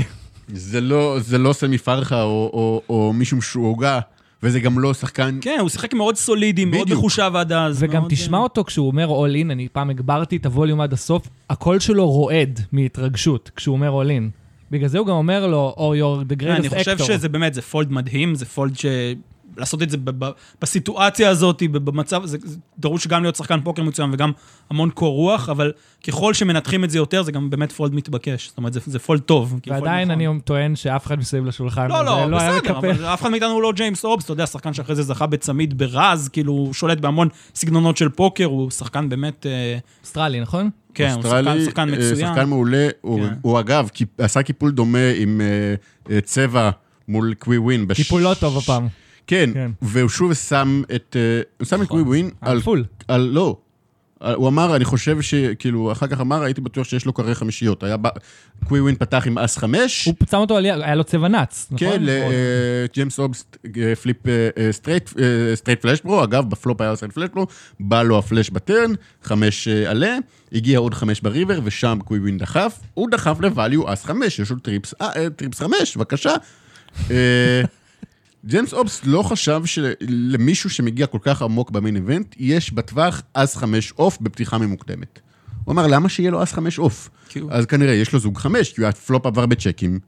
זה 0.48 0.80
לא, 0.80 1.16
זה 1.20 1.38
לא 1.38 1.52
סמי 1.52 1.78
פרחה 1.78 2.22
או, 2.22 2.50
או, 2.52 2.82
או 2.88 3.12
מישהו 3.12 3.36
משוגע, 3.36 3.98
וזה 4.42 4.60
גם 4.60 4.78
לא 4.78 4.94
שחקן... 4.94 5.38
כן, 5.40 5.56
הוא 5.60 5.68
שיחק 5.68 5.94
מאוד 5.94 6.16
סולידי, 6.16 6.64
מאוד. 6.64 6.92
מחושב 6.92 7.32
עד 7.36 7.52
אז. 7.52 7.82
וגם 7.82 8.00
מאוד, 8.00 8.10
תשמע 8.10 8.38
אה, 8.38 8.42
אותו 8.42 8.64
כשהוא 8.64 8.86
אומר 8.86 9.08
all 9.26 9.46
in, 9.48 9.52
אני 9.52 9.68
פעם 9.72 9.90
הגברתי 9.90 10.36
את 10.36 10.46
הווליום 10.46 10.80
עד 10.80 10.92
הסוף, 10.92 11.28
הקול 11.50 11.80
שלו 11.80 12.08
רועד 12.10 12.60
מהתרגשות 12.72 13.50
כשהוא 13.56 13.72
אומר 13.72 14.02
all 14.02 14.08
in. 14.08 14.30
בגלל 14.70 14.88
זה 14.88 14.98
הוא 14.98 15.06
גם 15.06 15.14
אומר 15.14 15.46
לו, 15.46 15.74
or 15.76 15.80
you're 15.80 16.32
the 16.32 16.44
אני 16.46 16.68
greatest 16.68 16.74
חושב 16.78 16.96
actor. 16.98 17.02
שזה 17.04 17.28
באמת, 17.28 17.54
זה 17.54 17.62
fold 17.62 17.92
מדהים, 17.92 18.34
זה 18.34 18.44
fold 18.46 18.78
ש... 18.78 18.86
לעשות 19.56 19.82
את 19.82 19.90
זה 19.90 19.96
ב- 19.96 20.24
ב- 20.24 20.30
בסיטואציה 20.62 21.28
הזאת, 21.30 21.62
ב- 21.72 21.78
במצב, 21.78 22.24
זה, 22.24 22.38
זה 22.44 22.56
דרוש 22.78 23.06
גם 23.06 23.22
להיות 23.22 23.36
שחקן 23.36 23.60
פוקר 23.64 23.82
מצוין 23.82 24.10
וגם 24.12 24.32
המון 24.70 24.90
קור 24.90 25.14
רוח, 25.14 25.48
אבל 25.48 25.72
ככל 26.06 26.34
שמנתחים 26.34 26.84
את 26.84 26.90
זה 26.90 26.98
יותר, 26.98 27.22
זה 27.22 27.32
גם 27.32 27.50
באמת 27.50 27.72
fold 27.72 27.94
מתבקש. 27.94 28.48
זאת 28.48 28.58
אומרת, 28.58 28.72
זה, 28.72 28.80
זה 28.86 28.98
fold 28.98 29.20
טוב. 29.20 29.60
ועדיין 29.66 30.08
נכון. 30.10 30.22
אני 30.28 30.40
טוען 30.40 30.76
שאף 30.76 31.06
אחד 31.06 31.18
מסביב 31.18 31.44
לשולחן 31.46 31.88
לא, 31.88 32.04
לא, 32.04 32.16
היה 32.16 32.26
בסדר, 32.60 32.72
מקפל. 32.74 32.90
אבל 32.90 33.04
אף 33.04 33.20
אחד 33.22 33.30
מאיתנו 33.30 33.48
הוא 33.50 33.62
לא 33.62 33.72
ג'יימס 33.72 34.04
אובסט, 34.04 34.24
אתה 34.24 34.32
יודע, 34.32 34.46
שחקן 34.46 34.72
שאחרי 34.74 34.94
זה 34.94 35.02
זכה 35.02 35.26
בצמיד 35.26 35.78
ב 35.78 35.86
Razz, 35.86 36.28
כאילו, 36.28 36.52
הוא 36.52 36.74
שולט 36.74 36.98
בהמון 37.00 37.28
סגנונות 37.54 37.96
של 37.96 38.08
פוקר, 38.08 38.44
הוא 38.44 38.70
שחקן 38.70 39.08
באמת, 39.08 39.46
אה, 39.46 39.78
אוסטרלי, 40.02 40.40
נכון? 40.40 40.70
כן, 40.94 41.10
הוא 41.14 41.22
שחקן, 41.22 41.36
אוסטרלי, 41.36 41.64
שחקן 41.64 41.88
אה, 41.92 41.96
מצוין. 41.98 42.28
שחקן 42.28 42.48
מעולה. 42.48 42.88
הוא- 43.00 43.20
כן. 43.28 43.34
הוא 43.42 43.60
אגב, 43.60 43.88
קיפ- 43.94 44.06
עשה 44.24 44.42
קיפול 44.42 44.70
דומה 44.70 44.98
עם 45.16 45.40
אה, 46.10 46.20
צבע 46.20 46.70
מול 47.08 47.34
קווי 47.38 47.58
ווין. 47.58 47.88
בש- 47.88 47.96
טיפול 47.96 48.22
לא 48.22 48.34
טוב 48.40 48.58
הפעם. 48.58 48.88
כן, 49.26 49.50
כן. 49.54 49.70
והוא 49.82 50.08
שוב 50.08 50.34
שם 50.34 50.82
את... 50.94 51.16
אה, 51.18 51.40
הוא 51.58 51.66
שם 51.66 51.82
את 51.82 51.86
קווי 51.88 52.02
ווין 52.02 52.30
על 52.40 52.60
פול. 52.60 52.84
על 53.08 53.20
לא. 53.32 53.56
על- 54.20 54.34
הוא 54.34 54.48
אמר, 54.48 54.76
אני 54.76 54.84
חושב 54.84 55.20
שכאילו, 55.20 55.92
אחר 55.92 56.06
כך 56.06 56.20
אמר, 56.20 56.42
הייתי 56.42 56.60
בטוח 56.60 56.86
שיש 56.86 57.06
לו 57.06 57.12
קריירה 57.12 57.34
חמישיות. 57.34 57.82
היה 57.82 57.96
ב- 57.96 58.08
קווי 58.68 58.80
ווין 58.80 58.94
פתח 58.96 59.22
עם 59.26 59.38
אס 59.38 59.56
חמש. 59.58 60.04
הוא 60.06 60.14
שם 60.30 60.36
אותו 60.36 60.56
על 60.56 60.64
יד, 60.66 60.80
היה 60.82 60.94
לו 60.94 61.04
צבע 61.04 61.28
נץ, 61.28 61.66
נכון? 61.70 61.88
כן, 61.88 62.02
לג'יימס 62.02 63.20
פליפ 64.02 64.26
אה, 64.28 64.48
אה, 64.58 64.72
סטרייט 64.72 65.10
אה, 65.20 65.56
סטרייט 65.56 65.80
פלאש 65.82 66.00
פרו, 66.00 66.24
אגב, 66.24 66.50
בפלופ 66.50 66.80
היה 66.80 66.96
סטרייט 66.96 67.14
פלאש 67.14 67.28
פרו, 67.28 67.46
בא 67.80 68.02
לו 68.02 68.18
ה 68.18 68.23
flush 68.23 68.50
ב 68.50 68.57
turn, 68.57 68.90
חמש 69.22 69.68
אה, 69.68 69.90
עלה, 69.90 70.16
הגיע 70.52 70.78
עוד 70.78 70.94
חמש 70.94 71.20
ב 71.20 71.26
river, 71.26 71.60
ושם 71.64 71.98
קווי 72.04 72.20
ווין 72.20 72.38
דחף, 72.38 72.78
הוא 72.94 73.10
דחף 73.10 73.36
ל 73.40 73.49
value 73.49 73.92
אס 73.92 74.04
חמש, 74.04 74.38
יש 74.38 74.50
לו 74.50 74.58
trips, 74.58 74.94
אה, 75.00 75.08
אה, 75.16 75.30
trips 75.30 75.58
חמש, 75.62 75.96
בבקשה. 75.96 76.34
ג'יימס 78.46 78.72
אובסט 78.74 79.00
לא 79.04 79.22
חשב 79.22 79.62
שלמישהו 79.64 80.70
שמגיע 80.70 81.06
כל 81.06 81.18
כך 81.22 81.42
עמוק 81.42 81.70
ב 81.70 81.75
main 81.75 81.96
event, 81.96 82.34
יש 82.38 82.72
בטווח 82.72 83.22
אס 83.32 83.56
חמש 83.56 83.92
off 83.98 84.18
בפתיחה 84.20 84.58
ממוקדמת. 84.58 85.18
הוא 85.64 85.72
אמר, 85.72 85.86
למה 85.86 86.08
שיהיה 86.08 86.30
לו 86.30 86.42
אס 86.42 86.52
חמש 86.52 86.78
off? 86.78 87.10
הוא- 87.40 87.50
אז 87.52 87.66
כנראה 87.66 87.94
יש 87.94 88.12
לו 88.12 88.18
זוג 88.18 88.38
חמש, 88.38 88.72
כי 88.72 88.84
הפלופ 88.84 89.26
עבר 89.26 89.46
בצ'קים. 89.46 89.98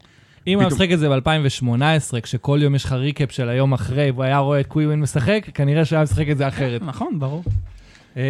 אם 0.47 0.53
הוא 0.53 0.61
היה 0.61 0.69
פתאום- 0.69 0.81
משחק 0.81 0.93
את 0.93 0.99
זה 0.99 1.09
ב-2018, 1.09 1.81
כשכל 2.23 2.59
יום 2.61 2.75
יש 2.75 2.83
לך 2.85 2.91
recap 2.91 3.31
של 3.31 3.49
היום 3.49 3.73
אחרי, 3.73 4.11
והוא 4.11 4.23
היה 4.23 4.37
רואה 4.37 4.59
את 4.59 4.67
קוויווין 4.67 4.99
משחק, 5.01 5.45
כנראה 5.53 5.85
שהוא 5.85 5.97
היה 5.97 6.03
משחק 6.03 6.25
את 6.31 6.37
זה 6.37 6.47
אחרת. 6.47 6.81
נכון, 6.81 7.19
ברור. 7.19 7.43
אמ, 8.17 8.21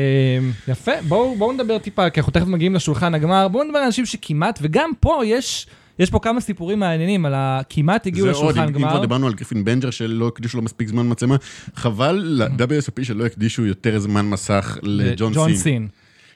יפה, 0.67 0.91
בואו 1.07 1.35
בואו 1.37 1.51
נדבר 1.53 1.77
טיפה, 1.77 2.09
כי 2.09 2.19
אנחנו 2.19 2.33
תכף 2.33 2.47
מגיעים 2.47 2.75
לשולחן 2.75 3.13
הגמר, 3.13 3.47
בואו 3.47 3.63
נדבר 3.63 3.77
על 3.79 3.85
אנשים 3.85 4.05
שכמעט, 4.05 4.59
וגם 4.61 4.89
פה 4.99 5.21
יש, 5.25 5.67
יש 5.99 6.09
פה 6.09 6.19
כמה 6.19 6.41
סיפורים 6.41 6.79
מעניינים 6.79 7.25
על 7.25 7.33
הכמעט 7.35 8.07
הגיעו 8.07 8.25
זה 8.27 8.31
עוד, 8.33 8.43
לשולחן 8.45 8.59
אם 8.61 8.75
אם 8.75 8.81
כבר 8.81 8.89
גמר. 8.91 9.01
דיברנו 9.01 9.27
על 9.27 9.33
גריפין 9.33 9.63
בנג'ר 9.63 9.89
שלא 9.89 10.27
הקדישו 10.27 10.57
לו 10.57 10.63
מספיק 10.63 10.87
זמן 10.87 11.09
מצלמה, 11.09 11.35
חבל 11.75 12.21
ל-WSOP 12.25 13.03
שלא 13.03 13.25
הקדישו 13.25 13.65
יותר 13.65 13.99
זמן 13.99 14.25
מסך 14.25 14.77
לג'ון 14.83 15.33
ג'ון 15.33 15.47
סין, 15.49 15.57
סין. 15.57 15.87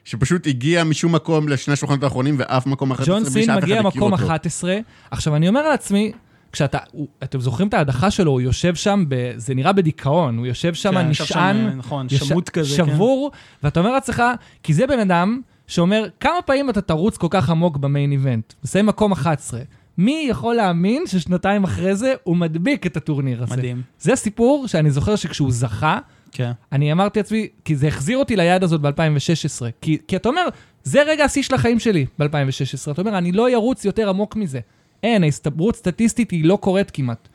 שפשוט 0.06 0.48
הגיע 0.48 0.84
משום 0.84 1.16
מקום 1.16 1.48
לשני 1.48 1.74
השולחנות 1.74 2.04
האחרונים 2.04 2.36
ואף 2.38 2.68
מקום 2.68 2.92
11 2.92 3.16
ג'ון 3.16 3.24
בלי 3.24 3.32
סין 3.32 3.44
שאף 3.46 3.52
אחד 3.58 3.64
מגיע 3.64 3.76
הכיר 3.80 3.88
מקום 4.02 4.14
אותו. 4.14 4.24
11. 4.26 4.78
עכשיו, 5.12 5.36
אני 5.36 5.48
אומר 5.48 5.70
לעצמי, 5.70 6.12
כשאתה, 6.52 6.78
הוא- 6.92 7.08
אתם 7.24 7.40
זוכרים 7.40 7.68
את 7.68 7.74
ההדחה 7.74 8.12
שלו, 8.12 8.32
הוא 8.32 8.42
יושב 8.42 8.76
שם, 8.76 9.04
ב, 9.08 9.32
זה 9.36 9.54
נראה 9.56 9.72
בדיכאון, 9.74 10.38
הוא 10.38 10.46
יושב 10.46 10.74
שם 10.74 10.92
כן, 10.94 11.12
ישב 11.12 11.26
שם, 11.26 11.34
נשען, 11.34 11.78
נכון, 11.78 12.08
יש- 12.12 12.24
כזה, 12.54 12.78
כן. 12.78 12.86
שבור, 12.94 13.32
ואתה 13.64 13.80
אומר 13.80 13.92
לעצמך, 13.92 14.24
כי 14.64 14.74
זה 14.74 14.88
בן 14.88 15.00
אדם 15.00 15.42
שאומר, 15.68 16.08
כמה 16.20 16.42
פעמים 16.46 16.70
אתה 16.70 16.82
תרוץ 16.82 17.18
כל 17.18 17.28
כך 17.30 17.50
עמוק 17.50 17.78
במיין 17.78 18.12
איבנט? 18.12 18.54
מסיים 18.64 18.86
מקום 18.86 19.12
11. 19.12 19.60
מי 19.98 20.28
יכול 20.30 20.56
להאמין 20.56 21.08
ששנתיים 21.08 21.64
אחרי 21.64 21.96
זה 21.96 22.14
הוא 22.24 22.38
מדביק 22.38 22.86
את 22.88 22.98
הטורניר 22.98 23.44
הזה? 23.44 23.56
מדהים. 23.56 23.82
זה 24.00 24.16
סיפור 24.16 24.68
שאני 24.68 24.92
זוכר 24.92 25.16
שכשהוא 25.16 25.52
זכה, 25.52 26.00
כן. 26.32 26.52
אני 26.72 26.92
אמרתי 26.92 27.20
לעצמי, 27.20 27.48
כי 27.66 27.76
זה 27.76 27.88
החזיר 27.88 28.18
אותי 28.18 28.36
ליד 28.36 28.64
הזאת 28.64 28.82
ב-2016. 28.82 29.66
כי, 29.82 29.98
כי 30.08 30.16
אתה 30.16 30.30
אומר, 30.30 30.48
זה 30.84 31.04
רגע 31.04 31.26
השיא 31.26 31.44
של 31.44 31.56
החיים 31.56 31.80
שלי 31.80 32.06
ב-2016. 32.20 32.92
אתה 32.92 33.02
אומר, 33.02 33.18
אני 33.18 33.32
לא 33.32 33.50
ירוץ 33.50 33.86
יותר 33.86 34.10
עמוק 34.10 34.36
מזה. 34.36 34.60
אין, 35.04 35.24
ההסתברות 35.24 35.76
סטטיסטית 35.76 36.32
היא 36.32 36.46
לא 36.46 36.56
קורית 36.62 36.92
כמעט. 36.92 37.28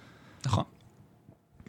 נכון. 0.46 0.64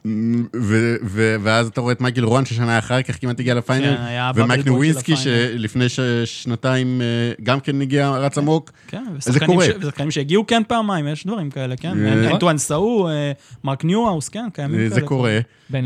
ו- 0.06 0.96
ו- 1.06 1.36
ואז 1.44 1.68
אתה 1.68 1.82
רואה 1.82 1.92
את 1.94 2.02
מייקל 2.02 2.24
רואן 2.24 2.46
ששנה 2.46 2.80
אחר 2.80 3.02
כך 3.02 3.22
כמעט 3.22 3.40
הגיע 3.40 3.54
ל 3.54 3.60
final, 3.60 3.96
כן, 3.98 4.02
היה 4.04 4.32
ומייק 4.36 4.68
נווינסקי. 4.68 5.16
שלפני 5.16 5.90
ש- 5.90 6.00
שנתיים 6.26 7.02
אה, 7.02 7.06
גם 7.44 7.60
כן 7.60 7.82
הגיע, 7.82 8.10
רץ 8.10 8.38
עמוק. 8.38 8.72
כן, 8.88 9.04
זה 9.20 9.40
קורה. 9.46 9.66
ש- 9.66 9.70
ושחקנים 9.82 10.12
שהגיעו 10.12 10.48
כן 10.48 10.62
פעמיים, 10.68 11.08
יש 11.08 11.28
דברים 11.28 11.50
כאלה, 11.50 11.76
כן. 11.78 12.06
אה. 12.06 12.32
אנטואן 12.32 12.58
סאו, 12.58 13.10
אה, 13.10 13.32
מרק 13.64 13.84
ניוהאוס, 13.86 14.30
כן, 14.30 14.46
קיימים 14.54 14.78
כאלה. 14.80 14.90
זה 14.90 15.02
קורה. 15.02 15.40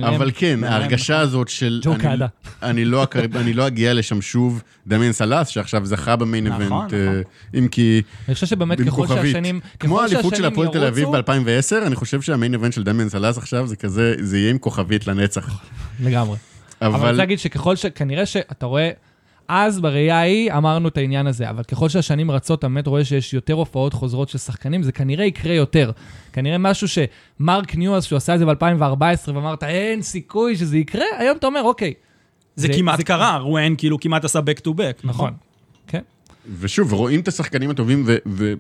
אבל 0.04 0.32
כן, 0.36 0.60
ההרגשה 0.64 1.14
נכון. 1.14 1.24
הזאת 1.28 1.48
של... 1.48 1.80
ג'ו 1.84 1.94
אני- 1.94 2.04
קאדה. 2.04 2.28
אני 2.64 2.86
לא 2.86 3.08
אני 3.36 3.54
לא 3.54 3.68
אגיע 3.68 3.94
לשם 3.94 4.22
שוב, 4.22 4.62
דמיאן 4.88 5.12
סלאס, 5.14 5.48
שעכשיו 5.48 5.86
זכה 5.86 6.16
ב 6.16 6.22
main 6.22 6.48
נכון, 6.48 6.62
event, 6.62 6.72
נכון. 6.72 6.88
אה, 6.94 7.60
אם 7.60 7.68
כי... 7.68 8.02
אני 8.28 8.34
חושב 8.36 8.48
שבאמת 8.48 8.82
ככל. 8.82 9.08
שהשנים... 9.08 9.60
כמו 9.80 10.02
האליפות 10.02 10.36
של 10.36 10.46
הפועל 10.46 10.68
תל 10.68 10.84
אביב 10.86 11.04
ירוצו- 11.08 11.12
ב-2010, 11.32 11.88
אני 11.88 11.96
חושב 11.96 12.22
שה 12.22 12.36
main 12.36 12.54
event 12.54 12.74
של 12.74 12.84
דמיאן 12.84 13.10
סלאס 13.10 13.38
עכשיו 13.38 13.68
זה 13.68 13.76
כזה, 13.76 14.03
זה 14.22 14.38
יהיה 14.38 14.50
עם 14.50 14.58
כוכבית 14.58 15.08
לנצח. 15.08 15.62
לגמרי. 16.00 16.38
אבל 16.82 16.88
אני 16.90 16.96
אבל 16.96 17.06
רוצה 17.10 17.18
להגיד 17.18 17.40
שככל 17.40 17.76
ש... 17.76 17.86
כנראה 17.86 18.26
שאתה 18.26 18.66
רואה... 18.66 18.90
אז 19.48 19.80
בראייה 19.80 20.18
ההיא 20.20 20.54
אמרנו 20.54 20.88
את 20.88 20.98
העניין 20.98 21.28
הזה, 21.28 21.50
אבל 21.50 21.64
ככל 21.64 21.90
שהשנים 21.90 22.32
רצות, 22.32 22.60
אתה 22.60 22.68
באמת 22.68 22.88
רואה 22.88 23.06
שיש 23.06 23.34
יותר 23.34 23.54
הופעות 23.54 23.94
חוזרות 23.94 24.30
של 24.30 24.38
שחקנים, 24.38 24.84
זה 24.84 24.92
כנראה 24.92 25.26
יקרה 25.26 25.54
יותר. 25.54 25.92
כנראה 26.34 26.58
משהו 26.58 26.88
שמרק 26.88 27.76
ניוהאוס, 27.76 28.04
שהוא 28.04 28.18
עשה 28.18 28.34
את 28.36 28.40
זה 28.40 28.46
ב-2014, 28.46 28.84
ואמרת, 29.28 29.64
אין 29.64 30.02
סיכוי 30.02 30.56
שזה 30.56 30.78
יקרה, 30.78 31.06
היום 31.20 31.38
אתה 31.38 31.48
אומר, 31.48 31.62
אוקיי. 31.64 31.94
זה 32.56 32.68
זה- 32.68 32.74
כמעט 32.74 32.98
זה- 32.98 33.04
קרה, 33.04 33.38
רואן 33.38 33.74
כאילו 33.78 34.00
כמעט 34.00 34.26
עשה 34.26 34.40
back 34.40 34.60
to 34.68 34.72
back, 34.72 35.02
נכון? 35.04 35.34
כן. 35.88 36.02
ושוב, 36.60 36.94
רואים 36.94 37.20
את 37.20 37.28
השחקנים 37.28 37.70
הטובים, 37.70 38.04
ו- 38.08 38.16
ו- 38.28 38.54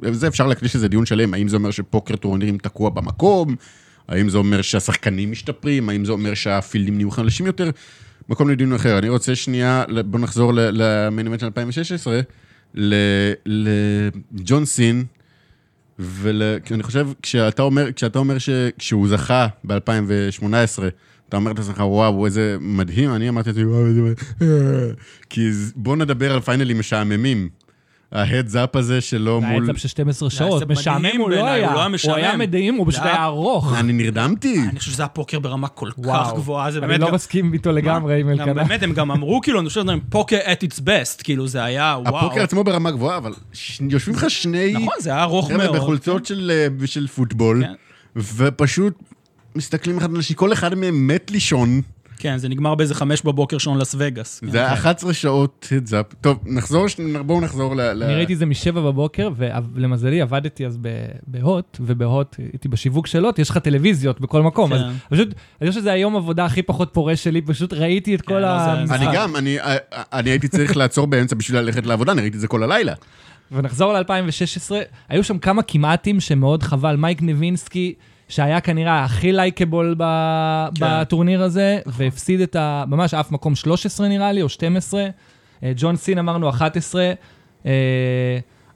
וזה 0.00 0.28
אפשר 0.28 0.46
להקדיש 0.46 0.76
לזה 0.76 0.88
דיון 0.88 1.06
שלם, 1.06 1.34
האם 1.34 1.48
זה 1.48 1.56
אומר 1.56 1.70
שפוקר 1.70 2.16
טורנירים 2.16 2.58
תקוע 2.58 2.90
במקום, 2.90 3.56
האם 4.12 4.28
זה 4.28 4.38
אומר 4.38 4.62
שהשחקנים 4.62 5.30
משתפרים, 5.30 5.88
האם 5.88 6.04
זה 6.04 6.12
אומר 6.12 6.34
שהפילדים 6.34 6.96
נהיו 6.96 7.10
חלשים 7.10 7.46
יותר, 7.46 7.70
מקום 8.28 8.50
לדיון 8.50 8.72
אחר. 8.72 8.98
אני 8.98 9.08
רוצה 9.08 9.34
שנייה, 9.34 9.84
בוא 10.06 10.20
נחזור 10.20 10.52
למינימנט 10.54 11.40
של 11.40 11.46
2016, 11.46 12.20
ל- 12.74 13.32
לג'ון 13.46 14.64
סין, 14.64 15.04
ואני 15.98 16.82
חושב, 16.82 17.08
כשאתה 17.22 17.62
אומר, 17.62 17.92
כשאתה 17.92 18.18
אומר 18.18 18.38
שכשהוא 18.38 19.08
זכה 19.08 19.46
ב-2018, 19.64 20.82
אתה 21.28 21.36
אומר 21.36 21.52
לעצמך, 21.52 21.78
וואו, 21.78 22.26
איזה 22.26 22.56
מדהים, 22.60 23.14
אני 23.14 23.28
אמרתי 23.28 23.48
לעצמי, 23.48 23.64
וואו, 23.64 23.86
איזה 23.86 24.00
מדהים. 24.00 24.16
כי 25.30 25.50
בוא 25.76 25.96
נדבר 25.96 26.32
על 26.32 26.40
פיינלים 26.40 26.78
משעממים. 26.78 27.48
ההדזאפ 28.12 28.76
הזה 28.76 29.00
שלו 29.00 29.40
זה 29.40 29.46
היה 29.46 29.60
מול... 29.60 29.76
של 29.78 29.88
12 29.88 30.30
שעות, 30.30 30.62
משעמם 30.70 31.06
הוא 31.18 31.30
לא 31.30 31.36
בעיניי, 31.36 31.52
היה. 31.52 31.66
הוא 31.68 31.74
לא 31.74 31.80
היה 31.80 31.88
הוא. 32.04 32.14
היה 32.16 32.36
מדהים, 32.36 32.74
הוא 32.74 32.86
פשוט 32.88 33.02
היה- 33.02 33.24
ארוך. 33.24 33.74
אני 33.78 33.92
נרדמתי. 33.92 34.58
אני 34.70 34.78
חושב 34.78 34.90
שזה 34.90 35.02
היה 35.02 35.08
פוקר 35.08 35.38
ברמה 35.38 35.68
כל 35.68 35.90
כך. 36.06 36.32
גבוהה, 36.34 36.70
זה 36.70 36.78
אני 36.78 36.86
באמת... 36.86 37.00
לא 37.00 37.06
גם- 37.06 37.14
מסכים 37.14 37.52
איתו 37.52 37.72
לגמרי 37.72 38.20
עם 38.20 38.28
אלקנה. 38.28 38.54
באמת, 38.54 38.82
הם 38.82 38.92
גם 38.92 39.10
אמרו 39.10 39.40
כאילו, 39.40 39.60
אני 39.60 39.68
חושב 39.68 39.80
שזה 39.80 39.92
פוקר 40.10 40.38
at 40.44 40.64
its 40.66 40.80
best, 40.80 41.22
כאילו 41.24 41.48
זה 41.48 41.64
היה, 41.64 41.96
וואו. 42.06 42.18
הפוקר 42.18 42.42
עצמו 42.42 42.64
ברמה 42.64 42.90
גבוהה, 42.90 43.16
אבל 43.16 43.32
יושבים 43.90 44.14
לך 44.16 44.30
שני... 44.30 44.72
נכון, 44.72 44.94
זה 44.98 45.10
היה 45.10 45.22
ארוך 45.22 45.50
מאוד. 45.50 45.76
בחולצות 45.76 46.26
של, 46.26 46.52
אה, 46.54 46.66
פוטבול, 47.14 47.64
כן. 47.64 47.72
ופשוט 48.36 48.94
מסתכלים 49.56 49.98
אחד 49.98 50.10
על 50.14 50.18
השני, 50.20 50.36
כל 50.36 50.52
אחד 50.52 50.74
מהם 50.74 51.06
מת 51.06 51.30
לישון. 51.30 51.80
כן, 52.22 52.38
זה 52.38 52.48
נגמר 52.48 52.74
באיזה 52.74 52.94
חמש 52.94 53.22
בבוקר 53.22 53.58
שעון 53.58 53.78
לס 53.78 53.94
וגאס. 53.98 54.40
כן. 54.40 54.50
זה 54.50 54.58
היה 54.58 54.72
11 54.72 55.14
שעות 55.14 55.68
הדזאפ. 55.76 56.06
טוב, 56.20 56.38
נחזור, 56.46 56.88
ש- 56.88 56.96
בואו 57.26 57.40
נחזור 57.40 57.76
ל... 57.76 57.80
אני 57.80 58.14
ראיתי 58.14 58.32
את 58.34 58.38
זה 58.38 58.46
משבע 58.46 58.80
בבוקר, 58.80 59.28
ולמזלי 59.74 60.20
עבדתי 60.20 60.66
אז 60.66 60.78
ב- 60.80 60.88
בהוט, 61.26 61.76
ובהוט 61.80 62.36
הייתי 62.38 62.68
בשיווק 62.68 63.06
של 63.06 63.24
הוט, 63.24 63.38
יש 63.38 63.50
לך 63.50 63.58
טלוויזיות 63.58 64.20
בכל 64.20 64.42
מקום. 64.42 64.70
כן. 64.70 64.74
אז 64.76 64.82
פשוט, 65.10 65.28
אני 65.60 65.68
חושב 65.68 65.80
שזה 65.80 65.92
היום 65.92 66.16
עבודה 66.16 66.44
הכי 66.44 66.62
פחות 66.62 66.90
פורה 66.92 67.16
שלי, 67.16 67.42
פשוט 67.42 67.72
ראיתי 67.72 68.14
את 68.14 68.22
כל 68.22 68.38
לא, 68.38 68.46
המשחק. 68.46 68.96
אני 68.96 69.06
גם, 69.14 69.36
אני, 69.36 69.60
אה, 69.60 69.76
אני 70.12 70.30
הייתי 70.30 70.48
צריך 70.48 70.76
לעצור 70.76 71.06
באמצע 71.06 71.36
בשביל 71.36 71.58
ללכת 71.60 71.86
לעבודה, 71.86 72.12
אני 72.12 72.20
ראיתי 72.20 72.36
את 72.36 72.40
זה 72.40 72.48
כל 72.48 72.62
הלילה. 72.62 72.92
ונחזור 73.52 73.92
ל-2016, 73.92 74.72
היו 75.08 75.24
שם 75.24 75.38
כמה 75.38 75.62
כמעטים 75.62 76.20
שמאוד 76.20 76.62
חבל. 76.62 76.96
מייק 76.96 77.22
נבינסקי, 77.22 77.94
שהיה 78.32 78.60
כנראה 78.60 79.04
הכי 79.04 79.32
לייקבול 79.32 79.94
ב- 79.98 80.68
כן. 80.74 80.84
בטורניר 81.00 81.42
הזה, 81.42 81.78
והפסיד 81.86 82.40
את 82.40 82.56
ה... 82.56 82.84
ממש 82.88 83.14
אף 83.14 83.30
מקום 83.32 83.54
13 83.54 84.08
נראה 84.08 84.32
לי, 84.32 84.42
או 84.42 84.48
12. 84.48 85.06
אה, 85.62 85.72
ג'ון 85.76 85.96
סין 85.96 86.18
אמרנו 86.18 86.48
11. 86.48 87.12
אה, 87.66 87.72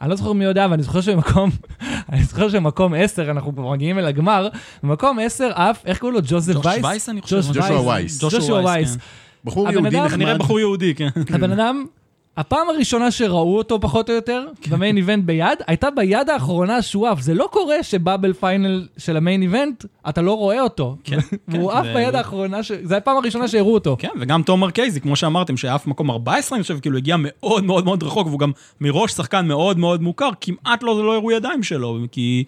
אני 0.00 0.10
לא 0.10 0.16
זוכר 0.16 0.32
מי 0.32 0.44
יודע, 0.44 0.64
אבל 0.64 0.72
אני 0.72 0.82
זוכר 0.82 1.00
שבמקום, 1.00 1.50
אני 2.12 2.24
זוכר 2.24 2.48
שבמקום 2.48 2.94
10, 2.94 3.30
אנחנו 3.30 3.54
כבר 3.54 3.70
מגיעים 3.70 3.98
אל 3.98 4.06
הגמר, 4.06 4.48
במקום 4.82 5.18
10 5.18 5.50
אף, 5.54 5.86
איך 5.86 5.98
קוראים 5.98 6.14
לו? 6.14 6.20
ג'וזף 6.24 6.54
ג'וש 6.54 6.66
וייס? 6.66 6.84
וייס, 6.84 7.08
אני 7.08 7.22
חושב. 7.22 7.36
ג'וש 7.36 7.46
ג'ושוע 7.46 7.80
וייס. 7.80 8.22
וייס. 8.22 8.24
ג'ושוע 8.24 8.56
וייס, 8.56 8.66
וייס. 8.66 8.96
כן. 8.96 9.02
בחור 9.44 9.70
יהודי 9.70 10.00
נחמד. 10.00 10.10
כנראה 10.10 10.38
בחור 10.38 10.60
יהודי, 10.60 10.94
כן. 10.94 11.08
הבן 11.34 11.52
אדם 11.52 11.84
הפעם 12.36 12.68
הראשונה 12.68 13.10
שראו 13.10 13.56
אותו 13.58 13.80
פחות 13.80 14.10
או 14.10 14.14
יותר, 14.14 14.46
ב-main 14.70 14.96
event 14.96 15.24
ביד, 15.24 15.58
הייתה 15.66 15.90
ביד 15.90 16.30
האחרונה 16.30 16.82
שהוא 16.82 17.08
עף. 17.08 17.20
זה 17.20 17.34
לא 17.34 17.48
קורה 17.52 17.82
שב-final 17.82 18.32
table 18.32 18.86
של 18.98 19.16
ה-main 19.16 19.42
event, 19.42 19.84
אתה 20.08 20.22
לא 20.22 20.32
רואה 20.36 20.60
אותו. 20.60 20.96
כן, 21.04 21.18
והוא 21.48 21.72
כן, 21.72 21.78
עף 21.78 21.86
ו- 21.90 21.94
ביד 21.94 22.14
האחרונה, 22.14 22.62
ש- 22.62 22.72
זו 22.82 22.94
הפעם 22.94 23.16
הראשונה 23.16 23.48
שהראו 23.48 23.74
אותו. 23.74 23.96
כן, 23.98 24.08
וגם 24.20 24.42
תום 24.42 24.60
מרקייזי, 24.60 25.00
כמו 25.00 25.16
שאמרתם, 25.16 25.56
שעף 25.56 25.86
מקום 25.86 26.10
14, 26.10 26.56
אני 26.56 26.62
חושב, 26.62 26.80
כאילו 26.80 26.96
הגיע 26.96 27.16
מאוד 27.18 27.64
מאוד 27.64 27.84
מאוד 27.84 28.02
רחוק, 28.02 28.26
והוא 28.26 28.38
גם 28.38 28.52
מראש 28.80 29.12
שחקן 29.12 29.46
מאוד 29.46 29.78
מאוד 29.78 30.02
מוכר, 30.02 30.30
כמעט 30.40 30.82
לא, 30.82 31.04
לא 31.04 31.14
הראו 31.14 31.32
ידיים 31.32 31.62
שלו, 31.62 31.98
כי 32.12 32.44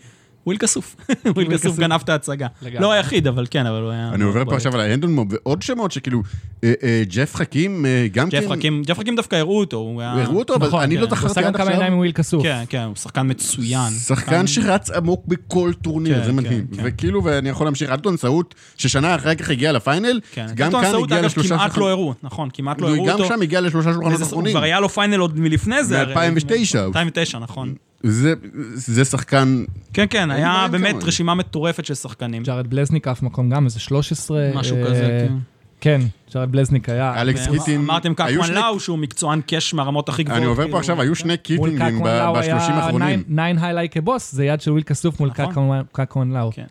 וויל 0.49 0.59
כסוף. 0.59 0.97
וויל 1.35 1.53
כסוף. 1.53 1.79
גנב 1.79 2.01
את 2.05 2.09
ההצגה. 2.09 2.47
לא 2.81 2.93
היחיד, 2.93 3.27
אבל 3.27 3.47
כן, 3.51 3.67
אבל 3.67 3.83
הוא 3.83 3.91
היה... 3.91 4.11
אני 4.15 4.25
עובר 4.25 4.45
פה. 4.45 4.57
עכשיו 4.57 4.75
על 4.75 4.81
ההנדון 4.81 5.15
מוב 5.15 5.29
ועוד 5.31 5.63
שמות 5.63 5.93
שכאילו, 5.93 6.23
אה, 6.65 6.73
אה, 6.83 7.03
ג'ף 7.09 7.35
חכים 7.35 7.87
אה, 7.87 8.07
גם 8.13 8.31
כן, 8.31 8.41
ג'ף 8.85 8.99
חכים, 8.99 9.15
דווקא 9.17 9.37
הראו 9.37 9.59
אותו, 9.61 9.77
הוא 9.77 10.01
היה... 10.01 10.13
הראו 10.13 10.39
אותו, 10.39 10.55
אבל 10.55 10.67
נכון, 10.67 10.83
אני 10.83 10.95
כן. 10.95 11.01
לא 11.01 11.07
הוא 11.07 11.17
זכרתי 11.17 11.33
עשה 11.33 11.41
גם 11.43 11.47
עד 11.49 11.57
כמה 11.57 11.71
עיניים 11.71 11.81
עם 11.81 11.87
עכשיו. 11.87 11.99
וויל 11.99 12.13
כסוף. 12.13 12.43
כן, 12.43 12.65
כן, 12.69 12.83
הוא 12.83 12.97
שחקן 12.97 13.31
מצוין. 13.31 13.93
שחקן 14.07 14.47
שרץ 14.47 14.91
עמוק 14.91 15.25
בכל 15.27 15.73
טורניר, 15.83 16.15
כן, 16.15 16.25
זה 16.25 16.31
כן, 16.31 16.37
מדהים. 16.37 16.67
כן. 16.77 16.83
וכאילו, 16.85 17.25
ואני 17.25 17.49
יכול 17.49 17.67
להמשיך, 17.67 17.91
אלטון 17.91 18.17
סעוד, 18.17 18.47
ששנה 18.77 19.15
אחר 19.15 19.35
כך 19.35 19.51
הגיע 19.51 19.73
לפיינל, 19.73 20.21
כן, 20.33 20.47
גם 20.55 20.67
אלטון 20.67 20.83
כאן 20.85 20.95
הגיע 21.03 21.17
אגב, 21.17 21.25
לשלושה 21.25 21.49
כמעט 21.49 21.61
שולחנות. 21.61 21.79
לא 21.79 21.91
הראו, 21.91 22.15
נכון, 22.23 22.49
כמעט 22.53 22.81
לא 22.81 22.89
הראו 22.89 23.05
גם 23.07 23.15
אותו. 23.15 23.29
שם 23.29 23.43
הגיע 23.43 23.61
לשלושה 23.61 23.93
שולחנות 23.93 24.13
וזה- 24.15 24.25
אחרונים. 24.25 24.53
כבר 24.53 24.63
היה 24.63 24.81
לו 24.81 24.89
פיינל 24.89 25.19
עוד 25.19 25.41
מלפני 25.41 25.85
זה. 25.85 26.01
הרי. 26.01 26.31
מ-2009. 26.31 26.79
2009, 26.79 27.39
נכון. 27.39 27.75
זה- 28.03 28.35
זה 28.75 29.05
שחקן, 29.05 29.65
כן, 29.93 30.05
כן, 30.11 30.31
היה 30.31 30.67
באמת. 30.71 30.97
רשימה 31.05 31.35
מטורפת 31.35 31.85
של 31.85 31.95
שחקנים. 31.95 32.43
ג'ארד 32.43 32.67
בלזניק 32.71 33.09
אף 33.09 33.23
מקום 33.23 33.51
גם, 33.51 33.65
איזה 33.65 33.81
13. 33.81 34.51
משהו 34.55 34.77
אה, 34.77 34.85
כזה, 34.87 35.27
כן. 35.29 35.35
כן, 35.81 36.01
ג'ארד 36.35 36.53
בלזניק 36.53 36.89
היה. 36.89 37.21
אלכס 37.23 37.47
והם- 37.47 37.59
קיטין. 37.59 37.81
אמרתם 37.81 38.15
קקמן 38.15 38.43
שני- 38.47 38.55
לאו, 38.55 38.81
שהוא 38.81 38.99
מקצוען 38.99 39.41
קאש 39.41 39.75
מהרמות 39.75 40.09
הכי 40.09 40.23
גבוהות. 40.23 40.39
אני 40.43 40.47
עובר 40.49 40.63
כאילו. 40.63 40.73
פה 40.75 40.79
עכשיו, 40.79 41.01
היו 41.01 41.15
שני 41.15 41.37
קיטינגים 41.37 41.79
קקמן 41.79 42.17
לאו 42.19 42.35
ב-30 42.35 42.43
היה 42.43 42.57
האחרונים. 42.75 43.23
9 43.23 43.67
היי 43.67 43.75
לייק 43.75 43.93
כבוס, 43.95 44.33
זה 44.33 44.45
יד 44.45 44.61
של 44.61 44.71
וויל 44.71 44.83
כסוף 44.85 45.21
מול 45.21 45.29
נכון. 45.29 45.83
קקמן- 45.93 46.33
לאו. 46.33 46.51
כן. 46.53 46.65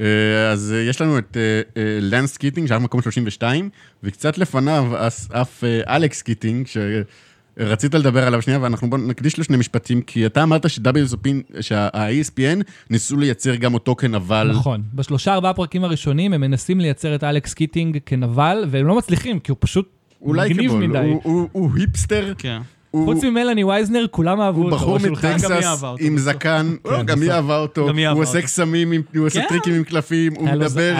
אה, 0.00 0.50
אז 0.50 0.72
אה, 0.76 0.82
יש 0.82 1.00
לנו 1.00 1.18
את 1.18 1.36
אה, 1.76 1.82
לנס 2.00 2.36
קיטינג, 2.36 2.68
שהיה 2.68 2.78
במקום 2.80 3.02
32, 3.02 3.68
וקצת 4.02 4.38
לפניו 4.38 4.84
אף 5.32 5.64
אלכס 5.88 6.22
קיטינג, 6.22 6.66
שרצית 7.58 7.94
לדבר 7.94 8.26
עליו 8.26 8.42
שנייה, 8.42 8.58
ואנחנו 8.62 8.90
בוא 8.90 8.98
נקדיש 8.98 9.38
לו 9.38 9.44
שני 9.44 9.56
משפטים, 9.56 10.00
כי 10.02 10.26
אתה 10.26 10.42
אמרת 10.42 10.66
שה-ESPN 11.60 12.62
ניסו 12.90 13.16
לייצר 13.16 13.54
גם 13.54 13.74
אותו 13.74 13.94
כנבל. 13.96 14.50
נכון. 14.50 14.82
בשלושה 14.94 15.34
ארבעה 15.34 15.54
פרקים 15.54 15.84
הראשונים 15.84 16.32
הם 16.32 16.40
מנסים 16.40 16.80
לייצר 16.80 17.14
את 17.14 17.24
אלכס 17.24 17.54
קיטינג 17.54 17.98
כנבל, 18.06 18.64
והם 18.70 18.86
לא 18.86 18.96
מצליחים, 18.98 19.38
כי 19.40 19.50
הוא 19.50 19.56
פשוט 19.60 19.88
אולי 20.22 20.48
מגניב 20.50 20.70
כבול, 20.70 20.86
מדי. 20.86 20.98
הוא- 20.98 21.20
הוא- 21.24 21.48
הוא 21.52 21.70
היפסטר, 21.76 22.32
כן. 22.38 22.60
הוא 22.94 23.04
חוץ 23.14 23.24
ממלאני 23.24 23.64
וייזנר, 23.64 24.06
כולם 24.10 24.40
אהבו 24.40 24.58
הוא 24.60 24.64
אותו. 24.66 24.76
בחור. 24.76 24.98
גם 24.98 25.04
היא 25.04 25.12
מטקסס 25.12 25.82
עם. 26.00 26.18
זקן, 26.18 26.74
לא, 26.84 27.02
גם 27.02 27.22
היא. 27.22 27.30
אהבה 27.32 27.58
אותו, 27.58 27.88
גם 27.88 27.96
היא 27.96 28.08
הוא 28.08 28.22
עושה. 28.22 28.42
קסמים, 28.42 28.92
הוא 29.16 29.26
עושה 29.26 29.40
כן. 29.40 29.46
טריקים 29.48 29.74
עם 29.74 29.84
קלפים, 29.84 30.34
הוא 30.34 30.48
מדבר, 30.48 30.94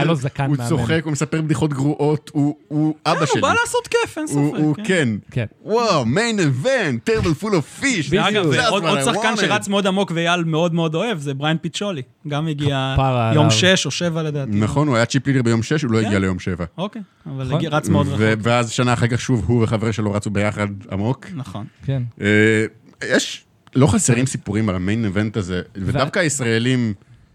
הוא. 0.46 0.56
צוחק, 0.68 1.00
הוא 1.04 1.12
מספר 1.12 1.40
בדיחות 1.42 1.72
גרועות, 1.72 2.30
הוא- 2.34 2.56
הוא 2.68 2.94
אבא 3.06 3.18
הוא 3.18 3.26
שלי. 3.26 3.40
בא 3.40 3.52
לעשות 3.60 3.86
כיף, 3.88 4.18
אין 4.18 4.26
הוא 4.30 4.56
הוא 4.56 4.74
ספק. 4.74 4.86
כן. 4.86 5.08
כן. 5.30 5.44
וואו, 5.64 6.04
מיין 6.06 6.40
אבנט, 6.40 7.04
טרבל 7.04 7.34
פול 7.34 7.54
אוף 7.54 7.78
פיש. 7.80 8.08
ואגב. 8.12 8.46
עוד 8.70 8.84
שחקן 9.04 9.36
שרץ 9.36 9.68
מאוד 9.68 9.86
עמוק 9.86 10.12
ואייל 10.14 10.44
מאוד 10.44 10.74
מאוד 10.74 10.94
אוהב, 10.94 11.18
זה 11.18 11.34
בריין 11.34 11.56
פיצ'ולי. 11.60 12.02
גם 12.28 12.48
הגיע 12.48 12.96
יום. 13.34 13.50
שש 13.50 13.86
או 13.86 13.90
שבע 13.90 14.22
לדעתי. 14.22 14.50
נכון, 14.54 14.88
הוא 14.88 14.96
היה 14.96 15.06
chip 15.06 15.26
leader 15.26 15.42
ביום 15.42 15.62
6, 15.62 15.82
הוא 15.82 15.92
לא 15.92 16.00
כן. 16.00 16.06
הגיע 16.06 16.18
ליום 16.18 16.38
7. 16.38 16.64
אוקיי, 16.78 17.02
אבל 17.26 17.44
נכון. 17.46 17.60
רץ 17.70 17.88
מאוד 17.88 18.06
רחוק. 18.08 18.20
ואז 18.42 18.70
שנה 18.70 18.92
אחר 18.92 19.06
כך 19.06 19.20
שוב, 19.20 19.44
הוא 19.46 19.62
וחבר 19.62 19.90
שלו 19.90 20.12
רצו 20.12 20.30
ביחד 20.30 20.68
עמוק. 20.92 21.26
נכון. 21.34 21.64
כן. 21.84 22.02
אה, 22.20 22.64
יש, 23.04 23.44
לא 23.74 23.86
חסרים 23.86 24.26
סיפורים 24.26 24.68
על 24.68 24.74
ה-main 24.74 25.04
event 25.04 25.36
הזה, 25.36 25.62
ודווקא 25.74 26.18
הישראלים 26.18 26.94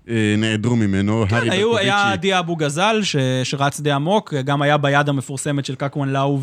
אה, 0.10 0.36
נעדרו 0.38 0.76
ממנו, 0.76 1.26
כן, 1.30 1.36
הארי 1.36 1.50
היו, 1.50 1.78
היה 1.78 1.96
ברקוביצ'י. 1.96 2.22
ליד 2.22 2.40
אבו 2.40 2.56
גזל, 2.56 3.00
ש- 3.04 3.16
שרץ 3.44 3.80
די 3.82 3.92
עמוק, 3.92 4.34
גם 4.34 4.62
היה 4.62 4.78
ביד 4.78 5.10
המפורסמת 5.10 5.66
של 5.66 5.76
קקואן 5.76 6.10
לאו 6.10 6.40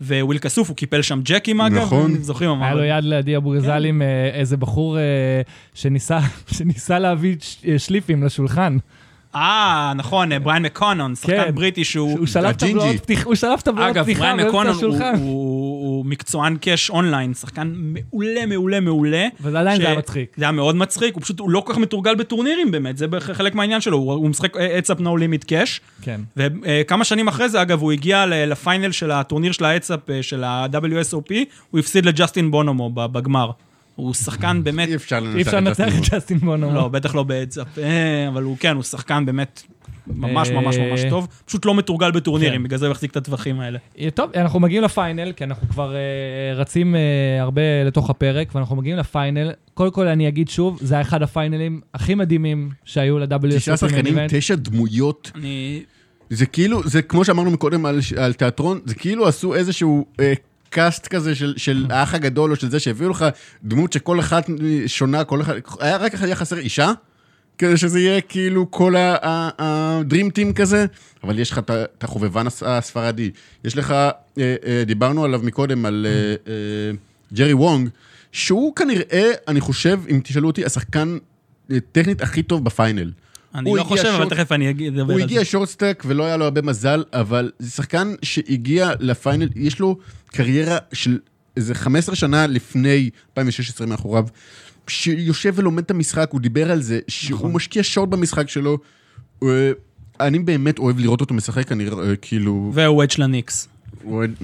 ו- 0.00 0.14
וויל 0.22 0.38
כסוף, 0.38 0.68
הוא 0.68 0.76
קיפל 0.76 1.02
שם 1.02 1.20
ג'קים 1.24 1.60
אגב, 1.60 1.76
נכון. 1.82 2.14
זוכרים? 2.22 2.62
היה 2.62 2.74
לו 2.74 2.84
יד 2.84 3.04
לידי 3.04 3.36
אבו 3.36 3.50
גזל 3.50 3.84
עם 3.84 4.02
אה, 4.02 4.30
איזה 4.32 4.56
בחור 4.56 4.98
שניסה 5.74 6.18
שניסה 6.56 6.98
להביא 6.98 7.36
שליפים 7.78 8.22
לשולחן. 8.22 8.76
אה, 9.34 9.92
נכון, 9.96 10.32
אה, 10.32 10.38
בריין 10.38 10.62
מקונון, 10.62 11.14
שחקן 11.14 11.44
כן. 11.44 11.54
בריטי 11.54 11.84
שהוא... 11.84 12.18
הוא 12.18 12.26
שלף. 12.26 12.56
טבלאות 12.56 13.00
פתיחה, 13.02 13.22
הוא 13.24 13.34
שלף 13.34 13.62
טבלאות 13.62 13.90
אגב, 13.90 14.04
פתיחה 14.04 14.20
בריין 14.20 14.36
באמצע 14.36 14.48
מקונון 14.48 14.66
הוא, 14.66 14.76
השולחן. 14.76 15.14
הוא, 15.18 15.86
הוא 15.86 16.06
מקצוען 16.06 16.56
cash 16.56 16.90
online, 16.90 17.34
שחקן 17.34 17.72
מעולה, 17.76 18.46
מעולה, 18.46 18.80
מעולה. 18.80 19.26
וזה 19.40 19.60
עדיין 19.60 19.80
זה 19.80 19.86
היה 19.88 19.98
מצחיק. 19.98 20.34
זה 20.36 20.44
היה 20.44 20.52
מאוד 20.52 20.76
מצחיק, 20.76 21.14
הוא 21.14 21.22
פשוט, 21.22 21.40
הוא 21.40 21.50
לא 21.50 21.60
כל 21.60 21.72
כך 21.72 21.78
מתורגל 21.78 22.14
בטורנירים 22.14 22.70
באמת, 22.70 22.96
זה 22.98 23.06
חלק 23.20 23.54
מהעניין 23.54 23.80
שלו, 23.80 23.96
הוא, 23.96 24.30
משחק 24.30 24.56
אה, 24.56 24.78
heads-up 24.78 25.00
no 25.00 25.16
limit 25.16 25.44
cash. 25.44 25.80
כן. 26.02 26.20
וכמה 26.36 27.04
שנים 27.04 27.28
אחרי 27.28 27.48
זה, 27.48 27.62
אגב, 27.62 27.80
הוא 27.80 27.92
הגיע 27.92 28.26
ל- 28.26 28.44
ל-final 28.52 28.92
של 28.92 29.10
הטורניר 29.10 29.52
של 29.52 29.64
ה-heads-up 29.64 30.00
של 30.22 30.44
ה-WSOP, 30.44 31.34
הוא 31.70 31.78
הפסיד 31.80 32.06
לג'סטין 32.06 32.50
בונומו 32.50 32.90
ב- 32.90 33.06
בגמר. 33.06 33.50
הוא 33.96 34.14
שחקן 34.14 34.64
באמת, 34.64 34.88
אי 34.88 34.94
אפשר 34.94 35.20
לנצח 35.20 35.36
אי 35.36 35.42
אפשר 35.42 35.58
את 35.58 35.62
לנצח 35.62 35.84
ג'סטין 35.84 36.02
את 36.02 36.08
ג'סטין 36.10 36.38
בונומו. 36.38 36.74
לא, 36.74 36.88
בטח 36.88 37.14
לא 37.14 37.22
ב-heads-up, 37.22 37.78
אה, 37.78 38.28
אבל 38.28 38.42
הוא 38.42 38.56
כן, 38.60 38.74
הוא 38.74 38.82
שחקן 38.82 39.26
באמת 39.26 39.62
ממש 40.06 40.50
ממש 40.50 40.76
ממש 40.76 41.04
אה, 41.04 41.10
טוב, 41.10 41.28
פשוט 41.44 41.66
לא 41.66 41.74
מתורגל 41.74 42.10
בטורנירים, 42.10 42.60
כן. 42.60 42.62
בגלל 42.62 42.78
זה 42.78 42.86
הוא 42.86 42.92
החזיק 42.92 43.10
את 43.10 43.16
הטווחים 43.16 43.60
האלה. 43.60 43.78
אה, 43.98 44.08
טוב, 44.14 44.30
אנחנו 44.34 44.60
מגיעים 44.60 44.82
ל-final, 44.82 45.32
כי 45.32 45.44
אנחנו 45.44 45.68
כבר 45.68 45.94
אה, 45.94 46.54
רצים 46.54 46.94
אה, 46.94 47.00
הרבה 47.40 47.62
לתוך 47.86 48.10
הפרק, 48.10 48.54
ואנחנו 48.54 48.76
מגיעים 48.76 48.96
ל-final. 48.96 49.50
קודם 49.74 49.90
כל 49.90 50.06
אני 50.06 50.28
אגיד 50.28 50.48
שוב, 50.48 50.78
זה 50.82 50.94
היה 50.94 51.02
אחד 51.02 51.22
ה-finalים 51.22 51.80
הכי 51.94 52.14
מדהימים 52.14 52.70
שהיו 52.84 53.18
ל-WSOP. 53.18 53.56
תשעה 53.56 53.76
שחקנים, 53.76 54.18
תשע 54.28 54.54
דמויות. 54.54 55.30
אני... 55.34 55.82
זה 56.30 56.46
כאילו, 56.46 56.82
זה 56.84 57.02
כמו 57.02 57.24
שאמרנו 57.24 57.50
מקודם 57.50 57.86
על, 57.86 58.00
על 58.16 58.32
תיאטרון, 58.32 58.80
זה 58.84 58.94
כאילו 58.94 59.28
עשו 59.28 59.54
איזשהו 59.54 60.06
אה, 60.20 60.32
cast 60.72 61.06
כזה 61.06 61.34
של, 61.34 61.54
של 61.56 61.86
האח 61.90 62.14
הגדול 62.14 62.50
או 62.50 62.56
של 62.56 62.70
זה, 62.70 62.80
שהביאו 62.80 63.10
לך 63.10 63.24
דמות 63.64 63.92
שכל 63.92 64.20
אחת 64.20 64.46
שונה, 64.86 65.24
כל 65.24 65.40
אחד, 65.40 65.54
היה 65.80 65.96
רק 65.96 66.14
היה 66.22 66.34
חסר 66.36 66.58
אישה, 66.58 66.92
כדי 67.58 67.76
שזה 67.76 68.00
יהיה 68.00 68.20
כאילו 68.20 68.70
כל 68.70 68.94
ה-dream 68.98 70.30
team 70.30 70.52
כזה, 70.52 70.86
אבל 71.24 71.38
יש 71.38 71.50
לך 71.50 71.60
את 71.68 72.04
החובבן 72.04 72.46
הס- 72.46 72.62
הספרדי, 72.66 73.30
יש 73.64 73.76
לך, 73.76 73.90
אה, 73.90 74.12
אה, 74.38 74.82
דיברנו 74.86 75.24
עליו 75.24 75.40
מקודם, 75.44 75.86
על 75.86 76.06
אה, 76.08 76.34
אה, 76.52 76.90
ג'רי 77.32 77.52
וונג, 77.52 77.88
שהוא 78.32 78.76
כנראה, 78.76 79.30
אני 79.48 79.60
חושב, 79.60 80.00
אם 80.10 80.20
תשאלו 80.24 80.46
אותי, 80.48 80.64
השחקן 80.64 81.18
טכנית 81.92 82.22
הכי 82.22 82.42
טוב 82.42 82.64
ב-final. 82.64 83.10
אני 83.54 83.72
לא 83.76 83.82
חושב, 83.84 84.06
אבל 84.06 84.16
short- 84.22 84.32
תכף 84.32 84.52
אני 84.52 84.70
אגיד- 84.70 84.98
הוא 84.98 85.18
הגיע 85.18 85.38
זה. 85.38 85.44
short 85.44 85.73
stack 85.73 86.02
ולא 86.06 86.24
היה 86.24 86.36
לו 86.36 86.44
הרבה 86.44 86.62
מזל, 86.62 87.04
אבל 87.12 87.50
זה 87.58 87.70
שחקן 87.70 88.14
שהגיע 88.22 88.90
ל-final, 89.00 89.48
יש 89.56 89.80
לו 89.80 89.96
קריירה 90.26 90.78
של 90.92 91.18
איזה 91.56 91.74
15 91.74 92.14
שנה 92.16 92.46
לפני 92.46 93.10
2016 93.30 93.86
מאחוריו, 93.86 94.24
שיושב 94.88 95.52
ולומד 95.56 95.82
את 95.82 95.90
המשחק, 95.90 96.28
הוא 96.32 96.40
דיבר 96.40 96.70
על 96.72 96.82
זה, 96.82 97.00
שהוא 97.08 97.38
נכון. 97.38 97.52
משקיע 97.52 97.82
שעות 97.82 98.10
במשחק 98.10 98.48
שלו. 98.48 98.78
אה, 99.42 99.70
אני 100.20 100.38
באמת 100.38 100.78
אוהב 100.78 100.98
לראות 100.98 101.20
אותו 101.20 101.34
משחק, 101.34 101.72
אני 101.72 101.86
אה, 101.88 102.16
כאילו... 102.16 102.70
והוא 102.74 103.04
הניקס. 103.18 103.68
הוא 104.02 104.16
אוהד- 104.16 104.34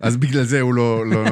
אז 0.00 0.16
בגלל 0.16 0.42
זה 0.42 0.60
הוא 0.60 0.74
לא, 0.74 1.06
לא, 1.06 1.24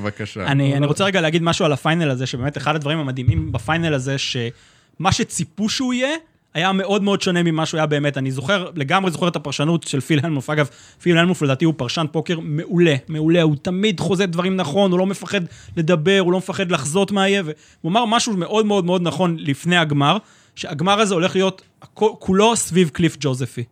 בבקשה. 0.00 0.46
אני, 0.52 0.76
אני 0.76 0.86
רוצה 0.86 1.04
רגע 1.04 1.20
להגיד 1.20 1.42
משהו 1.42 1.64
על 1.64 1.72
הפיינל 1.72 2.10
הזה, 2.10 2.26
שבאמת 2.26 2.56
אחד 2.56 2.74
הדברים 2.76 2.98
המדהימים 2.98 3.52
בפיינל 3.52 3.94
הזה, 3.94 4.18
שמה 4.18 5.12
שציפו 5.12 5.68
שהוא 5.68 5.94
יהיה, 5.94 6.16
היה 6.54 6.72
מאוד 6.72 7.02
מאוד 7.02 7.22
שונה 7.22 7.42
ממה 7.42 7.66
שהוא 7.66 7.78
היה 7.78 7.86
באמת. 7.86 8.18
אני 8.18 8.30
זוכר, 8.30 8.70
לגמרי 8.76 9.10
זוכר 9.10 9.28
את 9.28 9.36
הפרשנות 9.36 9.82
של 9.82 10.00
פיל 10.00 10.20
הלמוף. 10.22 10.50
אגב, 10.50 10.68
פיל 11.02 11.18
הלמוף 11.18 11.42
לדעתי 11.42 11.64
הוא 11.64 11.74
פרשן 11.76 12.06
פוקר 12.12 12.40
מעולה, 12.40 12.94
מעולה. 13.08 13.42
הוא 13.42 13.56
תמיד 13.62 14.00
חוזה 14.00 14.26
דברים 14.26 14.56
נכון, 14.56 14.90
הוא 14.90 14.98
לא 14.98 15.06
מפחד 15.06 15.40
לדבר, 15.76 16.18
הוא 16.20 16.32
לא 16.32 16.38
מפחד 16.38 16.70
לחזות 16.70 17.12
מה 17.12 17.28
יהיה. 17.28 17.42
והוא 17.44 17.90
אמר 17.90 18.04
משהו 18.04 18.36
מאוד 18.36 18.66
מאוד 18.66 18.84
מאוד 18.84 19.02
נכון 19.02 19.36
לפני 19.38 19.76
הגמר, 19.76 20.16
שהגמר 20.56 21.00
הזה 21.00 21.14
הולך 21.14 21.34
להיות 21.34 21.62
כולו 21.94 22.56
סביב 22.56 22.88
קליף 22.88 23.16
ג'וזפי. 23.20 23.64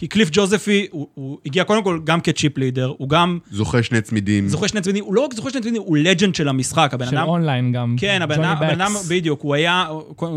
כי 0.00 0.06
קליף 0.06 0.28
ג'וזפי, 0.32 0.86
הוא, 0.90 1.06
הוא 1.14 1.38
הגיע 1.46 1.64
קודם 1.64 1.84
כל 1.84 2.00
גם 2.04 2.20
כ-chip 2.20 2.58
leader, 2.58 2.92
הוא 2.98 3.08
גם 3.08 3.38
זוכה 3.50 3.82
שני 3.82 4.00
צמידים. 4.00 4.48
זוכה 4.48 4.68
שני 4.68 4.80
צמידים, 4.80 5.04
הוא 5.04 5.14
לא 5.14 5.20
רק 5.20 5.34
זוכה 5.34 5.50
שני 5.50 5.60
צמידים, 5.60 5.82
הוא 5.82 5.96
legend 5.96 6.34
של 6.34 6.48
המשחק, 6.48 6.90
הבן 6.94 7.06
של 7.06 7.18
אדם... 7.18 7.28
אונליין 7.28 7.72
גם. 7.72 7.96
כן, 7.98 8.22
הבן 8.22 8.44
אדם. 8.44 8.92
בדיוק, 9.10 9.42
הוא 9.42 9.54
היה, 9.54 9.86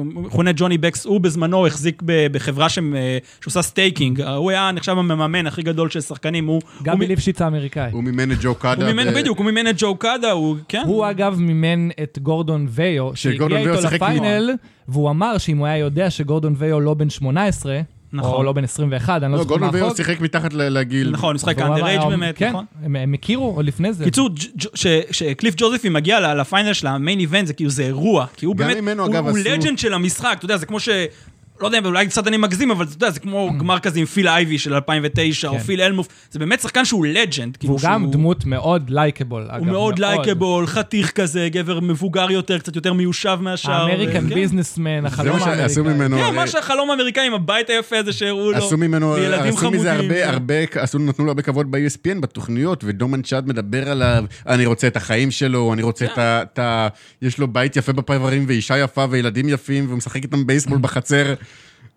מכונה 0.03 0.51
ג'וני 0.55 0.78
בקס, 0.78 1.05
הוא 1.05 1.22
בזמנו 1.22 1.68
החזיק 1.68 2.03
בחברה 2.05 2.70
שמ- 2.70 2.95
אה, 2.95 3.18
שעושה 3.41 3.61
staking, 3.61 4.22
הוא 4.22 4.51
היה 4.51 4.72
נחשב 4.72 4.91
המממן 4.91 5.47
הכי 5.47 5.61
גדול 5.61 5.89
של 5.89 6.01
שחקנים, 6.01 6.47
הוא... 6.47 6.61
גם 6.84 6.99
בליפשיץ 6.99 7.41
האמריקאי. 7.41 7.91
הוא 7.91 8.03
מימן 8.03 8.32
את 8.32 8.38
ג'ו 8.41 8.55
קאדה. 8.55 8.86
הוא 8.86 8.93
מימן, 8.93 9.14
בדיוק, 9.14 9.38
הוא 9.38 9.45
מימן 9.45 9.68
את 9.70 9.76
ג'ו 9.78 9.95
קאדה, 9.95 10.32
הוא, 10.32 10.55
כן. 10.68 10.84
הוא 10.86 11.09
אגב 11.09 11.39
מימן 11.39 11.89
את 12.03 12.20
גורדון 12.22 12.68
ויו, 12.70 13.16
שהגיע 13.16 13.57
איתו 13.59 13.88
ל-final, 13.95 14.49
והוא 14.88 15.09
אמר 15.09 15.38
שאם 15.38 15.57
הוא 15.57 15.68
היה 15.68 15.78
יודע 15.78 16.09
שגורדון 16.09 16.55
ויו 16.57 16.80
לא 16.80 16.93
בן 16.93 17.09
18, 17.09 17.82
נכון. 18.14 18.32
או 18.34 18.43
לא 18.43 18.53
בן 18.53 18.64
21, 18.64 19.24
אני 19.24 19.32
לא 19.32 19.38
לא, 19.38 19.43
זוכר 19.43 19.57
מה 19.57 19.68
החוק. 19.68 19.97
שיחק 19.97 20.22
מתחת 20.22 20.53
לגיל. 20.53 21.09
נכון, 21.11 21.30
הוא 21.30 21.36
משחק 21.36 21.59
אה, 21.59 21.70
באמת, 22.09 22.38
כן, 22.38 22.49
נכון. 22.49 22.66
הם- 22.84 22.95
הם 22.95 23.14
הכירו 23.14 23.55
עוד 23.55 23.66
לפני 23.66 23.93
זה. 23.93 24.03
קיצור, 24.05 24.30
ג'- 24.30 24.64
ג'- 24.64 24.76
ש- 24.76 24.88
שקליף 25.11 25.53
ג'וזפי 25.57 25.89
מגיע 25.89 26.34
ל-final 26.36 26.74
של 26.74 26.88
ה-main 26.88 27.20
event, 27.20 27.47
זה 27.47 27.53
כאילו 27.53 27.70
זה 27.70 27.84
אירוע, 27.84 28.26
כי 28.38 28.45
הוא 28.45 28.55
באמת, 28.55 28.78
הוא 28.99 29.38
legend 29.45 29.78
של 29.80 29.93
המשחק, 29.93 30.36
אתה 30.38 30.45
יודע, 30.45 30.57
זה 30.57 30.66
כמו 30.66 30.80
ש... 30.80 30.89
לא 31.62 31.68
יודע, 31.68 31.80
אולי 31.86 32.08
קצת 32.08 32.28
אני 32.28 32.38
מגזים, 32.38 32.72
אבל 32.72 32.86
אתה 32.86 32.95
יודע, 32.95 33.10
זה 33.10 33.20
כמו 33.20 33.49
גמר 33.60 33.80
כזה 33.80 33.99
עם 33.99 34.06
פיל 34.06 34.28
אייבי 34.28 34.58
של 34.60 34.74
2009, 34.74 35.47
או 35.47 35.54
כן. 35.54 35.60
פיל 35.60 35.82
הלמוף, 35.82 36.07
זה 36.32 36.39
באמת 36.39 36.60
שחקן 36.62 36.86
שהוא 36.86 37.06
legend. 37.05 37.57
כאילו 37.58 37.74
והוא 37.74 37.89
גם 37.89 38.01
שהוא- 38.01 38.14
דמות 38.14 38.45
מאוד 38.45 38.89
likeable, 38.89 39.47
אגב. 39.49 39.60
הוא 39.60 39.68
מאוד 39.68 39.99
לייקבול, 39.99 40.68
חתיך 40.68 41.12
כזה, 41.12 41.47
גבר 41.51 41.80
מבוגר 41.80 42.32
יותר, 42.32 42.58
קצת 42.60 42.76
יותר 42.76 42.93
מיושב 42.93 43.38
מהשאר. 43.41 43.72
ה- 43.72 43.83
American 43.83 44.30
כן. 44.30 44.36
businessman, 44.36 45.05
החלום 45.06 45.39
האמריקאי. 45.41 45.84
ממנו. 45.84 46.18
כן, 46.18 46.36
מה 46.36 46.47
שהחלום 46.47 46.89
האמריקאי 46.89 47.28
עם 47.28 47.34
הבית 47.34 47.70
היפה 47.70 47.97
הזה 47.97 48.14
שהראו 48.14 48.51
לו. 48.51 48.58
עשו 48.58 48.78
ממנו, 48.78 49.12
וילדים 49.12 49.54
עשו 49.54 49.72
מזה. 49.72 49.93
הרבה, 49.93 50.30
הרבה, 50.30 50.54
עשו, 50.76 50.99
נתנו 50.99 51.26
לו 51.26 51.32
הרבה 51.32 51.41
כבוד 51.41 51.72
ב-ESPN, 51.72 52.20
בתוכניות, 52.20 52.84
ונורמן 52.88 53.22
צ'אד 53.22 53.47
מדבר 53.47 53.89
עליו, 53.89 54.24
אני 54.47 54.66
רוצה 54.66 54.88
את 54.88 54.97
החיים 54.97 55.32
שלו, 55.32 55.74
אני 55.74 55.82
רוצה 55.82 56.06
את 56.06 56.18
ה... 56.18 56.41
את 56.54 56.60
ה... 56.60 56.88
יש 57.22 57.38
לו 57.38 57.47
בית 57.47 57.76
יפה 57.76 57.93
בפרברים, 57.93 58.45
ואישה 58.47 58.78
יפה, 58.78 59.06
וילדים 59.10 59.49
יפים, 59.49 59.86
והוא 59.88 59.97
משחק 59.97 60.24
איתם 60.24 60.47
בייסבול 60.47 60.78
בחצר. 60.82 61.34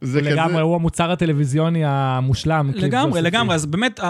זה 0.01 0.21
כזה... 0.21 0.31
לגמרי, 0.31 0.61
הוא 0.63 0.75
המוצר 0.75 1.11
הטלוויזיוני 1.11 1.83
המושלם. 1.85 2.71
קליף 2.73 2.85
לגמרי. 2.85 3.23
לגמרי, 3.23 3.55
אז 3.55 3.67
באמת, 3.67 4.01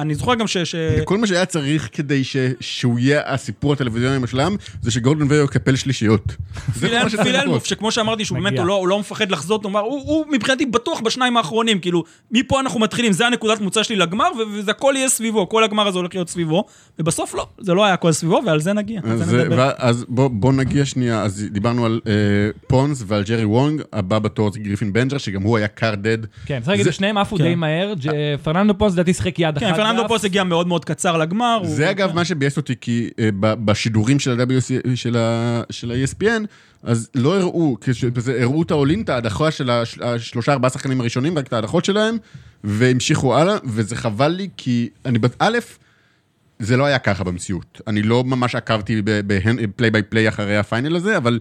אני 0.00 0.14
זוכר 0.14 0.34
גם 0.34 0.46
ש... 0.46 0.56
ש- 0.58 0.74
כל 1.04 1.18
מה 1.18 1.26
שהיה 1.26 1.46
צריך 1.46 1.88
כדי 1.92 2.24
ש... 2.24 2.36
שהוא 2.60 2.98
יהיה 2.98 3.20
הסיפור 3.26 3.72
הטלוויזיוני 3.72 4.16
המושלם, 4.16 4.56
זה 4.82 4.90
שגורדון 4.90 5.26
ויו 5.30 5.44
יקפל 5.44 5.76
שלישיות. 5.76 6.36
זה 6.74 6.88
כל 6.88 6.94
מה 7.02 7.10
שצריך 7.10 7.22
פיל 7.22 7.36
אלמוף, 7.36 7.46
לקרות. 7.46 7.66
שכמו 7.66 7.92
שאמרתי, 7.92 8.24
שהוא. 8.24 8.38
באמת, 8.38 8.58
הוא 8.58 8.66
לא, 8.66 8.74
הוא 8.74 8.88
לא 8.88 9.00
מפחד 9.00 9.30
לחזות, 9.30 9.64
הוא, 9.64 9.70
אמר, 9.70 9.80
הוא, 9.80 10.02
הוא 10.06 10.26
מבחינתי 10.32 10.66
בטוח 10.66 11.00
בשניים 11.00 11.36
האחרונים, 11.36 11.78
כאילו, 11.78 12.04
מפה 12.30 12.60
אנחנו 12.60 12.80
מתחילים, 12.80 13.12
זה 13.12 13.26
הנקודת 13.26 13.60
מוצא 13.60 13.82
שלי 13.82 13.96
לגמר, 13.96 14.28
ו- 14.38 14.52
וזה 14.52 14.70
הכל 14.70 14.94
יהיה 14.96 15.08
סביבו, 15.08 15.48
כל 15.48 15.64
הגמר 15.64 15.86
הזה 15.86 15.98
הולך 15.98 16.14
להיות 16.14 16.28
סביבו, 16.28 16.64
ובסוף 16.98 17.34
לא, 17.34 17.46
זה 17.58 17.74
לא 17.74 17.84
היה 17.84 17.94
הכל 17.94 18.12
סביבו, 18.12 18.40
ועל 18.46 18.60
זה 18.60 18.72
נגיע, 18.72 19.00
אז, 19.78 20.04
בוא 20.08 20.52
נגיע 20.52 20.84
שנייה, 20.84 21.22
אז 21.22 21.44
דיברנו 21.50 21.84
על 21.84 22.00
אה, 22.06 22.12
פונס 22.66 23.02
ועל 23.06 23.22
ג'רי 23.22 23.44
וונג, 23.44 23.82
הבא 23.92 24.18
בתור 24.18 24.52
זה 24.52 24.58
גריפין 24.58 24.92
בנג'ר, 24.92 25.18
שגם 25.26 25.42
הוא 25.42 25.56
היה 25.56 25.68
card 25.68 25.94
dead. 25.94 26.18
כן, 26.46 26.58
צריך 26.58 26.68
להגיד, 26.68 26.90
שניהם 26.90 27.18
עפו 27.18 27.36
כן. 27.36 27.42
די 27.44 27.54
מהר. 27.54 27.94
פרננדו 28.42 28.78
פונס 28.78 28.92
לדעתי 28.92 29.14
שיחק 29.14 29.38
יד 29.38 29.56
אחת. 29.56 29.66
כן, 29.66 29.74
פרננדו 29.76 30.08
פונס 30.08 30.24
הגיע 30.24 30.44
מאוד 30.44 30.66
מאוד 30.66 30.84
קצר 30.84 31.16
לגמר. 31.16 31.60
זה 31.64 31.90
אגב 31.90 32.14
מה 32.14 32.24
שביאס 32.24 32.56
אותי, 32.56 32.74
כי 32.80 33.10
אה, 33.18 33.28
בשידורים 33.40 34.18
של 34.18 35.16
ה-ESPN, 35.16 36.46
אז 36.82 37.10
לא 37.14 37.36
הראו, 37.38 37.76
הראו 38.40 38.62
את 38.62 38.70
ה- 38.70 38.77
all-in, 38.77 39.02
את 39.02 39.08
ההדחה 39.08 39.50
של 39.50 39.70
הש- 39.70 39.98
השלושה 40.02 40.52
ארבעה 40.52 40.70
שחקנים 40.70 41.00
הראשונים, 41.00 41.38
רק 41.38 41.46
את 41.46 41.52
ההדחות 41.52 41.84
שלהם, 41.84 42.16
והמשיכו 42.64 43.36
הלאה, 43.38 43.56
וזה 43.64 43.96
חבל 43.96 44.28
לי, 44.28 44.48
כי 44.56 44.88
אני, 45.04 45.18
א', 45.38 45.58
זה 46.58 46.76
לא 46.76 46.84
היה 46.84 46.98
ככה 46.98 47.24
במציאות. 47.24 47.80
אני 47.86 48.02
לא 48.02 48.24
ממש 48.24 48.54
עקבתי 48.54 49.02
ב- 49.04 49.33
play 49.33 49.90
by 49.90 50.02
play 50.02 50.28
אחרי 50.28 50.56
ה- 50.56 50.67
final 50.67 50.96
הזה, 50.96 51.16
אבל 51.16 51.38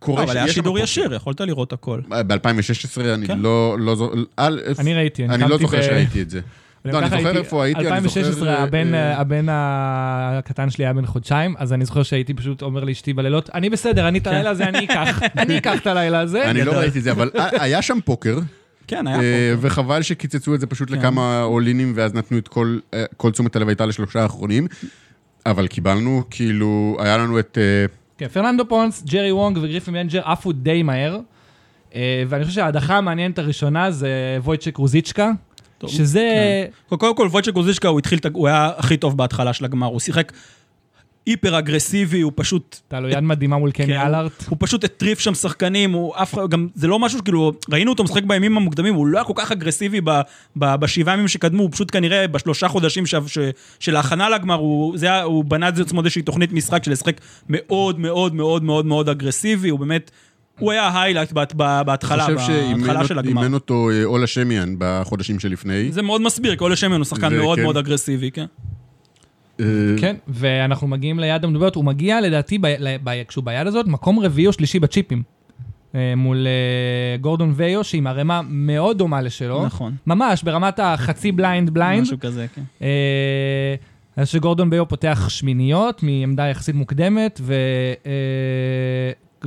קורה 0.00 0.22
אבל 0.22 0.36
היה 0.36 0.48
שידור 0.48 0.74
פוקר. 0.74 0.84
ישיר, 0.84 1.14
יכולת 1.14 1.40
לראות 1.40 1.72
הכל. 1.72 2.00
ב-2016 2.08 3.00
אני 3.14 3.26
כן. 3.26 3.38
לא, 3.38 3.76
לא, 3.80 4.12
אני 4.78 4.94
ראיתי, 4.94 5.24
אני 5.24 5.50
לא 5.50 5.58
זוכר 5.58 5.82
שראיתי 5.82 6.22
את 6.22 6.30
זה. 6.30 6.40
לא, 6.84 6.98
אני 6.98 7.10
זוכר 7.10 7.36
איפה 7.36 7.64
הייתי, 7.64 7.80
אני 7.80 8.00
זוכר... 8.00 8.20
2016, 8.20 8.48
אה, 8.94 9.20
הבן, 9.20 9.46
הקטן 9.50 10.70
שלי 10.70 10.84
היה 10.84 10.92
בן 10.92 11.06
חודשיים, 11.06 11.54
אז 11.58 11.72
אני 11.72 11.84
זוכר 11.84 12.02
שהייתי 12.02 12.34
פשוט 12.34 12.62
אומר 12.62 12.84
לאשתי 12.84 13.12
בלילות, 13.12 13.50
אני 13.54 13.70
בסדר, 13.70 14.08
אני 14.08 14.18
את 14.18 14.26
הלילה 14.26 14.50
הזה, 14.50 14.64
אני 14.68 14.84
אקח, 14.84 15.20
אני 15.42 15.58
אקח 15.58 15.78
את 15.80 15.86
הלילה 15.86 16.20
הזה. 16.20 16.50
אני 16.50 16.64
לא. 16.64 16.72
ראיתי 16.72 16.98
את 16.98 17.04
זה, 17.04 17.12
אבל 17.12 17.30
היה 17.64 17.82
שם 17.82 17.98
פוקר, 18.04 18.38
כן, 18.86 19.06
היה 19.06 19.16
אה, 19.16 19.52
פה. 19.60 19.66
וחבל 19.66 20.02
שקיצצו 20.02 20.54
את 20.54 20.60
זה 20.60 20.66
פשוט 20.66 20.88
כן. 20.88 20.98
לכמה 20.98 21.42
אולינים, 21.42 21.92
ואז 21.96 22.14
נתנו 22.14 22.38
את 22.38 22.48
כל 22.48 22.78
אה, 22.94 23.04
כל 23.16 23.30
תשומת 23.30 23.56
הלב 23.56 23.68
הייתה 23.68 23.86
לשלושה 23.86 24.22
האחרונים. 24.22 24.66
אבל 25.46 25.66
קיבלנו, 25.66 26.22
כאילו, 26.30 26.96
היה 27.00 27.16
לנו 27.16 27.38
את... 27.38 27.58
כן, 28.20 28.28
פרננדו 28.28 28.68
פונס, 28.68 29.02
ג'רי 29.02 29.32
וונג 29.32 29.56
וגריפין 29.56 29.94
בנג'ר 29.94 30.20
עפו 30.24 30.52
די 30.52 30.82
מהר, 30.82 31.18
אה, 31.94 32.22
ואני 32.28 32.44
חושב 32.44 32.54
שההדחה 32.54 32.96
המעניינת 32.96 33.38
הראשונה 33.38 33.90
זה 33.90 34.38
וויצ'ק 34.44 34.76
רוזיצ'קה, 34.76 35.30
טוב, 35.78 35.90
שזה... 35.90 36.30
כן. 36.90 36.96
קודם 36.96 37.16
כל, 37.16 37.26
וויצ'ק 37.26 37.52
רוזיצ'קה, 37.52 37.88
הוא 37.88 37.98
התחיל, 37.98 38.18
הוא 38.32 38.48
היה 38.48 38.70
הכי 38.76 38.96
טוב 38.96 39.16
בהתחלה 39.16 39.52
של 39.52 39.64
הגמר, 39.64 39.86
הוא 39.86 40.00
שיחק 40.00 40.32
היפר 41.30 41.58
אגרסיבי, 41.58 42.20
הוא 42.20 42.32
פשוט... 42.34 42.76
הייתה 42.82 43.00
לו 43.00 43.08
יד 43.08 43.20
מדהימה 43.20 43.58
מול 43.58 43.70
קני 43.70 43.86
כן, 43.86 44.00
הלארט. 44.06 44.44
הוא 44.48 44.56
פשוט 44.60 44.84
הטריף 44.84 45.18
שם 45.20 45.34
שחקנים, 45.34 45.92
הוא 45.92 46.14
אף 46.16 46.34
אחד, 46.34 46.50
גם, 46.50 46.68
זה 46.74 46.86
לא 46.86 46.98
משהו 46.98 47.18
שכאילו, 47.18 47.52
ראינו 47.70 47.90
אותו 47.90 48.04
משחק 48.04 48.22
בימים 48.24 48.56
המוקדמים, 48.56 48.94
הוא 48.94 49.06
לא 49.06 49.18
היה 49.18 49.24
כל 49.24 49.32
כך 49.36 49.52
אגרסיבי 49.52 50.00
ב, 50.04 50.10
ב, 50.58 50.74
בשבעה 50.74 51.14
ימים 51.14 51.28
שקדמו, 51.28 51.62
הוא 51.62 51.70
פשוט 51.72 51.88
כנראה 51.92 52.28
בשלושה 52.28 52.68
חודשים 52.68 53.06
ש, 53.06 53.14
ש, 53.26 53.38
של 53.80 53.96
ההכנה 53.96 54.28
לגמר, 54.30 54.54
הוא, 54.54 54.98
זה, 54.98 55.06
היה- 55.06 55.22
הוא 55.22 55.44
בנה 55.44 55.68
את 55.68 55.76
זה 55.76 55.82
עצמו 55.82 56.00
איזושהי 56.00 56.22
תוכנית 56.22 56.52
משחק 56.52 56.84
של 56.84 56.90
לשחק 56.92 57.20
מאוד 57.48 57.98
מאוד 58.00 58.34
מאוד 58.34 58.64
מאוד 58.64 58.86
מאוד 58.86 59.08
אגרסיבי, 59.08 59.68
הוא 59.68 59.78
באמת, 59.78 60.10
הוא 60.58 60.72
היה 60.72 60.88
ההיילייט 60.88 61.32
בהתחלה, 61.32 62.26
אני 62.26 62.36
חושב 62.36 62.52
בהתחלה 62.76 63.04
של 63.06 63.18
הגמר. 63.18 63.40
שאימן 63.42 63.54
אותו 63.54 63.90
אה, 63.90 64.04
אולה 64.04 64.26
שמיאן 64.26 64.74
בחודשים 64.78 65.40
שלפני. 65.40 65.92
זה 65.92 66.02
מאוד 66.02 66.20
מסביר, 66.22 66.56
כי 66.56 66.64
אולה 66.64 66.76
שמן 66.76 66.96
הוא 66.96 67.04
שחקן 67.04 67.36
מאוד 67.36 67.58
כן. 67.58 67.62
מאוד 67.64 67.76
אגרסיבי, 67.76 68.30
כן. 68.30 68.44
אה, 69.60 70.00
כן, 70.00 70.16
ואנחנו 70.28 70.88
מגיעים 70.88 71.18
ליד 71.18 71.44
המדוברת, 71.44 71.74
הוא 71.74 71.84
מגיע 71.84 72.20
לדעתי, 72.20 72.58
ב, 72.58 72.66
ל, 72.66 72.96
ב, 73.04 73.22
כשהוא 73.28 73.44
ביד 73.44 73.66
הזאת, 73.66 73.86
מקום 73.86 74.20
רביעי 74.20 74.46
או 74.46 74.52
שלישי 74.52 74.78
בצ'יפים. 74.78 75.22
אה, 75.94 76.14
מול 76.16 76.46
אה, 76.46 77.16
גורדון 77.16 77.52
ויו, 77.56 77.84
שעם 77.84 78.06
ערימה 78.06 78.40
מאוד 78.48 78.98
דומה 78.98 79.22
לשלו. 79.22 79.66
נכון. 79.66 79.94
ממש, 80.06 80.42
ברמת 80.42 80.80
החצי 80.82 81.32
blind 81.32 81.70
blind. 81.70 82.02
משהו 82.02 82.20
כזה, 82.20 82.46
כן. 82.54 82.86
אז 84.16 84.28
שגורדון 84.28 84.68
ויו 84.72 84.88
פותח 84.88 85.26
שמיניות 85.28 86.02
מעמדה 86.02 86.46
יחסית 86.46 86.74
מוקדמת, 86.74 87.40
ו, 87.42 87.54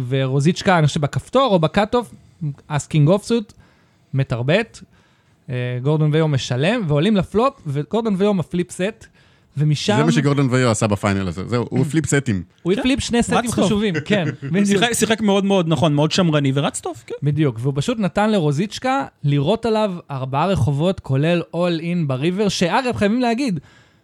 ורוזיצ'קה, 0.07 0.77
אני 0.79 0.87
חושב 0.87 1.01
בכפתור 1.01 1.47
או 1.51 1.59
ב- 1.59 1.70
cut-off, 1.70 2.13
ace-king 2.67 3.07
offsuit, 3.07 3.53
מתריבט. 4.13 4.79
גורדון 5.83 6.09
ויו 6.13 6.27
משלם, 6.27 6.81
ועולים 6.87 7.15
לפלופ, 7.15 7.61
וגורדון 7.67 8.15
ויו 8.17 8.33
מפליפ 8.33 8.71
סט, 8.71 9.07
ומשם... 9.57 9.95
זה 9.97 10.03
מה 10.03 10.11
שגורדון 10.11 10.47
ויו 10.51 10.69
עשה 10.71 10.87
ב- 10.87 10.99
final 10.99 11.27
הזה, 11.27 11.47
זהו, 11.47 11.65
הוא 11.69 11.85
פליפ 11.85 12.05
סטים. 12.05 12.43
הוא 12.63 12.73
הפליפ 12.73 12.99
שני 12.99 13.23
סטים. 13.23 13.51
חשובים, 13.51 13.93
כן. 14.05 14.25
שיחק- 14.65 14.93
שיחק 14.93 15.21
מאוד 15.21 15.45
מאוד, 15.45 15.67
נכון, 15.67 15.93
מאוד 15.93 16.11
שמרני, 16.11 16.51
ורץ 16.55 16.79
טוב, 16.79 17.03
כן. 17.07 17.15
בדיוק, 17.23 17.55
והוא 17.59 17.73
פשוט 17.75 17.99
נתן 17.99 18.29
לרוזיצ'קה 18.29 19.05
לירות 19.23 19.65
עליו 19.65 19.93
ארבעה 20.11 20.45
רחובות, 20.47 20.99
כולל 20.99 21.41
אול 21.53 21.79
אין 21.79 22.07
בריבר, 22.07 22.49
שאגב, 22.49 22.95
חייבים 22.95 23.21
להגיד, 23.21 23.59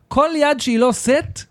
כל 0.07 0.29
יד 0.35 0.59
שהיא 0.59 0.79
לא 0.79 0.89
סט, 0.91 1.43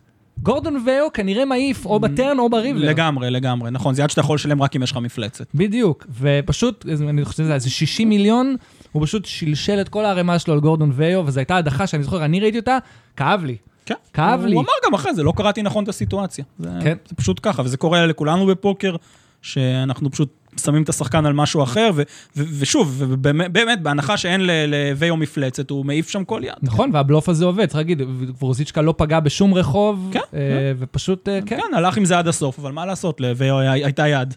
גורדון 0.42 0.82
ויו 0.86 1.06
כנראה 1.14 1.44
מעיף 1.44 1.86
או 1.86 2.00
בטרן 2.00 2.38
או 2.38 2.50
בריבר. 2.50 2.80
לגמרי, 2.80 3.30
לגמרי, 3.30 3.70
נכון, 3.70 3.94
זה 3.94 4.02
יד 4.02 4.10
שאתה 4.10 4.20
יכול 4.20 4.34
לשלם 4.34 4.62
רק 4.62 4.76
אם 4.76 4.82
יש 4.82 4.90
לך 4.90 4.96
מפלצת. 4.96 5.46
בדיוק, 5.54 6.06
ופשוט, 6.20 6.86
אני 7.08 7.24
חושב 7.24 7.36
שזה 7.42 7.54
איזה 7.54 7.70
60 7.70 8.08
מיליון, 8.08 8.56
הוא 8.92 9.06
פשוט 9.06 9.24
שלשל 9.24 9.80
את 9.80 9.88
כל 9.88 10.04
הערימה 10.04 10.38
שלו 10.38 10.54
על 10.54 10.60
גורדון 10.60 10.92
ויו, 10.94 11.22
וזו 11.26 11.40
הייתה 11.40 11.56
הדחה 11.56 11.86
שאני 11.86 12.02
זוכר, 12.02 12.24
אני 12.24 12.40
ראיתי 12.40 12.58
אותה, 12.58 12.78
כאב 13.16 13.44
לי. 13.44 13.56
כן. 13.88 13.94
כאב 14.12 14.40
הוא 14.40 14.48
לי. 14.48 14.54
הוא 14.54 14.62
אמר 14.62 14.72
גם 14.86 14.94
אחרי 14.94 15.14
זה, 15.14 15.22
לא 15.22 15.32
קראתי 15.36 15.62
נכון 15.62 15.84
את 15.84 15.88
הסיטואציה. 15.88 16.44
זה, 16.58 16.68
כן. 16.82 16.96
זה 17.08 17.14
פשוט 17.16 17.40
ככה, 17.42 17.62
וזה 17.64 17.76
קורה 17.76 18.06
לכולנו 18.06 18.46
בפוקר, 18.46 18.96
שאנחנו 19.42 20.10
פשוט 20.10 20.28
שמים 20.64 20.82
את 20.82 20.88
השחקן 20.88 21.26
על 21.26 21.32
משהו 21.32 21.62
אחר, 21.62 21.90
ו, 21.94 22.02
ו, 22.36 22.42
ושוב, 22.58 22.94
ובאמת, 22.98 23.52
באמת, 23.52 23.82
בהנחה 23.82 24.16
שאין 24.16 24.40
ל- 24.46 24.50
לוויו 24.66 25.16
מפלצת, 25.16 25.70
הוא 25.70 25.84
מעיף 25.86 26.08
שם 26.08 26.24
כל 26.24 26.40
יד. 26.44 26.52
נכון, 26.62 26.90
והבלוף 26.92 27.28
הזה 27.28 27.44
עובד, 27.44 27.64
צריך 27.66 27.76
להגיד, 27.76 28.02
ורוזיצ'קה 28.40 28.82
לא 28.82 28.94
פגע 28.96 29.20
בשום 29.20 29.54
רחוב, 29.54 30.08
כן, 30.12 30.20
אה, 30.34 30.38
ופשוט, 30.78 31.28
אה, 31.28 31.38
כן, 31.46 31.56
כן, 31.56 31.76
הלך 31.76 31.96
עם 31.96 32.04
זה 32.04 32.18
עד 32.18 32.28
הסוף, 32.28 32.58
אבל 32.58 32.72
מה 32.72 32.86
לעשות, 32.86 33.20
לוויו 33.20 33.58
היה- 33.58 33.72
הייתה 33.72 34.08
יד. 34.08 34.34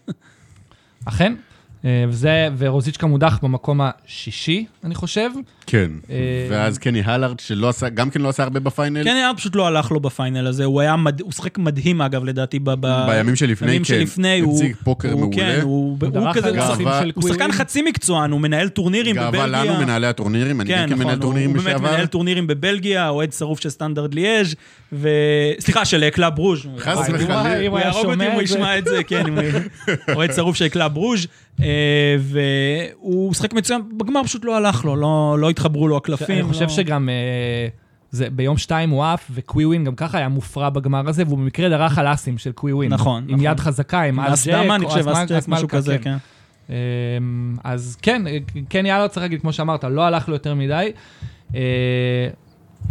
אכן. 1.04 1.32
אה, 1.84 2.04
וזה, 2.08 2.48
ורוזיצ'קה 2.58 3.06
מודח 3.06 3.38
במקום 3.42 3.80
השישי, 3.82 4.64
אני 4.84 4.94
חושב. 4.94 5.30
כן. 5.66 5.90
אה, 6.10 6.16
ואז 6.50 6.78
קני 6.78 7.02
הלארט, 7.04 7.40
שלא 7.40 7.68
עשה, 7.68 7.88
גם 7.88 8.10
כן 8.10 8.20
לא 8.20 8.28
עשה 8.28 8.42
הרבה 8.42 8.60
ב- 8.60 8.71
final. 8.71 9.04
כן, 9.04 9.28
יד 9.30 9.36
פשוט 9.36 9.56
לא 9.56 9.66
הלך 9.66 9.90
לו 9.90 10.00
ב- 10.00 10.13
final 10.13 10.46
הזה, 10.46 10.64
הוא 10.64 10.80
היה, 10.80 10.96
מד... 10.96 11.20
הוא 11.20 11.32
שחק 11.32 11.58
מדהים 11.58 12.00
אגב, 12.02 12.24
לדעתי, 12.24 12.58
ב... 12.58 12.70
ב... 12.80 13.06
בימים 13.06 13.36
שלפני, 13.36 13.66
בימים 13.66 13.84
כן. 13.84 13.94
שלפני, 13.94 14.40
הוא... 14.40 14.56
הציג 14.56 14.76
פוקר 14.84 15.12
הוא, 15.12 15.20
מעולה. 15.20 15.36
כן, 15.36 15.58
הוא, 15.62 15.98
הוא, 16.00 16.34
כזה, 16.34 16.48
הוא, 16.64 17.12
הוא 17.14 17.28
שחקן. 17.28 17.52
חצי 17.52 17.82
מקצוען, 17.82 18.30
הוא 18.30 18.40
מנהל 18.40 18.68
טורנירים 18.68 19.16
בבלגיה. 19.16 19.46
גאווה 19.46 19.64
לנו, 19.64 19.78
מנהלי 19.80 20.06
הטורנירים, 20.06 20.60
אני 20.60 20.70
כן, 20.70 20.76
גם 20.76 20.84
נכון, 20.84 20.96
כמנהל 20.98 21.14
הוא 21.16 21.22
טורנירים 21.22 21.52
באמת. 21.52 21.80
מנהל 21.80 22.06
טורנירים 22.06 22.46
בבלגיה, 22.46 23.08
אוהד 23.08 23.32
שרוף 23.32 23.60
של 23.60 23.70
סטנדרט 23.70 24.14
ליאז' 24.14 24.54
ו... 24.92 25.08
סליחה, 25.60 25.84
של 25.84 26.10
קלאב 26.10 26.38
רוז'. 26.38 26.66
חס 26.78 26.98
וחלילה. 26.98 27.40
הוא 27.68 27.68
הוא 27.68 27.78
יהרוג 27.78 28.06
אותי 28.06 28.26
אם 28.26 28.32
הוא. 28.32 28.42
ישמע 28.42 28.78
את 28.78 28.84
זה, 28.84 29.02
כן, 29.04 29.24
הוא- 29.28 29.38
אוהד 30.16 30.32
שרוף 30.32 30.56
של 30.56 30.68
קלאב 30.68 30.96
רוז', 30.96 31.20
אה, 31.20 31.26
והוא 32.18 33.34
שחק 33.34 33.52
מצוין, 33.52 33.82
בגמר 33.96 34.22
פשוט 34.24 34.44
לא 34.44 34.56
הלך 34.56 34.84
לו, 34.84 34.96
לא- 34.96 35.36
לא 35.38 35.50
התחברו 35.50 35.88
לו 35.88 35.96
הקלפים. 35.96 36.34
אני 36.38 36.42
חושב 36.48 36.62
לא- 36.62 36.68
שגם 36.68 37.08
אה, 37.08 37.68
זה, 38.10 38.30
ביום 38.30 38.58
שתיים 38.58 38.90
הוא 38.90 39.04
עף, 39.04 39.30
וקווי 39.34 39.62
ווין 39.62 39.84
גם 39.84 39.94
ככה 39.94 40.18
היה 40.18 40.28
מופרע 40.28 40.70
בגמר 40.70 41.08
הזה, 41.08 41.22
והוא 41.26 41.38
במקרה 41.38 41.68
דרך 41.68 41.98
על 41.98 42.12
אסים 42.12 42.38
של 42.38 42.52
קווי 42.52 42.70
ווין. 42.70 42.92
נכון, 42.92 43.24
עם 43.28 43.34
נכון. 43.34 43.46
יד 43.46 43.60
חזקה, 43.60 44.02
עם 44.02 44.20
אס 44.20 44.46
ג'ק, 44.48 44.54
או 44.82 44.88
חושב, 44.88 45.08
אס 45.08 45.16
אס 45.16 45.18
מל- 45.18 45.24
ג'ק, 45.26 45.32
אס 45.32 45.48
משהו 45.48 45.68
כזה, 45.68 45.98
כן. 45.98 46.16
אמ, 46.70 46.74
אז 47.64 47.96
כן, 48.02 48.22
כן 48.68 48.86
יאללה 48.86 49.08
צריך 49.08 49.22
להגיד, 49.22 49.40
כמו 49.40 49.52
שאמרת, 49.52 49.84
לא 49.84 50.02
הלך 50.02 50.28
לו 50.28 50.34
יותר 50.34 50.54
מדי. 50.54 50.92
אה, 51.54 52.28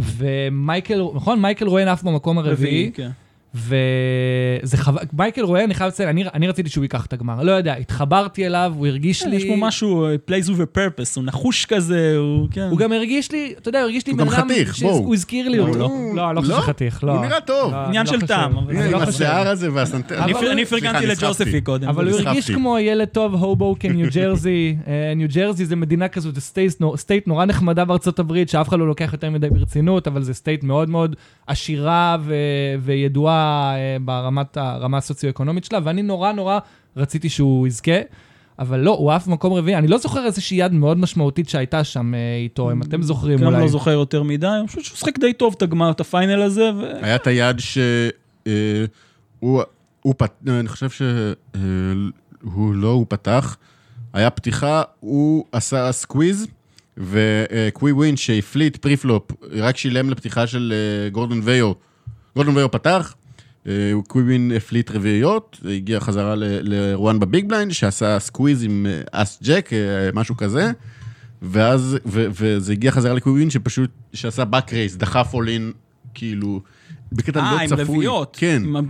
ומייקל, 0.00 1.02
נכון? 1.14 1.40
מייקל 1.42 1.66
רואן 1.66 1.88
עף 1.88 2.02
במקום 2.02 2.38
הרביעי. 2.38 2.90
כן. 2.94 3.10
וזה 3.54 4.76
חו... 4.76 4.92
מייקל 5.12 5.42
רואן, 5.42 5.62
אני 5.62 5.74
חייב 5.74 5.88
לציין, 5.88 6.08
אני, 6.08 6.24
אני 6.34 6.48
רציתי 6.48 6.70
שהוא 6.70 6.84
ייקח 6.84 7.06
את 7.06 7.12
הגמר. 7.12 7.42
לא 7.42 7.52
יודע, 7.52 7.74
התחברתי 7.74 8.46
אליו, 8.46 8.72
הוא 8.76 8.86
הרגיש 8.86 9.26
לי... 9.26 9.36
יש 9.36 9.44
פה 9.44 9.54
משהו, 9.58 10.04
אה, 10.06 10.14
plays 10.30 10.46
with 10.48 10.60
a 10.60 10.78
purpose, 10.78 11.12
הוא 11.16 11.24
נחוש 11.24 11.64
כזה, 11.66 12.16
הוא... 12.16 12.48
כן. 12.50 12.68
הוא 12.70 12.78
גם 12.78 12.92
הרגיש 12.92 13.32
לי, 13.32 13.54
אתה 13.58 13.68
יודע, 13.68 13.78
הוא 13.78 13.84
הרגיש 13.84 14.06
לי 14.06 14.12
הוא 14.12 14.18
גם 14.18 14.28
חתיך, 14.28 14.78
בואו. 14.82 14.96
הוא 14.96 15.14
הזכיר 15.14 15.48
לי 15.48 15.58
לא, 15.58 15.68
אותו. 15.68 15.78
לא. 15.78 15.88
לא, 16.14 16.28
אני 16.28 16.36
לא 16.36 16.40
חושב 16.40 16.52
לא? 16.52 16.60
שחתיך, 16.60 17.04
לא. 17.04 17.12
הוא 17.12 17.24
נראה 17.26 17.40
טוב. 17.40 17.72
לא, 17.72 17.76
עניין 17.76 18.06
של 18.06 18.16
לא 18.22 18.26
טעם, 18.26 18.54
לא 18.54 18.60
עם. 18.96 19.08
השיער 19.08 19.48
הזה 19.48 19.72
והסנטר. 19.72 20.24
אני 20.52 20.64
פרגנתי. 20.64 21.06
לג'וספי 21.06 21.60
קודם. 21.60 21.88
אבל 21.88 22.08
הוא 22.08 22.20
הרגיש. 22.20 22.50
כמו 22.50 22.78
ילד 22.78 23.08
טוב, 23.08 23.34
הובוקן, 23.34 23.92
ניו 23.92 24.08
ג'רזי. 24.14 24.76
אה, 24.86 25.12
ניו 25.16 25.28
ג'רזי 25.34 25.64
זה 25.66 25.76
מדינה 25.76 26.08
כזו, 26.08 26.32
זה 26.32 26.40
state 26.40 26.80
נו- 26.80 26.96
state 26.96 27.26
נורא 27.26 27.44
נחמדה 27.44 27.84
בארצות 27.84 28.18
הברית, 28.18 28.48
שאף 28.48 28.68
אחד 28.68 28.78
לא 28.78 28.86
לוקח 28.86 29.12
יותר 29.12 29.30
מדי 29.30 29.50
ברצינות, 29.50 30.06
אבל 30.06 30.22
זה 30.22 30.34
state 30.34 30.64
מאוד 30.64 30.90
מאוד 30.90 31.16
עשירה 31.46 32.16
וידועה 32.82 33.41
אה, 33.42 33.96
ברמת 34.00 34.56
הרמה 34.56 34.98
הסוציו-אקונומית 34.98 35.64
שלה, 35.64 35.78
ואני 35.84 36.02
נורא 36.02 36.32
נורא 36.32 36.58
רציתי 36.96 37.28
שהוא 37.28 37.66
יזכה. 37.66 38.00
אבל 38.58 38.80
לא, 38.80 38.90
הוא 38.90 39.12
עף 39.12 39.26
במקום 39.26 39.52
רביעי. 39.52 39.76
אני 39.76 39.86
לא 39.86 39.98
זוכר 39.98 40.26
איזושהי 40.26 40.56
יד 40.56 40.72
מאוד 40.72 40.98
משמעותית 40.98 41.48
שהייתה 41.48 41.84
שם 41.84 42.14
אה, 42.14 42.36
איתו, 42.42 42.72
אם 42.72 42.82
אתם 42.82 43.02
זוכרים 43.02 43.38
גם 43.38 43.46
אולי. 43.46 43.60
לא 43.60 43.68
זוכר 43.68 43.90
יותר 43.90 44.22
מדי, 44.22 44.46
אני 44.46 44.66
חושב 44.66 44.80
שהוא 44.80 44.96
שחק 44.96 45.18
די 45.18 45.32
טוב 45.32 45.54
את 45.56 45.62
הגמר, 45.62 45.90
את 45.90 46.00
ה- 46.00 46.12
final 46.12 46.42
הזה, 46.42 46.70
ו... 46.76 46.92
היה 47.02 47.16
את 47.16 47.26
היד 47.26 47.60
ש... 47.60 47.78
אה, 48.46 48.84
הוא, 49.40 49.62
הוא 50.02 50.14
פת... 50.16 50.32
אני 50.46 50.68
חושב 50.68 50.90
שהוא 50.90 52.74
לא, 52.74 52.88
הוא 52.88 53.06
פתח. 53.08 53.56
היה 54.12 54.30
פתיחה, 54.30 54.82
הוא 55.00 55.44
עשה 55.52 55.92
squeeze, 55.92 56.46
וקווי 56.96 57.92
ווין 57.92 58.16
שהפליט 58.16 58.76
preflop, 58.76 59.32
רק 59.52 59.76
שילם 59.76 60.10
לפתיחה 60.10 60.46
של 60.46 60.74
גורדון 61.12 61.40
ויו. 61.44 61.72
גורדון 62.36 62.56
ויו 62.56 62.70
פתח, 62.70 63.14
אה, 63.66 63.92
קווי 64.08 64.24
ווין 64.24 64.52
הפליט 64.56 64.90
רביעיות, 64.90 65.60
הגיע 65.70 66.00
חזרה 66.00 66.34
לרואן 66.36 67.18
ב- 67.18 67.30
big 67.30 67.48
blind, 67.48 67.72
שעשה 67.72 68.18
squeeze 68.18 68.64
עם 68.64 68.86
אה, 68.88 69.22
אס 69.22 69.42
ג'ק, 69.42 69.72
אה, 69.72 69.78
משהו 70.14 70.36
כזה. 70.36 70.70
ואז, 71.42 71.96
וזה 72.04 72.72
הגיע 72.72 72.90
חזרה 72.90 73.14
לקווי 73.14 73.34
ווין 73.34 73.50
שפשוט, 73.50 73.90
שעשה 74.14 74.44
back 74.44 74.72
raise, 74.72 74.96
דחף 74.96 75.30
all-in, 75.34 75.72
כאילו, 76.14 76.60
בקטע 77.16 77.40
אה, 77.40 77.56
לא 77.70 77.76
צפוי. 77.76 78.06
כן. 78.32 78.62
עם 78.64 78.76
ה- 78.76 78.80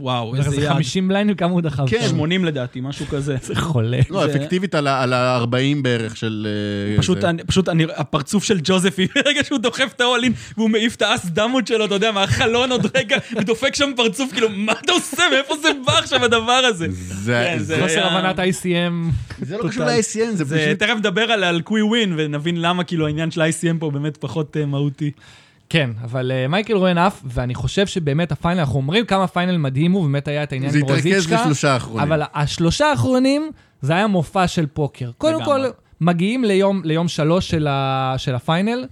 וואו, 0.00 0.36
זה 0.36 0.50
איזה 0.50 0.60
יד. 0.62 0.68
50 0.72 1.08
בליינדים, 1.08 1.34
כמה 1.36 1.50
הוא 1.50 1.60
דחף. 1.60 1.84
כן. 1.88 2.08
80 2.08 2.44
לדעתי, 2.44 2.80
משהו 2.82 3.06
כזה. 3.06 3.36
זה 3.42 3.54
חולה. 3.56 3.98
לא, 4.10 4.26
זה- 4.26 4.32
אפקטיבית 4.36 4.74
על 4.74 4.86
ה- 4.86 5.02
על 5.02 5.12
ה-40 5.12 5.46
בערך 5.82 6.16
של... 6.16 6.46
אה, 6.92 6.98
פשוט, 6.98 7.20
זה. 7.20 7.30
אני, 7.30 7.44
פשוט 7.44 7.68
אני, 7.68 7.84
הפרצוף 7.96 8.44
של 8.44 8.58
ג'וזפי, 8.64 9.06
ברגע 9.14 9.44
שהוא 9.44 9.58
דוחף 9.58 9.92
את 9.96 10.00
ה- 10.00 10.08
all-in 10.08 10.32
והוא 10.56 10.70
מעיף 10.70 10.94
את 10.96 11.02
האס 11.02 11.26
דאמה 11.26 11.66
שלו, 11.66 11.84
אתה 11.84 11.94
יודע, 11.94 12.12
מהחלון 12.12 12.72
עוד 12.72 12.86
רגע, 12.96 13.16
ודופק 13.40 13.74
שם 13.74 13.90
פרצוף, 13.96 14.32
כאילו, 14.32 14.48
מה 14.48 14.72
אתה 14.84 14.92
עושה? 14.92 15.22
מאיפה 15.34 15.54
זה 15.62 15.68
בא 15.86 15.92
עכשיו 15.98 16.24
הדבר 16.24 16.52
הזה? 16.68 16.86
זה, 16.90 17.44
כן, 17.52 17.58
זה, 17.58 17.64
זה- 17.64 17.82
חוסר 17.82 18.06
הבנת 18.06 18.38
ICM. 18.38 19.12
זה 19.42 19.56
לא 19.58 19.68
קשור 19.68 19.84
ל-ICM, 19.84 20.02
זה 20.36 20.44
זה, 20.44 20.56
פשוט... 20.66 20.78
תכף 20.78 20.94
נדבר 20.98 21.22
על, 21.22 21.44
על 21.44 21.60
קווי 21.60 21.82
ווין 21.82 22.14
ונבין 22.16 22.60
למה 22.60 22.84
כאילו 22.84 23.06
העניין 23.06 23.30
של 23.30 23.40
ה-ICM 23.40 23.76
פה 23.78 23.90
באמת 23.90 24.16
פחות 24.16 24.56
uh, 24.56 24.66
מהותי. 24.66 25.10
כן, 25.72 25.90
אבל 26.02 26.32
uh, 26.32 26.48
מייקל 26.48 26.72
רואן 26.72 26.98
עף, 26.98 27.22
ואני 27.24 27.54
חושב 27.54 27.86
שבאמת 27.86 28.32
ה- 28.32 28.39
final, 28.39 28.60
אנחנו 28.60 28.76
אומרים 28.76 29.04
כמה 29.04 29.26
final 29.26 29.56
מדהים 29.56 29.92
הוא, 29.92 30.02
באמת 30.02 30.28
היה 30.28 30.42
את 30.42 30.52
העניין 30.52 30.72
זה 30.72 30.78
עם 30.78 30.84
התרכז 30.84 31.06
רוזיצ'קה. 31.06 31.42
בשלושה 31.42 31.72
האחרונים. 31.72 32.00
אבל 32.00 32.22
השלושה 32.34 32.86
האחרונים, 32.86 33.50
זה 33.82 33.92
היה 33.92 34.06
מופע 34.06 34.48
של 34.48 34.66
פוקר. 34.66 35.10
קודם 35.18 35.44
כל, 35.44 35.56
לגמרי. 35.56 35.70
מגיעים 36.00 36.44
ליום, 36.44 36.80
ליום 36.84 37.08
שלוש 37.08 37.50
של, 37.50 37.66
ה, 37.66 38.14
של 38.16 38.34
ה- 38.34 38.47
final, 38.47 38.86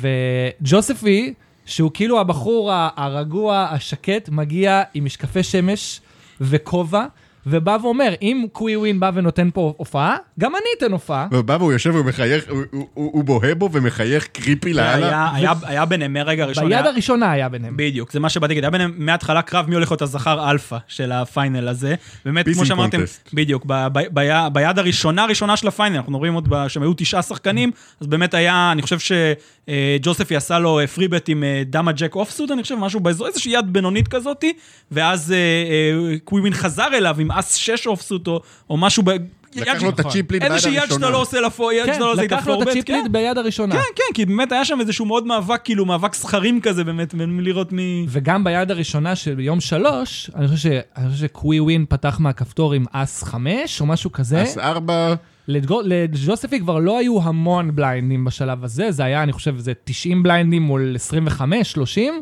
וג'וספי, 0.00 1.34
שהוא 1.66 1.90
כאילו 1.94 2.20
הבחור 2.20 2.70
הרגוע, 2.96 3.68
השקט, 3.70 4.28
מגיע 4.28 4.82
עם 4.94 5.04
משקפי 5.04 5.42
שמש 5.42 6.00
וכובע, 6.40 7.04
ובא 7.46 7.76
ואומר, 7.82 8.12
אם 8.22 8.46
קווי 8.52 8.76
ווין 8.76 9.00
בא 9.00 9.10
ונותן 9.14 9.48
פה 9.54 9.74
הופעה, 9.76 10.16
גם 10.40 10.52
אני 10.54 10.64
אתן 10.78 10.92
הופעה. 10.92 11.26
והוא 11.30 11.42
בא 11.44 11.56
והוא 11.60 11.72
יושב 11.72 11.94
ומחייך, 11.94 12.44
הוא- 12.48 12.62
הוא- 12.72 12.86
הוא 12.94 13.24
בוהה 13.24 13.54
בו 13.54 13.68
ומחייך 13.72 14.26
creepy 14.26 14.72
לאללה. 14.72 15.06
היה, 15.06 15.30
היה, 15.34 15.52
היה 15.62 15.84
ביניהם 15.84 16.12
מהרגע 16.12 16.44
הראשון. 16.44 16.64
ביד 16.68 16.72
היה- 16.72 16.88
הראשונה 16.88 17.30
היה 17.32 17.48
ביניהם. 17.48 17.74
בדיוק, 17.76 18.12
זה 18.12 18.20
מה 18.20 18.28
שבאתי 18.28 18.50
להגיד, 18.50 18.64
היה 18.64 18.70
ביניהם 18.70 18.92
מההתחלה 18.96 19.42
קרב 19.42 19.68
מי 19.68 19.74
הולך 19.74 19.90
להיות 19.90 20.02
הזכר 20.02 20.50
אלפא 20.50 20.76
של 20.88 21.12
ה- 21.12 21.28
final 21.28 21.68
הזה. 21.68 21.94
באמת, 22.24 22.48
כמו 22.54 22.66
שאמרתם. 22.66 23.00
בדיוק, 23.34 23.64
ב- 23.66 23.86
ב- 23.92 24.06
ב- 24.20 24.48
ביד 24.52 24.78
הראשונה 24.78 25.22
הראשונה 25.22 25.56
של 25.56 25.68
ה- 25.68 25.75
final, 25.75 25.96
אנחנו 25.96 26.12
מדברים 26.12 26.34
עוד 26.34 26.48
ב- 26.48 26.68
שהם 26.68 26.82
היו 26.82 26.92
תשעה 26.96 27.22
שחקנים, 27.22 27.70
אז 28.00 28.06
באמת 28.06 28.34
היה, 28.34 28.68
אני 28.72 28.82
חושב 28.82 28.98
שג'וספי 28.98 30.36
עשה 30.36 30.58
לו 30.58 30.80
three-bet 30.94 31.28
עם 31.28 31.44
אה, 31.44 31.62
דאמה 31.66 31.92
jack 31.92 32.14
offsuit, 32.14 32.50
אני 32.50 32.62
חושב, 32.62 32.74
משהו 32.74 33.00
באזור, 33.00 33.26
איזושהי 33.26 33.52
יד 33.52 33.72
בינונית 33.72 34.08
כזאתי, 34.08 34.52
ואז 34.90 35.32
אה, 35.32 35.36
אה, 35.36 36.18
קווימין 36.24 36.54
חזר 36.54 36.88
אליו 36.94 37.16
עם 37.20 37.30
אס 37.40 37.54
שש 37.54 37.86
offsuit 37.86 38.26
או- 38.28 38.40
או 38.70 38.76
משהו, 38.76 39.02
ב- 39.06 39.10
לקח 39.56 39.82
לו 39.82 39.88
את 39.88 40.00
ה- 40.00 40.08
chip 40.08 40.25
lead 40.25 40.42
ביד 40.42 40.52
איזושהי 40.52 40.72
יד 40.72 40.78
הראשונה. 40.78 41.00
שאתה 41.00 41.10
לא 41.10 41.20
עושה 41.20 41.40
לפו, 41.40 41.72
יד 41.72 41.86
כן, 41.86 41.92
שאתה 41.92 42.04
לא 42.04 42.12
עושה 42.12 42.22
איתה 42.22 42.36
לקח 42.36 42.46
לו 42.46 42.52
את 42.52 42.58
four-bet, 42.58 42.70
ה- 42.76 42.82
chip 42.82 42.93
lead 42.93 43.04
כן. 43.06 43.12
ביד 43.12 43.38
הראשונה. 43.38 43.74
כן, 43.74 43.80
כן, 43.96 44.14
כי 44.14 44.26
באמת 44.26 44.52
היה 44.52 44.64
שם 44.64 44.80
איזשהו 44.80 45.06
מאוד 45.06 45.26
מאבק, 45.26 45.60
כאילו, 45.64 45.84
מאבק 45.86 46.14
זכרים 46.14 46.60
כזה, 46.60 46.84
באמת, 46.84 47.14
לראות 47.40 47.72
מי... 47.72 48.06
וגם 48.08 48.44
ביד 48.44 48.70
הראשונה 48.70 49.16
של 49.16 49.40
יום 49.40 49.60
שלוש, 49.60 50.30
אני 50.36 50.48
חושב, 50.48 50.70
שקווי 51.16 51.60
ווין 51.60 51.84
פתח 51.88 52.16
מהכפתור 52.20 52.72
עם 52.72 52.84
אס 52.92 53.22
חמש 53.22 53.80
או 53.80 53.86
משהו 53.86 54.12
כזה. 54.12 54.42
אז 54.42 54.58
ארבע, 54.58 55.14
לגו- 55.48 55.82
לג'וספי 55.84 56.60
כבר 56.60 56.78
לא 56.78 56.98
היו 56.98 57.22
המון 57.22 57.76
בליינדים 57.76 58.24
בשלב 58.24 58.64
הזה, 58.64 58.90
זה 58.90 59.04
היה, 59.04 59.22
אני 59.22 59.32
חושב, 59.32 59.58
זה 59.58 59.72
90 59.84 60.22
בליינדים 60.22 60.62
מול 60.62 60.92
25, 60.94 61.72
30. 61.72 62.20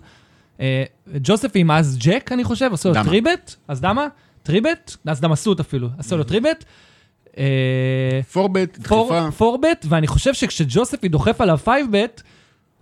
אה, 0.60 0.84
ג'וספי 1.22 1.58
עם 1.58 1.70
אס 1.70 1.96
ג'ק, 2.00 2.30
אני 2.32 2.44
חושב, 2.44 2.70
עשו 2.72 2.88
לו. 2.88 2.94
three-bet, 3.04 3.54
אס 3.68 3.80
דמה? 3.80 4.06
three-bet? 4.52 4.96
אס 5.06 5.20
דמה 5.20 5.38
suit 5.38 5.60
אפילו, 5.60 5.88
עשו 5.98 6.16
לו 6.16 6.24
three-bet. 6.24 6.64
אה, 7.38 7.44
פורבט, 8.32 8.78
פור- 8.88 9.08
דחיפה. 9.12 9.30
פורבט, 9.36 9.86
ואני 9.88 10.06
חושב 10.06 10.34
שכשג'וספי 10.34 11.08
דוחף 11.08 11.40
עליו 11.40 11.58
five-bet, 11.58 12.22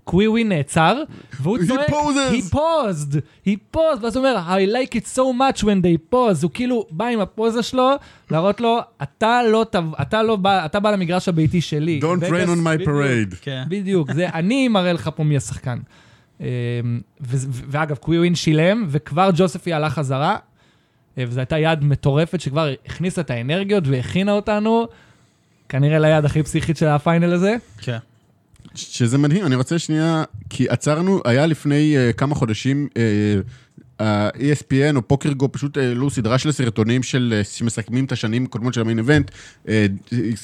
קווי 0.05 0.29
ווין 0.29 0.49
נעצר, 0.49 1.03
והוא 1.41 1.59
He 1.59 1.67
צועק, 1.67 1.89
pauses. 1.91 2.33
he 2.35 2.55
paused, 2.55 3.15
he 3.47 3.77
paused, 3.77 4.03
ואז 4.03 4.17
הוא 4.17 4.27
אומר, 4.27 4.37
I 4.49 4.69
like 4.69 4.95
it 4.95 5.07
so 5.17 5.21
much 5.39 5.63
when 5.63 5.83
they 5.83 6.13
pause, 6.15 6.43
הוא 6.43 6.51
כאילו 6.55 6.87
בא 6.91 7.05
עם 7.07 7.21
הפוזה 7.21 7.63
שלו, 7.63 7.91
להראות 8.31 8.61
לו, 8.61 8.79
אתה 9.03 9.41
לא, 9.43 9.67
אתה 10.03 10.23
לא 10.23 10.37
בא, 10.37 10.65
אתה 10.65 10.81
בא 10.81 10.91
למגרש 10.91 11.29
הביתי 11.29 11.61
שלי. 11.61 12.01
Don't 12.03 12.23
rain 12.23 12.47
on 12.49 12.83
my 12.83 12.87
parade. 12.87 13.37
כן. 13.41 13.65
בדיוק, 13.69 14.13
זה 14.13 14.29
אני 14.29 14.69
מראה 14.69 14.93
לך 14.93 15.11
פה 15.17 15.25
מי 15.25 15.37
השחקן. 15.37 15.79
ו- 16.41 16.47
ואגב, 17.71 17.97
קווי 17.97 18.19
ווין 18.19 18.35
שילם, 18.35 18.87
וכבר 18.89 19.31
ג'וספי 19.37 19.73
עלה 19.73 19.91
חזרה, 19.91 20.37
וזו 21.19 21.41
הייתה 21.41 21.59
יד 21.59 21.85
מטורפת 21.85 22.41
שכבר 22.41 22.73
הכניסה 22.87 23.21
את 23.21 23.31
האנרגיות 23.31 23.85
והכינה 23.87 24.33
אותנו, 24.33 24.87
כנראה 25.69 25.99
ליד 25.99 26.25
הכי 26.25 26.43
פסיכית 26.43 26.77
של 26.77 26.87
הפיינל 26.87 27.33
הזה. 27.33 27.57
כן. 27.79 27.99
שזה 28.75 29.19
מדהים, 29.19 29.47
אני 29.47 29.55
רוצה 29.55 29.79
שנייה, 29.79 30.25
כי 30.51 30.69
עצרנו, 30.69 31.21
היה 31.25 31.47
לפני 31.47 31.97
uh, 31.97 32.13
כמה 32.13 32.35
חודשים, 32.35 32.89
uh, 32.95 34.03
ה-ESPN 34.03 34.97
או 34.97 35.09
פוקרגו 35.09 35.53
פשוט 35.53 35.77
העלו 35.77 36.11
סדרה 36.11 36.39
של 36.39 36.53
סרטונים 36.53 37.03
של, 37.03 37.41
uh, 37.41 37.49
שמסכמים 37.49 38.05
את 38.05 38.13
השנים 38.13 38.45
הקודמות 38.45 38.75
של 38.75 38.81
המיין 38.81 38.99
איבנט, 38.99 39.31
uh, 39.65 39.69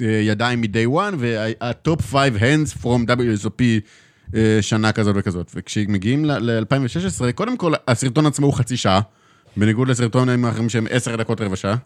ידיים 0.04 0.60
מ-day 0.60 0.88
one, 0.88 1.14
וה-top 1.18 2.02
5 2.02 2.30
hands 2.36 2.82
from 2.82 3.06
WSOP 3.06 3.60
uh, 4.30 4.34
שנה 4.60 4.92
כזאת 4.92 5.16
וכזאת. 5.18 5.50
וכשמגיעים 5.54 6.24
ל-2016, 6.24 7.32
קודם 7.34 7.56
כל, 7.56 7.72
הסרטון 7.88 8.26
עצמו 8.26 8.46
הוא 8.46 8.54
חצי 8.54 8.76
שעה, 8.76 9.00
בניגוד 9.56 9.88
לסרטונים 9.88 10.44
האחרים 10.44 10.68
שהם 10.68 10.86
10 10.90 11.16
דקות 11.16 11.40
רבע 11.40 11.56
שעה. 11.56 11.76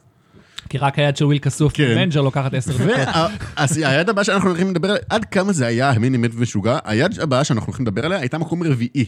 כי 0.69 0.79
רק 0.79 0.99
היד 0.99 1.17
של 1.17 1.25
וויל 1.25 1.39
קאסוף, 1.39 1.73
כן. 1.73 1.95
מנג'ר 1.95 2.20
לוקחת 2.20 2.55
עשר 2.55 2.73
דקות. 2.73 3.31
אז 3.57 3.77
היד 3.77 4.09
הבאה 4.09 4.24
שאנחנו 4.24 4.49
הולכים 4.49 4.70
לדבר 4.70 4.89
עליה, 4.89 5.03
עד 5.09 5.24
כמה 5.24 5.53
זה 5.53 5.66
היה 5.66 5.90
ה-main 5.90 6.16
event 6.19 6.35
משוגע, 6.35 6.78
היד 6.85 7.20
הבאה 7.20 7.45
שאנחנו 7.45 7.66
הולכים 7.66 7.86
לדבר 7.86 8.07
עליה 8.07 8.19
הייתה 8.19 8.39
מקום 8.39 8.62
רביעי. 8.62 9.05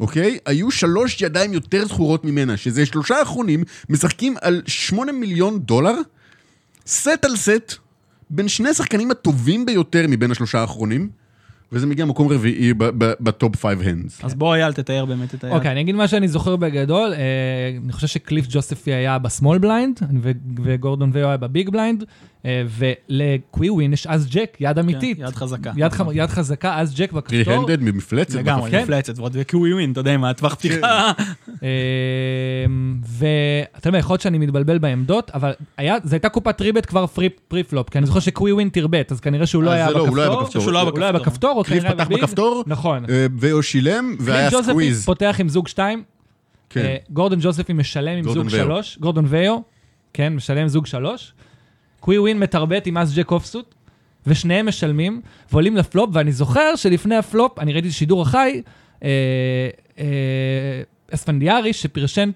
אוקיי? 0.00 0.38
היו 0.46 0.70
שלוש 0.70 1.22
ידיים 1.22 1.52
יותר 1.52 1.84
זכורות 1.86 2.24
ממנה, 2.24 2.56
שזה 2.56 2.86
שלושה 2.86 3.16
האחרונים, 3.16 3.64
משחקים 3.88 4.34
על 4.40 4.62
שמונה 4.66 5.12
מיליון 5.12 5.58
דולר, 5.58 5.94
סט 6.86 7.24
על 7.24 7.36
סט, 7.36 7.74
בין 8.30 8.48
שני 8.48 8.68
השחקנים 8.68 9.10
הטובים 9.10 9.66
ביותר 9.66 10.04
מבין 10.08 10.30
השלושה 10.30 10.60
האחרונים, 10.60 11.10
וזה 11.72 11.86
מגיע 11.86 12.04
מקום 12.04 12.28
רביעי 12.28 12.74
ב- 12.74 12.84
ב- 13.04 13.12
ב-top 13.20 13.56
five 13.56 13.80
hands. 13.82 14.24
אז 14.24 14.34
בוא 14.34 14.54
אייל 14.54 14.72
תתאר 14.72 15.04
באמת 15.04 15.34
את 15.34 15.44
היד. 15.44 15.52
אוקיי, 15.54 15.72
אני 15.72 15.80
אגיד 15.80 15.94
מה 15.94 16.08
שאני 16.08 16.28
זוכר 16.28 16.56
בגדול. 16.56 17.12
אה, 17.12 17.18
אני 17.84 17.92
חושב 17.92 18.06
שקליף 18.06 18.46
ג'וספי 18.50 18.92
היה 18.92 19.18
ב-small 19.18 19.58
blind, 19.58 20.00
ו- 20.22 20.30
וגורדון 20.64 21.10
ויו 21.12 21.28
היה 21.28 21.36
ב-big 21.36 21.70
blind, 21.70 22.04
ולקוויווין 22.44 23.92
יש 23.92 24.06
אז 24.06 24.28
ג'ק, 24.30 24.56
יד 24.60 24.78
אמיתית. 24.78 25.16
כן, 25.18 25.24
יד 25.24 25.34
חזקה. 25.34 25.72
יד, 25.76 25.92
ח... 25.92 26.00
יד 26.12 26.30
חזקה, 26.30 26.78
אז 26.78 26.94
ג'ק 26.94 27.10
טרי 27.10 27.20
בכפתור. 27.20 27.54
הנדד 27.54 27.82
ממפלצת. 27.82 28.34
לגמרי, 28.34 28.70
כן. 28.70 28.82
מפלצת, 28.82 29.18
ועוד 29.18 29.36
קיווי 29.46 29.74
ווין, 29.74 29.92
אתה 29.92 30.00
יודע, 30.00 30.14
עם 30.14 30.24
הטווח 30.24 30.54
פתיחה. 30.54 31.12
אמ, 31.62 32.98
ואתה 33.06 33.88
יודע, 33.88 33.98
יכול 33.98 34.14
להיות 34.14 34.20
שאני 34.20 34.38
מתבלבל 34.38 34.78
בעמדות, 34.78 35.30
אבל 35.34 35.52
זו 36.04 36.12
הייתה 36.12 36.28
קופת 36.28 36.60
ריבט 36.60 36.86
כבר 36.86 37.06
פרי, 37.06 37.28
פרי 37.48 37.62
פלופ, 37.62 37.90
כי 37.90 37.98
אני 37.98 38.06
זוכר 38.06 38.20
שקוויווין 38.20 38.68
תרבט, 38.68 39.12
אז 39.12 39.20
כנראה 39.20 39.46
שהוא 39.46 39.62
לא 39.62 39.70
אז 39.70 39.76
היה 39.76 39.88
זה 39.88 39.94
לא, 39.94 39.98
הוא 39.98 40.16
לא 40.16 40.22
היה 40.22 40.30
בכפתור. 40.30 40.42
בכפתור. 40.44 40.62
שהוא 40.62 40.72
לא 40.72 40.80
הוא 40.80 40.98
לא 40.98 41.04
היה 41.04 41.12
בכפתור. 41.12 41.62
בכפתור, 41.62 41.64
כנראה 41.64 41.92
פתח. 41.92 42.08
בכפתור, 42.08 42.64
נכון. 42.66 43.04
אה, 43.10 43.26
ויו 43.38 43.62
שילם, 43.62 44.16
והיה 44.20 44.50
סקוויז. 44.50 45.04
פותח 45.04 45.36
עם 45.38 45.48
זוג 45.48 45.68
2, 45.68 46.02
כן. 46.70 46.96
גורדון 47.10 47.38
ג'וזפי 47.42 47.72
משלם 47.72 48.18
עם 48.18 48.24
זוג 48.24 48.46
ויו. 48.50 48.64
3, 48.64 48.98
גורדון 48.98 49.24
ויו, 49.28 49.58
כן, 50.12 50.34
משלם 50.34 50.68
זוג 50.68 50.86
3, 50.86 51.32
קוויווין 52.00 52.38
מתרבט 52.38 52.86
עם 52.86 52.98
אס 52.98 53.14
ג'ק 53.14 53.30
אופסוט, 53.30 53.74
ושניהם 54.26 54.66
משלמים, 54.68 55.20
ועולים 55.52 55.76
לפלופ, 55.76 56.10
ואני 56.12 56.32
זוכר 56.32 56.76
שלפני 56.76 57.16
הפלופ, 57.16 57.58
אני 57.58 57.72
ראיתי 57.72 57.90
שידור 57.92 58.22
החי, 58.22 58.62
אה, 59.04 59.08
אה, 59.98 60.04
אספנדיארי, 61.14 61.72
שפרשן 61.72 62.30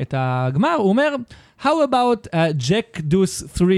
את 0.00 0.14
הגמר, 0.16 0.74
הוא 0.78 0.88
אומר, 0.88 1.14
How 1.62 1.64
about 1.90 2.26
uh, 2.26 2.34
Jack 2.68 3.00
Deuce 3.12 3.56
3 3.56 3.70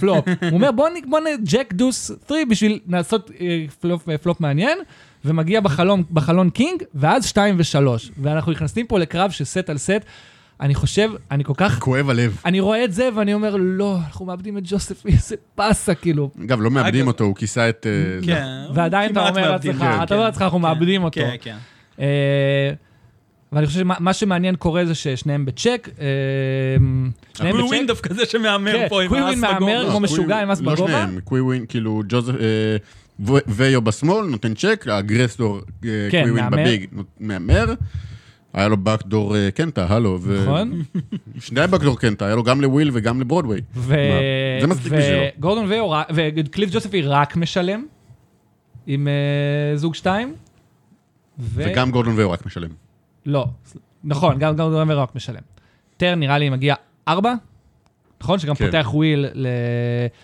פלופ? 0.00 0.24
הוא 0.42 0.50
אומר, 0.52 0.72
בוא 0.72 0.88
נ- 0.88 1.10
בוא 1.10 1.20
נ... 1.20 1.24
Jack 1.46 1.74
Deuce 1.74 2.26
3 2.28 2.38
בשביל 2.50 2.78
לעשות 2.88 3.30
אה, 3.40 3.64
flop, 3.80 4.08
flop 4.22 4.40
מעניין, 4.40 4.78
ומגיע 5.24 5.60
בחלום, 5.60 6.02
בחלון 6.10 6.50
king, 6.50 6.82
ואז 6.94 7.26
2 7.26 7.58
ו-3. 7.58 8.10
ואנחנו 8.18 8.52
נכנסים 8.52 8.86
פה 8.86 8.98
לקרב 8.98 9.30
של 9.30 9.44
סט 9.44 9.70
על 9.70 9.78
סט. 9.78 9.90
אני 10.60 10.74
חושב, 10.74 11.10
אני 11.30 11.44
כל 11.44 11.52
כך... 11.56 11.78
כואב 11.78 12.10
הלב. 12.10 12.36
אני 12.44 12.60
רואה 12.60 12.84
את 12.84 12.92
זה 12.92 13.08
ואני 13.16 13.34
אומר, 13.34 13.56
לא, 13.58 13.96
אנחנו 14.06 14.26
מאבדים 14.26 14.58
את 14.58 14.62
ג'וסף, 14.66 15.06
איזה 15.06 15.36
באסה, 15.58 15.94
כאילו. 15.94 16.30
אגב, 16.44 16.60
לא 16.60 16.70
מאבדים 16.70 17.06
אותו, 17.06 17.24
הוא 17.24 17.34
כיסה 17.36 17.68
את... 17.68 17.86
אה. 17.86 18.26
כן. 18.26 18.44
ועדיין 18.74 19.12
אתה 19.12 19.28
אומר 19.28 19.50
לעצמך, 19.50 19.76
כן, 19.78 19.84
אתה 19.84 19.90
אומר 19.92 20.06
כן, 20.06 20.16
לעצמך, 20.18 20.42
אנחנו 20.42 20.58
כן, 20.58 20.62
מאבדים 20.62 21.04
אותו. 21.04 21.20
כן, 21.20 21.34
כן. 21.40 21.56
אה, 22.00 22.70
ואני 23.52 23.66
חושב 23.66 23.78
שמה 23.78 24.12
שמעניין 24.12 24.56
קורה 24.56 24.84
זה 24.86 24.94
ששניהם 24.94 25.44
בצ'ק. 25.44 25.88
אה, 26.00 26.06
שניהם 27.34 27.56
בצ'ק. 27.56 27.76
דווקא 27.86 28.14
זה 28.14 28.26
שמהמר 28.26 28.72
כן, 28.72 28.86
פה 28.88 29.02
עם 29.02 29.12
האס 29.14 29.36
מהמר, 29.38 29.56
בגובה. 29.58 29.74
כמו 29.82 29.90
קוויווין- 29.90 30.02
משוגע 30.02 30.38
עם 30.42 30.48
מס 30.48 30.60
לא 30.60 30.72
בגובה? 30.74 30.92
שניהם, 30.92 31.20
קוויווין, 31.24 31.64
כאילו, 31.68 32.02
ג'וזף... 32.08 32.32
ו- 33.26 33.38
ויו 33.48 33.82
בשמאל, 33.82 34.26
נותן 34.26 34.54
צ'ק, 34.54 34.84
האגרסור 34.90 35.60
כן, 35.82 35.88
קוויווין 36.10 36.44
מהמר. 36.44 36.56
בביג, 36.62 36.86
מהמר. 37.20 37.74
היה 38.52 38.68
לו 38.68 38.76
בקדור 38.76 39.36
אה, 39.36 39.50
קנטה, 39.50 39.86
הלו. 39.88 40.18
נכון. 40.42 40.82
שני 41.46 41.66
בקדור 41.66 41.98
קנטה, 41.98 42.26
היה 42.26 42.34
לו 42.34 42.42
גם 42.42 42.60
לוויל 42.60 42.90
וגם 42.92 43.20
לברודוויי. 43.20 43.60
זה 43.74 44.66
מספיק 44.66 44.92
בשבילו. 44.92 45.22
וגורדון 45.38 45.64
ויו, 45.64 45.90
וקליף 46.14 46.70
ג'וספי 46.72 47.02
רק 47.02 47.36
משלם, 47.36 47.84
עם 48.86 49.08
אה, 49.08 49.76
זוג 49.76 49.94
שתיים. 49.94 50.34
וגם 51.38 51.90
גורדון 51.90 52.14
ויו 52.16 52.30
רק 52.30 52.46
משלם. 52.46 52.70
לא, 53.26 53.46
נכון, 54.04 54.38
גם 54.38 54.56
גורדון 54.56 54.88
ויו 54.88 55.02
רק 55.02 55.14
משלם. 55.14 55.42
turn 55.96 56.20
נראה 56.20 56.38
לי 56.38 56.50
מגיע 56.50 56.74
ארבע, 57.08 57.34
נכון? 58.22 58.38
שגם 58.38 58.54
כן. 58.54 58.66
פותח 58.66 58.90
וויל 58.94 59.26
ל... 59.34 59.46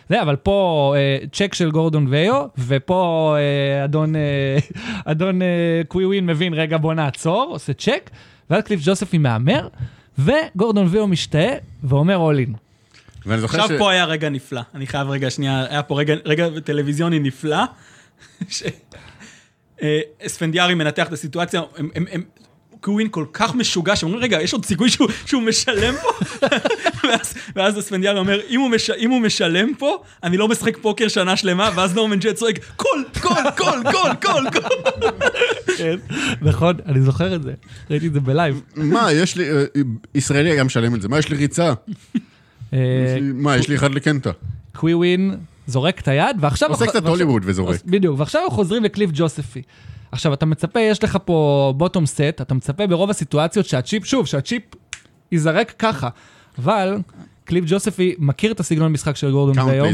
זה, 0.09 0.23
אבל 0.23 0.37
פה 0.37 0.95
אה, 0.97 1.27
צ'ק 1.33 1.55
של 1.55 1.71
גורדון 1.71 2.07
ויו, 2.09 2.47
ופה 2.59 3.35
אה, 3.39 3.85
אדון, 3.85 4.17
אה, 4.17 4.59
אדון 5.13 5.43
אה, 5.43 5.81
קוויווין 5.89 6.27
מבין, 6.27 6.55
רגע 6.55 6.77
בוא 6.77 6.95
נעצור, 6.95 7.49
עושה 7.51 7.73
צ'ק, 7.73 8.11
ואז 8.51 8.63
קליף 8.63 8.81
ג'וספי 8.85 9.19
מהמר, 9.19 9.69
וגורדון 10.19 10.87
ויו 10.91 11.07
משתאה 11.07 11.55
ואומר 11.85 12.17
אול 12.17 12.39
אין. 12.39 12.55
ואני 13.27 13.41
זוכר 13.41 13.59
ש... 13.59 13.61
עכשיו 13.61 13.79
פה 13.79 13.91
היה 13.91 14.05
רגע 14.05 14.29
נפלא. 14.29 14.61
אני 14.75 14.87
חייב 14.87 15.09
רגע 15.09 15.31
שנייה, 15.31 15.67
היה 15.71 15.83
פה 15.83 15.99
רגע, 15.99 16.15
רגע 16.25 16.49
טלוויזיוני 16.65 17.19
נפלא. 17.19 17.65
ש- 18.49 18.63
אה, 19.83 20.01
אספנדיארי 20.27 20.75
מנתח 20.75 21.09
את 21.09 21.13
הסיטואציה, 21.13 21.63
הם, 21.77 21.89
הם, 21.95 22.05
הם, 22.11 22.23
קווין 22.81 23.09
כל 23.11 23.25
כך 23.33 23.55
משוגע, 23.55 23.97
שאומרים, 23.97 24.23
רגע, 24.23 24.43
יש 24.43 24.53
עוד 24.53 24.65
סיכוי 24.65 24.91
שהוא, 24.91 25.09
שהוא 25.27 25.43
משלם 25.43 25.95
פה? 26.03 26.09
ואז, 27.09 27.35
ואז 27.57 27.79
אספנדיארי 27.79 28.19
אומר, 28.19 28.41
אם 28.49 28.61
הוא, 28.61 28.71
מש, 28.71 28.91
אם 28.91 29.11
הוא 29.11 29.21
משלם 29.21 29.75
פה, 29.79 30.03
אני 30.23 30.37
לא 30.37 30.49
משחק 30.49 30.77
פוקר 30.77 31.09
שנה 31.09 31.37
שלמה, 31.37 31.71
ואז 31.77 31.95
נורמן 31.95 32.19
צ'אד 32.19 32.35
צועק, 32.35 32.59
call, 32.77 33.05
call, 33.21 33.35
call, 33.57 33.83
call, 33.93 34.13
call, 34.23 34.47
call. 34.51 34.79
נכון, 36.43 36.77
אני 36.87 37.01
זוכר 37.01 37.35
את 37.35 37.43
זה, 37.43 37.53
ראיתי 37.91 38.07
את 38.07 38.13
זה 38.13 38.21
ב-live. 38.21 38.61
מה, 38.77 39.13
יש 39.13 39.37
לי... 39.37 39.51
אה, 39.51 39.65
ישראלי 40.15 40.51
היה 40.51 40.65
משלם 40.65 40.95
את 40.95 41.03
זה. 41.03 41.09
מה, 41.09 41.19
יש 41.19 41.29
לי 41.29 41.37
ריצה? 41.37 41.73
אה, 42.73 43.19
מה, 43.21 43.57
יש 43.57 43.69
לי 43.69 43.75
אחד 43.75 43.95
לקנטה. 43.95 44.31
קוויווין 44.77 45.37
זורק 45.69 46.01
את 46.01 46.09
היד, 46.09 46.37
ועכשיו... 46.41 46.69
עושה 46.69 46.87
קצת 46.87 47.07
הוליווד 47.07 47.43
וזורק. 47.47 47.77
בדיוק, 47.85 48.19
ועכשיו 48.19 48.43
אנחנו 48.43 48.57
חוזרים 48.57 48.85
לקליף 48.85 49.11
ג'וספי. 49.15 49.63
עכשיו, 50.13 50.35
אתה 50.35 50.47
מצפה, 50.47 50.81
יש 50.81 51.05
לך 51.05 51.19
פה 51.25 51.73
bottom 51.77 52.07
set, 52.07 52.21
אתה 52.41 52.55
מצפה 52.55 52.87
ברוב 52.87 53.11
הסיטואציות 53.11 53.67
שהצ'יפ, 53.67 54.05
שוב, 54.05 54.27
שהצ'יפ 54.27 54.63
ייזרק 55.33 55.75
ככה, 55.79 56.09
אבל 56.59 56.99
קליף 57.45 57.65
ג'וספי 57.67 58.15
מכיר 58.19 58.53
את 58.53 58.61
הסגנון 58.61 58.93
משחק 58.93 59.17
של 59.17 59.31
גורדון 59.31 59.59
ויו. 59.59 59.85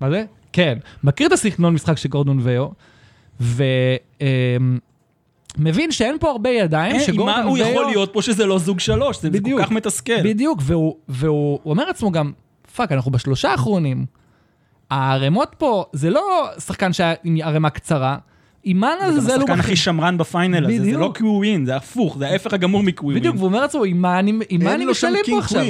מה 0.00 0.10
זה? 0.10 0.24
כן, 0.52 0.78
מכיר 1.04 1.26
את 1.26 1.32
הסגנון 1.32 1.74
משחק 1.74 1.96
של 1.96 2.08
גורדון 2.08 2.40
ויו, 2.42 2.68
ומבין 5.58 5.92
שאין 5.92 6.16
פה 6.20 6.30
הרבה 6.30 6.50
ידיים, 6.50 6.96
אה, 6.96 7.00
שגורדון 7.00 7.26
מה 7.26 7.40
ויו... 7.40 7.48
הוא 7.48 7.58
יכול 7.58 7.86
להיות 7.86 8.12
פה 8.12 8.22
שזה 8.22 8.46
לא 8.46 8.58
זוג 8.58 8.80
שלוש? 8.80 9.16
זה 9.16 9.22
זה 9.22 9.28
כל 9.30 9.38
בדיוק. 9.38 9.60
כך 9.60 9.70
מתסכל. 9.70 10.22
בדיוק, 10.24 10.60
והוא, 10.62 10.96
והוא 11.08 11.58
הוא 11.62 11.70
אומר 11.70 11.84
לעצמו 11.84 12.12
גם, 12.12 12.32
פאק, 12.76 12.92
אנחנו 12.92 13.10
בשלושה 13.10 13.50
האחרונים. 13.50 14.06
הערימות 14.90 15.54
פה, 15.58 15.84
זה 15.92 16.10
לא 16.10 16.48
שחקן 16.58 16.92
שהיה 16.92 17.14
עם 17.24 17.36
ערימה 17.42 17.70
קצרה, 17.70 18.16
אימן 18.64 18.88
זה 19.00 19.04
הזה 19.06 19.32
גם 19.32 19.34
הוא 19.34 19.44
השחקן 19.44 19.60
הכי 19.60 19.76
שמרן 19.76 20.18
בפיינל 20.18 20.64
הזה, 20.64 20.84
זה. 20.84 20.92
לא 20.92 21.12
קווין, 21.18 21.66
זה 21.66 21.76
הפוך, 21.76 22.18
זה 22.18 22.28
ההפך 22.28 22.52
הגמור 22.52 22.82
מקווין. 22.82 23.18
בדיוק, 23.18 23.36
והוא 23.36 23.46
אומר 23.46 23.60
לעצמו, 23.60 23.82
מה 23.94 24.18
אני, 24.18 24.32
עם 24.48 24.64
מה 24.64 24.70
אין 24.70 24.74
אני 24.74 24.84
לו 24.84 24.94
שם 24.94 25.08
משלם 25.08 25.18
פה 25.18 25.24
קינג 25.24 25.38
עכשיו? 25.38 25.64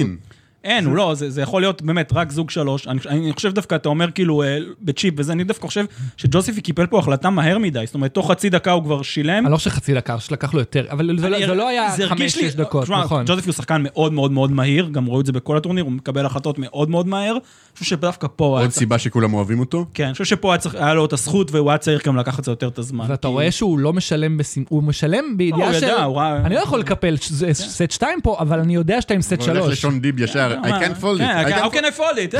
אין, 0.65 0.85
הוא 0.87 0.97
לא, 0.97 1.15
זה, 1.15 1.31
זה 1.31 1.43
יכול 1.43 1.63
להיות 1.63 1.83
באמת 1.83 2.13
רק 2.13 2.33
זוג 2.33 2.51
שלוש. 2.51 2.87
אני, 2.89 3.01
אני 3.09 3.33
חושב 3.33 3.53
דווקא, 3.53 3.75
אתה 3.75 3.89
אומר 3.89 4.11
כאילו 4.11 4.43
אה, 4.43 4.59
בצ'יפ 4.83 5.15
וזה, 5.17 5.33
אני 5.33 5.45
דווקא 5.45 5.67
חושב 5.67 5.85
שג'וספי 6.17 6.61
קיפל 6.61 6.87
פה 6.87 6.99
החלטה 6.99 7.31
מהר 7.31 7.59
מדי. 7.59 7.83
זאת 7.87 7.95
אומרת, 7.95 8.15
תוך 8.15 8.31
חצי 8.31 8.51
דקה 8.51 8.73
הוא 8.73 8.83
כבר 8.85 9.03
שילם. 9.03 9.45
אני 9.45 9.53
לא 9.53 9.57
חושב 9.57 9.71
שחצי 9.71 9.95
דקה, 9.95 10.21
שלקח 10.21 10.55
לו 10.55 10.61
יותר, 10.61 10.87
אבל 10.91 11.19
זה, 11.19 11.29
לא, 11.29 11.37
אני- 11.37 11.47
זה 11.47 11.55
לא 11.55 11.69
היה 11.69 11.97
לי- 11.99 12.07
חמש-שש 12.09 12.55
דקות, 12.55 12.83
תשמע, 12.85 13.05
נכון. 13.05 13.25
ג'וזפי 13.29 13.47
הוא 13.49 13.55
שחקן 13.55 13.81
מאוד 13.85 14.13
מאוד 14.13 14.33
מאוד 14.33 14.53
מהיר, 14.53 14.89
גם 14.93 15.07
רואים 15.07 15.21
את 15.21 15.27
זה 15.27 15.33
בכל 15.33 15.57
הטורניר, 15.57 15.85
הוא 15.85 15.93
מקבל 15.93 16.27
החלטות 16.27 16.59
מאוד 16.59 16.91
מאוד 16.91 17.07
מהר. 17.07 17.33
אני 17.33 17.41
חושב 17.75 17.85
שדווקא 17.97 18.27
פה 18.37 18.45
היה 18.59 18.65
עוד 18.65 18.71
צריך... 18.71 18.79
סיבה 18.79 18.99
שכולם 18.99 19.35
אוהבים 19.35 19.61
אותו? 19.61 19.87
כן, 19.95 20.05
אני 20.05 20.13
חושב 20.13 20.25
שפה 20.25 20.53
היה, 20.53 20.59
צריך, 20.59 20.75
היה 20.75 20.95
לו 20.95 21.05
את 21.05 21.13
הזכות 21.13 21.51
והוא 21.53 21.71
היה 21.71 21.79
צריך 21.79 22.07
גם 22.07 22.17
לקחת 22.17 22.47
יותר 22.47 22.69
את 22.69 22.79
הזמן. 22.79 23.05
ואתה 23.09 23.29
כי- 23.29 23.33
רואה 23.33 23.51
שהוא 23.51 23.79
לא 23.79 23.93
משלם, 23.93 24.37
בסימ... 24.39 24.65
הוא 24.69 24.83
משלם 24.83 25.25
בידיעה 25.37 25.71
הוא 25.71 25.79
של... 25.81 25.87
ידע, 25.87 26.03
הוא 26.05 26.17
ראה- 26.17 26.37
אני 26.47 26.55
לא 26.55 26.61
יכול 26.61 26.81
לקפל 26.81 27.17
ש- 27.17 27.29
זה 27.33 27.51
סט 27.53 27.91
2 27.91 28.19
פה, 28.23 28.37
אבל 28.41 28.59
אני 28.61 28.75
יודע 28.75 29.01
שאתה 29.01 29.15
עם 29.15 29.23
סט 29.23 29.33
הוא 29.41 29.49
הולך 29.49 29.63
3. 29.63 29.73
לשון 29.73 30.01
דיב 30.01 30.21
ישר, 30.21 30.50
I 30.65 30.69
can't 30.69 31.03
fold 31.03 31.19
כן, 31.19 31.45
it. 31.47 31.53
I 31.53 31.53
How 31.53 31.75
can 31.75 31.85
I 31.85 31.99
fold 31.99 32.19
it? 32.19 32.35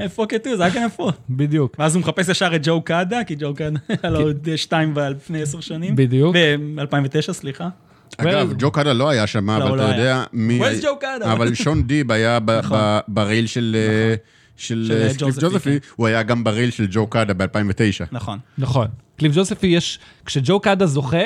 אה, 0.00 0.06
fuck- 0.16 0.32
it 0.32 0.46
is, 0.46 0.72
I 0.72 0.74
can 0.74 0.98
afford. 0.98 1.12
בדיוק. 1.30 1.76
ואז 1.78 1.94
הוא 1.94 2.00
מחפש 2.00 2.28
ישר 2.28 2.56
את 2.56 2.60
ג'ו 2.66 2.82
קאדה, 2.82 3.24
כי 3.24 3.34
ג'ו 3.38 3.54
קאדה 3.54 3.78
היה 4.02 4.10
לו 4.12 4.20
עוד 4.20 4.48
שתיים 4.56 4.94
ב- 4.94 4.98
לפני 4.98 5.42
עשר 5.42 5.60
שנים. 5.60 5.96
בדיוק. 5.96 6.36
ב-2009, 6.36 7.32
סליחה. 7.32 7.68
אגב, 8.18 8.52
ג'ו 8.58 8.70
קאדה 8.70 8.92
לא 8.92 9.08
היה 9.08 9.26
שם, 9.26 9.50
הוא 9.50 9.56
אבל 9.64 9.78
לא 9.78 9.84
אתה. 9.84 9.92
יודע 9.92 10.24
מי... 10.32 10.60
Where's 10.60 10.82
ג'ו 10.82 10.98
קאדה? 11.00 11.32
אבל 11.32 11.54
שון 11.64 11.82
דיב 11.82 12.12
היה 12.12 12.40
ב- 12.40 12.60
ב- 12.72 12.98
ב-rail 13.08 13.46
של... 13.46 13.76
אה, 13.78 14.14
של 14.56 14.84
של, 14.88 14.92
אה, 14.96 15.02
אה, 15.06 15.08
סטיב 15.12 15.26
ג'וזפי, 15.28 15.40
ג'וזפי, 15.46 15.78
הוא 15.96 16.06
היה 16.06 16.22
גם 16.22 16.44
ב-rail 16.44 16.70
של 16.70 16.86
ג'ו 16.90 17.06
קאדה 17.06 17.34
ב-2009. 17.34 18.04
נכון. 18.12 18.38
נכון. 18.58 18.86
קליף 19.18 19.32
ג'וספי 19.36 19.66
יש, 19.66 19.98
כשג'ו 20.26 20.60
קאדה 20.60 20.86
זוכה, 20.86 21.18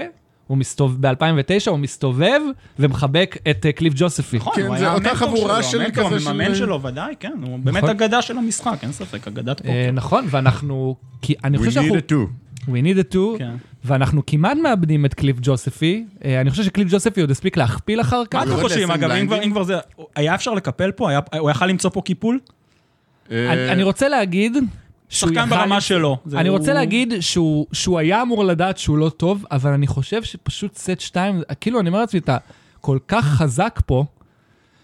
הוא 0.49 0.59
מסתובב, 0.59 1.07
ב-2009 1.07 1.71
הוא 1.71 1.79
מסתובב 1.79 2.41
ומחבק 2.79 3.37
את 3.51 3.67
אה, 3.67 3.73
קליף 3.73 3.93
ג'וספי. 3.97 4.37
נכון, 4.37 4.53
כן, 4.57 4.67
הוא 4.67 4.79
זה 4.79 4.85
היה 4.85 4.95
אותה 4.95 5.11
המנטור 5.11 5.29
חבורה 5.29 5.63
שלו, 5.63 5.81
של 5.85 5.91
כזה 5.95 6.21
של- 6.21 6.29
המאמן 6.29 6.55
שלו, 6.55 6.83
ודאי, 6.83 7.15
כן. 7.21 7.33
הוא 7.43 7.59
באמת 7.59 7.77
נכון. 7.77 7.91
אגדה 7.91 8.23
של 8.23 8.39
המשחק, 8.39 8.79
אין 8.83 8.93
ספק, 8.93 9.29
אגדת 9.29 9.49
אה, 9.61 9.67
פוקר. 9.67 9.91
נכון, 9.93 10.27
ואנחנו, 10.31 10.97
כי 11.23 11.35
אני 11.45 11.57
We 11.57 11.61
חושב 11.61 11.71
שאנחנו, 11.71 11.95
needed 11.97 12.11
to. 12.11 12.69
we 12.69 12.83
needed 12.85 13.15
to, 13.15 13.39
כן. 13.39 13.55
ואנחנו 13.85 14.23
כמעט 14.27 14.57
מאבדים 14.63 15.05
את 15.07 15.15
קליף 15.15 15.37
ג'וספי. 15.43 16.05
אה, 16.25 16.41
אני 16.41 16.51
חושב 16.51 16.63
שקליף 16.65 16.89
ג'וספי 16.91 17.21
עוד 17.21 17.31
הספיק 17.31 17.57
להכפיל 17.57 18.01
אחר 18.01 18.23
כך. 18.31 18.35
מה 18.35 18.43
אתם 18.43 18.63
חושבים, 18.63 18.91
אגב, 18.91 19.11
אם 19.11 19.51
כבר- 19.51 19.63
זה... 19.65 19.77
היה 20.17 20.35
אפשר 20.35 20.55
לקפל 20.55 20.91
פה? 20.93 21.11
היה- 21.11 21.21
הוא 21.39 21.51
יכל 21.51 21.67
למצוא 21.67 21.91
פה 21.91 22.01
קיפול? 22.05 22.39
אה, 23.31 23.53
אני 23.53 23.73
אני 23.73 23.83
רוצה 23.83 24.09
להגיד... 24.09 24.57
שחקן 25.11 25.49
ברמה 25.51 25.81
שלו. 25.81 26.17
זה- 26.25 26.39
אני 26.41 26.49
רוצה 26.49 26.71
הוא- 26.71 26.79
להגיד 26.79 27.15
שהוא, 27.21 27.67
שהוא 27.73 27.99
היה 27.99 28.23
אמור 28.23 28.45
לדעת 28.45 28.79
שהוא 28.79 28.99
לא 28.99 29.09
טוב, 29.09 29.45
אבל 29.51 29.71
אני 29.73 29.87
חושב 29.87 30.23
שפשוט 30.23 30.77
סט 30.77 31.01
2, 31.01 31.43
כאילו, 31.61 31.81
אני 31.81 31.89
אומר 31.89 32.01
לעצמי, 32.01 32.21
אתה 32.21 32.37
כל 32.81 32.99
כך 33.09 33.25
חזק 33.25 33.81
פה, 33.87 34.05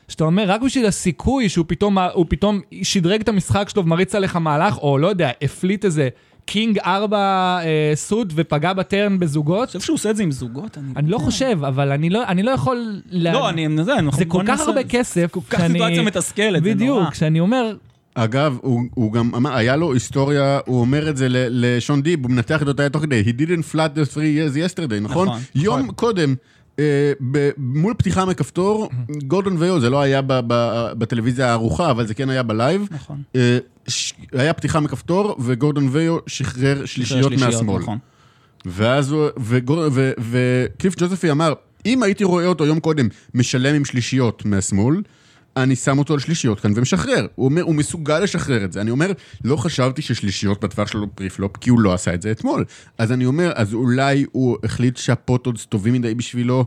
שאתה 0.09 0.25
אומר, 0.25 0.45
רק 0.51 0.61
בשביל 0.63 0.87
הסיכוי 0.87 1.49
שהוא 1.49 1.65
פתאום, 1.69 1.97
פתאום 2.29 2.61
שדרג 2.83 3.21
את 3.21 3.29
המשחק 3.29 3.69
שלו 3.69 3.83
ומריץ 3.85 4.15
עליך 4.15 4.37
מהלך, 4.37 4.79
או 4.79 4.99
לא 4.99 5.07
יודע, 5.07 5.31
הפליט 5.43 5.85
איזה 5.85 6.09
king 6.47 6.79
4 6.79 7.19
אה, 7.65 7.93
suit 7.95 8.29
ופגע 8.35 8.73
ב-turn 8.73 9.19
בזוגות. 9.19 9.61
אני 9.63 9.67
חושב 9.67 9.81
שהוא 9.81 9.95
עושה 9.95 10.11
את 10.11 10.17
זה 10.17 10.23
עם 10.23 10.31
זוגות. 10.31 10.79
אני 10.97 11.11
לא 11.11 11.19
חושב, 11.19 11.59
אבל 11.69 11.93
אני 11.93 12.11
לא, 12.11 12.25
אני 12.25 12.43
לא 12.43 12.51
יכול... 12.51 13.01
לה- 13.11 13.33
לא, 13.33 13.49
אני... 13.49 13.69
זה, 13.77 13.93
זה 14.13 14.25
כל 14.25 14.43
כך 14.47 14.61
הרבה 14.61 14.85
כסף. 14.85 15.27
כל 15.31 15.41
כך 15.51 15.67
סיטואציה 15.67 16.03
מתסכלת, 16.03 16.63
זה 16.65 16.75
נורא. 16.75 16.75
בדיוק, 16.75 17.15
שאני 17.15 17.41
אומר, 17.41 17.77
אגב, 18.15 18.59
הוא, 18.63 18.83
הוא 18.95 19.13
גם 19.13 19.35
אמר, 19.35 19.55
היה 19.57 19.77
לו 19.77 19.93
היסטוריה, 19.93 20.59
הוא 20.67 20.81
אומר 20.81 21.11
את 21.11 21.17
זה 21.17 21.27
לשון 21.31 22.03
דיב, 22.03 22.23
הוא 22.23 22.31
מנתח 22.31 22.63
את 22.63 22.69
אותה 22.69 22.89
תוך 22.89 23.03
כדי, 23.03 23.23
he 23.27 23.41
didn't 23.41 23.75
flat 23.75 23.97
the 23.99 24.15
three 24.15 24.17
years 24.17 24.57
yesterday, 24.57 25.01
נכון? 25.01 25.29
נכון, 25.29 25.41
יום 25.55 25.81
נכון. 25.81 25.95
קודם, 25.95 26.35
אה, 26.79 27.13
ב- 27.31 27.51
מול 27.57 27.95
פתיחה 27.99 28.25
מכפתור, 28.25 28.91
גורדון 29.27 29.57
ויו, 29.59 29.81
זה 29.81 29.91
לא 29.91 30.01
היה 30.01 30.23
ב- 30.23 30.41
ב- 30.47 30.93
בטלוויזיה 30.99 31.49
הערוכה, 31.49 31.91
אבל 31.91 32.07
זה 32.07 32.15
כן 32.15 32.31
היה 32.31 32.43
בלייב. 32.43 32.89
נכון. 32.91 33.23
אה, 33.37 33.59
היה 34.33 34.53
פתיחה 34.53 34.81
מכפתור, 34.81 35.37
וגורדון 35.41 35.89
ויו 35.93 36.19
שחרר 36.27 36.85
שלישיות 36.85 37.33
מהשמאל. 37.33 37.83
נכון. 37.83 37.99
ואז 38.67 39.11
הוא, 39.13 39.27
וקליף 40.31 40.95
ג'וזפי 40.99 41.31
אמר, 41.31 41.53
אם 41.87 42.03
הייתי 42.03 42.25
רואה 42.25 42.47
אותו 42.47 42.67
יום 42.67 42.81
קודם 42.81 43.09
משלם 43.35 43.75
עם 43.75 43.85
שלישיות 43.85 44.45
מה-small, 44.45 44.97
אני 45.57 45.77
שם 45.77 45.99
אותו 45.99 46.15
על 46.15 46.21
שלישיות 46.21 46.61
כאן 46.61 46.73
ומשחרר. 46.75 47.27
הוא 47.35 47.45
אומר, 47.45 47.63
הוא 47.63 47.75
מסוגל 47.75 48.19
לשחרר 48.21 48.65
את 48.65 48.73
זה. 48.73 48.81
אני 48.81 48.91
אומר, 48.91 49.13
לא 49.45 49.57
חשבתי 49.57 50.03
ששלישיות 50.03 50.65
בטווח 50.65 50.89
שלו 50.89 51.07
preflop, 51.15 51.57
כי 51.57 51.71
הוא 51.71 51.81
לא 51.81 51.95
עשה 51.95 52.15
את 52.15 52.23
זה 52.23 52.31
אתמול. 52.31 52.65
אז 52.99 53.13
אני 53.13 53.27
אומר, 53.27 53.53
אז 53.55 53.75
אולי 53.75 54.25
הוא 54.33 54.57
החליט 54.65 54.97
שה-pot 54.97 55.41
odds 55.41 55.67
טובים 55.67 55.95
מדי 55.95 56.15
בשבילו 56.15 56.65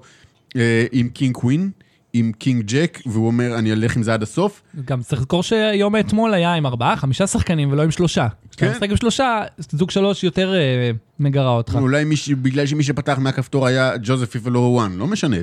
אה, 0.56 0.86
עם 0.92 1.10
king 1.10 1.36
queen, 1.36 1.70
עם 2.14 2.32
king 2.38 2.64
jack, 2.66 3.00
והוא 3.06 3.28
אומר, 3.28 3.60
אני 3.60 3.72
אלך 3.74 3.96
עם 3.96 4.04
זה 4.04 4.14
עד 4.14 4.24
הסוף. 4.24 4.62
גם 4.86 5.02
צריך 5.02 5.22
לזכור 5.22 5.44
שיום 5.44 5.96
האתמול 5.96 6.34
היה 6.34 6.54
עם 6.54 6.66
ארבעה, 6.66 6.98
חמישה 6.98 7.28
שחקנים 7.28 7.72
ולא 7.72 7.82
עם 7.84 7.92
שלושה. 7.92 8.28
כשאתה 8.50 8.66
כן. 8.66 8.72
משחק 8.72 8.90
עם 8.90 8.98
שלושה, 8.98 9.42
זוג 9.58 9.92
שלוש 9.92 10.24
יותר 10.24 10.54
אה, 10.56 10.92
מגרה 11.20 11.50
אותך. 11.50 11.76
אולי 11.76 12.04
מי, 12.04 12.16
ש- 12.16 12.30
בגלל 12.30 12.66
שמי 12.66 12.84
שפתח 12.84 13.18
מהכפתור 13.22 13.68
היה 13.68 13.92
ג'וזפי 14.04 14.40
ולא 14.44 14.60
וואן, 14.60 14.98
לא 14.98 15.08
משנה. 15.08 15.38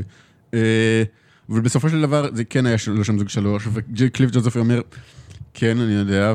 אה, 0.55 1.03
אבל 1.51 1.61
בסופו 1.61 1.89
של 1.89 2.01
דבר 2.01 2.29
זה 2.33 2.45
כן 2.45 2.67
היה 2.67 2.79
שלו 2.79 3.05
שם 3.05 3.19
זוג 3.19 3.29
שלוש, 3.29 3.69
וקליף 3.73 4.31
ג'וזפי 4.31 4.59
אומר, 4.59 4.81
כן, 5.55 5.79
אני 5.79 5.93
יודע, 5.93 6.35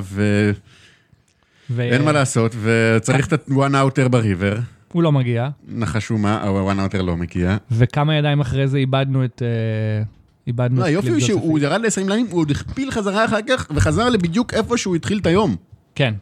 ואין 1.69 2.02
ו- 2.02 2.06
מה 2.06 2.11
לעשות, 2.11 2.56
וצריך 2.61 3.27
את 3.27 3.34
ה-one 3.34 3.73
outer 3.73 4.07
בריבר. 4.10 4.57
הוא 4.94 5.03
לא 5.03 5.11
מגיע, 5.11 5.49
נחשו 5.68 6.18
מה, 6.18 6.38
ה-one 6.38 6.94
outer 6.94 7.02
לא 7.02 7.18
מגיע. 7.18 7.57
וכמה 7.72 8.15
ידיים 8.15 8.40
אחרי 8.40 8.68
זה 8.68 8.77
איבדנו 8.77 9.26
את... 9.26 9.41
אה, 9.45 10.03
איבדנו 10.48 10.76
לא, 10.77 10.81
את 10.81 10.88
היופי 10.88 11.10
הוא 11.10 11.19
שהוא. 11.19 11.60
ירד 11.60 11.81
ל-20 11.81 12.10
לינים, 12.10 12.27
הוא 12.30 12.40
עוד 12.40 12.52
הכפיל 12.52 12.91
חזרה 12.91 13.26
אחר 13.26 13.40
כך, 13.48 13.68
וחזר 13.76 14.10
לבדיוק 14.10 14.53
איפה 14.53 14.77
שהוא 14.77 14.95
התחיל 14.95 15.18
את 15.18 15.26
היום. 15.26 15.56
כן. 15.95 16.14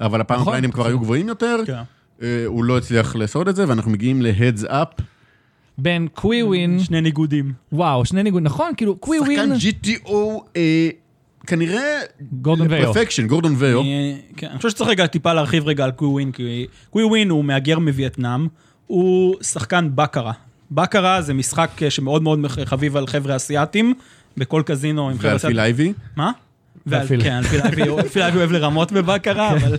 אבל 0.00 0.20
הפעם 0.20 0.36
נכון. 0.36 0.48
הבליינדים 0.48 0.70
כבר 0.70 0.86
היו 0.86 1.00
גבוהים 1.00 1.28
יותר, 1.28 1.56
כן. 1.66 1.72
אה, 2.22 2.44
הוא 2.46 2.64
לא 2.64 2.78
הצליח 2.78 3.16
לעשות 3.16 3.48
את 3.48 3.56
זה, 3.56 3.68
ואנחנו 3.68 3.90
מגיעים 3.90 4.22
ל-heads 4.22 4.64
up. 4.64 5.02
בין 5.78 6.08
קווי 6.14 6.42
ווין, 6.42 6.80
שני 6.80 7.00
ניגודים. 7.00 7.52
וואו, 7.72 8.04
שני 8.04 8.22
ניגוד, 8.22 8.42
נכון, 8.42 8.72
כאילו 8.76 8.96
קווי 8.96 9.18
ווין, 9.20 9.58
שחקן 9.58 9.88
GTO, 9.92 10.10
אה, 10.56 10.88
כנראה... 11.46 12.00
גורדון 12.42 12.66
ויו. 12.70 12.92
perfection, 12.94 13.26
גורדון 13.26 13.54
ויו. 13.58 13.80
אני- 13.80 14.16
כן, 14.36 14.46
אני 14.46 14.56
חושב 14.56 14.70
שצריך 14.70 14.90
רגע 14.90 15.06
טיפה 15.06 15.32
להרחיב 15.32 15.66
רגע 15.66 15.84
על 15.84 15.90
קווי 15.90 16.10
ווין, 16.12 16.32
כי 16.32 16.66
קווי 16.90 17.04
ווין 17.04 17.30
הוא 17.30 17.44
מהגר 17.44 17.78
מווייטנאם, 17.78 18.46
הוא 18.86 19.34
שחקן 19.42 19.88
בקרה. 19.94 20.32
בקרה 20.70 21.22
זה 21.22 21.34
משחק 21.34 21.70
אה, 21.82 21.90
שמאוד 21.90 22.22
מאוד 22.22 22.38
חביב 22.64 22.96
על 22.96 23.06
חבר'ה 23.06 23.36
אסיאתים, 23.36 23.94
בכל 24.36 24.62
קזינו 24.66 25.10
עם 25.10 25.18
חבר'ה 25.18 25.28
ועל 25.28 25.36
אסיאתים. 25.36 25.50
פיל 25.54 25.60
אייבי. 25.60 25.92
מה? 26.16 26.30
ועל-. 26.86 27.06
כן, 27.22 27.42
פיל 27.42 27.60
אייבי- 27.60 28.02
פיל 28.12 28.22
אייבי 28.22 28.38
אוהב 28.38 28.52
לרמות 28.52 28.92
בבקרה, 28.92 29.52
אבל... 29.56 29.76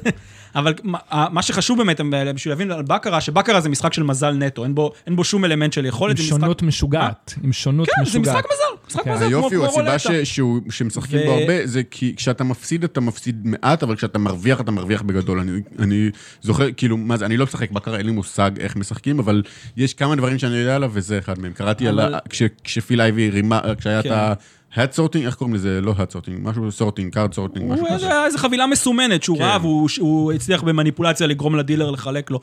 אבל 0.58 0.74
מה- 0.84 0.98
מה 1.32 1.42
שחשוב 1.42 1.78
באמת 1.78 2.02
בשביל 2.36 2.52
להבין 2.52 2.72
על 2.72 2.82
בקרה, 2.82 3.22
שבקרה 3.22 3.62
זה 3.62 3.70
משחק 3.70 3.94
של 3.94 4.04
מזל 4.04 4.32
נטו, 4.32 4.64
אין 4.64 4.76
בו, 4.76 4.92
אין 5.06 5.16
בו 5.16 5.24
שום 5.24 5.46
אלמנט 5.46 5.74
של 5.74 5.82
עם 5.82 5.86
יכולת, 5.86 6.18
זה 6.18 6.24
משחק... 6.24 6.40
שונות 6.40 6.62
משוגעת, 6.62 7.34
עם 7.44 7.54
שונות 7.54 7.88
כן, 7.88 7.94
זה 7.98 8.02
משוגעת. 8.02 8.36
משחק 8.36 8.46
מזל, 8.46 8.88
משחק 8.88 9.04
כן. 9.04 9.14
מזל, 9.14 9.20
כמו 9.26 9.30
היופי 9.30 9.56
הוא, 9.56 9.68
כמו 9.68 9.82
הסיבה. 9.82 10.00
ש- 10.00 10.34
שהוא- 10.36 10.60
שמשחקים 10.70 11.20
ו- 11.20 11.26
בו 11.26 11.32
הרבה, 11.32 11.68
זה 11.68 11.82
כי 11.92 12.14
כשאתה 12.16 12.44
מפסיד, 12.44 12.84
אתה 12.84 13.02
מפסיד 13.02 13.42
מעט, 13.44 13.84
אבל 13.84 13.96
כשאתה 13.96 14.20
מרוויח, 14.20 14.62
אתה 14.62 14.72
מרוויח 14.72 15.02
בגדול. 15.02 15.40
אני- 15.40 15.52
אני 15.80 16.10
זוכר, 16.42 16.72
כאילו, 16.78 16.98
מה 16.98 17.18
זה, 17.18 17.26
אני 17.26 17.38
לא 17.38 17.46
משחק 17.46 17.72
בקרה, 17.72 17.98
אין 17.98 18.06
לי 18.06 18.12
מושג 18.12 18.52
איך 18.60 18.76
משחקים, 18.76 19.20
אבל 19.20 19.44
יש 19.78 19.94
כמה 19.94 20.16
דברים 20.16 20.38
שאני 20.40 20.56
יודע 20.56 20.76
עליו, 20.76 20.92
וזה 20.94 21.18
אחד 21.20 21.40
מהם. 21.40 21.54
קראתי 21.54 21.88
על 21.88 22.00
אבל- 22.00 22.14
ה... 22.16 22.20
כש- 22.30 22.42
כשפיל 22.64 23.02
אייבי 23.02 23.30
רימה, 23.30 23.60
כשהיה 23.80 24.00
את 24.00 24.04
כן. 24.04 24.34
ה-hat 24.76 24.98
sorting, 24.98 25.18
איך 25.26 25.35
קוראים 25.35 25.56
לזה? 25.56 25.81
לא 25.81 25.91
hat 25.91 26.11
sorting, 26.14 26.41
משהו 26.41 26.68
sorting, 26.69 27.15
card 27.15 27.35
sorting, 27.35 27.64
משהו 27.64 27.88
הוא 27.88 27.95
כזה. 27.95 28.07
היה 28.07 28.26
איזה 28.26 28.38
חבילה 28.38 28.68
מסומנת 28.68 29.23
שהוא 29.23 29.38
כן. 29.38 29.44
ראה 29.44 29.57
והוא 29.61 29.89
הוא 29.99 30.31
הצליח 30.31 30.64
במניפולציה 30.64 31.27
לגרום 31.27 31.56
לדילר 31.56 31.91
לחלק 31.91 32.31
לו. 32.31 32.39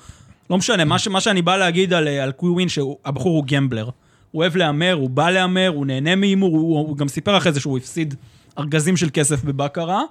לא 0.50 0.58
משנה, 0.58 0.84
מה, 0.84 0.98
ש, 0.98 1.08
מה 1.08 1.20
שאני 1.20 1.42
בא 1.42 1.56
להגיד 1.56 1.92
על, 1.92 2.08
על 2.08 2.32
קווי 2.32 2.52
ווין, 2.52 2.68
שהבחור 2.68 3.36
הוא 3.36 3.44
גמבלר. 3.46 3.88
הוא 4.30 4.42
אוהב 4.42 4.56
להמר, 4.56 4.92
הוא 4.92 5.10
בא 5.10 5.30
להמר, 5.30 5.68
הוא 5.74 5.86
נהנה 5.86 6.16
מהימור, 6.16 6.56
הוא, 6.56 6.78
הוא 6.78 6.96
גם 6.96 7.08
סיפר 7.08 7.36
אחרי 7.36 7.52
זה 7.52 7.60
שהוא 7.60 7.78
הפסיד 7.78 8.14
ארגזים 8.58 8.96
של 8.96 9.08
כסף 9.12 9.44
בבקרה. 9.44 10.02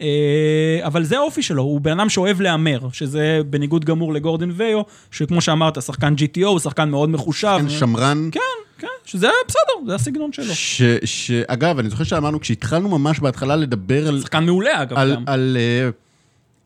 אה, 0.00 0.80
אבל 0.82 1.04
זה 1.04 1.16
האופי 1.18 1.42
שלו, 1.42 1.62
הוא 1.62 1.80
בן 1.80 2.00
אדם 2.00 2.08
שאוהב 2.08 2.40
להמר, 2.40 2.78
שזה 2.92 3.40
בניגוד 3.46 3.84
גמור 3.84 4.14
לגורדון 4.14 4.52
ויו, 4.56 4.82
שכמו 5.10 5.40
שאמרת, 5.40 5.82
שחקן 5.82 6.14
GTO, 6.18 6.46
הוא 6.46 6.58
שחקן 6.58 6.90
מאוד 6.90 7.08
מחושב. 7.08 7.58
כן, 7.60 7.68
שמרן. 7.68 8.28
כן, 8.32 8.40
כן, 8.78 8.86
שזה 9.04 9.28
בסדר, 9.48 9.86
זה 9.86 9.94
הסגנון 9.94 10.32
שלו. 10.32 10.54
ש- 10.54 10.82
שאגב, 11.04 11.78
אני 11.78 11.90
זוכר 11.90 12.04
שאמרנו, 12.04 12.40
כשהתחלנו 12.40 12.98
ממש 12.98 13.20
בהתחלה 13.20 13.56
לדבר 13.56 14.08
על... 14.08 14.20
שחקן 14.20 14.44
מעולה, 14.44 14.82
אגב, 14.82 14.98
על, 14.98 15.14
גם. 15.14 15.22
על 15.26 15.56
אה, 15.60 15.90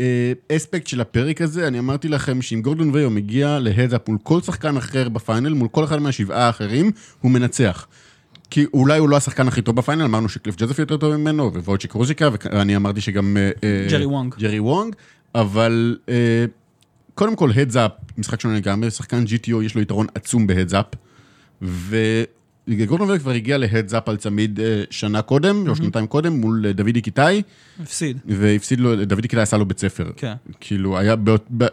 אה, 0.01 0.56
אספקט 0.56 0.86
של 0.86 1.01
הפרק 1.01 1.40
הזה, 1.40 1.68
אני 1.68 1.78
אמרתי 1.78 2.09
לכם 2.09 2.43
שאם 2.43 2.62
גורדון 2.62 2.90
ויו 2.94 3.10
מגיע 3.10 3.59
ל 3.60 3.66
heads 3.66 3.96
up 3.96 4.09
מול 4.09 4.18
כל 4.22 4.40
שחקן 4.40 4.76
אחר 4.76 5.09
ב 5.09 5.15
final, 5.15 5.52
מול 5.52 5.68
כל 5.68 5.85
אחד 5.85 5.98
מהשבעה 5.98 6.47
האחרים, 6.47 6.90
הוא 7.20 7.30
מנצח. 7.30 7.86
כי 8.51 8.66
אולי 8.74 8.98
הוא 8.98 9.09
לא 9.09 9.16
השחקן 9.16 9.48
הכי 9.48 9.62
טוב 9.62 9.76
ב 9.76 9.80
final, 9.80 10.02
אמרנו 10.02 10.28
שקליף 10.28 10.56
ג'וזף 10.59 10.78
יותר 10.78 10.97
טוב 10.97 11.16
ממנו, 11.16 11.52
וויצ'יק 11.55 11.93
רוז'יקה, 11.93 12.28
ואני 12.52 12.76
אמרתי 12.76 13.01
שגם... 13.01 13.36
אה, 13.36 13.51
אה, 13.64 13.86
ג'רי 13.90 14.06
וונג. 14.06 14.35
ג'רי 14.39 14.60
וונג, 14.60 14.94
אבל 15.35 15.97
אה, 16.09 16.44
קודם 17.14 17.36
כל, 17.36 17.51
heads 17.56 17.79
up, 17.79 17.92
משחק 18.18 18.40
שונה 18.40 18.56
לגמרי, 18.56 18.90
שחקן 18.90 19.24
GTO 19.24 19.62
יש 19.62 19.74
לו 19.74 19.80
יתרון 19.80 20.06
עצום 20.14 20.47
ב 20.46 20.51
heads 20.51 20.73
up, 20.73 20.86
וגורדון 21.62 23.10
ויו 23.10 23.20
כבר 23.20 23.30
הגיע 23.30 23.59
ל 23.59 23.65
heads 23.65 23.96
up 23.96 24.09
על 24.09 24.16
צמיד 24.16 24.60
אה, 24.60 24.82
שנה 24.90 25.22
קודם, 25.22 25.68
או 25.68 25.76
שנתיים 25.76 26.06
קודם, 26.06 26.32
מול 26.32 26.66
אה, 26.66 26.72
דוידי 26.72 27.01
קיטאי. 27.01 27.43
הפסיד. 27.82 28.18
והפסיד 28.26 28.80
לו, 28.80 29.05
דוידי 29.05 29.26
קיטאי 29.26 29.42
עשה 29.43 29.56
לו 29.56 29.66
בית 29.66 29.78
ספר. 29.78 30.10
כן. 30.16 30.32
כאילו, 30.60 30.98
היה 30.98 31.16
ב- 31.16 31.30
ב- 31.56 31.66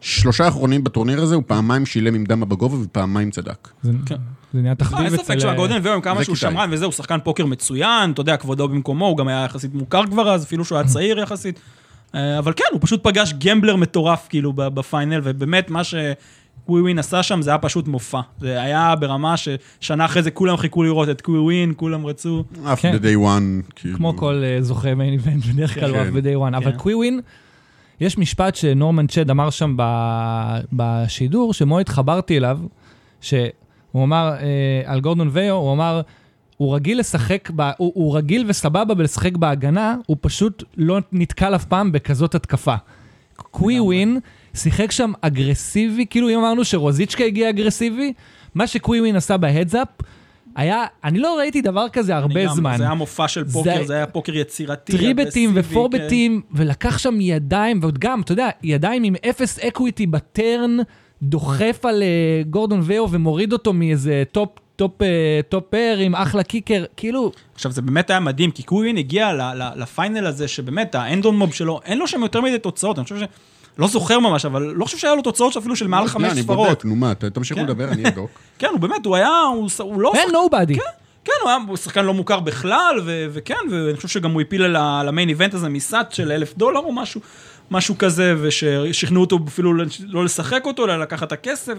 בשלושה 0.00 0.44
האחרונים 0.44 0.84
בטורניר 0.84 1.22
הזה, 1.22 1.34
הוא 1.34 1.42
פעמיים 1.46 1.86
שילם 1.86 2.14
עם 2.14 2.24
דמה 2.24 2.46
בגובה 2.46 2.76
ופעמיים 2.76 3.30
צדק. 3.30 3.68
זה 3.82 3.92
כן. 4.06 4.16
זה 4.52 4.60
נהיה 4.60 4.70
אה, 4.70 4.76
תחביב 4.76 5.04
אין 5.04 5.14
אצל... 5.14 5.24
ספק 5.24 5.38
שהגורדון 5.38 5.80
ויו, 5.82 5.92
עם 5.92 6.00
כמה 6.00 6.18
זה 6.18 6.24
שהוא. 6.24 6.36
שמרן 6.36 6.68
וזה, 6.72 6.84
הוא 6.84 6.92
שחקן 6.92 7.18
פוקר 7.24 7.46
מצוין, 7.46 8.10
אתה 8.10 8.20
יודע, 8.20 8.36
כבודו 8.36 8.68
במקומו, 8.68 9.06
הוא 9.06 9.16
גם 9.16 9.28
היה 9.28 9.44
יחסית 9.44 9.74
מוכר 9.74 10.06
כבר 10.06 10.30
אז, 10.34 10.44
אפילו 10.44 10.64
שהוא 10.64 10.78
היה 10.78 10.88
צעיר 10.88 11.18
יחסית. 11.18 11.60
אה, 12.14 12.38
אבל 12.38 12.52
כן, 12.56 12.64
הוא 12.72 12.80
פשוט 12.82 13.02
פגש 13.02 13.34
גמבלר 13.44 13.76
מטורף, 13.76 14.26
כאילו, 14.28 14.52
ב- 14.52 14.68
ב 14.68 14.75
final, 14.75 15.20
ובאמת, 15.24 15.70
מה 15.70 15.80
שקווי 16.64 16.82
ווין 16.82 16.98
עשה 16.98 17.22
שם, 17.22 17.42
זה 17.42 17.50
היה 17.50 17.58
פשוט 17.58 17.88
מופע. 17.88 18.20
זה 18.40 18.62
היה 18.62 18.94
ברמה 18.96 19.34
ששנה 19.36 20.04
אחרי 20.04 20.22
זה 20.22 20.30
כולם 20.30 20.56
חיכו 20.56 20.82
לראות 20.82 21.08
את 21.08 21.20
קווי 21.20 21.38
ווין, 21.38 21.72
כולם 21.76 22.06
רצו. 22.06 22.44
אף 22.72 22.80
כן. 22.80 22.98
ב-day 22.98 23.16
one, 23.16 23.72
כאילו. 23.76 23.96
כמו 23.96 24.16
כל 24.16 24.42
אה, 24.44 24.62
זוכה 24.62 24.94
main 24.94 25.12
event, 25.12 25.44
בדרך 25.44 25.74
כלל 25.74 25.90
הוא 25.90 25.98
כן. 25.98 26.06
אף 26.06 26.12
ב-day 26.14 26.36
one. 26.52 26.56
אבל 26.56 26.72
כן. 26.72 26.78
קוויווין, 26.78 27.20
יש 28.00 28.18
משפט 28.18 28.54
שנורמן 28.54 29.06
צ'ד 29.06 29.30
אמר 29.30 29.50
שם 29.50 29.74
ב- 29.76 30.58
בשידור, 30.72 31.54
שמאוד 31.54 31.80
התחברתי 31.80 32.36
אליו, 32.36 32.58
שהוא 33.20 33.44
אמר 33.94 34.32
אה, 34.40 34.82
על 34.84 35.00
גורדון 35.00 35.28
ויו, 35.32 35.54
הוא 35.54 35.72
אמר, 35.72 36.00
הוא 36.56 36.74
רגיל 36.74 36.98
לשחק, 36.98 37.50
ב, 37.56 37.70
הוא, 37.76 37.92
הוא 37.94 38.16
רגיל 38.16 38.44
וסבבה 38.48 38.94
בלשחק 38.94 39.36
בהגנה, 39.36 39.96
הוא 40.06 40.16
פשוט 40.20 40.64
לא 40.76 40.98
נתקל 41.12 41.54
אף 41.54 41.64
פעם 41.64 41.92
בכזאת 41.92 42.34
התקפה. 42.34 42.74
קווי 43.52 43.80
ווין 43.80 44.18
שיחק 44.54 44.90
שם 44.90 45.12
אגרסיבי, 45.20 46.06
כאילו 46.10 46.28
אם 46.30 46.38
אמרנו 46.38 46.64
שרוזיצ'קה 46.64 47.24
הגיע 47.24 47.48
אגרסיבי, 47.50 48.12
מה 48.54 48.66
שקווי 48.66 49.00
ווין 49.00 49.16
עשה 49.16 49.36
ב 49.36 49.42
heads 49.42 49.71
up, 49.71 49.88
היה, 50.56 50.84
אני 51.04 51.18
לא 51.18 51.36
ראיתי 51.38 51.60
דבר 51.60 51.88
כזה 51.88 52.16
הרבה 52.16 52.44
גם- 52.44 52.54
זמן. 52.54 52.74
זה 52.76 52.84
היה 52.84 52.94
מופע 52.94 53.28
של 53.28 53.46
זה- 53.48 53.52
פוקר, 53.52 53.84
זה 53.84 53.94
היה 53.94 54.06
פוקר 54.06 54.36
יצירתי, 54.36 54.92
טריבטים 54.92 55.20
אגרסיבי, 55.50 55.62
כן. 55.62 55.70
ופורבטים, 55.70 56.40
ולקח 56.52 56.98
שם 56.98 57.20
ידיים, 57.20 57.78
ועוד 57.82 57.98
גם, 57.98 58.20
אתה 58.20 58.32
יודע, 58.32 58.48
ידיים 58.62 59.04
עם 59.04 59.14
אפס 59.30 59.58
equity 59.58 60.06
ב 60.06 60.18
turn, 60.18 60.76
דוחף 61.22 61.80
על 61.84 62.02
אה, 62.02 62.08
גורדון 62.50 62.80
ויו 62.82 63.06
ומוריד 63.10 63.52
אותו 63.52 63.72
מאיזה 63.72 64.22
top, 64.32 64.48
top, 64.82 65.02
אה, 65.02 65.06
top 65.48 65.64
pair 65.70 65.96
עם 66.00 66.14
אחלה 66.14 66.42
kicker, 66.42 66.84
כאילו, 66.96 67.32
עכשיו, 67.54 67.72
זה 67.72 67.82
באמת 67.82 68.10
היה 68.10 68.20
מדהים, 68.20 68.50
כי 68.50 68.62
קווין 68.62 68.96
הגיע 68.96 69.32
ל- 69.32 69.40
ל- 69.62 69.70
לפיינל 69.76 70.26
הזה, 70.26 70.48
שבאמת, 70.48 70.94
האנדון 70.94 71.36
מוב 71.36 71.54
שלו, 71.54 71.80
אין 71.84 71.98
לו 71.98 72.06
שם 72.06 72.22
יותר 72.22 72.40
מדי 72.40 72.58
תוצאות, 72.58 72.98
אני 72.98 73.04
חושב 73.04 73.18
ש... 73.18 73.22
לא 73.78 73.88
זוכר 73.88 74.18
ממש, 74.18 74.44
אבל 74.44 74.62
לא 74.62 74.84
חושב 74.84 74.98
שהיה 74.98 75.14
לו 75.14 75.22
תוצאות 75.22 75.56
אפילו 75.56 75.76
של 75.76 75.86
מעל 75.86 76.04
לא, 76.04 76.08
חמש 76.08 76.32
אני 76.32 76.42
ספרות. 76.42 76.68
בודק, 76.68 76.84
נו 76.84 76.96
מה, 76.96 77.14
תמשיכו 77.14 77.60
כן. 77.60 77.66
לדבר, 77.66 77.88
אני 77.88 78.08
אבדוק. 78.08 78.30
כן, 78.58 78.68
הוא 78.72 78.80
באמת, 78.80 79.06
הוא 79.06 79.16
היה, 79.16 79.28
הוא, 79.78 80.00
לא... 80.02 80.12
אין 80.14 80.30
נובדי. 80.32 80.74
כן, 80.74 80.80
כן, 81.24 81.32
הוא 81.42 81.50
היה 81.50 81.76
שחקן 81.76 82.04
לא 82.04 82.14
מוכר 82.14 82.40
בכלל, 82.40 83.00
ו- 83.04 83.26
וכן, 83.32 83.54
ואני 83.70 83.96
חושב 83.96 84.08
שגם 84.08 84.30
הוא 84.30 84.40
הפיל 84.40 84.62
על 84.76 85.08
המיין 85.08 85.28
איבנט 85.28 85.54
הזה 85.54 85.68
מסאט 85.68 86.12
של 86.12 86.32
אלף 86.32 86.56
דולר 86.56 86.80
או 86.80 86.92
משהו, 86.92 87.20
משהו 87.70 87.98
כזה, 87.98 88.34
וששכנעו 88.40 89.20
אותו 89.22 89.38
אפילו 89.48 89.74
לא 90.06 90.24
לשחק 90.24 90.62
אותו, 90.64 90.84
אלא 90.84 90.96
לקחת 91.00 91.26
את 91.26 91.32
הכסף, 91.32 91.74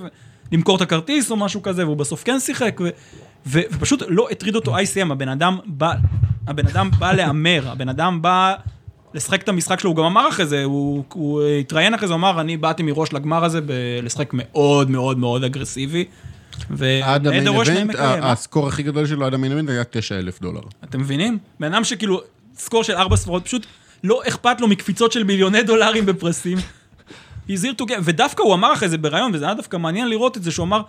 למכור 0.52 0.76
את 0.76 0.82
הכרטיס 0.82 1.32
או 1.32 1.36
משהו 1.36 1.62
כזה, 1.62 1.86
והוא 1.86 1.98
בסוף 1.98 2.24
כן 2.24 2.40
שיחק, 2.40 2.80
ו- 2.84 2.90
ו- 3.46 3.62
ופשוט 3.72 4.04
לא 4.08 4.28
הטריד 4.32 4.56
אותו 4.56 4.78
ICM, 4.78 5.12
הבן 5.12 5.30
אדם 5.30 5.58
בא, 5.66 5.94
הבן 6.48 6.68
אדם 6.68 6.90
בא 7.00 7.12
להמר, 7.12 7.70
הבן 7.70 7.90
אדם 7.90 8.22
בא 8.22 8.54
לשחק 9.14 9.42
את 9.42 9.50
המשחק 9.50 9.80
שלו, 9.80 9.90
הוא 9.90 9.98
גם 9.98 10.04
אמר 10.04 10.30
אחרי 10.30 10.46
זה, 10.46 10.64
הוא, 10.64 11.04
הוא 11.14 11.44
התראיין 11.44 11.94
אחרי 11.94 12.08
זה, 12.08 12.14
הוא 12.14 12.20
אמר, 12.20 12.42
אני 12.42 12.58
באתי 12.58 12.84
מראש 12.84 13.14
לגמר 13.14 13.44
הזה 13.44 13.62
ב- 13.62 13.72
לשחק 14.04 14.30
מאוד 14.34 14.90
מאוד 14.90 15.18
מאוד 15.18 15.44
אגרסיבי. 15.44 16.06
עד 17.04 17.28
המיין 17.28 17.48
איבנט, 17.48 17.96
אה? 17.96 18.32
הסקור 18.32 18.68
הכי 18.68 18.84
גדול 18.84 19.06
שלו 19.06 19.26
עד 19.26 19.34
המיין 19.34 19.52
איבנט 19.52 19.70
היה 19.70 19.84
9,000 19.84 20.40
דולר. 20.42 20.62
אתם 20.84 21.00
מבינים? 21.00 21.38
בן 21.60 21.74
אדם 21.74 21.84
שכאילו, 21.84 22.22
סקור 22.58 22.84
של 22.84 22.94
ארבע 22.94 23.16
ספרות, 23.16 23.46
פשוט 23.46 23.66
לא 24.04 24.22
אכפת 24.28 24.62
לו 24.62 24.68
מקפיצות 24.68 25.12
של 25.12 25.24
מיליוני 25.24 25.64
דולרים 25.64 26.06
בפרסים. 26.06 26.58
הזהיר 27.50 27.74
ודווקא 28.04 28.44
הוא 28.44 28.54
אמר 28.54 28.74
אחרי 28.74 28.90
זה 28.90 28.98
בריאיון, 28.98 29.32
וזה 29.36 29.46
היה 29.46 29.54
דווקא 29.54 29.78
מעניין 29.78 30.10
לראות 30.10 30.38
את 30.38 30.44
זה, 30.44 30.52
שהוא 30.52 30.66
אמר, 30.66 30.82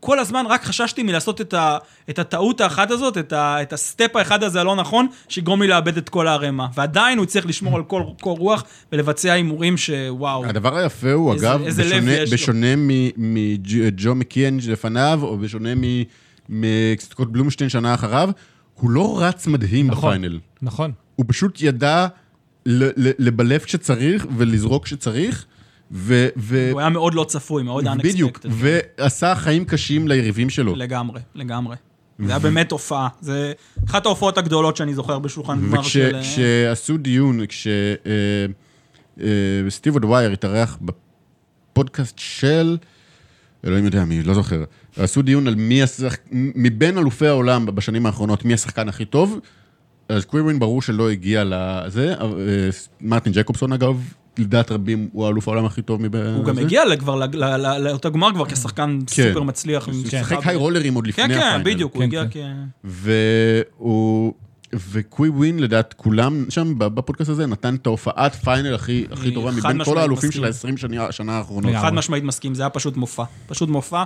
כל 0.00 0.18
הזמן 0.18 0.44
רק 0.48 0.64
חששתי 0.64 1.02
מלעשות 1.02 1.40
את, 1.40 1.54
ה, 1.54 1.78
את 2.10 2.18
הטעות 2.18 2.60
האחת 2.60 2.90
הזאת, 2.90 3.18
את, 3.18 3.32
ה, 3.32 3.62
את 3.62 3.72
הסטפ 3.72 4.16
האחד 4.16 4.42
הזה 4.42 4.60
הלא 4.60 4.76
נכון, 4.76 5.06
שיגרום 5.28 5.62
לי 5.62 5.68
לאבד 5.68 5.96
את 5.96 6.08
כל 6.08 6.28
הערימה. 6.28 6.66
ועדיין 6.74 7.18
הוא 7.18 7.24
הצליח 7.24 7.46
לשמור 7.46 7.76
על 7.76 7.82
כל, 7.84 8.02
כל 8.20 8.30
רוח 8.38 8.64
ולבצע 8.92 9.32
הימורים 9.32 9.76
שוואו. 9.76 10.44
הדבר 10.46 10.76
היפה 10.76 11.12
הוא, 11.12 11.34
איזה- 11.34 11.50
אגב, 11.54 11.62
איזה 11.62 11.82
בשונה-. 11.84 12.12
בשונה 12.32 12.66
מג'ו 13.16 14.14
מקיאן 14.14 14.56
לפניו, 14.68 15.20
או 15.22 15.38
בשונה 15.38 15.70
מ- 15.76 16.02
מסקוט 16.48 17.28
בלומשטיין 17.28 17.70
שנה 17.70 17.94
אחריו, 17.94 18.30
הוא 18.74 18.90
לא 18.90 19.18
רץ 19.20 19.46
מדהים 19.46 19.86
נכון. 19.86 20.08
בפיינל. 20.16 20.38
נכון. 20.62 20.92
הוא 21.16 21.24
פשוט 21.28 21.58
ידע 21.62 22.06
לבלף 23.18 23.64
כשצריך 23.64 24.26
ולזרוק 24.36 24.84
כשצריך, 24.84 25.46
ו... 25.92 26.28
ו- 26.36 26.70
הוא 26.72 26.80
היה 26.80 26.88
מאוד 26.88 27.14
לא 27.14 27.24
צפוי, 27.24 27.62
מאוד 27.62 27.86
unexpected. 27.86 28.02
בדיוק, 28.02 28.40
ועשה 28.50 29.34
חיים 29.34 29.64
קשים 29.64 30.08
ליריבים 30.08 30.50
שלו. 30.50 30.76
לגמרי, 30.76 31.20
לגמרי. 31.34 31.76
זה 32.18 32.30
היה 32.30 32.38
באמת 32.38 32.72
הופעה. 32.72 33.08
זה 33.20 33.52
אחת 33.88 34.06
ההופעות 34.06 34.38
הגדולות 34.38 34.76
שאני 34.76 34.94
זוכר 34.94 35.18
בשולחן 35.18 35.60
גמר 35.60 35.82
של... 35.82 36.14
אה, 36.14 36.20
וכשעשו 36.20 36.96
דיון, 36.96 37.40
כשסטיב 39.16 39.94
אודווייר 39.94 40.32
התארח 40.32 40.78
בפודקאסט 40.80 42.18
של, 42.18 42.76
אלוהים 43.66 43.84
יודע 43.84 44.04
מי, 44.04 44.22
לא 44.22 44.34
זוכר, 44.34 44.64
עשו 44.96 45.22
דיון 45.22 45.48
על 45.48 45.54
מי 45.54 45.82
השחק... 45.82 46.20
מבין 46.32 46.98
אלופי 46.98 47.26
העולם 47.26 47.66
בשנים 47.66 48.06
האחרונות, 48.06 48.44
מי 48.44 48.54
השחקן 48.54 48.88
הכי 48.88 49.04
טוב, 49.04 49.40
אז 50.08 50.24
קווירין 50.24 50.58
ברור 50.58 50.82
שלא 50.82 51.10
הגיע 51.10 51.42
לזה, 51.46 52.14
אה, 52.20 52.26
מרטין 53.00 53.32
ג'קובסון 53.32 53.72
אגב, 53.72 54.12
לדעת 54.38 54.72
רבים 54.72 55.08
הוא 55.12 55.26
האלוף 55.26 55.48
העולם 55.48 55.64
הכי 55.64 55.82
טוב 55.82 56.02
מבין... 56.02 56.26
הוא 56.26 56.44
גם 56.44 56.58
הגיע 56.58 56.82
כבר 56.98 57.14
ל- 57.14 57.24
ל- 57.32 57.56
ל- 57.56 57.78
לאותו 57.78 58.12
גמר 58.12 58.32
כבר 58.34 58.46
כשחקן 58.46 58.98
כן. 59.06 59.28
סופר 59.28 59.42
מצליח. 59.42 59.86
הוא 59.86 59.94
שיחק 60.10 60.38
high 60.44 60.56
רולרים 60.56 60.94
עוד 60.94 61.06
לפני 61.06 61.24
כן, 61.24 61.30
ה 61.30 61.34
final. 61.34 61.58
כן, 61.58 61.64
בדיוק, 61.64 61.94
הוא 61.94 62.00
כן, 62.00 62.06
הגיע 62.06 62.24
כן. 62.30 62.54
כ... 62.84 62.88
והוא... 63.78 64.32
וקווי 64.90 65.28
ווין, 65.28 65.58
לדעת 65.58 65.94
כולם 65.94 66.44
שם 66.48 66.74
בפודקאסט 66.78 67.30
הזה, 67.30 67.46
נתן 67.46 67.74
את 67.74 67.86
ההופעת 67.86 68.34
final 68.34 68.74
הכי, 68.74 69.06
הכי 69.10 69.34
טובה 69.34 69.50
מבין 69.50 69.84
כל 69.84 69.98
האלופים. 69.98 70.32
של 70.32 70.44
ה-20 70.44 70.76
שנה, 71.10 71.38
האחרונות. 71.38 71.72
חד 71.80 71.94
משמעית 71.94 72.24
מסכים, 72.24 72.54
זה 72.54 72.62
היה 72.62 72.70
פשוט 72.70 72.96
מופע. 72.96 73.24
פשוט 73.46 73.68
מופע. 73.68 74.04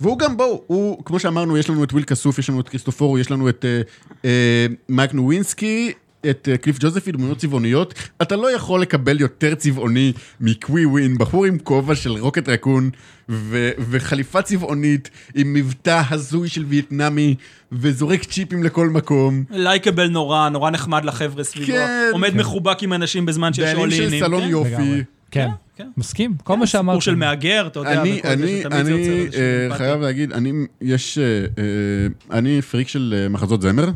והוא 0.00 0.18
גם, 0.18 0.36
בואו, 0.36 0.62
הוא, 0.66 1.04
כמו 1.04 1.18
שאמרנו, 1.18 1.58
יש 1.58 1.70
לנו 1.70 1.84
את 1.84 1.92
וויל 1.92 2.04
כסוף, 2.04 2.38
יש 2.38 2.50
לנו 2.50 2.60
את 2.60 2.68
כריסטופורו, 2.68 3.18
יש 3.18 3.30
לנו 3.30 3.48
את 3.48 3.64
אה, 3.64 3.80
אה, 4.24 4.66
מייק 4.88 5.14
נווינסקי, 5.14 5.92
את 6.30 6.48
אה, 6.52 6.56
קליף 6.56 6.76
ג'וזפי, 6.80 7.12
דמויות 7.12 7.38
צבעוניות. 7.38 7.94
אתה 8.22 8.36
לא 8.36 8.54
יכול 8.54 8.80
לקבל 8.80 9.20
יותר 9.20 9.54
צבעוני 9.54 10.12
מקווי 10.40 10.86
ווין, 10.86 11.18
בחור 11.18 11.44
עם 11.44 11.58
כובע 11.58 11.94
של 11.94 12.10
רוקט 12.10 12.48
רקון, 12.48 12.90
ו- 13.28 13.70
וחליפה 13.78 14.42
צבעונית, 14.42 15.10
עם 15.34 15.52
מבטא 15.52 16.02
הזוי 16.10 16.48
של 16.48 16.64
וייטנאמי, 16.68 17.34
וזורק 17.72 18.24
צ'יפים 18.24 18.62
לכל 18.62 18.88
מקום. 18.88 19.44
likable 19.50 20.08
נורא, 20.08 20.48
נורא 20.48 20.70
נחמד 20.70 21.04
לחבר'ה 21.04 21.44
סביבו. 21.44 21.72
כן. 21.72 22.10
עומד 22.12 22.36
מחובק 22.36 22.82
עם 22.82 22.92
אנשים 22.92 23.26
בזמן 23.26 23.52
שיש 23.52 23.64
בעלים 23.64 23.80
אולינים. 23.80 24.10
של 24.10 24.18
סלון 24.18 24.42
כן? 24.42 24.48
יופי. 24.48 24.70
לגמרי. 24.70 25.02
כן, 25.30 25.48
כן. 25.78 25.88
מסכים. 25.96 26.34
כל 26.44 26.56
מה 26.56 26.66
שאמרת. 26.66 26.94
סיפור 26.94 27.00
של 27.00 27.14
מהגר, 27.14 27.66
אתה 27.66 27.78
יודע, 27.78 28.02
אני, 28.02 28.20
אני, 28.24 28.64
אני 28.64 29.26
אה. 29.70 29.76
חייב 29.76 30.00
להגיד, 30.00 30.32
אני, 30.32 30.52
יש, 30.80 31.18
אה, 31.18 31.24
אה, 31.58 32.38
אני 32.38 32.62
פריק 32.62 32.88
של 32.88 33.26
מחזות 33.30 33.62
זמר. 33.62 33.90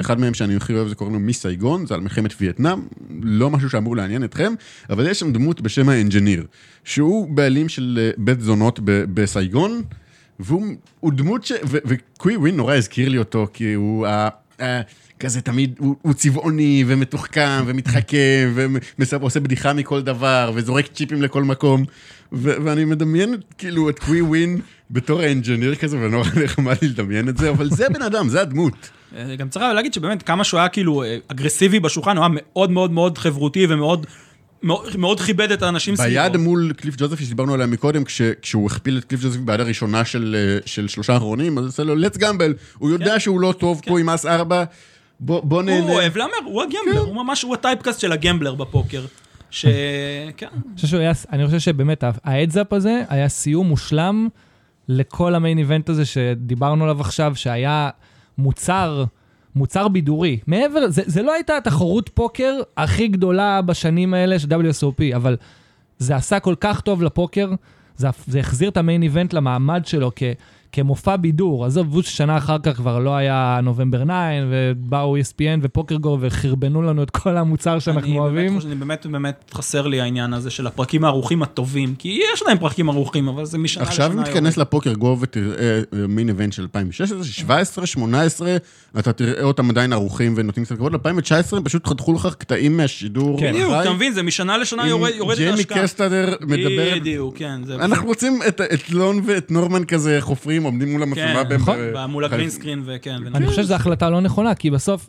אחד 0.00 0.20
מהם 0.20 0.34
שאני 0.34 0.56
הכי 0.56 0.74
אוהב 0.74 0.88
זה 0.88 0.94
קוראים 0.94 1.14
לו 1.14 1.20
מיס 1.20 1.42
סייגון, 1.42 1.86
זה 1.86 1.94
על 1.94 2.00
מלחמת 2.00 2.34
וייטנאם, 2.40 2.78
לא 3.22 3.50
משהו 3.50 3.70
שאמור 3.70 3.96
לעניין 3.96 4.24
אתכם, 4.24 4.52
אבל 4.90 5.06
יש 5.06 5.20
שם 5.20 5.32
דמות 5.32 5.60
בשם 5.60 5.88
האנג'יניר, 5.88 6.46
שהוא 6.84 7.30
בעלים 7.30 7.68
של 7.68 8.10
בית 8.18 8.40
זונות 8.40 8.80
ב- 8.84 9.04
בסייגון, 9.14 9.82
והוא 10.40 10.66
הוא 11.00 11.12
דמות 11.12 11.44
ש... 11.44 11.52
וקווי 11.64 12.36
ווין 12.36 12.56
נורא 12.56 12.74
הזכיר 12.74 13.08
לי 13.08 13.18
אותו, 13.18 13.46
כי 13.52 13.72
הוא 13.72 14.06
ה... 14.06 14.28
כזה 15.22 15.40
תמיד, 15.40 15.74
הוא, 15.78 15.96
הוא 16.02 16.12
צבעוני 16.12 16.84
ומתוחכם 16.86 17.64
ומתחכם 17.66 18.52
ועושה 18.98 19.40
בדיחה 19.40 19.72
מכל 19.72 20.02
דבר 20.02 20.50
וזורק 20.54 20.86
צ'יפים 20.86 21.22
לכל 21.22 21.42
מקום. 21.42 21.84
ו- 22.32 22.54
ואני 22.64 22.84
מדמיין 22.84 23.34
כאילו 23.58 23.90
את 23.90 23.98
קווי 23.98 24.22
ווין 24.22 24.60
בתור 24.90 25.20
ה 25.20 25.26
engineer 25.26 25.74
כזה, 25.74 25.96
ונורא 25.96 26.28
נחמד 26.44 26.76
לי 26.82 26.88
לדמיין 26.88 27.28
את 27.28 27.36
זה, 27.36 27.50
אבל 27.50 27.70
זה 27.70 27.86
הבן 27.86 28.02
אדם, 28.02 28.28
זה 28.28 28.40
הדמות. 28.40 28.74
אה, 29.16 29.36
גם 29.36 29.48
צריך 29.48 29.64
להגיד 29.74 29.94
שבאמת 29.94 30.22
כמה 30.22 30.44
שהוא 30.44 30.60
היה 30.60 30.68
כאילו 30.68 31.02
אה, 31.02 31.16
אגרסיבי 31.28 31.80
בשולחן, 31.80 32.16
הוא 32.16 32.24
היה 32.24 32.34
מאוד 32.34 32.70
מאוד 32.70 32.90
מאוד 32.90 33.18
חברותי 33.18 33.66
ומאוד 33.68 34.06
מאוד, 34.62 34.96
מאוד 34.96 35.20
כיבד 35.20 35.52
את 35.52 35.62
האנשים 35.62 35.96
סביבו. 35.96 36.10
ביד 36.10 36.36
מול 36.36 36.72
קליף 36.76 36.94
ג'וזפי 36.98 37.24
שדיברנו 37.24 37.54
עליה 37.54 37.66
מקודם, 37.66 38.04
כש, 38.04 38.22
כשהוא 38.42 38.66
הכפיל 38.66 38.98
את 38.98 39.04
קליף 39.04 39.22
ג'וזפי 39.22 39.42
ביד 39.42 39.60
הראשונה 39.60 40.04
של, 40.04 40.36
אה, 40.38 40.58
של 40.66 40.88
שלושה 40.88 41.12
האחרונים, 41.12 41.58
אז 41.58 41.64
עושה 41.64 41.84
לו, 41.84 41.94
let's 41.94 42.18
gamble, 42.18 42.76
הוא 42.78 42.90
יודע 42.90 43.20
שהוא 43.20 43.40
לא 43.40 43.54
טוב 43.58 43.80
פה 43.86 44.00
עם 44.00 44.08
אס 44.08 44.26
ארבע, 44.26 44.64
בוא, 45.20 45.40
בוא 45.44 45.62
נהנה. 45.62 45.84
הוא 45.86 45.94
אוהב 45.94 46.16
להמר, 46.16 46.32
הוא 46.44 46.62
הגמבלר, 46.62 47.00
הוא 47.00 47.14
ממש, 47.16 47.42
הוא 47.42 47.54
ה 47.54 47.59
typecast 47.59 48.00
של 48.00 48.12
הגמבלר 48.12 48.54
בפוקר. 48.54 49.04
ש... 49.50 49.66
כן. 50.36 50.46
אני 50.52 50.74
חושב 50.76 50.86
שהוא 50.88 51.00
היה- 51.00 51.12
אני 51.32 51.46
חושב 51.46 51.58
שבאמת 51.58 52.04
ההדזאפ 52.24 52.72
הזה 52.72 53.02
היה 53.08 53.28
סיום 53.28 53.68
מושלם 53.68 54.28
לכל 54.88 55.34
המיין 55.34 55.58
איבנט 55.58 55.88
הזה 55.88 56.04
שדיברנו 56.04 56.84
עליו 56.84 57.00
עכשיו, 57.00 57.32
שהיה 57.36 57.90
מוצר, 58.38 59.04
מוצר 59.56 59.88
בידורי. 59.88 60.38
מעבר, 60.46 60.90
זה, 60.90 61.02
זה 61.06 61.22
לא 61.22 61.32
הייתה 61.32 61.56
התחרות 61.56 62.10
פוקר 62.14 62.54
הכי 62.76 63.08
גדולה 63.08 63.62
בשנים 63.62 64.14
האלה 64.14 64.38
של 64.38 64.48
WSOP, 64.48 65.16
אבל 65.16 65.36
זה 65.98 66.16
עשה 66.16 66.40
כל 66.40 66.54
כך 66.60 66.80
טוב 66.80 67.02
לפוקר, 67.02 67.50
זה, 67.96 68.08
זה 68.26 68.40
החזיר 68.40 68.68
את 68.68 68.76
המיין 68.76 69.02
איבנט 69.02 69.32
למעמד 69.32 69.86
שלו 69.86 70.10
כ, 70.16 70.22
כמופע 70.72 71.16
בידור. 71.16 71.64
עזוב, 71.66 72.02
ששנה 72.02 72.36
אחר 72.36 72.56
כך 72.62 72.76
כבר 72.76 72.98
לא 72.98 73.16
היה 73.16 73.60
נובמבר 73.62 74.04
9, 74.04 74.12
ובאו 74.50 75.16
ESPN 75.18 75.32
ופוקר 75.62 75.94
גו 75.96 76.18
וחרבנו 76.20 76.82
לנו 76.82 77.02
את 77.02 77.10
כל 77.10 77.36
המוצר 77.36 77.78
שאנחנו 77.78 78.00
אני 78.10 78.18
אוהבים. 78.18 78.46
באמת, 78.52 78.64
אני 78.66 78.74
באמת, 78.74 79.06
באמת 79.06 79.50
חסר 79.54 79.86
לי 79.86 80.00
העניין 80.00 80.32
הזה 80.34 80.50
של 80.50 80.66
הפרקים 80.66 81.04
הערוכים 81.04 81.42
הטובים, 81.42 81.94
כי 81.98 82.20
יש 82.34 82.42
להם 82.46 82.58
פרקים 82.58 82.88
ערוכים, 82.88 83.28
אבל 83.28 83.44
זה 83.44 83.58
משנה 83.58 83.82
עכשיו 83.84 84.08
לשנה 84.10 84.22
מתכנס 84.22 84.56
לפוקר 84.56 84.92
גו 84.92 85.16
ותראה 85.20 85.80
מיין 86.08 86.28
איבנט 86.28 86.52
של 86.52 86.62
2016, 86.62 87.24
17, 87.24 87.86
18, 87.86 88.56
אתה 88.98 89.12
תראה 89.12 89.42
אותם 89.42 89.70
עדיין 89.70 89.92
ערוכים 89.92 90.34
ונותנים 90.36 90.64
קצת 90.66 90.76
כבוד, 90.76 90.92
2019 90.92 91.58
הם 91.58 91.64
פשוט 91.64 91.86
חתכו 91.86 92.12
לך 92.12 92.28
קטעים 92.38 92.76
מהשידור. 92.76 93.40
כן. 93.40 93.52
בדיוק, 93.52 93.72
אתה 93.82 93.92
מבין, 93.92 94.12
זה 94.12 94.22
משנה 94.22 94.58
לשנה 94.58 94.88
יורדת 94.88 95.14
ג'יימי 95.36 95.50
ההשקעה. 95.50 95.78
קרסטאדר 95.78 96.34
מדבר, 96.40 96.92
בדיוק, 96.96 97.36
כן. 97.38 97.60
אנחנו 97.70 98.06
רוצים 98.06 98.38
את- 98.48 98.60
את 98.60 98.90
לון 98.90 99.20
ואת 99.24 99.50
נורמן 99.50 99.84
כזה 99.84 100.16
חופרים, 100.20 100.61
עומדים 100.62 100.92
מול 100.92 101.02
המצלמה. 101.02 101.44
כן, 101.44 101.54
נכון. 101.56 101.76
ו- 101.94 102.06
מול 102.08 102.24
הגרינסקרין 102.24 102.82
וכן. 102.86 103.16
אני 103.34 103.46
חושב 103.46 103.62
שזו 103.62 103.74
החלטה 103.74 104.10
לא 104.10 104.20
נכונה, 104.20 104.54
כי 104.54 104.70
בסוף, 104.70 105.08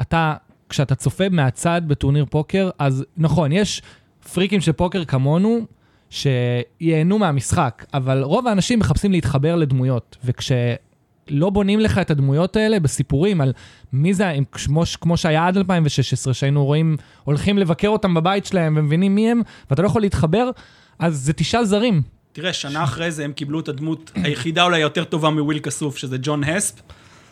אתה, 0.00 0.34
כשאתה 0.68 0.94
צופה 0.94 1.28
מהצד 1.28 1.82
בטורניר 1.86 2.24
פוקר, 2.30 2.70
אז 2.78 3.04
נכון, 3.16 3.52
יש 3.52 3.82
פריקים 4.32 4.60
של 4.60 4.72
פוקר 4.72 5.04
כמונו, 5.04 5.58
שייהנו 6.10 7.18
מהמשחק, 7.18 7.84
אבל 7.94 8.22
רוב 8.22 8.46
האנשים 8.46 8.78
מחפשים 8.78 9.12
להתחבר 9.12 9.56
לדמויות, 9.56 10.16
וכשלא 10.24 11.50
בונים 11.52 11.80
לך 11.80 11.98
את 11.98 12.10
הדמויות 12.10 12.56
האלה 12.56 12.80
בסיפורים 12.80 13.40
על 13.40 13.52
מי 13.92 14.14
זה, 14.14 14.30
אם- 14.30 14.44
כמו, 14.52 14.82
כמו 15.00 15.16
שהיה 15.16 15.46
עד 15.46 15.56
2016, 15.56 16.34
שהיינו 16.34 16.64
רואים, 16.64 16.96
הולכים 17.24 17.58
לבקר 17.58 17.88
אותם 17.88 18.14
בבית 18.14 18.46
שלהם 18.46 18.74
ומבינים 18.78 19.14
מי 19.14 19.30
הם, 19.30 19.40
ואתה 19.70 19.82
לא 19.82 19.86
יכול 19.86 20.02
להתחבר, 20.02 20.50
אז 20.98 21.16
זה 21.16 21.32
תשעה 21.32 21.64
זרים. 21.64 22.02
תראה, 22.40 22.52
שנה 22.52 22.84
אחרי 22.84 23.10
זה 23.10 23.24
הם 23.24 23.32
קיבלו 23.32 23.60
את 23.60 23.68
הדמות 23.68 24.10
היחידה 24.14 24.64
אולי 24.64 24.78
יותר 24.78 25.04
טובה 25.04 25.30
מוויל 25.30 25.58
כסוף, 25.58 25.96
שזה 25.96 26.16
ג'ון 26.22 26.44
הספ, 26.44 26.74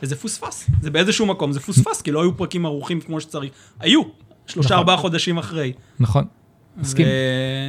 וזה 0.02 0.16
פוספס. 0.16 0.66
זה 0.82 0.90
באיזשהו 0.90 1.26
מקום, 1.26 1.52
זה 1.52 1.60
פוספס, 1.60 2.02
כי 2.02 2.10
לא 2.12 2.20
היו 2.22 2.36
פרקים 2.36 2.66
ערוכים 2.66 3.00
כמו 3.00 3.20
שצריך. 3.20 3.50
היו, 3.80 4.02
שלושה 4.46 4.66
נכון. 4.68 4.78
ארבעה 4.78 4.96
חודשים 4.96 5.38
אחרי. 5.38 5.72
נכון. 6.00 6.24
מסכים. 6.76 7.06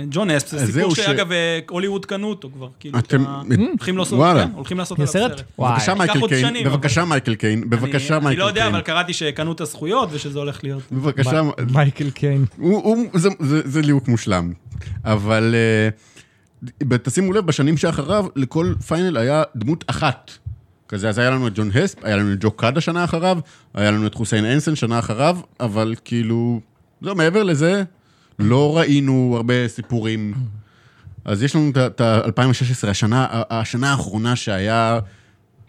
ג'ון 0.09 0.29
אספ, 0.31 0.47
זה 0.47 0.57
אז 0.57 0.71
סיפור 0.73 0.95
שאגב, 0.95 1.31
אה, 1.31 1.59
הוליווד 1.69 2.05
קנו 2.05 2.27
אותו 2.27 2.49
כבר, 2.53 2.67
כאילו, 2.79 2.99
אתם- 2.99 3.25
הולכים 3.71 3.97
לעשות. 3.97 4.19
כן, 4.37 4.51
הולכים 4.55 4.77
לעשות 4.77 4.97
עליו 4.99 5.07
סרט? 5.11 5.41
בבקשה 5.59 5.93
מייקל 5.93 6.27
קיין, 6.27 6.63
בבקשה 6.63 7.05
מייקל 7.05 7.35
קיין, 7.35 7.69
בבקשה 7.69 8.07
אני- 8.13 8.17
אני 8.17 8.25
מייקל 8.25 8.39
לא 8.41 8.45
יודע, 8.45 8.61
קיין. 8.61 8.73
אבל 8.75 8.83
קראתי 8.83 9.13
שקנו 9.13 9.51
את 9.51 9.61
הזכויות 9.61 10.09
ושזה 10.11 10.39
הולך 10.39 10.63
להיות. 10.63 10.83
בבקשה, 10.91 11.41
מייקל 11.73 12.09
קיין. 12.09 12.45
זה, 13.13 13.29
זה, 13.39 13.61
זה 13.65 13.81
ליהוק 13.81 14.07
מושלם. 14.07 14.53
אבל 15.05 15.55
uh, 15.55 16.16
תשימו 17.03 17.33
לב, 17.33 17.45
בשנים 17.45 17.77
שאחריו, 17.77 18.25
לכל 18.35 18.73
פיינל 18.87 19.17
היה 19.17 19.43
דמות 19.55 19.83
אחת. 19.87 20.31
כזה, 20.87 21.09
אז 21.09 21.17
היה 21.17 21.29
לנו 21.29 21.47
את 21.47 21.53
ג'ון 21.55 21.69
הספ, 21.83 22.03
היה 22.03 22.15
לנו 22.15 22.33
את 22.33 22.37
ג'ו 22.39 22.51
קאדה 22.51 22.81
שנה 22.81 23.03
אחריו, 23.03 23.39
היה 23.73 23.91
לנו 23.91 24.07
את 24.07 24.15
חוסיין 24.15 24.45
אנסן 24.45 24.75
שנה 24.75 24.99
אחריו, 24.99 25.37
אבל 25.59 25.95
כאילו, 26.05 26.61
לא, 27.01 27.15
מעבר 27.15 27.43
לזה, 27.43 27.83
לא 28.39 28.77
ראינו 28.77 29.33
הרבה 29.35 29.67
סיפורים. 29.67 30.33
אז 31.25 31.43
יש 31.43 31.55
לנו 31.55 31.71
את 31.85 32.01
ה-2016, 32.01 32.87
השנה, 32.87 33.27
השנה 33.31 33.91
האחרונה 33.91 34.35
שהיה 34.35 34.99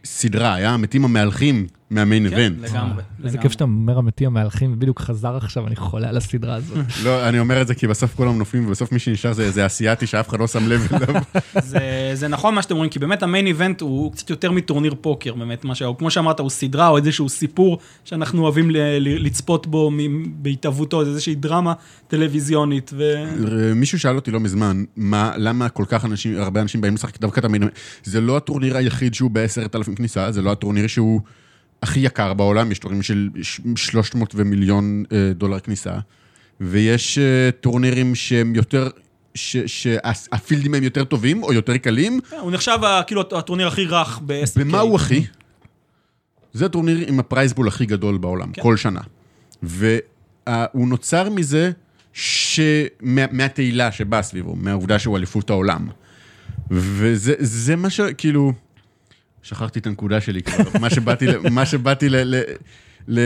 סדרה, 0.04 0.54
היה 0.54 0.70
המתים 0.70 1.04
המהלכים 1.04 1.66
מהמיין 1.90 2.30
כן, 2.30 2.36
איבנט. 2.36 2.70
לגמרי. 2.70 3.02
איזה. 3.24 3.38
כיף 3.38 3.52
שאתה 3.52 3.64
אומר 3.64 3.98
המתים 3.98 4.26
המהלכים, 4.26 4.78
בדיוק 4.78 5.00
חזר 5.00 5.36
עכשיו, 5.36 5.66
אני 5.66 5.76
חולה 5.76 6.08
על 6.08 6.16
הסדרה 6.16 6.54
הזאת. 6.54 6.78
לא, 7.04 7.28
אני 7.28 7.38
אומר 7.38 7.62
את 7.62 7.66
זה 7.66 7.74
כי 7.74 7.86
בסוף 7.86 8.14
כולם 8.14 8.38
נופלים, 8.38 8.66
ובסוף 8.66 8.92
מי 8.92 8.98
שנשאר 8.98 9.32
זה 9.32 9.42
איזה 9.42 9.66
אסיאתי 9.66 10.06
שאף 10.06 10.28
אחד 10.28 10.40
לא 10.40 10.46
שם 10.46 10.68
לב 10.68 10.88
אליו. 10.92 11.22
זה, 11.70 12.10
זה 12.14 12.28
נכון 12.28 12.54
מה 12.54 12.62
שאתם 12.62 12.74
אומרים, 12.74 12.90
כי 12.90 12.98
באמת 12.98 13.22
המיין 13.22 13.46
איבנט 13.46 13.80
הוא 13.80 14.12
קצת 14.12 14.30
יותר 14.30 14.52
מטורניר 14.52 14.94
פוקר, 15.00 15.34
באמת, 15.34 15.64
מה 15.64 15.74
שהוא, 15.74 15.96
כמו 15.96 16.10
שאמרת, 16.10 16.40
הוא 16.40 16.50
סדרה 16.50 16.88
או 16.88 16.96
איזשהו 16.96 17.28
סיפור 17.28 17.78
שאנחנו 18.04 18.42
אוהבים 18.42 18.70
ל, 18.70 18.76
ל, 18.76 19.26
לצפות 19.26 19.66
בו 19.66 19.90
בהתהוותו, 20.32 21.04
זה 21.04 21.10
איזושהי 21.10 21.34
דרמה 21.34 21.72
טלוויזיונית, 22.08 22.90
ו... 22.94 23.24
מישהו 23.74 23.98
שאל 23.98 24.16
אותי 24.16 24.30
לא 24.30 24.40
מזמן, 24.40 24.84
מה, 24.96 25.32
למה 25.36 25.68
כל 25.68 25.84
כך 25.88 26.04
אנשים, 26.04 26.36
הרבה 26.36 26.60
אנשים 26.60 26.80
באים 26.80 26.94
לשחק 26.94 27.20
דווקא 27.20 27.40
את 27.40 27.44
המיין... 27.44 27.68
זה 28.04 28.20
לא 28.20 28.36
הטורניר 28.36 28.76
היחיד 28.76 29.14
שהוא 29.14 29.30
ב-10,000 29.30 29.96
כניסה, 29.96 30.32
זה 30.32 30.42
לא 30.42 30.52
הטורניר 30.52 30.86
שהוא 30.86 31.20
הכי 31.82 32.00
יקר 32.00 32.34
בעולם, 32.34 32.72
יש 32.72 32.78
טורנירים 32.78 33.02
של 33.02 33.28
ש- 33.42 33.60
300 33.76 34.32
ומיליון 34.34 35.04
אה, 35.12 35.32
דולר 35.34 35.60
כניסה, 35.60 35.98
ויש 36.60 37.18
אה, 37.18 37.50
טורנירים 37.60 38.14
שהם 38.14 38.54
יותר, 38.54 38.88
שהפילדים 39.34 40.74
הם 40.74 40.82
יותר 40.82 41.04
טובים 41.04 41.42
או 41.42 41.52
יותר 41.52 41.76
קלים, 41.76 42.20
כן, 42.30 42.36
הוא 42.40 42.52
נחשב 42.52 42.78
כאילו 43.06 43.20
הטורניר 43.20 43.66
הכי 43.68 43.84
רך 43.86 44.20
ב-SK. 44.26 44.60
במה 44.60 44.80
הוא 44.80 44.96
הכי? 44.96 45.24
זה 46.52 46.66
הטורניר 46.66 47.08
עם 47.08 47.20
הפרייסבול 47.20 47.68
הכי 47.68 47.86
גדול 47.86 48.18
בעולם, 48.18 48.52
כן. 48.52 48.62
כל 48.62 48.76
שנה. 48.76 49.00
והוא 49.62 50.88
נוצר 50.88 51.30
מזה, 51.30 51.70
ש... 52.12 52.60
מה, 53.00 53.22
מהתהילה 53.32 53.92
שבאה 53.92 54.22
סביבו, 54.22 54.56
מהעובדה 54.56 54.98
שהוא 54.98 55.16
אליפות 55.16 55.50
העולם. 55.50 55.88
וזה 56.70 57.34
זה 57.38 57.76
מה 57.76 57.90
ש... 57.90 58.00
כאילו... 58.00 58.52
שכחתי 59.42 59.78
את 59.78 59.86
הנקודה 59.86 60.20
שלי 60.20 60.42
כבר, 60.42 60.64
מה 60.80 60.90
שבאתי, 60.90 61.26
ל- 61.26 61.48
מה 61.50 61.66
שבאתי 61.66 62.08
ל, 62.08 62.16
ל, 62.16 62.42
ל, 63.08 63.20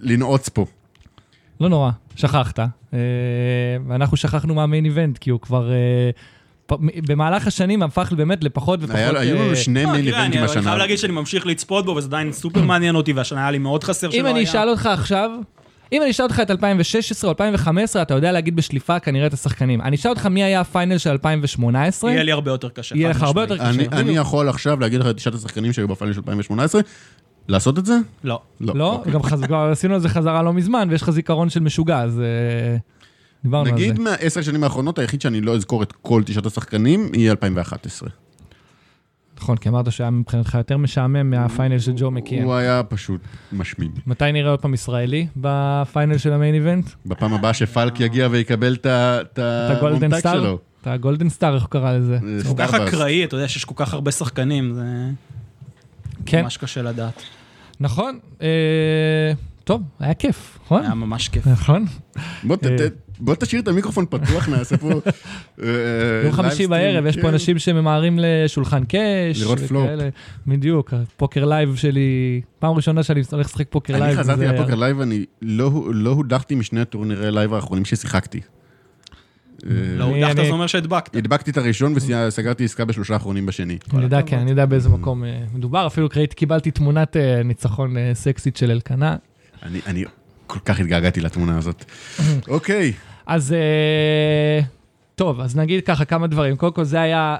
לנעוץ 0.00 0.48
פה. 0.48 0.66
לא 1.60 1.68
נורא, 1.68 1.90
שכחת. 2.16 2.58
אה, 2.58 2.68
ואנחנו 3.88 4.16
שכחנו 4.16 4.54
מהמיין 4.54 4.84
איבנט, 4.84 5.18
כי 5.18 5.30
הוא 5.30 5.40
כבר... 5.40 5.70
אה, 5.72 6.10
במהלך 7.08 7.46
השנים 7.46 7.82
הפך 7.82 8.12
באמת 8.12 8.44
לפחות 8.44 8.80
ופחות... 8.82 8.96
היה, 8.96 9.20
היו 9.20 9.36
אה, 9.36 9.44
לנו 9.46 9.56
שני 9.56 9.82
לא, 9.84 9.90
מיין 9.92 10.08
אני 10.08 10.16
איבנטים 10.16 10.40
אני 10.40 10.50
השנה. 10.50 10.62
חייב 10.62 10.78
להגיד 10.78 10.98
שאני 10.98 11.12
ממשיך 11.12 11.46
לצפות 11.46 11.84
בו, 11.86 11.90
וזה 11.90 12.06
עדיין 12.08 12.32
סופר 12.32 12.62
מעניין 12.62 12.94
אותי, 12.94 13.12
והשנה 13.12 13.40
היה 13.40 13.50
לי 13.50 13.58
מאוד 13.58 13.84
חסר 13.84 14.10
שלא 14.10 14.20
אם 14.20 14.26
היה. 14.26 14.34
אני 14.34 14.44
אשאל 14.44 14.68
אותך 14.68 14.86
עכשיו, 14.86 15.30
אם 15.94 16.02
אני 16.02 16.10
אשאל 16.10 16.24
אותך 16.24 16.40
את 16.40 16.50
2016 16.50 17.28
או 17.28 17.32
2015, 17.32 18.02
אתה 18.02 18.14
יודע 18.14 18.32
להגיד 18.32 18.56
בשליפה 18.56 18.98
כנראה 19.00 19.26
את 19.26 19.32
השחקנים. 19.32 19.80
אני 19.80 19.96
אשאל 19.96 20.10
אותך 20.10 20.26
מי 20.26 20.42
היה 20.44 20.60
הפיינל 20.60 20.98
של 20.98 21.10
2018, 21.10 22.10
יהיה 22.10 22.22
לי 22.22 22.32
הרבה 22.32 22.50
יותר 22.50 22.68
קשה. 22.68 22.96
יהיה 22.96 23.08
לך 23.10 23.22
הרבה. 23.22 23.40
יותר 23.42 23.68
אני, 23.70 23.86
קשה. 23.88 24.00
אני 24.00 24.16
יכול 24.16 24.48
עכשיו 24.48 24.80
להגיד 24.80 25.00
לך 25.00 25.06
את 25.10 25.16
תשעת 25.16 25.34
השחקנים 25.34 25.72
שהיו 25.72 25.88
בפיינל 25.88 26.12
של 26.12 26.18
2018, 26.20 26.80
לעשות 27.48 27.78
את 27.78 27.86
זה? 27.86 27.94
לא. 28.24 28.40
לא, 28.60 28.92
אוקיי. 28.92 29.12
גם 29.12 29.22
חז- 29.22 29.44
כבר 29.44 29.68
עשינו 29.72 29.94
על 29.94 30.00
זה 30.00 30.08
חזרה 30.08 30.42
לא 30.42 30.52
מזמן, 30.52 30.88
ויש 30.90 31.02
לך 31.02 31.10
זיכרון 31.10 31.50
של 31.50 31.60
משוגע, 31.60 32.00
אז 32.00 32.20
אה, 32.20 32.76
דיברנו 33.44 33.70
על 33.70 33.78
זה. 33.78 33.84
נגיד 33.84 33.98
מהעשר 34.00 34.42
שנים 34.42 34.64
האחרונות, 34.64 34.98
היחיד 34.98 35.20
שאני 35.20 35.40
לא 35.40 35.54
אזכור 35.54 35.82
את 35.82 35.92
כל 36.02 36.22
תשעת 36.26 36.46
השחקנים, 36.46 37.08
יהיה 37.14 37.30
2011. 37.30 38.08
נכון, 39.44 39.56
כי 39.56 39.68
אמרת 39.68 39.92
שהיה 39.92 40.10
מבחינתך 40.10 40.54
יותר 40.54 40.76
משעמם 40.76 41.30
מהפיינל 41.30 41.78
של 41.78 41.92
ג'ו 41.96 42.10
מקיים. 42.10 42.42
הוא 42.44 42.54
היה 42.54 42.82
פשוט 42.82 43.20
משמיד. 43.52 43.98
מתי 44.06 44.32
נראה 44.32 44.50
עוד 44.50 44.60
פעם 44.60 44.74
ישראלי 44.74 45.26
בפיינל 45.36 46.18
של 46.18 46.32
המיין 46.32 46.54
איבנט? 46.54 46.90
בפעם 47.06 47.34
הבאה 47.34 47.54
שפלק 47.54 48.00
יגיע 48.00 48.28
ויקבל 48.30 48.74
את 48.74 48.86
ה- 48.86 49.18
את 49.20 49.26
את 49.32 49.38
הגולדן 49.76 50.04
המומתק 50.04 50.18
סטאר? 50.20 50.40
שלו. 50.40 50.58
את 50.82 50.86
הגולדן 50.86 51.28
סטאר, 51.28 51.54
איך 51.54 51.62
הוא 51.62 51.70
קרא 51.70 51.92
לזה? 51.92 52.14
אה, 52.14 52.44
כל 52.48 52.54
כך. 52.58 52.74
אקראי, 52.74 53.24
אתה 53.24 53.34
יודע 53.36 53.48
שיש 53.48 53.64
כל 53.64 53.74
כך 53.76 53.94
הרבה 53.94 54.10
שחקנים, 54.10 54.72
זה 54.74 54.82
כן, 56.26 56.42
ממש 56.42 56.56
קשה 56.56 56.82
לדעת. 56.82 57.22
נכון. 57.80 58.18
אה, 59.64 59.76
טוב, 59.76 59.82
היה 60.00 60.14
כיף, 60.14 60.58
נכון? 60.64 60.82
היה 60.82 60.94
ממש 60.94 61.28
כיף. 61.28 61.46
נכון. 61.46 61.84
בוא 62.44 62.56
ת- 62.56 62.66
אה. 63.28 63.34
תשאיר 63.34 63.62
את 63.62 63.68
המיקרופון 63.68 64.06
פתוח, 64.10 64.48
נעשה 64.48 64.76
פה... 64.76 64.88
אה, 65.62 65.66
יום 66.24 66.32
חמישי 66.32 66.66
לייבסטרים, 66.66 66.70
בערב, 66.70 67.06
יש 67.06 67.16
פה 67.16 67.22
כן. 67.22 67.28
אנשים 67.28 67.58
שממהרים 67.58 68.18
לשולחן 68.22 68.84
קאש. 68.84 69.40
לראות 69.40 69.58
פלופ. 69.58 69.88
בדיוק, 70.46 70.94
הפוקר 70.94 71.44
לייב 71.44 71.76
שלי, 71.76 72.40
פעם 72.58 72.74
ראשונה 72.74 73.02
שאני 73.02 73.22
הולך 73.32 73.46
לשחק 73.46 73.66
פוקר 73.70 73.92
לייב. 73.92 74.04
אני 74.04 74.16
חזרתי 74.16 74.46
לפוקר 74.46 74.74
לייב, 74.74 75.00
אני 75.00 75.24
לא 75.42 75.70
לא 75.94 76.10
הודחתי 76.10 76.54
משני 76.54 76.80
הטורנירי 76.80 77.30
לייב 77.30 77.54
האחרונים 77.54 77.84
ששיחקתי. 77.84 78.40
אה, 79.66 79.70
לא 79.96 80.04
הודחת, 80.04 80.36
זה 80.36 80.50
אומר 80.50 80.66
שהדבקת. 80.66 81.16
הדבקתי 81.16 81.50
את 81.50 81.56
הראשון 81.56 81.94
וסגרתי 81.96 82.64
עסקה 82.64 82.84
בשלושה 82.84 83.14
האחרונים 83.14 83.46
בשני. 83.46 83.78
אני 83.94 84.02
יודע. 84.02 84.22
כן, 84.22 84.38
אני 84.38 84.50
יודע 84.50 84.66
באיזה 84.66 84.88
מקום 84.88 85.24
אה, 85.24 85.40
מדובר, 85.54 85.86
אפילו 85.86 86.08
קיבלתי 86.34 86.70
תמונת 86.70 87.16
אה, 87.16 87.42
ניצחון 87.42 87.96
אה, 87.96 88.10
סקסית 88.14 88.56
של 88.56 88.70
אלקנה. 88.70 89.16
אני 89.64 89.80
אני 89.86 90.04
כל 90.46 90.58
כך 90.64 90.80
התגעגעתי 90.80 91.20
לתמונה 91.20 91.58
הזאת. 91.58 91.84
אוקיי. 92.48 92.92
אז 93.26 93.52
אה, 93.52 94.60
טוב, 95.14 95.40
אז 95.40 95.56
נגיד 95.56 95.84
ככה 95.86 96.04
כמה 96.04 96.26
דברים. 96.26 96.56
קודם 96.56 96.72
כל, 96.72 96.84
זה 96.84 97.00
היה 97.00 97.36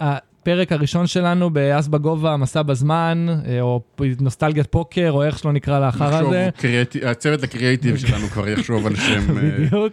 הפרק 0.00 0.72
הראשון 0.72 1.06
שלנו 1.06 1.50
ב"אס 1.52 1.86
בגובה, 1.88 2.36
מסע 2.36 2.62
בזמן", 2.62 3.26
אה, 3.46 3.60
או 3.60 3.80
נוסטלגיית 4.20 4.66
פוקר, 4.66 5.10
או 5.10 5.22
איך 5.22 5.38
שלא 5.38 5.52
נקרא 5.52 5.80
לאחר 5.80 6.10
נחשוב, 6.10 6.28
הזה. 6.28 6.48
קריאטי- 6.58 7.06
הצוות 7.06 7.42
הקריאייטיב 7.42 7.96
שלנו 7.96 8.26
כבר 8.28 8.48
יחשוב 8.48 8.86
על 8.86 8.96
שם... 8.96 9.20
אה, 9.38 9.42
בדיוק. 9.58 9.92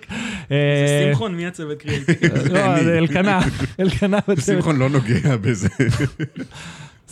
זה 0.49 0.55
שמחון, 1.09 1.35
מי 1.35 1.47
הצוות 1.47 1.77
קריאיטיבי? 1.81 2.27
לא, 2.53 2.83
זה 2.83 2.97
אלקנה, 2.97 3.39
אלקנה 3.79 4.17
בצוות. 4.27 4.39
שמחון 4.45 4.77
לא 4.77 4.89
נוגע 4.89 5.37
בזה. 5.37 5.67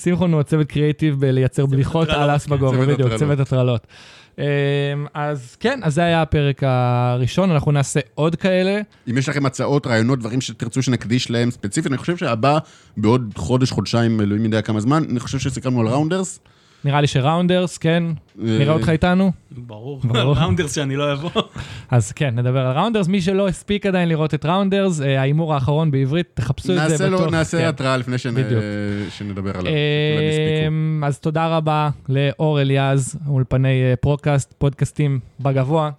שמחון 0.03 0.33
הוא 0.33 0.41
הצוות 0.41 0.67
קריאיטיב 0.67 1.15
בלייצר 1.19 1.65
בדיחות 1.65 2.09
על 2.09 2.35
אס 2.35 2.47
בגובה, 2.47 2.85
בדיוק. 2.85 3.13
צוות 3.15 3.39
הטרלות. 3.39 3.87
אמ, 4.40 4.45
אז 5.14 5.56
כן, 5.60 5.80
אז 5.84 5.94
זה 5.94 6.02
היה 6.03 6.22
הפרק 6.22 6.64
הראשון, 6.64 7.52
אנחנו 7.52 7.72
נעשה 7.72 7.99
עוד 8.16 8.36
כאלה. 8.36 8.82
אם 9.10 9.18
יש 9.18 9.30
לכם 9.30 9.45
הצעות, 9.45 9.88
רעיונות, 9.88 10.20
דברים 10.20 10.41
שתרצו 10.41 10.82
שנקדיש 10.82 11.32
להם 11.32 11.52
ספציפית, 11.52 11.91
אני 11.91 11.98
חושב 11.98 12.18
שהבא, 12.18 12.57
בעוד 12.98 13.34
חודש, 13.36 13.72
חודשיים, 13.72 14.22
אלוהים 14.22 14.44
יודע 14.44 14.61
כמה 14.61 14.80
זמן, 14.80 15.03
אני 15.10 15.20
חושב 15.20 15.40
שסיכמנו 15.40 15.82
על 15.82 15.88
ראונדרס. 15.88 16.40
נראה 16.85 17.01
לי 17.01 17.07
שראונדרס, 17.07 17.77
כן, 17.77 18.03
נראה 18.35 18.73
אותך 18.73 18.89
איתנו. 18.89 19.31
ברור. 19.51 20.01
ראונדרס 20.14 20.76
שאני 20.76 20.95
לא 20.95 21.14
אבוא. 21.14 21.41
אז 21.91 22.11
כן, 22.11 22.39
נדבר 22.39 22.65
על 22.68 22.77
ראונדרס. 22.77 23.07
מי 23.07 23.22
שלא 23.22 23.47
הספיק 23.47 23.85
עדיין 23.85 24.10
לראות 24.10 24.34
את 24.34 24.45
ראונדרס, 24.45 25.01
אה, 25.01 25.19
ההימור 25.19 25.53
האחרון 25.53 25.91
בעברית, 25.91 26.27
תחפשו 26.34 26.73
את 26.73 26.89
זה 26.89 27.10
בטוח. 27.10 27.31
נעשה 27.31 27.57
כן. 27.57 27.65
התראה 27.65 27.97
לפני. 27.97 28.18
שנדבר 29.10 29.57
עליו. 29.57 29.73
אמ, 30.68 31.03
אז 31.06 31.19
תודה 31.19 31.47
רבה 31.47 31.89
לאור 32.10 32.61
אליעז, 32.61 33.15
אולפני 33.27 33.81
אה, 33.84 33.95
פרוקאסט, 33.95 34.53
פודקאסטים 34.57 35.19
בגובה. 35.39 35.89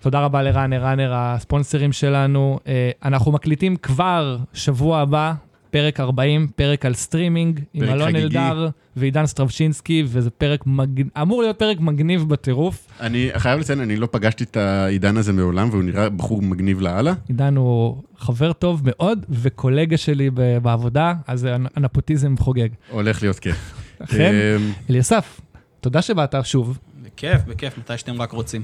תודה 0.00 0.20
רבה 0.20 0.42
לראנר 0.42 0.84
ראנר, 0.84 1.12
הספונסרים 1.14 1.92
שלנו. 1.92 2.58
אה, 2.66 2.90
אנחנו 3.04 3.32
מקליטים 3.32 3.76
כבר 3.76 4.36
שבוע 4.52 4.98
הבא, 4.98 5.32
פרק 5.72 6.00
40, 6.00 6.46
פרק 6.56 6.86
על 6.86 6.94
סטרימינג, 6.94 7.60
עם 7.74 7.80
פרק 7.86 7.94
אלון 7.94 8.08
חגיגי. 8.08 8.38
אלדר 8.38 8.68
ועידן 8.96 9.26
סטרבשינסקי, 9.26 10.04
וזה 10.06 10.30
פרק, 10.30 10.66
מג... 10.66 11.02
אמור 11.22 11.42
להיות 11.42 11.58
פרק 11.58 11.80
מגניב 11.80 12.28
בטירוף. 12.28 12.86
אני 13.00 13.30
חייב 13.36 13.60
לציין, 13.60 13.80
אני 13.80 13.96
לא 13.96 14.08
פגשתי 14.10 14.44
את 14.44 14.56
העידן 14.56 15.16
הזה 15.16 15.32
מעולם, 15.32 15.68
והוא 15.70 15.82
נראה 15.82 16.10
בחור 16.10 16.42
מגניב 16.42 16.80
לאללה. 16.80 17.14
עידן 17.28 17.56
הוא 17.56 18.02
חבר 18.16 18.52
טוב 18.52 18.82
מאוד, 18.84 19.26
וקולגה 19.28 19.96
שלי 19.96 20.30
בעבודה, 20.62 21.14
אז 21.26 21.48
הנפוטיזם 21.76 22.36
חוגג. 22.36 22.68
הולך 22.90 23.22
להיות 23.22 23.38
כיף. 23.38 23.74
אכן, 23.98 24.32
אמ, 24.34 24.72
אליסף, 24.90 25.40
תודה 25.80 26.02
שבאת 26.02 26.34
שוב. 26.44 26.78
בכיף, 27.02 27.42
בכיף, 27.46 27.78
מתי 27.78 27.98
שאתם 27.98 28.22
רק 28.22 28.32
רוצים. 28.32 28.62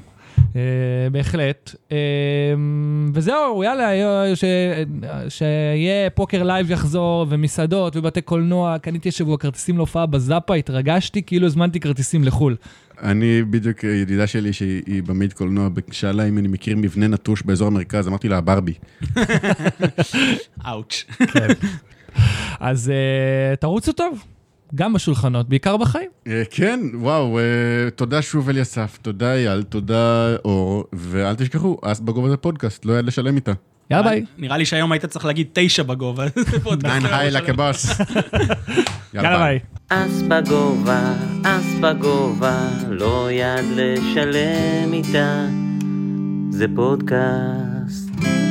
אה, 0.56 0.60
בהחלט. 1.12 1.74
אה, 1.92 1.96
וזהו, 3.14 3.64
יאללה, 3.64 3.92
אה, 3.92 4.36
ש... 4.36 4.44
שיהיה 5.28 6.10
פוקר 6.10 6.42
live 6.42 6.70
יחזור, 6.70 7.26
ומסעדות, 7.28 7.96
ובתי 7.96 8.20
קולנוע. 8.20 8.78
קניתי 8.78 9.08
השבוע 9.08 9.38
כרטיסים 9.38 9.76
להופעה 9.76 10.06
בזאפה, 10.06 10.54
התרגשתי, 10.54 11.22
כאילו 11.22 11.46
הזמנתי 11.46 11.80
כרטיסים 11.80 12.24
לחו"ל. 12.24 12.56
אני 13.02 13.42
בדיוק, 13.42 13.84
ידידה 13.84 14.26
שלי 14.26 14.52
שהיא 14.52 15.02
במאית 15.02 15.32
קולנוע, 15.32 15.68
שאלה 15.90 16.28
אם 16.28 16.38
אני 16.38 16.48
מכיר 16.48 16.76
מבנה 16.76 17.08
נטוש 17.08 17.42
באזור 17.42 17.66
המרכז, 17.68 18.08
אמרתי 18.08 18.28
לה, 18.28 18.40
ברבי. 18.40 18.74
אאוץ'. 20.66 21.04
אז 22.60 22.90
אה, 22.90 23.56
תרוצו 23.56 23.92
טוב, 23.92 24.24
גם 24.74 24.92
בשולחנות, 24.92 25.48
בעיקר 25.48 25.76
בחיים. 25.76 26.10
אה, 26.26 26.42
כן, 26.50 26.80
וואו, 26.94 27.38
אה, 27.38 27.44
תודה 27.90 28.22
שוב 28.22 28.48
אליסף, 28.48 28.98
תודה 29.02 29.34
אייל, 29.34 29.62
תודה 29.62 30.36
אור, 30.44 30.84
ואל 30.92 31.34
תשכחו, 31.34 31.78
אס 31.82 32.00
בגובה 32.00 32.28
זה 32.28 32.36
פודקאסט, 32.36 32.84
לא 32.84 32.98
יד 32.98 33.04
לשלם 33.04 33.36
איתה. 33.36 33.52
יאללה 33.90 34.08
ביי. 34.10 34.24
נראה 34.38 34.56
לי 34.56 34.66
שהיום 34.66 34.92
היית 34.92 35.04
צריך 35.04 35.24
להגיד 35.24 35.46
תשע 35.52 35.82
בגובה. 35.82 36.24
ניין 36.82 37.06
היי 37.06 37.30
לקבוס. 37.30 37.86
יאללה 39.14 39.38
ביי. 39.38 39.58
אס 39.88 40.22
בגובה, 40.22 41.14
אס 41.44 41.74
בגובה, 41.80 42.68
לא 42.88 43.28
יד 43.30 43.64
לשלם 43.76 44.92
איתה, 44.92 45.46
זה 46.50 46.66
פודקאסט. 46.74 48.47